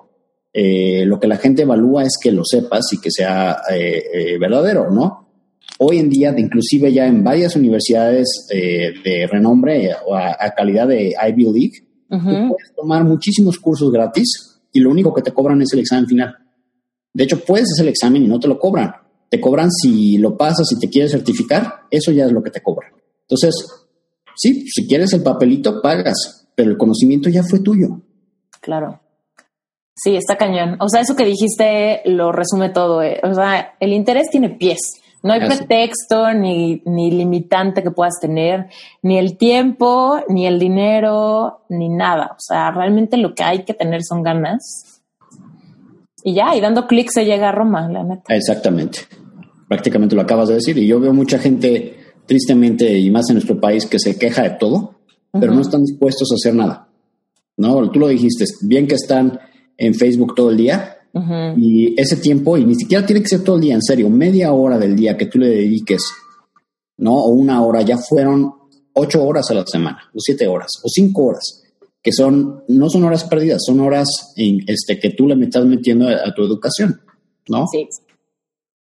Eh, 0.51 1.05
lo 1.05 1.19
que 1.19 1.27
la 1.27 1.37
gente 1.37 1.61
evalúa 1.61 2.05
es 2.05 2.17
que 2.19 2.31
lo 2.31 2.43
sepas 2.43 2.91
y 2.91 2.99
que 2.99 3.11
sea 3.11 3.61
eh, 3.71 4.03
eh, 4.13 4.37
verdadero, 4.39 4.89
¿no? 4.89 5.20
Hoy 5.79 5.99
en 5.99 6.09
día, 6.09 6.33
inclusive 6.37 6.91
ya 6.91 7.07
en 7.07 7.23
varias 7.23 7.55
universidades 7.55 8.47
eh, 8.53 8.93
de 9.03 9.27
renombre 9.27 9.91
o 10.05 10.15
a, 10.15 10.35
calidad 10.55 10.87
de 10.87 11.13
Ivy 11.29 11.43
League, 11.43 11.87
puedes 12.07 12.75
tomar 12.75 13.03
muchísimos 13.03 13.57
cursos 13.57 13.91
gratis 13.91 14.59
y 14.73 14.79
lo 14.79 14.89
único 14.89 15.13
que 15.13 15.21
te 15.21 15.31
cobran 15.31 15.61
es 15.61 15.73
el 15.73 15.79
examen 15.79 16.07
final. 16.07 16.35
De 17.13 17.23
hecho, 17.23 17.39
puedes 17.39 17.71
hacer 17.71 17.85
el 17.85 17.89
examen 17.89 18.23
y 18.23 18.27
no 18.27 18.39
te 18.39 18.47
lo 18.47 18.57
cobran. 18.59 18.93
Te 19.29 19.39
cobran 19.39 19.71
si 19.71 20.17
lo 20.17 20.37
pasas, 20.37 20.67
si 20.67 20.79
te 20.79 20.89
quieres 20.89 21.11
certificar, 21.11 21.81
eso 21.89 22.11
ya 22.11 22.25
es 22.25 22.31
lo 22.31 22.43
que 22.43 22.51
te 22.51 22.61
cobran. 22.61 22.91
Entonces, 23.21 23.55
sí, 24.35 24.65
si 24.67 24.87
quieres 24.87 25.13
el 25.13 25.23
papelito, 25.23 25.81
pagas, 25.81 26.49
pero 26.55 26.69
el 26.69 26.77
conocimiento 26.77 27.29
ya 27.29 27.43
fue 27.43 27.59
tuyo. 27.59 28.01
Claro. 28.59 28.99
Sí, 29.95 30.15
está 30.15 30.37
cañón. 30.37 30.77
O 30.79 30.89
sea, 30.89 31.01
eso 31.01 31.15
que 31.15 31.25
dijiste 31.25 32.01
lo 32.05 32.31
resume 32.31 32.69
todo. 32.69 33.01
Eh. 33.03 33.19
O 33.23 33.33
sea, 33.33 33.75
el 33.79 33.93
interés 33.93 34.29
tiene 34.31 34.49
pies. 34.49 35.00
No 35.23 35.33
hay 35.33 35.39
pretexto 35.41 36.33
ni, 36.33 36.81
ni 36.85 37.11
limitante 37.11 37.83
que 37.83 37.91
puedas 37.91 38.19
tener, 38.19 38.69
ni 39.03 39.19
el 39.19 39.37
tiempo, 39.37 40.19
ni 40.27 40.47
el 40.47 40.57
dinero, 40.57 41.61
ni 41.69 41.89
nada. 41.89 42.31
O 42.37 42.39
sea, 42.39 42.71
realmente 42.71 43.17
lo 43.17 43.35
que 43.35 43.43
hay 43.43 43.63
que 43.63 43.73
tener 43.75 44.03
son 44.03 44.23
ganas. 44.23 45.01
Y 46.23 46.33
ya, 46.33 46.55
y 46.55 46.61
dando 46.61 46.87
clic 46.87 47.09
se 47.11 47.25
llega 47.25 47.49
a 47.49 47.51
Roma, 47.51 47.87
la 47.87 48.03
neta. 48.03 48.35
Exactamente. 48.35 48.99
Prácticamente 49.67 50.15
lo 50.15 50.21
acabas 50.21 50.49
de 50.49 50.55
decir. 50.55 50.77
Y 50.77 50.87
yo 50.87 50.99
veo 50.99 51.13
mucha 51.13 51.37
gente, 51.37 51.97
tristemente, 52.25 52.97
y 52.97 53.11
más 53.11 53.29
en 53.29 53.35
nuestro 53.35 53.59
país, 53.59 53.85
que 53.85 53.99
se 53.99 54.17
queja 54.17 54.41
de 54.41 54.51
todo, 54.51 54.95
pero 55.31 55.53
no 55.53 55.61
están 55.61 55.83
dispuestos 55.83 56.31
a 56.31 56.35
hacer 56.35 56.55
nada. 56.55 56.87
¿No? 57.57 57.89
Tú 57.91 57.99
lo 57.99 58.07
dijiste, 58.07 58.45
bien 58.61 58.87
que 58.87 58.95
están 58.95 59.39
en 59.77 59.93
Facebook 59.93 60.33
todo 60.35 60.49
el 60.49 60.57
día, 60.57 60.97
y 61.57 61.99
ese 61.99 62.17
tiempo, 62.17 62.57
y 62.57 62.65
ni 62.65 62.75
siquiera 62.75 63.05
tiene 63.05 63.21
que 63.21 63.27
ser 63.27 63.43
todo 63.43 63.57
el 63.57 63.61
día, 63.61 63.75
en 63.75 63.81
serio, 63.81 64.09
media 64.09 64.53
hora 64.53 64.77
del 64.77 64.95
día 64.95 65.17
que 65.17 65.25
tú 65.25 65.39
le 65.39 65.47
dediques, 65.47 66.01
¿no? 66.97 67.13
O 67.13 67.29
una 67.29 67.63
hora, 67.63 67.81
ya 67.81 67.97
fueron 67.97 68.53
ocho 68.93 69.23
horas 69.23 69.49
a 69.51 69.53
la 69.53 69.65
semana, 69.65 70.09
o 70.13 70.19
siete 70.19 70.47
horas, 70.47 70.69
o 70.83 70.87
cinco 70.87 71.25
horas, 71.25 71.63
que 72.01 72.11
son, 72.11 72.63
no 72.67 72.89
son 72.89 73.03
horas 73.03 73.25
perdidas, 73.25 73.61
son 73.65 73.81
horas 73.81 74.07
en, 74.37 74.59
este, 74.67 74.99
que 74.99 75.11
tú 75.11 75.27
le 75.27 75.43
estás 75.43 75.65
metiendo 75.65 76.07
a, 76.07 76.33
tu 76.33 76.43
educación, 76.43 77.01
¿no? 77.49 77.65
Sí. 77.71 77.87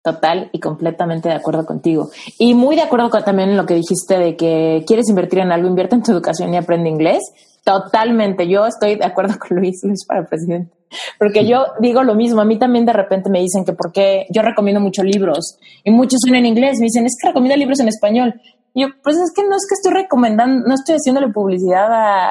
Total 0.04 0.50
y 0.54 0.60
completamente 0.60 1.28
de 1.28 1.36
acuerdo 1.36 1.66
contigo. 1.66 2.10
Y 2.40 2.54
muy 2.54 2.76
de 2.76 2.82
acuerdo 2.82 3.10
con, 3.10 3.24
también 3.24 3.50
en 3.50 3.58
lo 3.58 3.66
que 3.66 3.74
dijiste 3.74 4.18
de 4.18 4.38
que 4.38 4.84
quieres 4.88 5.10
invertir 5.10 5.40
en 5.40 5.52
algo, 5.52 5.68
invierte 5.68 5.96
en 5.96 6.04
tu 6.04 6.12
educación 6.12 6.54
y 6.54 6.58
aprende 6.58 6.90
inglés. 6.90 7.20
Totalmente. 7.68 8.48
Yo 8.48 8.66
estoy 8.66 8.96
de 8.96 9.04
acuerdo 9.04 9.38
con 9.38 9.58
Luis, 9.58 9.84
Luis 9.84 10.06
para 10.06 10.26
presidente. 10.26 10.72
Porque 11.20 11.46
yo 11.46 11.66
digo 11.82 12.02
lo 12.02 12.16
mismo, 12.16 12.40
a 12.40 12.46
mí 12.46 12.58
también 12.58 12.86
de 12.86 12.94
repente 12.94 13.30
me 13.30 13.42
dicen 13.42 13.66
que 13.66 13.74
porque 13.74 14.26
yo 14.30 14.42
recomiendo 14.42 14.80
muchos 14.80 15.04
libros 15.04 15.60
y 15.84 15.92
muchos 15.92 16.22
son 16.26 16.36
en 16.36 16.46
inglés, 16.46 16.78
me 16.80 16.86
dicen, 16.86 17.06
es 17.06 17.18
que 17.22 17.28
recomiendo 17.28 17.58
libros 17.58 17.82
en 17.82 17.90
español. 17.90 18.36
Y 18.74 18.84
yo, 18.84 18.88
pues 19.04 19.18
es 19.18 19.34
que 19.36 19.44
no 19.44 19.58
es 19.58 19.68
que 19.68 19.74
estoy 19.74 20.02
recomendando, 20.02 20.66
no 20.66 20.76
estoy 20.76 20.96
haciéndole 20.96 21.28
publicidad 21.28 21.92
a, 21.92 22.30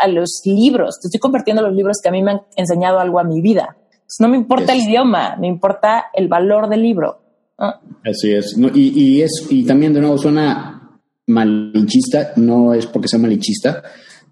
a 0.00 0.08
los 0.08 0.40
libros, 0.46 0.98
te 0.98 1.08
estoy 1.08 1.20
compartiendo 1.20 1.60
los 1.60 1.74
libros 1.74 1.98
que 2.02 2.08
a 2.08 2.12
mí 2.12 2.22
me 2.22 2.30
han 2.30 2.40
enseñado 2.56 3.00
algo 3.00 3.18
a 3.18 3.24
mi 3.24 3.42
vida. 3.42 3.76
no 4.18 4.28
me 4.28 4.38
importa 4.38 4.72
el 4.72 4.80
idioma, 4.80 5.36
me 5.36 5.46
importa 5.46 6.06
el 6.14 6.28
valor 6.28 6.70
del 6.70 6.80
libro. 6.80 7.20
Así 7.58 8.32
es. 8.32 8.56
y, 8.56 8.98
y, 8.98 9.20
es. 9.20 9.46
y 9.50 9.66
también 9.66 9.92
de 9.92 10.00
nuevo 10.00 10.16
suena 10.16 10.98
malinchista, 11.26 12.32
no 12.36 12.72
es 12.72 12.86
porque 12.86 13.08
sea 13.08 13.18
malinchista, 13.18 13.82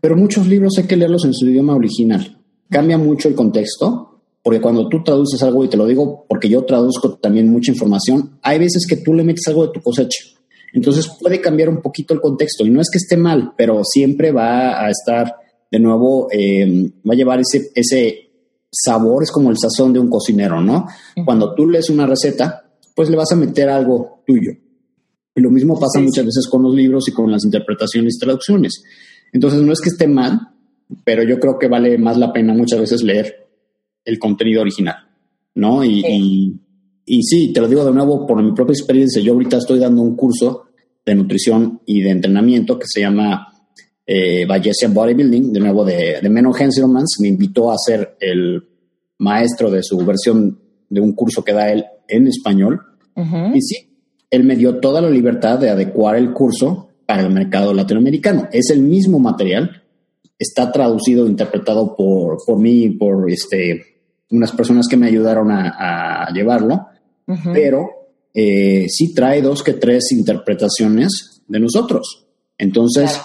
pero 0.01 0.16
muchos 0.16 0.46
libros 0.46 0.74
hay 0.78 0.84
que 0.84 0.96
leerlos 0.96 1.24
en 1.24 1.34
su 1.34 1.46
idioma 1.46 1.74
original 1.74 2.38
cambia 2.70 2.99
mucho 2.99 3.28
el 3.28 3.34
contexto, 3.34 4.20
porque 4.42 4.61
cuando 4.61 4.88
tú 4.88 5.03
traduces 5.03 5.42
algo, 5.42 5.64
y 5.64 5.68
te 5.68 5.76
lo 5.76 5.86
digo 5.86 6.24
porque 6.28 6.49
yo 6.49 6.64
traduzco 6.64 7.14
también 7.14 7.51
mucha 7.51 7.72
información, 7.72 8.38
hay 8.42 8.59
veces 8.59 8.86
que 8.88 8.96
tú 8.96 9.14
le 9.14 9.24
metes 9.24 9.46
algo 9.49 9.66
de 9.66 9.72
tu 9.72 9.80
cosecha. 9.80 10.24
Entonces 10.72 11.11
puede 11.20 11.40
cambiar 11.40 11.68
un 11.70 11.80
poquito 11.80 12.14
el 12.14 12.20
contexto 12.20 12.64
y 12.64 12.70
no 12.70 12.80
es 12.80 12.88
que 12.90 12.99
esté 12.99 13.16
mal, 13.16 13.53
pero 13.57 13.82
siempre 13.84 14.32
va 14.32 14.84
a 14.84 14.90
estar 14.90 15.34
de 15.70 15.78
nuevo, 15.78 16.28
em, 16.30 16.90
va 17.09 17.14
a 17.14 17.16
llevar 17.16 17.40
ese, 17.40 17.70
ese 17.74 18.30
sabor, 18.70 19.23
es 19.23 19.31
como 19.31 19.51
el 19.51 19.59
sazón 19.59 19.93
de 19.93 19.98
un 19.98 20.09
cocinero, 20.09 20.60
¿no? 20.60 20.86
Cuando 21.24 21.55
tú 21.55 21.66
lees 21.66 21.89
una 21.90 22.06
receta, 22.06 22.70
pues 22.94 23.09
le 23.09 23.16
vas 23.16 23.32
a 23.32 23.36
meter 23.36 23.68
algo 23.68 24.23
tuyo. 24.27 24.52
Y 25.39 25.40
lo 25.40 25.51
mismo 25.51 25.78
pasa 25.78 26.01
muchas 26.01 26.27
veces 26.27 26.48
con 26.48 26.65
los 26.65 26.74
libros 26.74 27.09
y 27.09 27.12
con 27.12 27.31
las 27.31 27.44
interpretaciones 27.44 28.16
y 28.16 28.19
traducciones. 28.19 28.82
Entonces 29.32 29.62
no 29.62 29.73
es 29.73 29.81
que 29.81 29.90
esté 29.90 30.09
mal, 30.09 30.48
pero 31.05 31.23
yo 31.23 31.39
creo 31.39 31.59
que 31.60 31.69
vale 31.69 31.97
más 31.97 32.19
la 32.19 32.32
pena 32.32 32.52
muchas 32.55 32.81
veces 32.81 33.05
leer 33.05 33.48
el 34.05 34.19
contenido 34.19 34.62
original, 34.62 34.97
¿no? 35.55 35.85
Y 35.85 36.02
sí. 36.02 36.60
Y, 37.10 37.23
sí, 37.23 37.52
te 37.55 37.60
lo 37.60 37.69
digo 37.69 37.85
de 37.85 37.93
nuevo 37.93 38.27
por 38.27 38.43
mi 38.43 38.52
propia 38.52 38.73
experiencia. 38.73 39.23
Yo 39.23 39.32
ahorita 39.32 39.59
estoy 39.59 39.78
dando 39.78 40.02
un 40.02 40.15
curso 40.15 40.65
de 41.06 41.15
nutrición 41.15 41.81
y 41.86 42.02
de 42.02 42.10
entrenamiento 42.10 42.78
que 42.78 42.85
se 42.86 43.01
llama 43.01 43.48
eh, 44.05 44.44
Bodybuilding, 44.47 45.52
de 45.52 45.60
nuevo 45.60 45.85
de, 45.85 46.19
de 46.20 46.28
Menno 46.28 46.55
Henselmans. 46.55 47.16
Me 47.20 47.28
invitó 47.28 47.70
a 47.70 47.77
ser 47.78 48.16
el 48.20 48.62
maestro 49.19 49.70
de 49.70 49.82
su 49.82 49.97
versión 49.98 50.60
de 50.90 51.01
un 51.01 51.12
curso 51.12 51.43
que 51.43 51.52
da 51.52 51.70
él 51.70 51.85
en 52.09 52.27
español. 52.27 52.81
Y 53.55 53.60
sí, 53.62 53.88
él 54.30 54.44
me 54.44 54.56
dio 54.56 54.78
toda 54.78 55.00
la 55.00 55.10
libertad 55.10 55.59
de 55.59 55.70
adecuar 55.70 56.16
el 56.16 56.32
curso 56.32 56.88
para 57.06 57.22
el 57.22 57.30
mercado 57.30 57.72
latinoamericano. 57.72 58.48
Es 58.52 58.70
el 58.70 58.82
mismo 58.82 59.18
material, 59.18 59.82
está 60.38 60.70
traducido, 60.70 61.26
interpretado 61.26 61.96
por, 61.96 62.38
por 62.44 62.59
mí 62.59 62.84
y 62.84 62.90
por 62.90 63.30
este, 63.30 63.80
unas 64.30 64.52
personas 64.52 64.86
que 64.88 64.96
me 64.96 65.06
ayudaron 65.06 65.50
a, 65.50 66.28
llevarlo, 66.34 66.86
pero 67.52 67.88
eh, 68.34 68.86
sí 68.88 69.14
trae 69.14 69.40
dos 69.40 69.62
que 69.62 69.74
tres 69.74 70.12
interpretaciones 70.12 71.42
de 71.46 71.60
nosotros. 71.60 72.26
Entonces, 72.59 73.18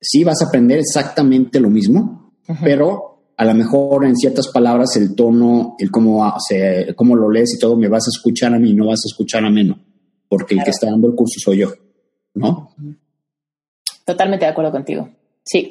sí 0.00 0.24
vas 0.24 0.40
a 0.42 0.46
aprender 0.46 0.78
exactamente 0.78 1.60
lo 1.60 1.70
mismo, 1.70 2.32
pero 2.62 3.10
a 3.36 3.44
lo 3.44 3.54
mejor 3.54 4.04
en 4.04 4.16
ciertas 4.16 4.48
palabras 4.48 4.96
el 4.96 5.14
tono, 5.14 5.74
el 5.78 5.90
cómo, 5.90 6.32
se, 6.46 6.94
cómo 6.94 7.16
lo 7.16 7.30
lees 7.30 7.54
y 7.54 7.58
todo, 7.58 7.76
me 7.76 7.88
vas 7.88 8.06
a 8.06 8.12
escuchar 8.14 8.54
a 8.54 8.58
mí, 8.58 8.74
no 8.74 8.86
vas 8.86 9.00
a 9.04 9.08
escuchar 9.10 9.44
a 9.44 9.50
menos, 9.50 9.78
porque 10.30 10.54
el 10.54 10.64
que 10.64 10.70
está 10.70 10.86
dando 10.86 11.08
el 11.08 11.14
curso 11.14 11.38
soy 11.38 11.58
yo, 11.58 11.74
¿no? 12.34 12.74
Totalmente 14.06 14.46
de 14.46 14.52
acuerdo 14.52 14.70
contigo. 14.70 15.10
Sí. 15.44 15.68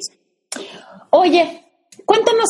Oye, 1.10 1.64
cuéntanos 2.04 2.48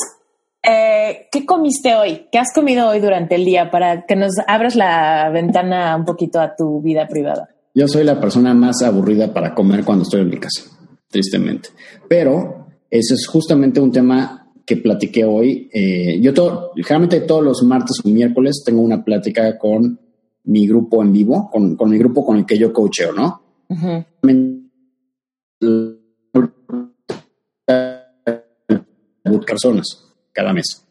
eh, 0.63 1.29
¿Qué 1.33 1.47
comiste 1.47 1.95
hoy? 1.95 2.27
¿Qué 2.31 2.39
has 2.39 2.53
comido 2.55 2.89
hoy 2.89 3.01
durante 3.01 3.35
el 3.35 3.45
día 3.45 3.71
para 3.71 4.05
que 4.05 4.15
nos 4.15 4.33
abras 4.47 4.77
la 4.77 5.31
ventana 5.31 5.97
un 5.97 6.05
poquito 6.05 6.39
a 6.39 6.55
tu 6.55 6.83
vida 6.83 7.09
privada? 7.09 7.49
Yo 7.75 7.89
soy 7.89 8.05
la 8.05 8.21
persona 8.21 8.53
más 8.53 8.83
aburrida 8.83 9.33
para 9.33 9.55
comer 9.55 9.85
cuando 9.85 10.03
estoy 10.03 10.21
en 10.21 10.29
mi 10.29 10.39
casa, 10.39 10.65
tristemente. 11.09 11.71
Pero 12.09 12.67
ese 12.91 13.15
es 13.15 13.27
justamente 13.27 13.81
un 13.81 13.91
tema 13.91 14.53
que 14.67 14.77
platiqué 14.77 15.25
hoy. 15.25 15.71
Eh, 15.73 16.21
yo 16.21 16.35
todo, 16.35 16.73
generalmente 16.77 17.21
todos 17.21 17.43
los 17.43 17.63
martes 17.63 17.97
o 18.05 18.09
miércoles 18.09 18.63
tengo 18.65 18.83
una 18.83 19.03
plática 19.03 19.57
con 19.57 19.99
mi 20.45 20.67
grupo 20.67 21.03
en 21.03 21.13
vivo, 21.13 21.49
con, 21.51 21.77
con 21.77 21.91
mi 21.91 21.99
grupo 21.99 22.25
con 22.25 22.39
el 22.39 22.47
que 22.47 22.59
yo 22.59 22.73
coacheo, 22.73 23.13
¿no? 23.13 23.43
personas 29.51 30.07
cada 30.33 30.53
mes. 30.53 30.87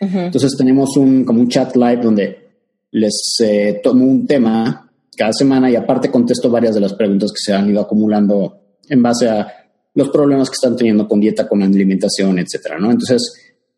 Entonces 0.00 0.56
tenemos 0.56 0.96
un, 0.96 1.24
como 1.24 1.40
un 1.40 1.48
chat 1.48 1.74
live 1.76 2.00
donde 2.02 2.48
les 2.92 3.36
eh, 3.42 3.80
tomo 3.82 4.04
un 4.04 4.26
tema 4.26 4.90
cada 5.16 5.32
semana 5.32 5.70
y 5.70 5.76
aparte 5.76 6.10
contesto 6.10 6.48
varias 6.50 6.74
de 6.74 6.80
las 6.80 6.94
preguntas 6.94 7.30
que 7.32 7.38
se 7.44 7.52
han 7.52 7.68
ido 7.68 7.80
acumulando 7.80 8.60
en 8.88 9.02
base 9.02 9.28
a 9.28 9.46
los 9.94 10.10
problemas 10.10 10.48
que 10.48 10.54
están 10.54 10.76
teniendo 10.76 11.08
con 11.08 11.18
dieta, 11.18 11.48
con 11.48 11.62
alimentación, 11.62 12.38
etcétera, 12.38 12.78
¿no? 12.78 12.92
Entonces, 12.92 13.20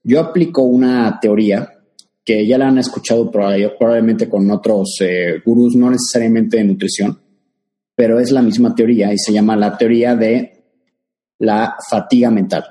yo 0.02 0.20
aplico 0.20 0.62
una 0.62 1.18
teoría 1.18 1.79
que 2.24 2.46
ya 2.46 2.58
la 2.58 2.68
han 2.68 2.78
escuchado 2.78 3.30
probablemente 3.30 4.28
con 4.28 4.50
otros 4.50 4.98
eh, 5.00 5.40
gurús, 5.44 5.74
no 5.74 5.90
necesariamente 5.90 6.58
de 6.58 6.64
nutrición, 6.64 7.18
pero 7.94 8.18
es 8.18 8.30
la 8.30 8.42
misma 8.42 8.74
teoría 8.74 9.12
y 9.12 9.18
se 9.18 9.32
llama 9.32 9.56
la 9.56 9.76
teoría 9.76 10.14
de 10.14 10.64
la 11.38 11.76
fatiga 11.88 12.30
mental, 12.30 12.64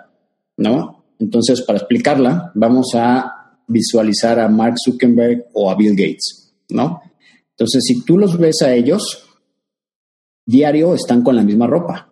¿no? 0.57 1.05
Entonces, 1.19 1.61
para 1.63 1.79
explicarla, 1.79 2.51
vamos 2.55 2.91
a 2.95 3.57
visualizar 3.67 4.39
a 4.39 4.47
Mark 4.47 4.75
Zuckerberg 4.83 5.47
o 5.53 5.69
a 5.69 5.75
Bill 5.75 5.95
Gates, 5.95 6.53
¿no? 6.69 7.01
Entonces, 7.51 7.83
si 7.85 8.05
tú 8.05 8.17
los 8.17 8.37
ves 8.37 8.61
a 8.61 8.73
ellos, 8.73 9.27
diario 10.45 10.93
están 10.93 11.23
con 11.23 11.35
la 11.35 11.43
misma 11.43 11.67
ropa, 11.67 12.11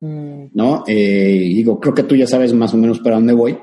mm. 0.00 0.44
¿no? 0.52 0.84
Eh, 0.86 1.50
digo, 1.54 1.80
creo 1.80 1.94
que 1.94 2.04
tú 2.04 2.14
ya 2.14 2.26
sabes 2.26 2.52
más 2.54 2.72
o 2.74 2.76
menos 2.76 3.00
para 3.00 3.16
dónde 3.16 3.32
voy, 3.32 3.58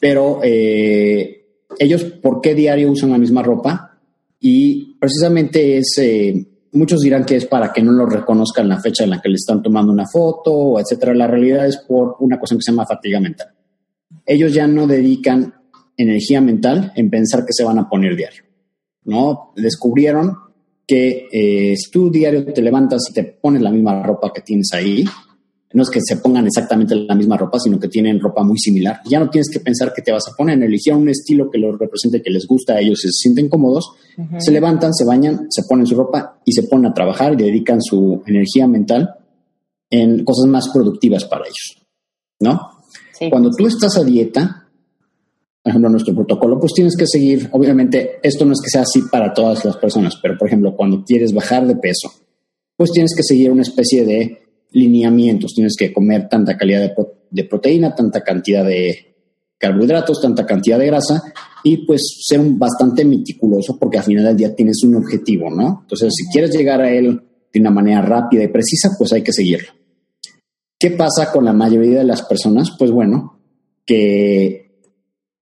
pero 0.00 0.40
eh, 0.42 1.37
ellos, 1.78 2.04
¿por 2.04 2.40
qué 2.40 2.54
diario 2.54 2.90
usan 2.90 3.10
la 3.10 3.18
misma 3.18 3.42
ropa? 3.42 3.98
Y 4.40 4.94
precisamente 4.98 5.78
es, 5.78 5.98
eh, 5.98 6.46
muchos 6.72 7.00
dirán 7.00 7.24
que 7.24 7.36
es 7.36 7.46
para 7.46 7.72
que 7.72 7.82
no 7.82 7.92
lo 7.92 8.06
reconozcan 8.06 8.68
la 8.68 8.80
fecha 8.80 9.04
en 9.04 9.10
la 9.10 9.20
que 9.20 9.28
le 9.28 9.34
están 9.34 9.62
tomando 9.62 9.92
una 9.92 10.06
foto, 10.06 10.78
etcétera. 10.78 11.14
La 11.14 11.26
realidad 11.26 11.66
es 11.66 11.78
por 11.78 12.16
una 12.20 12.38
cosa 12.38 12.54
que 12.54 12.62
se 12.62 12.72
llama 12.72 12.86
fatiga 12.86 13.20
mental 13.20 13.48
ellos 14.28 14.52
ya 14.52 14.66
no 14.66 14.86
dedican 14.86 15.54
energía 15.96 16.40
mental 16.40 16.92
en 16.94 17.10
pensar 17.10 17.44
que 17.44 17.52
se 17.52 17.64
van 17.64 17.78
a 17.78 17.88
poner 17.88 18.14
diario. 18.14 18.44
¿no? 19.04 19.52
Descubrieron 19.56 20.36
que 20.86 21.26
eh, 21.32 21.76
si 21.76 21.90
tú 21.90 22.10
diario 22.10 22.44
te 22.52 22.62
levantas 22.62 23.08
y 23.10 23.14
te 23.14 23.24
pones 23.24 23.62
la 23.62 23.70
misma 23.70 24.02
ropa 24.02 24.32
que 24.32 24.42
tienes 24.42 24.70
ahí, 24.74 25.04
no 25.72 25.82
es 25.82 25.90
que 25.90 26.00
se 26.02 26.16
pongan 26.16 26.46
exactamente 26.46 26.94
la 26.94 27.14
misma 27.14 27.36
ropa, 27.36 27.58
sino 27.58 27.78
que 27.78 27.88
tienen 27.88 28.18
ropa 28.20 28.42
muy 28.42 28.58
similar. 28.58 29.00
Ya 29.04 29.20
no 29.20 29.28
tienes 29.28 29.50
que 29.52 29.60
pensar 29.60 29.92
que 29.92 30.02
te 30.02 30.12
vas 30.12 30.26
a 30.28 30.34
poner, 30.34 30.62
eligieron 30.62 31.02
un 31.02 31.10
estilo 31.10 31.50
que 31.50 31.58
los 31.58 31.78
represente, 31.78 32.22
que 32.22 32.30
les 32.30 32.46
gusta 32.46 32.74
a 32.74 32.80
ellos, 32.80 33.00
se 33.00 33.10
sienten 33.10 33.48
cómodos, 33.48 33.92
se 34.38 34.50
levantan, 34.50 34.94
se 34.94 35.04
bañan, 35.04 35.46
se 35.50 35.62
ponen 35.64 35.86
su 35.86 35.94
ropa 35.94 36.40
y 36.44 36.52
se 36.52 36.62
ponen 36.62 36.86
a 36.86 36.94
trabajar 36.94 37.34
y 37.34 37.44
dedican 37.44 37.82
su 37.82 38.22
energía 38.26 38.66
mental 38.66 39.14
en 39.90 40.24
cosas 40.24 40.46
más 40.46 40.68
productivas 40.70 41.24
para 41.24 41.44
ellos, 41.44 41.86
¿no? 42.40 42.70
Cuando 43.30 43.50
tú 43.50 43.66
estás 43.66 43.96
a 43.98 44.04
dieta, 44.04 44.68
por 45.62 45.70
ejemplo, 45.70 45.90
nuestro 45.90 46.14
protocolo, 46.14 46.58
pues 46.58 46.72
tienes 46.72 46.96
que 46.96 47.06
seguir, 47.06 47.48
obviamente, 47.52 48.20
esto 48.22 48.44
no 48.46 48.52
es 48.52 48.60
que 48.62 48.70
sea 48.70 48.82
así 48.82 49.02
para 49.10 49.34
todas 49.34 49.64
las 49.64 49.76
personas, 49.76 50.14
pero 50.22 50.38
por 50.38 50.48
ejemplo, 50.48 50.74
cuando 50.74 51.04
quieres 51.04 51.34
bajar 51.34 51.66
de 51.66 51.76
peso, 51.76 52.10
pues 52.76 52.90
tienes 52.92 53.14
que 53.14 53.22
seguir 53.22 53.50
una 53.50 53.62
especie 53.62 54.04
de 54.04 54.47
lineamientos, 54.72 55.54
tienes 55.54 55.76
que 55.76 55.92
comer 55.92 56.28
tanta 56.28 56.56
calidad 56.56 56.92
de, 57.30 57.44
proteína, 57.44 57.94
tanta 57.94 58.22
cantidad 58.22 58.64
de 58.64 59.14
carbohidratos, 59.58 60.20
tanta 60.20 60.46
cantidad 60.46 60.78
de 60.78 60.86
grasa 60.86 61.22
y 61.64 61.86
pues 61.86 62.02
ser 62.20 62.40
bastante 62.42 63.04
meticuloso 63.04 63.78
porque 63.78 63.98
al 63.98 64.04
final 64.04 64.24
del 64.24 64.36
día 64.36 64.54
tienes 64.54 64.82
un 64.84 64.96
objetivo, 64.96 65.50
¿no? 65.50 65.80
Entonces, 65.82 66.12
si 66.14 66.30
quieres 66.30 66.54
llegar 66.54 66.80
a 66.80 66.90
él 66.90 67.20
de 67.52 67.60
una 67.60 67.70
manera 67.70 68.02
rápida 68.02 68.44
y 68.44 68.48
precisa, 68.48 68.90
pues 68.96 69.12
hay 69.12 69.22
que 69.22 69.32
seguirlo. 69.32 69.72
¿Qué 70.78 70.92
pasa 70.92 71.32
con 71.32 71.44
la 71.44 71.52
mayoría 71.52 71.98
de 71.98 72.04
las 72.04 72.22
personas? 72.22 72.70
Pues 72.78 72.92
bueno, 72.92 73.40
que 73.84 74.68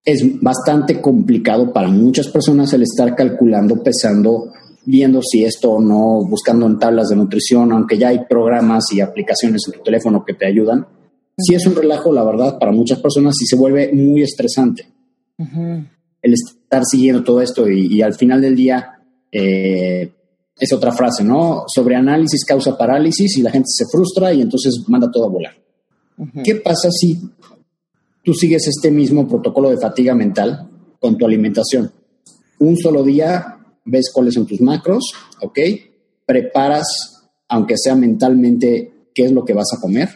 es 0.03 0.41
bastante 0.41 1.01
complicado 1.01 1.73
para 1.73 1.89
muchas 1.89 2.29
personas 2.29 2.73
el 2.73 2.83
estar 2.83 3.15
calculando, 3.15 3.83
pesando, 3.83 4.53
viendo 4.87 5.21
si 5.21 5.45
esto 5.45 5.73
o 5.73 5.81
no, 5.81 6.25
buscando 6.25 6.67
en 6.67 6.79
tablas 6.79 7.09
de 7.09 7.17
nutrición, 7.17 7.73
aunque 7.73 7.99
ya 7.99 8.09
hay 8.09 8.21
programas 8.29 8.85
y 8.93 9.01
aplicaciones 9.01 9.63
en 9.67 9.75
tu 9.75 9.83
teléfono 9.83 10.25
que 10.25 10.35
te 10.35 10.47
ayudan. 10.47 10.87
Si 11.37 11.55
es 11.55 11.67
un 11.67 11.75
relajo, 11.75 12.13
la 12.13 12.25
verdad, 12.25 12.59
para 12.59 12.73
muchas 12.73 13.01
personas 13.01 13.35
sí 13.39 13.45
se 13.47 13.57
vuelve 13.57 13.93
muy 13.93 14.23
estresante. 14.23 14.87
El 15.37 16.33
estar 16.33 16.85
siguiendo 16.85 17.23
todo 17.23 17.43
esto 17.43 17.69
y, 17.69 18.01
al 18.01 18.15
final 18.15 18.41
del 18.41 18.57
día 18.57 18.99
eh, 19.31 20.11
es 20.59 20.73
otra 20.73 20.93
frase, 20.93 21.23
¿no? 21.23 21.65
Sobre 21.67 21.97
análisis 21.97 22.45
causa 22.45 22.79
parálisis 22.79 23.37
y 23.37 23.43
la 23.43 23.51
gente 23.51 23.69
se 23.69 23.85
frustra 23.93 24.33
y 24.33 24.41
entonces 24.41 24.85
manda 24.87 25.11
todo 25.11 25.27
a 25.27 25.29
volar. 25.29 25.55
¿Qué 26.43 26.55
pasa 26.55 26.89
si 26.91 27.19
tú 28.25 28.33
sigues 28.33 28.67
este 28.69 28.91
mismo 28.91 29.29
protocolo 29.29 29.69
de 29.69 29.77
fatiga 29.77 30.15
mental 30.15 30.71
con 30.99 31.19
tu 31.19 31.27
alimentación? 31.27 31.91
Un 32.59 32.79
solo 32.79 33.03
día 33.03 33.56
ves 33.87 34.11
cuáles 34.13 34.35
son 34.35 34.47
tus 34.47 34.61
macros, 34.61 35.13
¿ok? 35.41 35.59
Preparas, 36.27 36.87
aunque 37.49 37.79
sea 37.79 37.95
mentalmente, 37.95 39.09
qué 39.15 39.25
es 39.25 39.33
lo 39.33 39.45
que 39.45 39.55
vas 39.55 39.73
a 39.77 39.81
comer. 39.81 40.09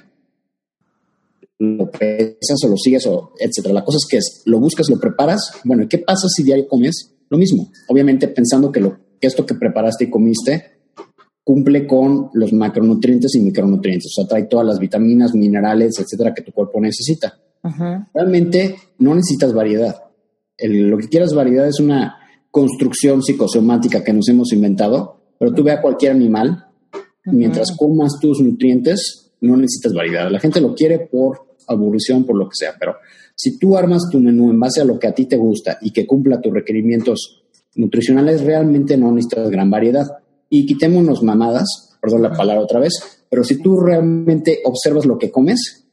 Lo 1.58 1.90
pesas 1.90 2.58
o 2.64 2.68
lo 2.68 2.76
sigues, 2.76 3.06
o 3.06 3.32
etcétera. 3.38 3.74
La 3.74 3.84
cosa 3.84 3.96
es 3.96 4.06
que 4.08 4.16
es, 4.18 4.42
lo 4.46 4.60
buscas, 4.60 4.88
lo 4.90 4.98
preparas. 4.98 5.52
Bueno, 5.64 5.86
¿qué 5.88 5.98
pasa 5.98 6.28
si 6.28 6.42
diario 6.42 6.68
comes 6.68 7.12
lo 7.28 7.38
mismo? 7.38 7.70
Obviamente 7.88 8.28
pensando 8.28 8.72
que 8.72 8.80
lo 8.80 8.98
que 9.20 9.26
esto 9.26 9.46
que 9.46 9.54
preparaste 9.54 10.04
y 10.04 10.10
comiste 10.10 10.80
cumple 11.44 11.86
con 11.86 12.30
los 12.34 12.52
macronutrientes 12.52 13.34
y 13.34 13.40
micronutrientes, 13.40 14.06
o 14.06 14.20
sea, 14.20 14.28
trae 14.28 14.44
todas 14.44 14.66
las 14.66 14.78
vitaminas, 14.78 15.34
minerales, 15.34 15.98
etcétera, 15.98 16.32
que 16.34 16.42
tu 16.42 16.52
cuerpo 16.52 16.80
necesita. 16.80 17.38
Realmente 18.14 18.76
no 18.98 19.14
necesitas 19.14 19.52
variedad. 19.52 20.04
lo 20.58 20.96
que 20.96 21.08
quieras 21.08 21.34
variedad 21.34 21.66
es 21.68 21.80
una 21.80 22.19
construcción 22.50 23.22
psicosomática 23.22 24.02
que 24.02 24.12
nos 24.12 24.28
hemos 24.28 24.52
inventado, 24.52 25.20
pero 25.38 25.52
tú 25.54 25.62
ve 25.62 25.72
a 25.72 25.80
cualquier 25.80 26.12
animal, 26.12 26.66
mientras 27.24 27.76
comas 27.76 28.18
tus 28.20 28.40
nutrientes, 28.40 29.32
no 29.40 29.56
necesitas 29.56 29.94
variedad. 29.94 30.30
La 30.30 30.40
gente 30.40 30.60
lo 30.60 30.74
quiere 30.74 30.98
por 30.98 31.56
aburrición, 31.66 32.24
por 32.24 32.36
lo 32.36 32.48
que 32.48 32.56
sea, 32.56 32.74
pero 32.78 32.96
si 33.34 33.58
tú 33.58 33.76
armas 33.76 34.08
tu 34.10 34.18
menú 34.18 34.50
en 34.50 34.60
base 34.60 34.80
a 34.80 34.84
lo 34.84 34.98
que 34.98 35.06
a 35.06 35.14
ti 35.14 35.26
te 35.26 35.36
gusta 35.36 35.78
y 35.80 35.92
que 35.92 36.06
cumpla 36.06 36.40
tus 36.40 36.52
requerimientos 36.52 37.40
nutricionales 37.74 38.42
realmente 38.42 38.96
no 38.96 39.12
necesitas 39.12 39.50
gran 39.50 39.70
variedad. 39.70 40.06
Y 40.48 40.66
quitémonos 40.66 41.22
mamadas, 41.22 41.96
perdón 42.00 42.22
la 42.22 42.32
palabra 42.32 42.62
otra 42.62 42.80
vez, 42.80 42.94
pero 43.28 43.44
si 43.44 43.62
tú 43.62 43.78
realmente 43.78 44.60
observas 44.64 45.06
lo 45.06 45.16
que 45.16 45.30
comes, 45.30 45.86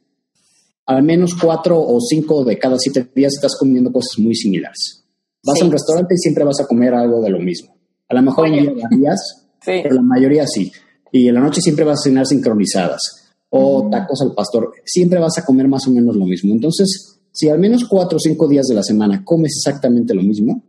al 0.86 1.04
menos 1.04 1.36
cuatro 1.36 1.80
o 1.80 2.00
cinco 2.02 2.44
de 2.44 2.58
cada 2.58 2.78
siete 2.80 3.08
días 3.14 3.36
estás 3.36 3.56
comiendo 3.58 3.92
cosas 3.92 4.18
muy 4.18 4.34
similares. 4.34 5.07
Vas 5.48 5.62
a 5.62 5.66
un 5.66 5.72
restaurante 5.72 6.14
y 6.14 6.18
siempre 6.18 6.44
vas 6.44 6.60
a 6.60 6.68
comer 6.68 6.94
algo 6.94 7.22
de 7.22 7.30
lo 7.30 7.40
mismo. 7.40 7.74
A 8.10 8.14
lo 8.14 8.22
mejor 8.22 8.48
en 8.48 8.76
días, 8.90 9.48
pero 9.66 9.96
la 9.96 10.02
mayoría 10.02 10.46
sí. 10.46 10.72
Y 11.12 11.28
en 11.30 11.36
la 11.36 11.42
noche 11.42 11.62
siempre 11.62 11.86
vas 11.86 12.00
a 12.00 12.04
cenar 12.04 12.26
sincronizadas 12.26 13.28
o 13.50 13.90
tacos 13.90 14.22
al 14.22 14.34
pastor. 14.34 14.74
Siempre 14.86 15.20
vas 15.20 15.38
a 15.38 15.46
comer 15.46 15.68
más 15.68 15.88
o 15.88 15.92
menos 15.92 16.16
lo 16.16 16.26
mismo. 16.26 16.54
Entonces, 16.54 17.20
si 17.32 17.50
al 17.50 17.60
menos 17.60 17.86
cuatro 17.88 18.18
o 18.18 18.20
cinco 18.20 18.48
días 18.48 18.66
de 18.68 18.76
la 18.76 18.84
semana 18.84 19.24
comes 19.24 19.54
exactamente 19.58 20.14
lo 20.14 20.22
mismo, 20.22 20.64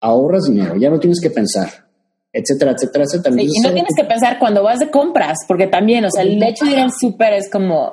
ahorras 0.00 0.44
dinero, 0.44 0.76
ya 0.76 0.90
no 0.90 0.98
tienes 0.98 1.20
que 1.20 1.30
pensar, 1.30 1.68
etcétera, 2.32 2.72
etcétera, 2.72 3.04
etcétera. 3.04 3.36
y 3.40 3.60
no 3.60 3.72
tienes 3.72 3.92
que 3.96 4.04
pensar 4.04 4.38
cuando 4.38 4.62
vas 4.62 4.78
de 4.78 4.90
compras, 4.90 5.38
porque 5.46 5.66
también, 5.66 6.04
o 6.04 6.10
sea, 6.10 6.22
el 6.22 6.42
hecho 6.42 6.64
de 6.64 6.72
ir 6.72 6.78
al 6.78 6.92
súper 6.98 7.34
es 7.34 7.50
como... 7.50 7.92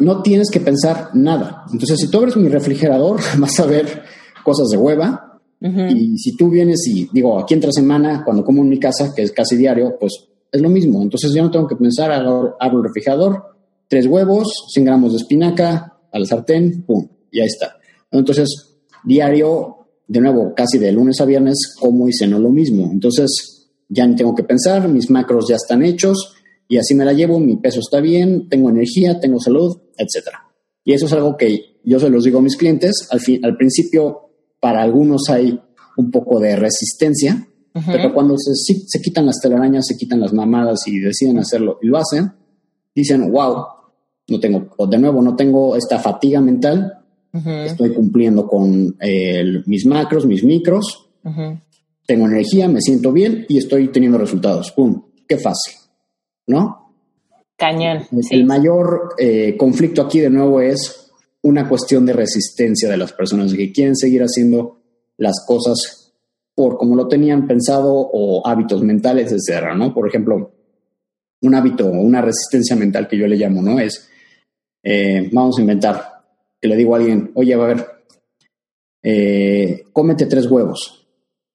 No 0.00 0.22
tienes 0.22 0.50
que 0.50 0.60
pensar 0.60 1.10
nada. 1.14 1.64
Entonces, 1.72 1.98
si 1.98 2.10
tú 2.10 2.18
abres 2.18 2.36
mi 2.36 2.48
refrigerador, 2.48 3.20
vas 3.38 3.58
a 3.60 3.66
ver 3.66 4.02
cosas 4.48 4.68
de 4.70 4.78
hueva. 4.78 5.40
Y 5.60 6.16
si 6.16 6.36
tú 6.36 6.48
vienes 6.48 6.86
y 6.86 7.08
digo, 7.12 7.38
aquí 7.38 7.52
entre 7.52 7.72
semana, 7.72 8.22
cuando 8.24 8.42
como 8.44 8.62
en 8.62 8.70
mi 8.70 8.78
casa, 8.78 9.12
que 9.14 9.22
es 9.22 9.32
casi 9.32 9.56
diario, 9.56 9.96
pues 10.00 10.12
es 10.50 10.62
lo 10.62 10.70
mismo. 10.70 11.02
Entonces, 11.02 11.34
yo 11.34 11.42
no 11.42 11.50
tengo 11.50 11.66
que 11.66 11.76
pensar, 11.76 12.10
abro, 12.10 12.56
abro 12.58 12.78
el 12.78 12.84
refrigerador, 12.84 13.42
tres 13.88 14.06
huevos, 14.06 14.46
100 14.72 14.86
gramos 14.86 15.12
de 15.12 15.18
espinaca, 15.18 15.98
al 16.12 16.26
sartén, 16.26 16.84
pum. 16.86 17.06
Y 17.30 17.40
ahí 17.40 17.46
está. 17.46 17.76
Entonces, 18.10 18.78
diario, 19.04 19.88
de 20.06 20.20
nuevo, 20.20 20.54
casi 20.54 20.78
de 20.78 20.92
lunes 20.92 21.20
a 21.20 21.26
viernes, 21.26 21.74
como 21.78 22.08
y 22.08 22.12
ceno 22.14 22.38
lo 22.38 22.48
mismo. 22.48 22.88
Entonces, 22.90 23.68
ya 23.88 24.06
no 24.06 24.16
tengo 24.16 24.34
que 24.34 24.44
pensar, 24.44 24.88
mis 24.88 25.10
macros 25.10 25.48
ya 25.48 25.56
están 25.56 25.82
hechos 25.82 26.34
y 26.68 26.78
así 26.78 26.94
me 26.94 27.04
la 27.04 27.12
llevo, 27.12 27.38
mi 27.40 27.56
peso 27.56 27.80
está 27.80 28.00
bien, 28.00 28.48
tengo 28.48 28.70
energía, 28.70 29.20
tengo 29.20 29.40
salud, 29.40 29.76
etcétera. 29.96 30.44
Y 30.84 30.94
eso 30.94 31.06
es 31.06 31.12
algo 31.12 31.36
que 31.36 31.80
yo 31.84 31.98
se 32.00 32.08
los 32.08 32.24
digo 32.24 32.38
a 32.38 32.42
mis 32.42 32.56
clientes. 32.56 33.08
Al, 33.10 33.20
fin, 33.20 33.44
al 33.44 33.56
principio, 33.56 34.27
para 34.60 34.82
algunos 34.82 35.28
hay 35.28 35.60
un 35.96 36.10
poco 36.10 36.40
de 36.40 36.56
resistencia, 36.56 37.46
pero 37.86 38.12
cuando 38.12 38.36
se, 38.36 38.54
se, 38.54 39.00
quitan 39.00 39.26
las 39.26 39.40
telarañas, 39.40 39.86
se 39.86 39.96
quitan 39.96 40.20
las 40.20 40.32
mamadas 40.32 40.80
y 40.86 40.98
deciden 40.98 41.38
hacerlo 41.38 41.78
y 41.80 41.86
lo 41.86 41.98
hacen, 41.98 42.32
dicen, 42.94 43.30
wow, 43.30 43.64
no 44.28 44.40
tengo, 44.40 44.68
de 44.88 44.98
nuevo, 44.98 45.22
no 45.22 45.36
tengo 45.36 45.76
esta 45.76 45.98
fatiga 45.98 46.40
mental, 46.40 47.04
estoy 47.32 47.94
cumpliendo 47.94 48.48
con 48.48 48.96
mis 49.66 49.86
macros, 49.86 50.26
mis 50.26 50.42
micros, 50.42 51.08
tengo 52.08 52.26
energía, 52.26 52.68
me 52.68 52.80
siento 52.80 53.12
bien 53.12 53.44
y 53.50 53.58
estoy 53.58 53.88
teniendo 53.88 54.16
resultados. 54.16 54.72
¡Pum! 54.72 55.02
¡Qué 55.28 55.36
fácil! 55.36 55.74
¿No? 56.46 56.94
Cañón. 57.54 58.04
El 58.30 58.46
mayor 58.46 59.14
eh, 59.18 59.56
conflicto 59.58 60.00
aquí 60.00 60.18
de 60.20 60.30
nuevo 60.30 60.60
es 60.62 61.07
una 61.48 61.68
cuestión 61.68 62.04
de 62.04 62.12
resistencia 62.12 62.88
de 62.88 62.96
las 62.96 63.12
personas 63.12 63.54
que 63.54 63.72
quieren 63.72 63.96
seguir 63.96 64.22
haciendo 64.22 64.80
las 65.16 65.44
cosas 65.46 66.12
por 66.54 66.76
como 66.76 66.96
lo 66.96 67.08
tenían 67.08 67.46
pensado 67.46 67.92
o 67.92 68.46
hábitos 68.46 68.82
mentales, 68.82 69.32
etcétera, 69.32 69.74
¿no? 69.74 69.94
Por 69.94 70.08
ejemplo, 70.08 70.52
un 71.42 71.54
hábito 71.54 71.86
o 71.86 72.00
una 72.00 72.20
resistencia 72.20 72.76
mental 72.76 73.06
que 73.06 73.16
yo 73.16 73.26
le 73.26 73.36
llamo, 73.36 73.62
¿no? 73.62 73.78
Es, 73.78 74.08
eh, 74.82 75.28
vamos 75.32 75.56
a 75.58 75.60
inventar, 75.60 76.24
que 76.60 76.68
le 76.68 76.76
digo 76.76 76.94
a 76.94 76.98
alguien, 76.98 77.30
oye, 77.34 77.54
a 77.54 77.58
ver, 77.58 77.86
eh, 79.02 79.84
cómete 79.92 80.26
tres 80.26 80.46
huevos 80.50 81.06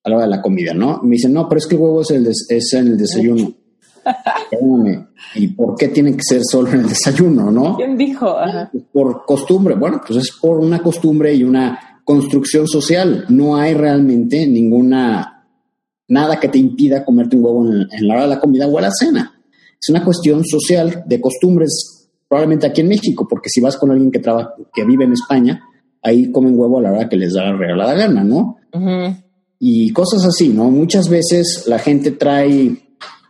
a 0.02 0.10
la 0.10 0.16
hora 0.16 0.24
de 0.24 0.30
la 0.30 0.42
comida, 0.42 0.74
¿no? 0.74 1.02
me 1.02 1.16
dicen, 1.16 1.32
no, 1.32 1.48
pero 1.48 1.58
es 1.58 1.66
que 1.66 1.76
el 1.76 1.80
huevo 1.80 2.00
es, 2.00 2.10
el 2.10 2.26
es 2.26 2.72
en 2.72 2.86
el 2.86 2.98
desayuno. 2.98 3.54
¿Y 5.34 5.48
por 5.48 5.76
qué 5.76 5.88
tiene 5.88 6.14
que 6.14 6.22
ser 6.22 6.42
solo 6.44 6.68
en 6.70 6.80
el 6.80 6.88
desayuno, 6.88 7.50
no? 7.50 7.76
¿Quién 7.76 7.96
dijo? 7.96 8.36
Pues 8.70 8.84
por 8.92 9.24
costumbre. 9.24 9.74
Bueno, 9.74 10.00
pues 10.06 10.18
es 10.18 10.32
por 10.40 10.58
una 10.58 10.80
costumbre 10.80 11.34
y 11.34 11.42
una 11.42 12.00
construcción 12.04 12.66
social. 12.68 13.24
No 13.28 13.56
hay 13.56 13.74
realmente 13.74 14.46
ninguna, 14.46 15.46
nada 16.08 16.38
que 16.38 16.48
te 16.48 16.58
impida 16.58 17.04
comerte 17.04 17.36
un 17.36 17.44
huevo 17.44 17.66
en, 17.66 18.06
la 18.06 18.14
hora 18.14 18.22
de 18.24 18.28
la 18.28 18.40
comida 18.40 18.66
o 18.66 18.78
a 18.78 18.82
la 18.82 18.90
cena. 18.90 19.34
Es 19.80 19.88
una 19.88 20.04
cuestión 20.04 20.44
social 20.44 21.04
de 21.06 21.20
costumbres, 21.20 22.10
probablemente 22.28 22.66
aquí 22.66 22.80
en 22.80 22.88
México, 22.88 23.26
porque 23.28 23.50
si 23.50 23.60
vas 23.60 23.76
con 23.76 23.90
alguien 23.90 24.10
que 24.10 24.20
trabaja, 24.20 24.54
que 24.72 24.84
vive 24.84 25.04
en 25.04 25.12
España, 25.12 25.62
ahí 26.02 26.30
comen 26.30 26.58
huevo 26.58 26.78
a 26.78 26.82
la 26.82 26.92
hora 26.92 27.08
que 27.08 27.16
les 27.16 27.34
da 27.34 27.44
la 27.44 27.56
regalada 27.56 27.94
gana, 27.94 28.24
¿no? 28.24 28.56
Y 29.58 29.90
cosas 29.92 30.24
así, 30.24 30.48
¿no? 30.48 30.70
Muchas 30.70 31.08
veces 31.08 31.64
la 31.66 31.78
gente 31.78 32.10
trae 32.10 32.83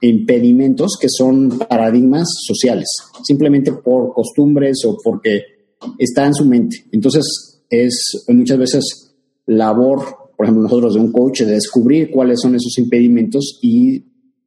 impedimentos 0.08 0.96
que 1.00 1.08
son 1.08 1.58
paradigmas 1.68 2.28
sociales, 2.46 2.88
simplemente 3.22 3.72
por 3.72 4.12
costumbres 4.12 4.84
o 4.86 4.96
porque 5.02 5.42
está 5.98 6.26
en 6.26 6.34
su 6.34 6.44
mente. 6.44 6.84
Entonces, 6.92 7.62
es 7.70 8.24
muchas 8.28 8.58
veces 8.58 9.14
labor, 9.46 10.00
por 10.36 10.46
ejemplo, 10.46 10.62
nosotros 10.62 10.94
de 10.94 11.00
un 11.00 11.12
coach, 11.12 11.42
de 11.42 11.52
descubrir 11.52 12.10
cuáles 12.10 12.40
son 12.40 12.54
esos 12.54 12.76
impedimentos 12.78 13.58
y 13.62 14.04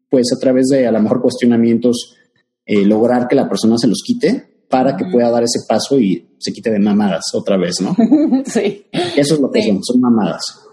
pues 0.09 0.31
a 0.35 0.39
través 0.39 0.67
de 0.67 0.87
a 0.87 0.91
lo 0.91 1.01
mejor 1.01 1.21
cuestionamientos 1.21 2.15
eh, 2.65 2.85
lograr 2.85 3.27
que 3.27 3.35
la 3.35 3.49
persona 3.49 3.77
se 3.77 3.87
los 3.87 4.01
quite 4.05 4.43
para 4.69 4.97
que 4.97 5.05
pueda 5.05 5.29
dar 5.29 5.43
ese 5.43 5.59
paso 5.67 5.99
y 5.99 6.27
se 6.37 6.51
quite 6.51 6.71
de 6.71 6.79
mamadas 6.79 7.23
otra 7.33 7.57
vez, 7.57 7.75
¿no? 7.81 7.95
sí. 8.45 8.85
Eso 9.15 9.35
es 9.35 9.39
lo 9.39 9.49
que 9.49 9.63
son, 9.63 9.83
son 9.83 10.01
mamadas. 10.01 10.66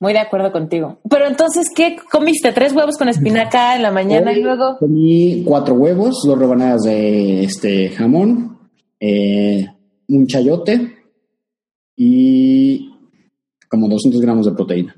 Muy 0.00 0.12
de 0.12 0.20
acuerdo 0.20 0.52
contigo. 0.52 0.98
Pero 1.10 1.26
entonces, 1.26 1.68
¿qué 1.74 1.96
comiste? 2.10 2.52
¿Tres 2.52 2.72
huevos 2.72 2.96
con 2.96 3.08
espinaca 3.08 3.74
en 3.74 3.82
la 3.82 3.90
mañana 3.90 4.32
y 4.32 4.40
luego? 4.42 4.76
Comí 4.78 5.42
cuatro 5.44 5.74
huevos, 5.74 6.22
dos 6.24 6.38
rebanadas 6.38 6.82
de 6.82 7.42
este 7.42 7.88
jamón, 7.90 8.58
eh, 9.00 9.66
un 10.08 10.26
chayote 10.26 10.96
y 11.96 12.90
como 13.68 13.88
200 13.88 14.20
gramos 14.20 14.46
de 14.46 14.52
proteína. 14.52 14.94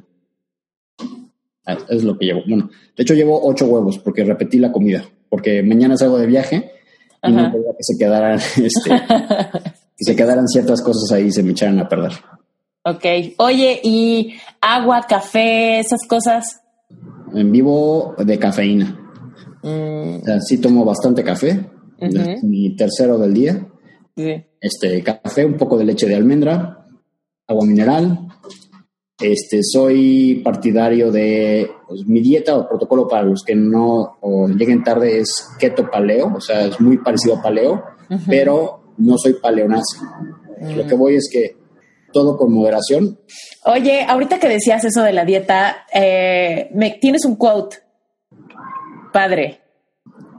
Ah, 1.66 1.78
es 1.88 2.04
lo 2.04 2.18
que 2.18 2.26
llevo. 2.26 2.42
Bueno, 2.46 2.70
de 2.94 3.02
hecho 3.02 3.14
llevo 3.14 3.40
ocho 3.42 3.66
huevos 3.66 3.98
porque 3.98 4.24
repetí 4.24 4.58
la 4.58 4.70
comida, 4.70 5.04
porque 5.30 5.62
mañana 5.62 5.96
salgo 5.96 6.18
de 6.18 6.26
viaje 6.26 6.72
y 7.22 7.32
no 7.32 7.50
quería 7.50 7.72
que 7.76 7.82
se 7.82 7.98
quedaran, 7.98 8.38
este, 8.56 8.90
que 8.90 10.04
se 10.04 10.14
quedaran 10.14 10.46
ciertas 10.46 10.82
cosas 10.82 11.10
ahí 11.12 11.26
y 11.26 11.32
se 11.32 11.42
me 11.42 11.52
echaran 11.52 11.78
a 11.78 11.88
perder. 11.88 12.12
Ok. 12.82 13.04
Oye, 13.38 13.80
¿y 13.82 14.34
agua, 14.60 15.02
café, 15.08 15.80
esas 15.80 16.00
cosas? 16.08 16.60
En 17.34 17.52
vivo 17.52 18.14
de 18.18 18.38
cafeína. 18.38 18.98
Mm. 19.62 20.16
O 20.16 20.24
sea, 20.24 20.40
sí 20.40 20.58
tomo 20.58 20.84
bastante 20.84 21.22
café. 21.22 21.68
Mi 22.42 22.74
tercero 22.76 23.18
del 23.18 23.34
día. 23.34 23.68
Sí. 24.16 24.42
Este, 24.60 25.02
café, 25.02 25.44
un 25.44 25.56
poco 25.56 25.76
de 25.76 25.84
leche 25.84 26.06
de 26.06 26.14
almendra, 26.14 26.86
agua 27.46 27.66
mineral. 27.66 28.28
Este, 29.20 29.62
soy 29.62 30.40
partidario 30.42 31.12
de 31.12 31.70
pues, 31.86 32.06
mi 32.06 32.20
dieta 32.20 32.56
o 32.56 32.66
protocolo 32.66 33.06
para 33.06 33.24
los 33.24 33.42
que 33.44 33.54
no 33.54 34.16
o 34.22 34.48
lleguen 34.48 34.82
tarde 34.82 35.18
es 35.18 35.28
keto 35.58 35.90
paleo, 35.90 36.32
o 36.34 36.40
sea, 36.40 36.64
es 36.64 36.80
muy 36.80 36.96
parecido 36.96 37.36
a 37.36 37.42
paleo, 37.42 37.82
pero 38.26 38.94
no 38.96 39.18
soy 39.18 39.34
paleonazi. 39.34 39.98
Lo 40.74 40.86
que 40.86 40.94
voy 40.94 41.16
es 41.16 41.28
que 41.30 41.59
todo 42.12 42.36
con 42.36 42.52
moderación. 42.52 43.18
Oye, 43.64 44.04
ahorita 44.08 44.38
que 44.38 44.48
decías 44.48 44.84
eso 44.84 45.02
de 45.02 45.12
la 45.12 45.24
dieta, 45.24 45.84
eh, 45.92 46.70
me, 46.74 46.98
tienes 47.00 47.24
un 47.24 47.36
quote, 47.36 47.78
padre. 49.12 49.60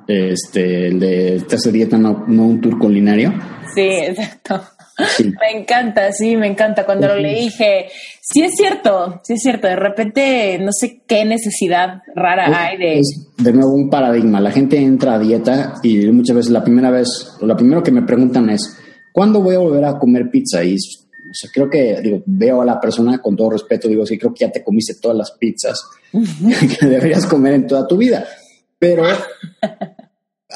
Este, 0.08 0.88
el 0.88 1.00
de 1.00 1.44
te 1.48 1.56
hace 1.56 1.72
dieta, 1.72 1.98
no, 1.98 2.26
un 2.28 2.60
tour 2.60 2.78
culinario. 2.80 3.34
Sí, 3.74 3.82
exacto. 3.82 4.62
Me 5.20 5.60
encanta, 5.60 6.12
sí, 6.12 6.36
me 6.36 6.48
encanta. 6.48 6.86
Cuando 6.86 7.08
lo 7.08 7.16
leí 7.16 7.46
dije, 7.46 7.88
sí 8.22 8.44
es 8.44 8.52
cierto, 8.56 9.20
sí 9.24 9.34
es 9.34 9.42
cierto. 9.42 9.68
De 9.68 9.76
repente, 9.76 10.60
no 10.60 10.72
sé 10.72 11.02
qué 11.08 11.26
necesidad 11.26 12.02
rara 12.14 12.68
hay 12.68 12.78
de... 12.78 13.02
de 13.38 13.54
nuevo 13.54 13.74
un 13.74 13.90
paradigma. 13.90 14.40
La 14.40 14.52
gente 14.52 14.78
entra 14.78 15.16
a 15.16 15.20
dieta 15.20 15.76
y 15.82 16.06
muchas 16.08 16.36
veces 16.36 16.52
la 16.52 16.64
primera 16.64 16.92
vez, 16.92 17.08
lo 17.42 17.56
primero 17.56 17.82
que 17.82 17.92
me 17.92 18.04
preguntan 18.04 18.50
es, 18.50 18.78
¿cuándo 19.12 19.42
voy 19.42 19.56
a 19.56 19.60
volver 19.60 19.86
a 19.86 19.98
comer 19.98 20.30
pizza? 20.30 20.64
Y 20.64 20.76
o 21.32 21.34
sea, 21.34 21.50
creo 21.54 21.70
que 21.70 22.02
digo, 22.02 22.22
veo 22.26 22.62
a 22.62 22.66
la 22.66 22.80
persona 22.80 23.22
con 23.22 23.38
todo 23.38 23.52
respeto, 23.52 23.88
digo, 23.88 24.06
sí, 24.06 24.18
creo 24.18 24.34
que 24.34 24.46
ya 24.46 24.52
te 24.52 24.64
comiste 24.64 24.96
todas 25.02 25.18
las 25.18 25.32
pizzas 25.32 25.82
que 26.12 26.86
deberías 26.86 27.26
comer 27.26 27.54
en 27.54 27.68
toda 27.68 27.88
tu 27.88 27.96
vida. 27.96 28.26
Pero, 28.78 29.04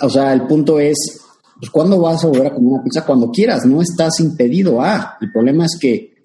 o 0.02 0.10
sea, 0.10 0.34
el 0.34 0.48
punto 0.48 0.80
es, 0.80 1.22
pues, 1.60 1.70
¿cuándo 1.72 2.00
vas 2.00 2.24
a 2.24 2.28
volver 2.28 2.48
a 2.48 2.54
comer 2.54 2.74
una 2.74 2.84
pizza? 2.84 3.06
Cuando 3.06 3.32
quieras, 3.32 3.66
no 3.66 3.82
estás 3.82 4.20
impedido. 4.20 4.82
Ah, 4.82 5.18
el 5.22 5.32
problema 5.32 5.66
es 5.66 5.78
que 5.80 6.16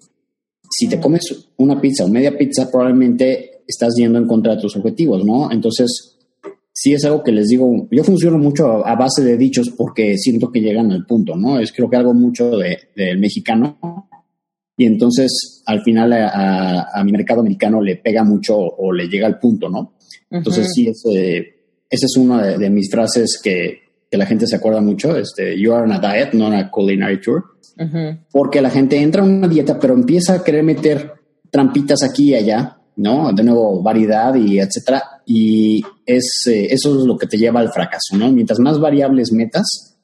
si 0.69 0.89
te 0.89 0.99
comes 0.99 1.53
una 1.57 1.79
pizza 1.79 2.03
o 2.03 2.09
media 2.09 2.37
pizza, 2.37 2.69
probablemente 2.69 3.63
estás 3.67 3.93
yendo 3.95 4.19
en 4.19 4.27
contra 4.27 4.55
de 4.55 4.61
tus 4.61 4.75
objetivos, 4.75 5.23
¿no? 5.23 5.49
Entonces, 5.51 6.17
sí 6.73 6.93
es 6.93 7.05
algo 7.05 7.23
que 7.23 7.31
les 7.31 7.47
digo, 7.47 7.87
yo 7.89 8.03
funciono 8.03 8.37
mucho 8.37 8.85
a, 8.85 8.95
base 8.95 9.23
de 9.23 9.37
dichos 9.37 9.69
porque 9.77 10.17
siento 10.17 10.51
que 10.51 10.61
llegan 10.61 10.91
al 10.91 11.05
punto, 11.05 11.35
¿no? 11.35 11.59
Es 11.59 11.71
creo 11.71 11.89
que 11.89 11.97
algo 11.97 12.13
mucho 12.13 12.57
del 12.57 13.19
mexicano 13.19 14.09
y 14.81 14.85
entonces 14.87 15.61
al 15.67 15.83
final 15.83 16.11
a, 16.11 17.03
mi 17.05 17.11
mercado 17.11 17.41
americano 17.41 17.83
le 17.83 17.97
pega 17.97 18.23
mucho 18.23 18.57
o 18.57 18.91
le 18.91 19.07
llega 19.07 19.27
al 19.27 19.37
punto, 19.37 19.69
¿no? 19.69 19.93
Entonces 20.31 20.71
sí, 20.73 20.87
ese, 20.87 21.37
esa 21.87 22.05
es 22.07 22.17
una 22.17 22.57
de, 22.57 22.69
mis 22.71 22.89
frases 22.89 23.39
que, 23.43 23.77
que, 24.09 24.17
la 24.17 24.25
gente 24.25 24.47
se 24.47 24.55
acuerda 24.55 24.81
mucho, 24.81 25.15
este, 25.15 25.55
you 25.55 25.71
are 25.71 25.83
on 25.83 25.91
a 25.91 25.99
diet, 25.99 26.33
no 26.33 26.47
on 26.47 26.55
a 26.55 26.71
culinary 26.71 27.21
tour, 27.21 27.43
porque 28.31 28.59
la 28.59 28.71
gente 28.71 28.99
entra 28.99 29.23
en 29.23 29.35
una 29.35 29.47
dieta 29.47 29.77
pero 29.79 29.93
empieza 29.93 30.33
a 30.33 30.43
querer 30.43 30.63
meter 30.63 31.11
trampitas 31.51 32.01
aquí 32.01 32.31
y 32.31 32.35
allá, 32.35 32.79
¿no? 32.95 33.31
De 33.33 33.43
nuevo, 33.43 33.83
variedad 33.83 34.33
y 34.33 34.59
etcétera, 34.59 35.03
y 35.27 35.83
es, 36.07 36.47
eh, 36.47 36.69
eso 36.71 36.97
es 36.97 37.05
lo 37.05 37.19
que 37.19 37.27
te 37.27 37.37
lleva 37.37 37.59
al 37.59 37.71
fracaso, 37.71 38.17
¿no? 38.17 38.31
Mientras 38.31 38.59
más 38.59 38.79
variables 38.79 39.31
metas, 39.31 39.99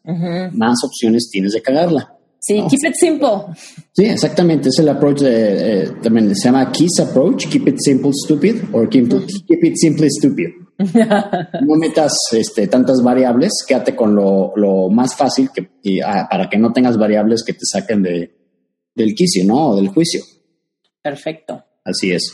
más 0.54 0.78
opciones 0.86 1.30
tienes 1.32 1.54
de 1.54 1.64
cagarla. 1.64 2.17
Sí, 2.40 2.64
keep 2.70 2.90
it 2.90 2.96
simple. 2.96 3.30
Sí, 3.94 4.06
exactamente. 4.06 4.70
Es 4.70 4.80
el 4.80 4.90
approach 4.90 5.22
de, 5.22 5.84
eh, 5.84 5.92
también 6.02 6.36
se 6.36 6.48
llama 6.48 6.72
KISS 6.72 7.00
approach, 7.02 7.48
keep 7.48 7.68
it 7.68 7.78
simple, 7.80 8.12
stupid, 8.14 8.56
o 8.74 8.88
keep, 8.88 9.12
it 9.64 9.76
simple, 9.76 10.08
stupid. 10.10 10.48
no 10.78 11.76
metas 11.76 12.14
este, 12.32 12.68
tantas 12.68 13.02
variables, 13.04 13.52
quédate 13.68 13.96
con 13.96 14.16
lo, 14.16 14.54
lo 14.56 14.90
más 14.90 15.16
fácil 15.16 15.50
que, 15.52 16.02
ah, 16.06 16.28
para 16.30 16.48
que 16.50 16.58
no 16.58 16.72
tengas 16.72 16.98
variables 16.98 17.44
que 17.44 17.54
te 17.54 17.66
saquen 17.66 18.04
de, 18.04 18.36
del 18.94 19.16
quicio, 19.16 19.44
¿no? 19.46 19.70
O 19.70 19.76
del 19.76 19.90
juicio. 19.90 20.22
Perfecto. 21.02 21.64
Así 21.84 22.12
es. 22.12 22.34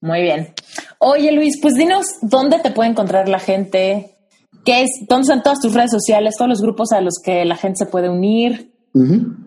Muy 0.00 0.22
bien. 0.22 0.54
Oye, 0.98 1.32
Luis, 1.32 1.58
pues 1.60 1.74
dinos 1.74 2.06
dónde 2.22 2.58
te 2.58 2.70
puede 2.70 2.90
encontrar 2.90 3.28
la 3.28 3.38
gente, 3.38 4.16
qué 4.64 4.82
es, 4.82 4.90
dónde 5.08 5.22
están 5.22 5.42
todas 5.42 5.60
tus 5.60 5.74
redes 5.74 5.90
sociales, 5.90 6.34
todos 6.36 6.48
los 6.48 6.60
grupos 6.60 6.92
a 6.92 7.00
los 7.00 7.14
que 7.22 7.44
la 7.44 7.56
gente 7.56 7.78
se 7.78 7.86
puede 7.86 8.08
unir. 8.08 8.72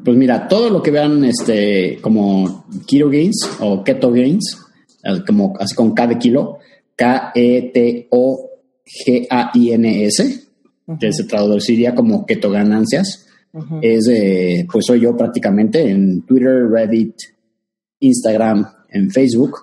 Pues 0.04 0.16
mira, 0.16 0.48
todo 0.48 0.70
lo 0.70 0.84
que 0.84 0.92
vean 0.92 1.24
este 1.24 1.98
como 2.02 2.66
Keto 2.88 3.10
Gains 3.10 3.50
o 3.60 3.84
Keto 3.84 4.12
Gains, 4.12 4.58
eh, 5.04 5.24
como 5.26 5.56
así 5.60 5.74
con 5.74 5.96
K 5.96 6.06
de 6.08 6.20
kilo, 6.20 6.60
K-E-T-O-G-A-I-N-S, 6.96 8.10
que 11.00 11.14
se 11.14 11.24
traduciría 11.24 11.96
como 11.96 12.26
keto 12.26 12.52
ganancias. 12.52 13.26
Es, 13.82 14.08
pues 14.72 14.86
soy 14.86 15.00
yo 15.00 15.18
prácticamente 15.18 15.90
en 15.90 16.24
Twitter, 16.26 16.70
Reddit, 16.70 17.16
Instagram, 18.00 18.68
en 18.90 19.10
Facebook. 19.10 19.58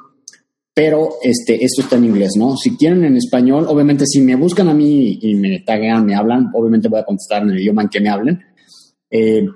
Pero 0.75 1.11
este, 1.23 1.65
esto 1.65 1.83
está 1.83 1.97
en 1.97 2.07
inglés, 2.07 2.33
¿no? 2.37 2.57
Si 2.57 2.77
quieren 2.77 3.05
en 3.05 3.17
español, 3.17 3.67
obviamente 3.69 4.05
si 4.07 4.21
me 4.21 4.35
buscan 4.35 4.69
a 4.69 4.75
mí 4.75 5.19
y 5.23 5.35
me 5.35 5.61
taguean, 5.61 6.05
me 6.05 6.15
hablan, 6.15 6.51
obviamente 6.53 6.89
voy 6.89 7.01
a 7.01 7.05
contestar 7.05 7.43
en 7.43 7.51
el 7.51 7.61
idioma 7.61 7.83
en 7.83 7.89
que 7.89 8.01
me 8.01 8.11
hablen. 8.11 8.43
Eh, 9.11 9.47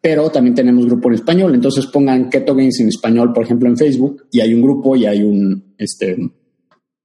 pero 0.00 0.30
también 0.30 0.54
tenemos 0.54 0.86
grupo 0.86 1.08
en 1.08 1.14
español, 1.16 1.54
entonces 1.54 1.86
pongan 1.86 2.30
Keto 2.30 2.54
Games 2.54 2.80
en 2.80 2.88
español, 2.88 3.32
por 3.32 3.44
ejemplo, 3.44 3.68
en 3.68 3.76
Facebook, 3.76 4.26
y 4.30 4.40
hay 4.40 4.54
un 4.54 4.62
grupo 4.62 4.96
y 4.96 5.06
hay 5.06 5.22
un, 5.22 5.74
este, 5.76 6.16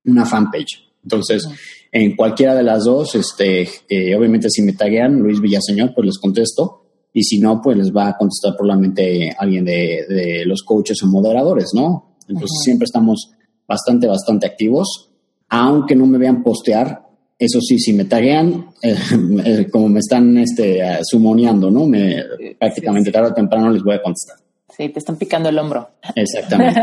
una 0.05 0.25
fanpage. 0.25 0.85
Entonces, 1.03 1.47
en 1.91 2.15
cualquiera 2.15 2.55
de 2.55 2.63
las 2.63 2.85
dos, 2.85 3.15
este, 3.15 3.67
eh, 3.87 4.15
obviamente 4.15 4.49
si 4.49 4.61
me 4.63 4.73
taguean 4.73 5.19
Luis 5.19 5.39
Villaseñor, 5.39 5.93
pues 5.93 6.05
les 6.07 6.17
contesto. 6.17 6.81
Y 7.13 7.23
si 7.23 7.39
no, 7.39 7.61
pues 7.61 7.77
les 7.77 7.95
va 7.95 8.09
a 8.09 8.17
contestar 8.17 8.57
probablemente 8.57 9.33
alguien 9.37 9.63
de, 9.63 10.43
los 10.45 10.63
coaches 10.63 11.01
o 11.03 11.07
moderadores, 11.07 11.71
¿no? 11.73 12.17
Entonces 12.27 12.59
siempre 12.63 12.83
estamos 12.83 13.31
bastante, 13.65 14.07
bastante 14.07 14.45
activos. 14.45 15.11
Aunque 15.47 15.95
no 15.95 16.05
me 16.07 16.17
vean 16.17 16.43
postear, 16.43 17.04
eso 17.37 17.59
sí, 17.61 17.79
si 17.79 17.93
me 17.93 18.05
taguean, 18.05 18.69
eh, 18.81 18.95
eh, 19.45 19.67
como 19.71 19.89
me 19.89 19.99
están 19.99 20.37
este, 20.37 20.81
sumoneando, 21.03 21.69
¿no? 21.69 21.85
Me, 21.85 22.23
prácticamente 22.57 23.11
tarde 23.11 23.31
o 23.31 23.33
temprano 23.33 23.69
les 23.71 23.83
voy 23.83 23.95
a 23.95 24.01
contestar. 24.01 24.37
Sí, 24.75 24.89
te 24.89 24.99
están 24.99 25.17
picando 25.17 25.49
el 25.49 25.57
hombro. 25.57 25.89
Exactamente. 26.15 26.79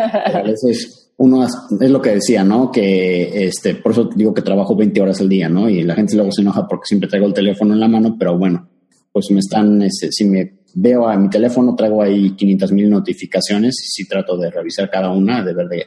eso 0.46 0.68
es, 0.68 1.12
uno 1.18 1.44
es 1.44 1.90
lo 1.90 2.00
que 2.00 2.14
decía, 2.14 2.42
¿no? 2.44 2.70
Que 2.70 3.46
este, 3.46 3.74
por 3.74 3.92
eso 3.92 4.08
digo 4.14 4.32
que 4.32 4.42
trabajo 4.42 4.76
20 4.76 5.00
horas 5.00 5.20
al 5.20 5.28
día, 5.28 5.48
¿no? 5.48 5.68
Y 5.68 5.82
la 5.82 5.94
gente 5.94 6.16
luego 6.16 6.32
se 6.32 6.42
enoja 6.42 6.66
porque 6.66 6.86
siempre 6.86 7.08
traigo 7.08 7.26
el 7.26 7.34
teléfono 7.34 7.74
en 7.74 7.80
la 7.80 7.88
mano, 7.88 8.16
pero 8.18 8.38
bueno, 8.38 8.68
pues 9.12 9.30
me 9.30 9.40
están, 9.40 9.82
este, 9.82 10.08
si 10.10 10.24
me 10.24 10.62
veo 10.74 11.06
a 11.06 11.16
mi 11.16 11.28
teléfono, 11.28 11.74
traigo 11.74 12.02
ahí 12.02 12.34
500 12.34 12.72
mil 12.72 12.88
notificaciones 12.88 13.74
y 13.82 13.88
si 13.88 14.08
trato 14.08 14.36
de 14.38 14.50
revisar 14.50 14.88
cada 14.90 15.10
una, 15.10 15.44
de 15.44 15.52
ver 15.52 15.68
de, 15.68 15.86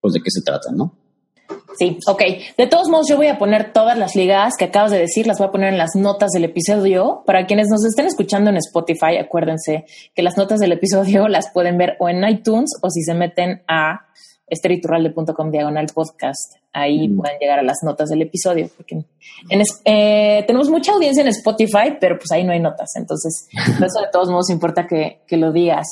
pues 0.00 0.14
de 0.14 0.20
qué 0.20 0.30
se 0.30 0.42
trata, 0.42 0.70
¿no? 0.72 1.07
Sí, 1.78 1.96
ok. 2.08 2.22
De 2.56 2.66
todos 2.66 2.88
modos, 2.88 3.06
yo 3.08 3.16
voy 3.16 3.28
a 3.28 3.38
poner 3.38 3.72
todas 3.72 3.96
las 3.96 4.16
ligas 4.16 4.54
que 4.58 4.64
acabas 4.64 4.90
de 4.90 4.98
decir, 4.98 5.28
las 5.28 5.38
voy 5.38 5.46
a 5.46 5.52
poner 5.52 5.72
en 5.72 5.78
las 5.78 5.94
notas 5.94 6.32
del 6.32 6.44
episodio. 6.44 7.22
Para 7.24 7.46
quienes 7.46 7.68
nos 7.68 7.84
estén 7.84 8.06
escuchando 8.06 8.50
en 8.50 8.56
Spotify, 8.56 9.16
acuérdense 9.20 9.84
que 10.12 10.22
las 10.24 10.36
notas 10.36 10.58
del 10.58 10.72
episodio 10.72 11.28
las 11.28 11.52
pueden 11.52 11.78
ver 11.78 11.96
o 12.00 12.08
en 12.08 12.28
iTunes 12.28 12.72
o 12.82 12.90
si 12.90 13.02
se 13.02 13.14
meten 13.14 13.62
a 13.68 14.08
esteriturralde.com 14.50 15.50
diagonal 15.50 15.86
podcast. 15.94 16.56
Ahí 16.72 17.08
mm. 17.08 17.16
pueden 17.16 17.38
llegar 17.38 17.58
a 17.58 17.62
las 17.62 17.78
notas 17.84 18.08
del 18.08 18.22
episodio. 18.22 18.68
Porque 18.76 19.04
eh, 19.84 20.44
tenemos 20.46 20.70
mucha 20.70 20.92
audiencia 20.92 21.22
en 21.22 21.28
Spotify, 21.28 21.96
pero 22.00 22.18
pues 22.18 22.30
ahí 22.32 22.44
no 22.44 22.52
hay 22.52 22.60
notas. 22.60 22.90
Entonces, 22.96 23.48
eso 23.52 24.00
de 24.00 24.08
todos 24.12 24.28
modos 24.28 24.50
importa 24.50 24.86
que, 24.86 25.20
que, 25.26 25.36
lo 25.36 25.52
digas. 25.52 25.86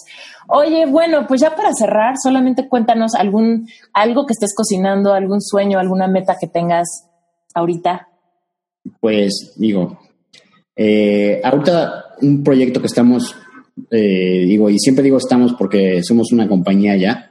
Oye, 0.48 0.86
bueno, 0.86 1.26
pues 1.26 1.40
ya 1.40 1.54
para 1.54 1.72
cerrar, 1.72 2.14
solamente 2.22 2.68
cuéntanos 2.68 3.14
algún, 3.14 3.68
algo 3.92 4.26
que 4.26 4.32
estés 4.32 4.54
cocinando, 4.54 5.12
algún 5.12 5.40
sueño, 5.40 5.78
alguna 5.78 6.06
meta 6.06 6.36
que 6.40 6.46
tengas 6.46 7.08
ahorita. 7.54 8.08
Pues 9.00 9.54
digo, 9.56 9.98
eh, 10.76 11.40
ahorita 11.42 12.04
un 12.20 12.44
proyecto 12.44 12.80
que 12.80 12.86
estamos, 12.86 13.34
eh, 13.90 14.44
digo, 14.46 14.68
y 14.68 14.78
siempre 14.78 15.02
digo 15.02 15.16
estamos 15.16 15.54
porque 15.54 16.02
somos 16.02 16.32
una 16.32 16.46
compañía 16.46 16.96
ya, 16.96 17.30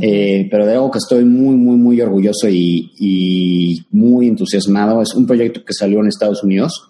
eh, 0.00 0.48
pero 0.50 0.66
de 0.66 0.72
algo 0.72 0.90
que 0.90 0.98
estoy 0.98 1.24
muy, 1.24 1.54
muy, 1.56 1.76
muy 1.76 2.00
orgulloso 2.00 2.48
y, 2.48 3.84
muy 3.90 4.26
entusiasmado 4.28 5.02
es 5.02 5.14
un 5.14 5.26
proyecto 5.26 5.64
que 5.64 5.74
salió 5.74 6.00
en 6.00 6.08
Estados 6.08 6.42
Unidos. 6.42 6.88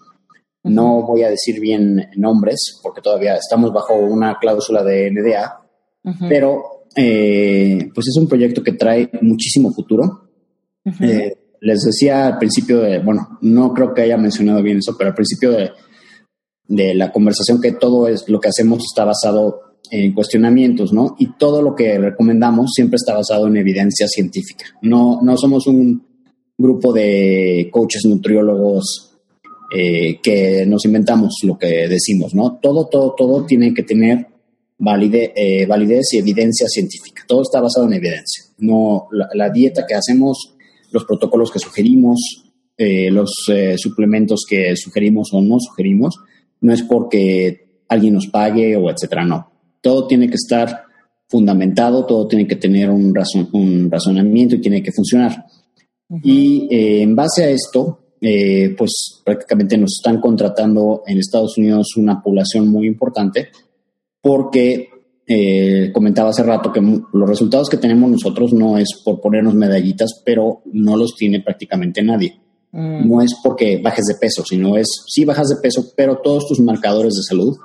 No 0.63 1.05
voy 1.05 1.23
a 1.23 1.29
decir 1.29 1.59
bien 1.59 2.09
nombres 2.15 2.79
porque 2.81 3.01
todavía 3.01 3.35
estamos 3.35 3.73
bajo 3.73 3.95
una 3.95 4.37
cláusula 4.39 4.83
de 4.83 5.11
NDA, 5.11 5.59
pero 6.29 6.85
eh, 6.95 7.89
pues 7.93 8.07
es 8.07 8.17
un 8.17 8.27
proyecto 8.27 8.63
que 8.63 8.73
trae 8.73 9.09
muchísimo 9.21 9.73
futuro. 9.73 10.29
Eh, 11.01 11.33
les 11.59 11.81
decía 11.81 12.27
al 12.27 12.37
principio 12.37 12.79
de, 12.79 12.99
bueno, 12.99 13.37
no 13.41 13.73
creo 13.73 13.93
que 13.93 14.03
haya 14.03 14.17
mencionado 14.17 14.63
bien 14.63 14.77
eso, 14.77 14.95
pero 14.97 15.09
al 15.09 15.15
principio 15.15 15.51
de, 15.51 15.71
de 16.67 16.93
la 16.95 17.11
conversación 17.11 17.59
que 17.61 17.73
todo 17.73 18.07
es 18.07 18.27
lo 18.29 18.39
que 18.39 18.49
hacemos 18.49 18.79
está 18.79 19.03
basado 19.03 19.62
en 19.93 20.11
cuestionamientos, 20.11 20.91
¿no? 20.91 21.15
Y 21.19 21.33
todo 21.37 21.61
lo 21.61 21.75
que 21.75 21.99
recomendamos 21.99 22.71
siempre 22.73 22.95
está 22.95 23.13
basado 23.13 23.45
en 23.45 23.57
evidencia 23.57 24.07
científica. 24.07 24.65
No, 24.81 25.19
no 25.21 25.37
somos 25.37 25.67
un 25.67 26.03
grupo 26.57 26.91
de 26.91 27.69
coaches 27.71 28.03
nutriólogos 28.05 29.11
eh, 29.71 30.19
que 30.19 30.65
nos 30.65 30.83
inventamos 30.85 31.35
lo 31.43 31.59
que 31.59 31.87
decimos, 31.87 32.33
¿no? 32.33 32.57
Todo, 32.59 32.87
todo, 32.87 33.13
todo 33.15 33.45
tiene 33.45 33.71
que 33.71 33.83
tener 33.83 34.17
eh, 34.17 35.65
validez 35.67 36.13
y 36.13 36.17
evidencia 36.17 36.67
científica. 36.67 37.23
Todo 37.27 37.43
está 37.43 37.61
basado 37.61 37.85
en 37.85 37.93
evidencia. 37.93 38.45
No, 38.57 39.07
la, 39.11 39.51
dieta 39.51 39.85
que 39.87 39.93
hacemos, 39.93 40.55
los 40.91 41.05
protocolos 41.05 41.51
que 41.51 41.59
sugerimos, 41.59 42.19
eh, 42.77 43.11
los 43.11 43.31
suplementos 43.77 44.43
que 44.49 44.75
sugerimos 44.75 45.29
o 45.33 45.41
no 45.41 45.59
sugerimos, 45.59 46.15
no 46.61 46.73
es 46.73 46.81
porque 46.81 47.83
alguien 47.87 48.15
nos 48.15 48.25
pague 48.25 48.75
o 48.75 48.89
etcétera, 48.89 49.23
no 49.23 49.52
todo 49.83 50.07
tiene 50.07 50.29
que 50.29 50.35
estar 50.35 50.85
fundamentado, 51.27 52.05
todo 52.05 52.25
tiene 52.27 52.47
que 52.47 52.55
tener 52.55 52.89
un, 52.89 53.13
un 53.51 53.91
razonamiento 53.91 54.55
y 54.55 54.61
tiene 54.61 54.81
que 54.81 54.91
funcionar. 54.91 55.45
Y 56.23 56.67
eh, 56.71 57.01
en 57.01 57.15
base 57.15 57.43
a 57.43 57.49
esto, 57.49 58.15
eh, 58.21 58.73
pues 58.77 59.21
prácticamente 59.25 59.77
nos 59.77 59.99
están 59.99 60.21
contratando 60.21 61.03
en 61.05 61.17
Estados 61.17 61.57
Unidos 61.57 61.97
una 61.97 62.21
población 62.21 62.69
muy 62.69 62.87
importante 62.87 63.49
porque 64.21 64.89
eh, 65.27 65.91
comentaba 65.93 66.29
hace 66.29 66.43
rato 66.43 66.71
que 66.71 66.81
los 66.81 67.29
resultados 67.29 67.69
que 67.69 67.77
tenemos 67.77 68.09
nosotros 68.09 68.53
no 68.53 68.77
es 68.77 69.01
por 69.03 69.19
ponernos 69.19 69.55
medallitas, 69.55 70.21
pero 70.23 70.61
no 70.71 70.95
los 70.95 71.15
tiene 71.15 71.41
prácticamente 71.41 72.01
nadie. 72.01 72.39
Mm. 72.71 73.09
No 73.09 73.21
es 73.21 73.35
porque 73.43 73.81
bajes 73.83 74.05
de 74.05 74.15
peso, 74.15 74.43
sino 74.45 74.77
es, 74.77 74.87
sí 75.07 75.25
bajas 75.25 75.49
de 75.49 75.61
peso, 75.61 75.91
pero 75.97 76.19
todos 76.23 76.47
tus 76.47 76.61
marcadores 76.61 77.13
de 77.15 77.23
salud, 77.23 77.57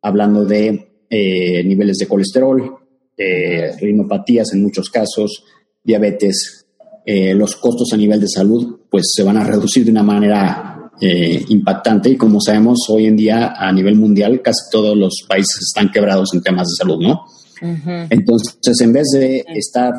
hablando 0.00 0.44
de 0.44 0.95
eh, 1.08 1.62
niveles 1.64 1.98
de 1.98 2.06
colesterol, 2.06 2.78
eh, 3.16 3.72
rinopatías 3.78 4.52
en 4.52 4.62
muchos 4.62 4.90
casos, 4.90 5.44
diabetes, 5.82 6.66
eh, 7.04 7.34
los 7.34 7.56
costos 7.56 7.92
a 7.92 7.96
nivel 7.96 8.20
de 8.20 8.28
salud, 8.28 8.80
pues 8.90 9.12
se 9.14 9.22
van 9.22 9.36
a 9.36 9.44
reducir 9.44 9.84
de 9.84 9.90
una 9.90 10.02
manera 10.02 10.72
impactante 10.98 12.08
y 12.08 12.16
como 12.16 12.40
sabemos 12.40 12.86
hoy 12.88 13.04
en 13.04 13.16
día 13.16 13.52
a 13.54 13.70
nivel 13.70 13.96
mundial 13.96 14.40
casi 14.40 14.70
todos 14.72 14.96
los 14.96 15.26
países 15.28 15.58
están 15.60 15.90
quebrados 15.92 16.32
en 16.32 16.40
temas 16.40 16.68
de 16.68 16.74
salud, 16.74 17.02
¿no? 17.02 17.26
Entonces, 18.08 18.80
en 18.80 18.94
vez 18.94 19.08
de 19.12 19.44
estar 19.46 19.92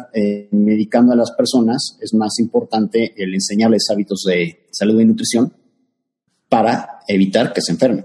medicando 0.50 1.14
a 1.14 1.16
las 1.16 1.34
personas, 1.34 2.00
es 2.02 2.16
más 2.16 2.40
importante 2.40 3.14
el 3.16 3.32
enseñarles 3.32 3.86
hábitos 3.92 4.24
de 4.26 4.66
salud 4.72 5.00
y 5.00 5.06
nutrición 5.06 5.54
para 6.50 7.00
evitar 7.08 7.54
que 7.54 7.62
se 7.62 7.74
enfermen, 7.74 8.04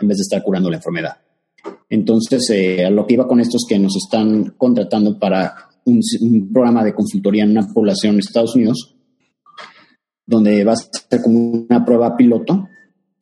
en 0.00 0.06
vez 0.06 0.18
de 0.18 0.22
estar 0.22 0.40
curando 0.40 0.70
la 0.70 0.76
enfermedad. 0.76 1.16
Entonces, 1.88 2.48
eh, 2.50 2.90
lo 2.90 3.06
que 3.06 3.14
iba 3.14 3.26
con 3.26 3.40
esto 3.40 3.56
es 3.56 3.64
que 3.68 3.78
nos 3.78 3.96
están 3.96 4.54
contratando 4.56 5.18
para 5.18 5.68
un, 5.84 6.00
programa 6.52 6.82
de 6.84 6.94
consultoría 6.94 7.44
en 7.44 7.50
una 7.50 7.66
población 7.72 8.14
de 8.16 8.20
Estados 8.20 8.54
Unidos, 8.56 8.94
donde 10.26 10.64
va 10.64 10.72
a 10.72 10.76
ser 10.76 11.22
como 11.22 11.66
una 11.68 11.84
prueba 11.84 12.16
piloto 12.16 12.68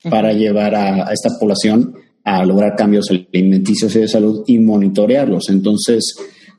para 0.09 0.33
llevar 0.33 0.75
a, 0.75 1.13
esta 1.13 1.31
población 1.39 1.95
a 2.25 2.45
lograr 2.45 2.77
cambios 2.77 3.11
alimenticios 3.11 3.95
y 3.97 4.01
de 4.01 4.09
salud 4.09 4.45
y 4.47 4.59
monitorearlos. 4.59 5.49
Entonces, 5.49 6.15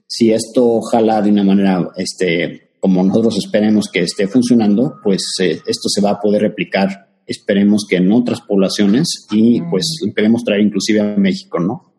si 0.07 0.31
esto 0.31 0.65
ojalá 0.65 1.22
de 1.22 1.31
una 1.31 1.43
manera 1.43 1.89
este, 1.95 2.72
como 2.80 3.01
nosotros 3.01 3.38
esperemos 3.38 3.88
que 3.91 4.01
esté 4.01 4.27
funcionando, 4.27 4.95
pues 5.01 5.22
eh, 5.41 5.61
esto 5.65 5.88
se 5.88 6.01
va 6.01 6.11
a 6.11 6.19
poder 6.19 6.41
replicar, 6.41 7.12
esperemos 7.26 7.86
que 7.90 7.98
en 7.98 8.12
otras 8.12 8.41
poblaciones 8.41 9.28
y 9.32 9.62
pues 9.62 9.86
queremos 10.16 10.44
traer 10.44 10.62
inclusive 10.62 11.02
a 11.02 11.16
México, 11.18 11.60
¿no? 11.60 11.94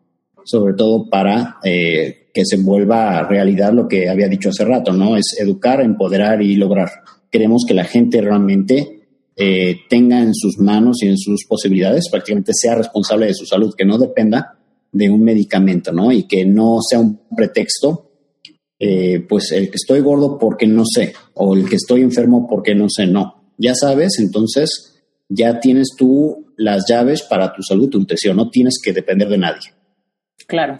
sobre 0.45 0.75
todo 0.75 1.09
para 1.09 1.57
eh, 1.63 2.29
que 2.33 2.45
se 2.45 2.57
vuelva 2.57 3.27
realidad 3.27 3.73
lo 3.73 3.87
que 3.87 4.07
había 4.07 4.27
dicho 4.27 4.49
hace 4.49 4.63
rato, 4.63 4.93
¿no? 4.93 5.17
Es 5.17 5.35
educar, 5.39 5.81
empoderar 5.81 6.41
y 6.41 6.55
lograr. 6.55 6.89
Queremos 7.31 7.63
que 7.67 7.73
la 7.73 7.83
gente 7.83 8.21
realmente 8.21 9.07
eh, 9.35 9.77
tenga 9.89 10.21
en 10.21 10.33
sus 10.33 10.59
manos 10.59 11.01
y 11.01 11.07
en 11.07 11.17
sus 11.17 11.45
posibilidades, 11.45 12.09
prácticamente 12.09 12.51
sea 12.53 12.75
responsable 12.75 13.25
de 13.25 13.33
su 13.33 13.45
salud, 13.45 13.73
que 13.75 13.85
no 13.85 13.97
dependa 13.97 14.59
de 14.91 15.09
un 15.09 15.23
medicamento, 15.23 15.91
¿no? 15.91 16.11
Y 16.11 16.23
que 16.23 16.45
no 16.45 16.77
sea 16.87 16.99
un 16.99 17.19
pretexto, 17.35 18.11
eh, 18.79 19.25
pues 19.27 19.51
el 19.51 19.69
que 19.69 19.75
estoy 19.75 20.01
gordo 20.01 20.37
porque 20.37 20.67
no 20.67 20.83
sé, 20.85 21.13
o 21.33 21.55
el 21.55 21.67
que 21.67 21.77
estoy 21.77 22.01
enfermo 22.01 22.47
porque 22.47 22.75
no 22.75 22.87
sé, 22.89 23.07
no. 23.07 23.51
Ya 23.57 23.73
sabes, 23.73 24.19
entonces 24.19 24.94
ya 25.29 25.59
tienes 25.59 25.89
tú 25.97 26.53
las 26.57 26.85
llaves 26.87 27.23
para 27.23 27.53
tu 27.53 27.61
salud, 27.61 27.89
tu 27.89 27.99
nutrición. 27.99 28.37
No 28.37 28.49
tienes 28.49 28.79
que 28.83 28.93
depender 28.93 29.29
de 29.29 29.37
nadie. 29.37 29.73
Claro. 30.47 30.77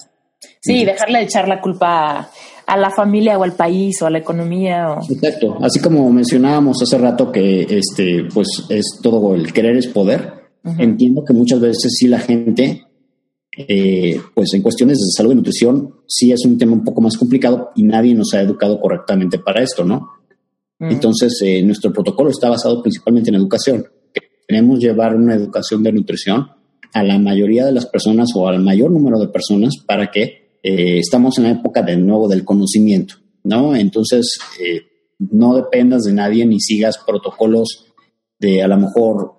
Sí, 0.61 0.85
dejarle 0.85 1.19
de 1.19 1.25
echar 1.25 1.47
la 1.47 1.61
culpa 1.61 2.29
a, 2.65 2.77
la 2.77 2.89
familia 2.89 3.37
o 3.37 3.43
al 3.43 3.53
país 3.53 4.01
o 4.01 4.07
a 4.07 4.09
la 4.09 4.19
economía. 4.19 4.91
O... 4.91 5.11
Exacto. 5.11 5.57
Así 5.61 5.79
como 5.79 6.09
mencionábamos 6.11 6.81
hace 6.81 6.97
rato 6.97 7.31
que 7.31 7.61
este, 7.69 8.25
pues 8.33 8.47
es 8.69 8.99
todo 9.01 9.35
el 9.35 9.51
querer 9.53 9.77
es 9.77 9.87
poder. 9.87 10.33
Entiendo 10.79 11.23
que 11.23 11.33
muchas 11.33 11.59
veces 11.59 11.93
sí 11.95 12.07
la 12.07 12.17
gente, 12.17 12.87
eh, 13.55 14.19
pues 14.33 14.51
en 14.55 14.63
cuestiones 14.63 14.97
de 14.97 15.11
salud 15.15 15.33
y 15.33 15.35
nutrición, 15.35 15.93
sí 16.07 16.31
es 16.31 16.43
un 16.43 16.57
tema 16.57 16.73
un 16.73 16.83
poco 16.83 17.01
más 17.01 17.17
complicado 17.17 17.69
y 17.75 17.83
nadie 17.83 18.15
nos 18.15 18.33
ha 18.33 18.41
educado 18.41 18.81
correctamente 18.81 19.37
para 19.37 19.61
esto, 19.61 19.83
¿no? 19.83 20.09
Entonces, 20.79 21.39
eh, 21.43 21.61
nuestro 21.61 21.93
protocolo 21.93 22.31
está 22.31 22.49
basado 22.49 22.81
principalmente 22.81 23.29
en 23.29 23.35
educación. 23.35 23.85
Queremos 24.47 24.79
llevar 24.79 25.15
una 25.15 25.35
educación 25.35 25.83
de 25.83 25.91
nutrición 25.91 26.47
a 26.93 27.03
la 27.03 27.19
mayoría 27.19 27.65
de 27.65 27.71
las 27.71 27.85
personas 27.87 28.29
o 28.35 28.47
al 28.47 28.61
mayor 28.61 28.91
número 28.91 29.19
de 29.19 29.27
personas 29.27 29.73
para 29.85 30.11
que 30.11 30.59
eh, 30.63 30.99
estamos 30.99 31.37
en 31.37 31.43
la 31.43 31.51
época 31.51 31.81
de 31.81 31.97
nuevo 31.97 32.27
del 32.27 32.45
conocimiento, 32.45 33.15
¿no? 33.43 33.75
Entonces, 33.75 34.39
eh, 34.59 34.81
no 35.19 35.55
dependas 35.55 36.03
de 36.03 36.13
nadie 36.13 36.45
ni 36.45 36.59
sigas 36.59 36.97
protocolos 37.05 37.85
de 38.39 38.63
a 38.63 38.67
lo 38.67 38.77
mejor 38.77 39.35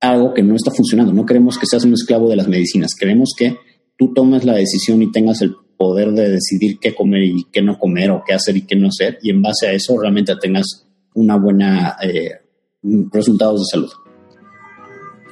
algo 0.00 0.34
que 0.34 0.42
no 0.42 0.54
está 0.54 0.70
funcionando. 0.70 1.12
No 1.12 1.26
queremos 1.26 1.58
que 1.58 1.66
seas 1.66 1.84
un 1.84 1.94
esclavo 1.94 2.28
de 2.28 2.36
las 2.36 2.48
medicinas. 2.48 2.92
Queremos 2.98 3.32
que 3.36 3.56
tú 3.96 4.12
tomes 4.12 4.44
la 4.44 4.54
decisión 4.54 5.02
y 5.02 5.10
tengas 5.10 5.42
el 5.42 5.54
poder 5.76 6.12
de 6.12 6.30
decidir 6.30 6.78
qué 6.80 6.94
comer 6.94 7.22
y 7.24 7.44
qué 7.52 7.62
no 7.62 7.78
comer 7.78 8.10
o 8.10 8.22
qué 8.26 8.32
hacer 8.32 8.56
y 8.56 8.62
qué 8.62 8.76
no 8.76 8.88
hacer 8.88 9.18
y 9.22 9.30
en 9.30 9.42
base 9.42 9.66
a 9.66 9.72
eso 9.72 9.98
realmente 10.00 10.34
tengas 10.40 10.86
una 11.14 11.36
buena 11.36 11.96
eh, 12.02 12.30
resultados 13.12 13.60
de 13.60 13.66
salud. 13.70 13.90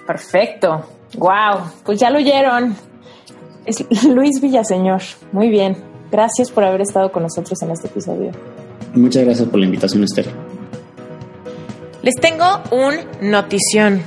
Perfecto. 0.06 0.84
Wow, 1.16 1.70
pues 1.84 1.98
ya 1.98 2.10
lo 2.10 2.18
oyeron. 2.18 2.76
Es 3.64 3.84
Luis 4.04 4.40
Villaseñor. 4.40 5.02
Muy 5.32 5.48
bien. 5.48 5.76
Gracias 6.10 6.50
por 6.50 6.64
haber 6.64 6.82
estado 6.82 7.10
con 7.10 7.22
nosotros 7.22 7.60
en 7.62 7.70
este 7.70 7.88
episodio. 7.88 8.30
Muchas 8.94 9.24
gracias 9.24 9.48
por 9.48 9.58
la 9.58 9.66
invitación, 9.66 10.04
Esther. 10.04 10.26
Les 12.02 12.14
tengo 12.16 12.44
un 12.70 12.94
notición. 13.30 14.02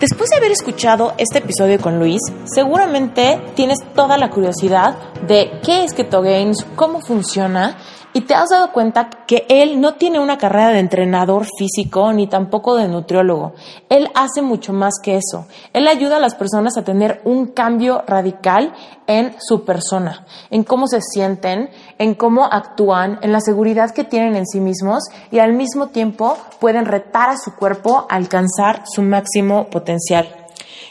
Después 0.00 0.30
de 0.30 0.36
haber 0.36 0.52
escuchado 0.52 1.14
este 1.18 1.38
episodio 1.38 1.80
con 1.80 1.98
Luis, 1.98 2.20
seguramente 2.44 3.40
tienes 3.54 3.78
toda 3.94 4.18
la 4.18 4.30
curiosidad 4.30 4.96
de 5.26 5.50
qué 5.64 5.84
es 5.84 5.94
Keto 5.94 6.22
Games, 6.22 6.64
cómo 6.76 7.00
funciona 7.00 7.76
y 8.14 8.22
te 8.22 8.34
has 8.34 8.48
dado 8.48 8.72
cuenta 8.72 9.10
que 9.26 9.44
él 9.48 9.80
no 9.80 9.94
tiene 9.94 10.20
una 10.20 10.38
carrera 10.38 10.68
de 10.68 10.78
entrenador 10.78 11.46
físico 11.58 12.12
ni 12.12 12.28
tampoco 12.28 12.76
de 12.76 12.86
nutriólogo. 12.86 13.54
Él 13.88 14.08
hace 14.14 14.40
mucho 14.40 14.72
más 14.72 14.94
que 15.02 15.16
eso. 15.16 15.46
Él 15.72 15.88
ayuda 15.88 16.16
a 16.16 16.20
las 16.20 16.36
personas 16.36 16.78
a 16.78 16.84
tener 16.84 17.20
un 17.24 17.48
cambio 17.48 18.04
radical 18.06 18.72
en 19.08 19.34
su 19.40 19.64
persona, 19.64 20.24
en 20.50 20.62
cómo 20.62 20.86
se 20.86 21.00
sienten, 21.02 21.70
en 21.98 22.14
cómo 22.14 22.44
actúan, 22.44 23.18
en 23.20 23.32
la 23.32 23.40
seguridad 23.40 23.90
que 23.90 24.04
tienen 24.04 24.36
en 24.36 24.46
sí 24.46 24.60
mismos 24.60 25.02
y 25.32 25.40
al 25.40 25.52
mismo 25.52 25.88
tiempo 25.88 26.38
pueden 26.60 26.86
retar 26.86 27.30
a 27.30 27.36
su 27.36 27.56
cuerpo 27.56 28.06
a 28.08 28.14
alcanzar 28.14 28.84
su 28.86 29.02
máximo 29.02 29.66
potencial. 29.66 30.43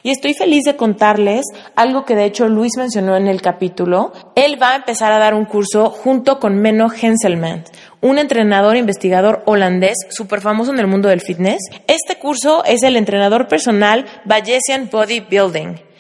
Y 0.06 0.12
estoy 0.12 0.34
feliz 0.34 0.64
de 0.66 0.76
contarles 0.76 1.46
algo 1.76 2.04
que 2.04 2.18
de 2.18 2.26
hecho 2.26 2.50
Luis 2.50 2.74
mencionó 2.76 3.16
en 3.16 3.28
el 3.28 3.42
capítulo. 3.42 4.12
Él 4.36 4.62
va 4.62 4.74
a 4.74 4.76
empezar 4.76 5.14
a 5.14 5.18
dar 5.18 5.34
un 5.34 5.46
curso 5.46 5.90
junto 5.90 6.40
con 6.40 6.58
Menno 6.58 6.90
Henselman, 6.92 7.64
un 8.02 8.20
entrenador 8.20 8.76
investigador 8.76 9.44
holandés 9.46 9.96
súper 10.10 10.42
famoso 10.42 10.74
en 10.74 10.80
el 10.80 10.88
mundo 10.88 11.08
del 11.08 11.22
fitness. 11.22 11.62
Este 11.88 12.18
curso 12.18 12.66
es 12.66 12.84
el 12.84 12.98
entrenador 12.98 13.48
personal 13.48 14.06
Bayesian 14.26 14.90
Bodybuilding. 14.92 15.93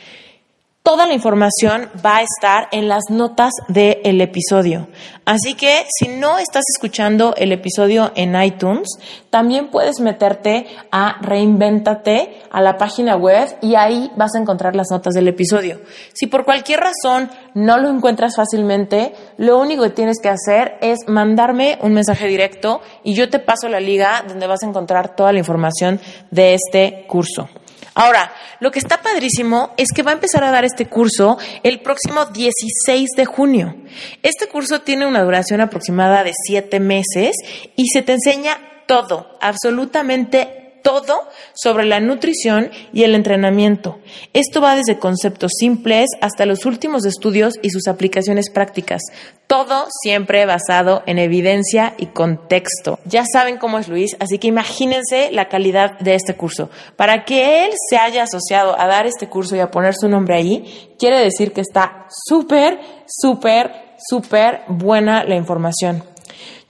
Toda 0.84 1.08
la 1.08 1.14
información 1.14 1.90
va 2.06 2.18
a 2.18 2.24
estar 2.24 2.68
en 2.74 2.90
las 2.90 3.06
notas 3.10 3.54
del 3.70 4.20
episodio. 4.20 4.90
Así 5.24 5.54
que 5.54 5.86
si 5.98 6.10
no 6.10 6.40
estás 6.40 6.66
escuchando 6.76 7.34
el 7.38 7.54
episodio 7.54 8.12
en 8.16 8.36
iTunes, 8.36 8.90
también 9.30 9.72
puedes 9.72 10.02
meterte 10.02 10.68
a 10.92 11.22
Reinventate 11.22 12.42
a 12.52 12.62
la 12.62 12.78
página 12.78 13.16
web 13.16 13.48
y 13.62 13.76
ahí 13.76 14.12
vas 14.18 14.36
a 14.36 14.40
encontrar 14.40 14.76
las 14.76 14.92
notas 14.92 15.14
del 15.14 15.30
episodio. 15.30 15.80
Si 16.14 16.28
por 16.28 16.44
cualquier 16.44 16.82
razón 16.82 17.32
no 17.54 17.78
lo 17.78 17.88
encuentras 17.88 18.36
fácilmente, 18.36 19.14
lo 19.38 19.60
único 19.60 19.84
que 19.84 19.92
tienes 19.92 20.18
que 20.22 20.28
hacer 20.28 20.78
es 20.82 21.00
mandarme 21.08 21.78
un 21.82 21.94
mensaje 21.94 22.28
directo 22.28 22.82
y 23.06 23.14
yo 23.14 23.30
te 23.30 23.40
paso 23.40 23.70
la 23.70 23.80
liga 23.80 24.26
donde 24.28 24.48
vas 24.48 24.64
a 24.64 24.68
encontrar 24.68 25.16
toda 25.16 25.32
la 25.32 25.40
información 25.40 26.02
de 26.30 26.56
este 26.56 27.06
curso. 27.08 27.48
Ahora, 27.95 28.32
lo 28.60 28.72
que 28.72 28.80
está 28.80 29.02
padrísimo 29.02 29.74
es 29.78 29.90
que 29.94 30.02
va 30.02 30.11
a 30.11 30.15
empezar 30.15 30.44
a 30.44 30.52
dar 30.52 30.65
este 30.65 30.88
curso 30.88 31.38
el 31.61 31.82
próximo 31.82 32.26
16 32.26 33.11
de 33.15 33.26
junio. 33.26 33.76
Este 34.24 34.48
curso 34.48 34.82
tiene 34.82 35.06
una 35.06 35.24
duración 35.24 35.61
aproximada 35.61 36.24
de 36.24 36.34
siete 36.34 36.80
meses 36.80 37.36
y 37.76 37.90
se 37.90 38.02
te 38.02 38.14
enseña 38.14 38.57
todo, 38.88 39.38
absolutamente 39.41 40.62
todo 40.84 41.28
sobre 41.56 41.86
la 41.86 42.00
nutrición 42.00 42.70
y 42.94 43.04
el 43.04 43.16
entrenamiento. 43.16 43.98
Esto 44.34 44.62
va 44.62 44.76
desde 44.76 45.00
conceptos 45.00 45.54
simples 45.58 46.10
hasta 46.22 46.46
los 46.46 46.66
últimos 46.66 47.06
estudios 47.06 47.56
y 47.64 47.72
sus 47.72 47.88
aplicaciones 47.88 48.52
prácticas. 48.52 49.02
Todo 49.48 49.88
siempre 50.04 50.46
basado 50.46 51.02
en 51.06 51.18
evidencia 51.18 51.96
y 51.98 52.08
contexto. 52.08 53.00
Ya 53.06 53.24
saben 53.26 53.58
cómo 53.58 53.80
es 53.80 53.88
Luis, 53.88 54.16
así 54.20 54.38
que 54.38 54.48
imagínense 54.48 55.32
la 55.32 55.48
calidad 55.50 55.98
de 56.00 56.16
este 56.16 56.36
curso. 56.36 56.70
Para 56.96 57.26
que 57.26 57.66
él 57.66 57.72
se 57.90 57.98
haya 57.98 58.24
asociado 58.24 58.80
a 58.80 58.88
dar 58.88 59.08
este 59.08 59.28
curso 59.28 59.56
y 59.56 59.60
a 59.60 59.72
poner 59.72 59.96
su 59.96 60.10
nombre 60.10 60.36
ahí, 60.36 60.94
quiere 61.00 61.20
decir 61.20 61.54
que 61.54 61.62
está 61.62 62.08
súper, 62.28 62.80
súper, 63.08 63.72
súper 63.98 64.62
buena 64.68 65.24
la 65.24 65.36
información. 65.36 66.12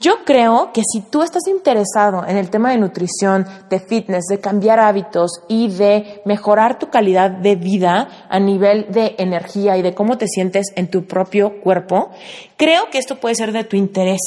Yo 0.03 0.25
creo 0.25 0.73
que 0.73 0.81
si 0.83 0.99
tú 0.99 1.23
estás 1.23 1.47
interesado 1.47 2.25
en 2.27 2.35
el 2.35 2.49
tema 2.49 2.71
de 2.71 2.77
nutrición, 2.77 3.47
de 3.69 3.79
fitness, 3.79 4.25
de 4.29 4.41
cambiar 4.41 4.77
hábitos 4.81 5.31
y 5.47 5.69
de 5.69 6.21
mejorar 6.25 6.77
tu 6.77 6.89
calidad 6.89 7.31
de 7.31 7.55
vida 7.55 8.27
a 8.27 8.37
nivel 8.37 8.91
de 8.91 9.15
energía 9.17 9.77
y 9.77 9.81
de 9.81 9.95
cómo 9.95 10.17
te 10.17 10.27
sientes 10.27 10.73
en 10.75 10.91
tu 10.91 11.05
propio 11.05 11.61
cuerpo, 11.61 12.09
creo 12.57 12.89
que 12.91 12.97
esto 12.97 13.21
puede 13.21 13.35
ser 13.35 13.53
de 13.53 13.63
tu 13.63 13.77
interés. 13.77 14.19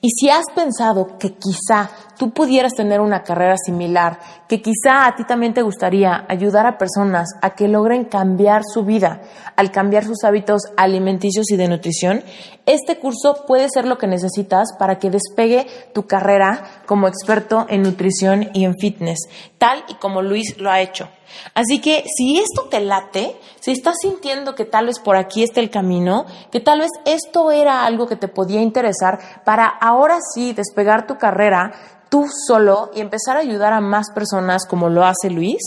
Y 0.00 0.08
si 0.12 0.30
has 0.30 0.46
pensado 0.54 1.18
que 1.18 1.34
quizá 1.34 1.90
tú 2.18 2.30
pudieras 2.30 2.74
tener 2.74 3.00
una 3.00 3.22
carrera 3.22 3.54
similar, 3.64 4.18
que 4.48 4.60
quizá 4.60 5.06
a 5.06 5.16
ti 5.16 5.24
también 5.24 5.54
te 5.54 5.62
gustaría 5.62 6.24
ayudar 6.28 6.66
a 6.66 6.76
personas 6.76 7.28
a 7.40 7.50
que 7.50 7.68
logren 7.68 8.04
cambiar 8.04 8.62
su 8.64 8.84
vida 8.84 9.22
al 9.56 9.72
cambiar 9.72 10.04
sus 10.04 10.22
hábitos 10.24 10.62
alimenticios 10.76 11.50
y 11.50 11.56
de 11.56 11.68
nutrición, 11.68 12.22
este 12.66 12.98
curso 12.98 13.44
puede 13.46 13.68
ser 13.68 13.86
lo 13.86 13.98
que 13.98 14.06
necesitas 14.06 14.68
para 14.78 14.98
que 14.98 15.10
despegue 15.10 15.66
tu 15.94 16.06
carrera 16.06 16.64
como 16.86 17.08
experto 17.08 17.66
en 17.68 17.82
nutrición 17.82 18.50
y 18.52 18.64
en 18.64 18.74
fitness, 18.78 19.18
tal 19.58 19.84
y 19.88 19.94
como 19.94 20.22
Luis 20.22 20.56
lo 20.58 20.70
ha 20.70 20.80
hecho. 20.80 21.08
Así 21.54 21.80
que 21.80 22.04
si 22.16 22.38
esto 22.38 22.68
te 22.70 22.80
late, 22.80 23.36
si 23.60 23.72
estás 23.72 23.96
sintiendo 24.00 24.54
que 24.54 24.64
tal 24.64 24.86
vez 24.86 24.98
por 24.98 25.16
aquí 25.16 25.42
está 25.42 25.60
el 25.60 25.70
camino, 25.70 26.24
que 26.50 26.60
tal 26.60 26.80
vez 26.80 26.90
esto 27.04 27.50
era 27.50 27.84
algo 27.84 28.06
que 28.06 28.16
te 28.16 28.28
podía 28.28 28.62
interesar 28.62 29.42
para 29.44 29.66
ahora 29.66 30.18
sí 30.34 30.52
despegar 30.52 31.06
tu 31.06 31.18
carrera 31.18 31.72
tú 32.08 32.26
solo 32.46 32.90
y 32.94 33.00
empezar 33.00 33.36
a 33.36 33.40
ayudar 33.40 33.72
a 33.72 33.80
más 33.80 34.06
personas 34.14 34.66
como 34.66 34.88
lo 34.88 35.04
hace 35.04 35.30
Luis, 35.30 35.60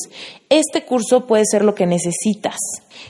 este 0.50 0.86
curso 0.86 1.28
puede 1.28 1.44
ser 1.46 1.64
lo 1.64 1.76
que 1.76 1.86
necesitas. 1.86 2.58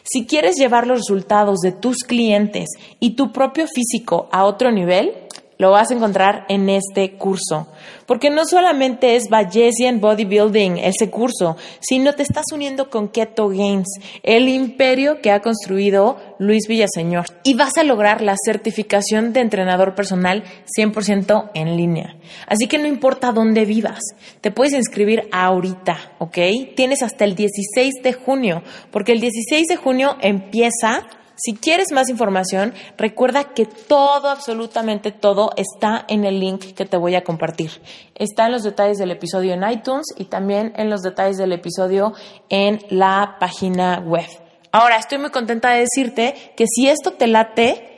Si 0.04 0.26
quieres 0.26 0.56
llevar 0.58 0.88
los 0.88 1.00
resultados 1.00 1.60
de 1.60 1.72
tus 1.72 2.00
clientes 2.00 2.70
y 3.00 3.16
tu 3.16 3.32
propio 3.32 3.66
físico 3.74 4.28
a 4.32 4.46
otro 4.46 4.72
nivel, 4.72 5.14
lo 5.62 5.70
vas 5.70 5.92
a 5.92 5.94
encontrar 5.94 6.46
en 6.50 6.70
este 6.70 7.12
curso. 7.18 7.68
Porque 8.08 8.32
no 8.32 8.46
solamente 8.46 9.16
es 9.16 9.30
Bayesian 9.30 10.02
Bodybuilding 10.02 10.80
ese 10.80 11.12
curso, 11.12 11.56
sino 11.80 12.14
te 12.14 12.24
estás 12.24 12.46
uniendo 12.52 12.90
con 12.90 13.10
Keto 13.10 13.48
Games, 13.50 13.88
el 14.24 14.50
imperio 14.50 15.22
que 15.22 15.30
ha 15.30 15.42
construido 15.42 16.18
Luis 16.40 16.68
Villaseñor. 16.68 17.26
Y 17.44 17.54
vas 17.54 17.78
a 17.78 17.84
lograr 17.84 18.24
la 18.24 18.38
certificación 18.44 19.34
de 19.34 19.42
entrenador 19.42 19.94
personal 19.94 20.44
100% 20.76 21.52
en 21.54 21.78
línea. 21.78 22.16
Así 22.48 22.68
que 22.68 22.80
no 22.80 22.88
importa 22.88 23.32
dónde 23.32 23.64
vivas, 23.66 24.00
te 24.42 24.50
puedes 24.50 24.74
inscribir 24.74 25.30
ahorita, 25.32 26.14
¿ok? 26.18 26.40
Tienes 26.76 27.04
hasta 27.04 27.24
el 27.24 27.36
16 27.36 28.02
de 28.02 28.14
junio, 28.14 28.64
porque 28.90 29.12
el 29.12 29.20
16 29.20 29.68
de 29.68 29.76
junio 29.76 30.18
empieza 30.22 31.04
si 31.36 31.54
quieres 31.54 31.92
más 31.92 32.10
información, 32.10 32.74
recuerda 32.98 33.54
que 33.54 33.66
todo, 33.66 34.30
absolutamente 34.30 35.12
todo, 35.12 35.52
está 35.58 36.06
en 36.08 36.26
el 36.26 36.40
link 36.40 36.74
que 36.74 36.86
te 36.86 36.98
voy 36.98 37.16
a 37.16 37.24
compartir. 37.24 37.82
Está 38.16 38.46
en 38.46 38.52
los 38.52 38.64
detalles 38.64 38.98
del 38.98 39.12
episodio 39.12 39.54
en 39.54 39.70
iTunes 39.70 40.08
y 40.18 40.26
también 40.26 40.74
en 40.76 40.90
los 40.90 41.02
detalles 41.02 41.38
del 41.38 41.54
episodio 41.54 42.14
en 42.50 42.80
la 42.90 43.38
página 43.40 44.00
web. 44.00 44.28
Ahora, 44.72 44.98
estoy 44.98 45.18
muy 45.18 45.32
contenta 45.32 45.72
de 45.72 45.80
decirte 45.80 46.54
que 46.56 46.66
si 46.68 46.88
esto 46.88 47.14
te 47.14 47.28
late, 47.28 47.92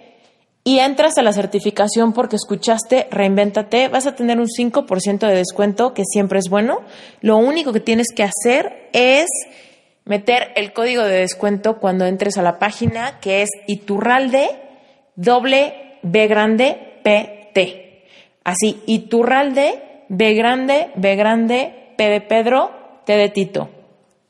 y 0.66 0.80
entras 0.80 1.18
a 1.18 1.22
la 1.22 1.34
certificación 1.34 2.14
porque 2.14 2.38
escuchaste 2.38 3.08
Reinvéntate, 3.12 3.90
vas 3.90 4.08
a 4.08 4.16
tener 4.16 4.40
un 4.40 4.48
5% 4.48 5.28
de 5.28 5.36
descuento 5.36 5.94
que 5.94 6.04
siempre 6.06 6.40
es 6.40 6.50
bueno. 6.50 6.80
Lo 7.20 7.38
único 7.38 7.74
que 7.74 7.82
tienes 7.82 8.08
que 8.16 8.24
hacer 8.24 8.90
es 8.94 9.28
meter 10.06 10.52
el 10.56 10.74
código 10.74 11.04
de 11.04 11.20
descuento 11.20 11.80
cuando 11.80 12.06
entres 12.06 12.38
a 12.38 12.42
la 12.42 12.60
página 12.60 13.20
que 13.20 13.42
es 13.42 13.50
Iturralde 13.68 14.50
doble 15.16 16.00
B 16.02 16.28
grande 16.28 17.00
PT. 17.04 18.06
Así, 18.44 18.82
Iturralde 18.86 20.06
B 20.10 20.34
grande 20.34 20.92
B 20.96 21.16
grande 21.16 21.94
P 21.98 22.10
de 22.10 22.22
Pedro 22.22 22.72
T 23.06 23.16
de 23.16 23.30
Tito. 23.30 23.70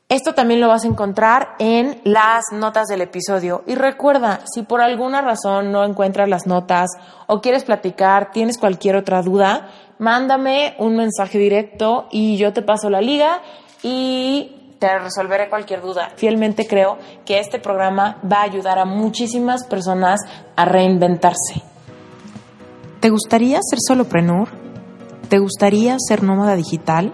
Esto 0.09 0.33
también 0.35 0.59
lo 0.59 0.67
vas 0.67 0.83
a 0.83 0.87
encontrar 0.87 1.55
en 1.57 1.99
las 2.03 2.43
notas 2.51 2.85
del 2.85 3.01
episodio. 3.01 3.63
Y 3.65 3.73
recuerda, 3.73 4.41
si 4.45 4.61
por 4.61 4.81
alguna 4.81 5.21
razón 5.21 5.71
no 5.71 5.83
encuentras 5.83 6.29
las 6.29 6.45
notas 6.45 6.91
o 7.25 7.41
quieres 7.41 7.63
platicar, 7.63 8.29
tienes 8.31 8.59
cualquier 8.59 8.95
otra 8.95 9.23
duda, 9.23 9.71
mándame 9.97 10.75
un 10.77 10.97
mensaje 10.97 11.39
directo 11.39 12.07
y 12.11 12.37
yo 12.37 12.53
te 12.53 12.61
paso 12.61 12.91
la 12.91 13.01
liga 13.01 13.41
y 13.81 14.62
te 14.83 14.99
resolveré 14.99 15.47
cualquier 15.47 15.81
duda. 15.81 16.09
Fielmente 16.17 16.67
creo 16.67 16.97
que 17.25 17.39
este 17.39 17.57
programa 17.57 18.17
va 18.29 18.41
a 18.41 18.43
ayudar 18.43 18.79
a 18.79 18.83
muchísimas 18.83 19.65
personas 19.65 20.19
a 20.57 20.65
reinventarse. 20.65 21.63
¿Te 22.99 23.09
gustaría 23.09 23.59
ser 23.61 23.79
soloprenur? 23.79 24.49
¿Te 25.29 25.39
gustaría 25.39 25.95
ser 26.05 26.21
nómada 26.21 26.57
digital? 26.57 27.13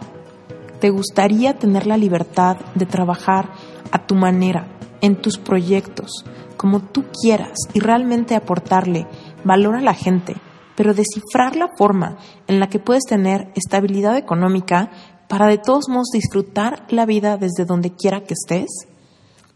¿Te 0.79 0.89
gustaría 0.89 1.59
tener 1.59 1.85
la 1.85 1.97
libertad 1.97 2.57
de 2.73 2.87
trabajar 2.87 3.49
a 3.91 4.03
tu 4.03 4.15
manera, 4.15 4.65
en 5.01 5.15
tus 5.15 5.37
proyectos, 5.37 6.25
como 6.57 6.79
tú 6.79 7.05
quieras 7.21 7.59
y 7.75 7.81
realmente 7.81 8.33
aportarle 8.33 9.05
valor 9.43 9.75
a 9.75 9.81
la 9.81 9.93
gente, 9.93 10.37
pero 10.75 10.95
descifrar 10.95 11.55
la 11.55 11.69
forma 11.77 12.17
en 12.47 12.59
la 12.59 12.67
que 12.67 12.79
puedes 12.79 13.03
tener 13.03 13.51
estabilidad 13.53 14.17
económica 14.17 14.89
para 15.29 15.47
de 15.47 15.57
todos 15.57 15.87
modos 15.87 16.09
disfrutar 16.11 16.85
la 16.89 17.05
vida 17.05 17.37
desde 17.37 17.63
donde 17.63 17.95
quiera 17.95 18.25
que 18.25 18.33
estés? 18.33 18.67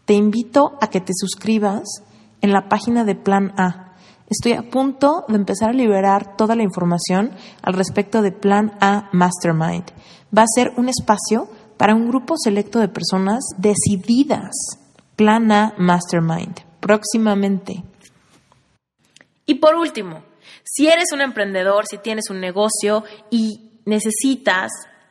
Te 0.06 0.14
invito 0.14 0.78
a 0.80 0.88
que 0.88 1.02
te 1.02 1.12
suscribas 1.14 1.82
en 2.40 2.52
la 2.52 2.70
página 2.70 3.04
de 3.04 3.14
Plan 3.14 3.52
A. 3.58 3.94
Estoy 4.30 4.52
a 4.52 4.70
punto 4.70 5.26
de 5.28 5.36
empezar 5.36 5.68
a 5.68 5.74
liberar 5.74 6.36
toda 6.36 6.56
la 6.56 6.62
información 6.62 7.32
al 7.60 7.74
respecto 7.74 8.22
de 8.22 8.32
Plan 8.32 8.72
A 8.80 9.10
Mastermind 9.12 9.92
va 10.36 10.42
a 10.42 10.54
ser 10.54 10.72
un 10.76 10.88
espacio 10.88 11.48
para 11.76 11.94
un 11.94 12.08
grupo 12.08 12.34
selecto 12.36 12.80
de 12.80 12.88
personas 12.88 13.44
decididas. 13.58 14.52
Plana 15.16 15.74
Mastermind, 15.78 16.60
próximamente. 16.80 17.84
Y 19.46 19.54
por 19.54 19.76
último, 19.76 20.24
si 20.64 20.88
eres 20.88 21.12
un 21.12 21.20
emprendedor, 21.20 21.84
si 21.86 21.98
tienes 21.98 22.30
un 22.30 22.40
negocio 22.40 23.04
y 23.30 23.70
necesitas 23.84 24.72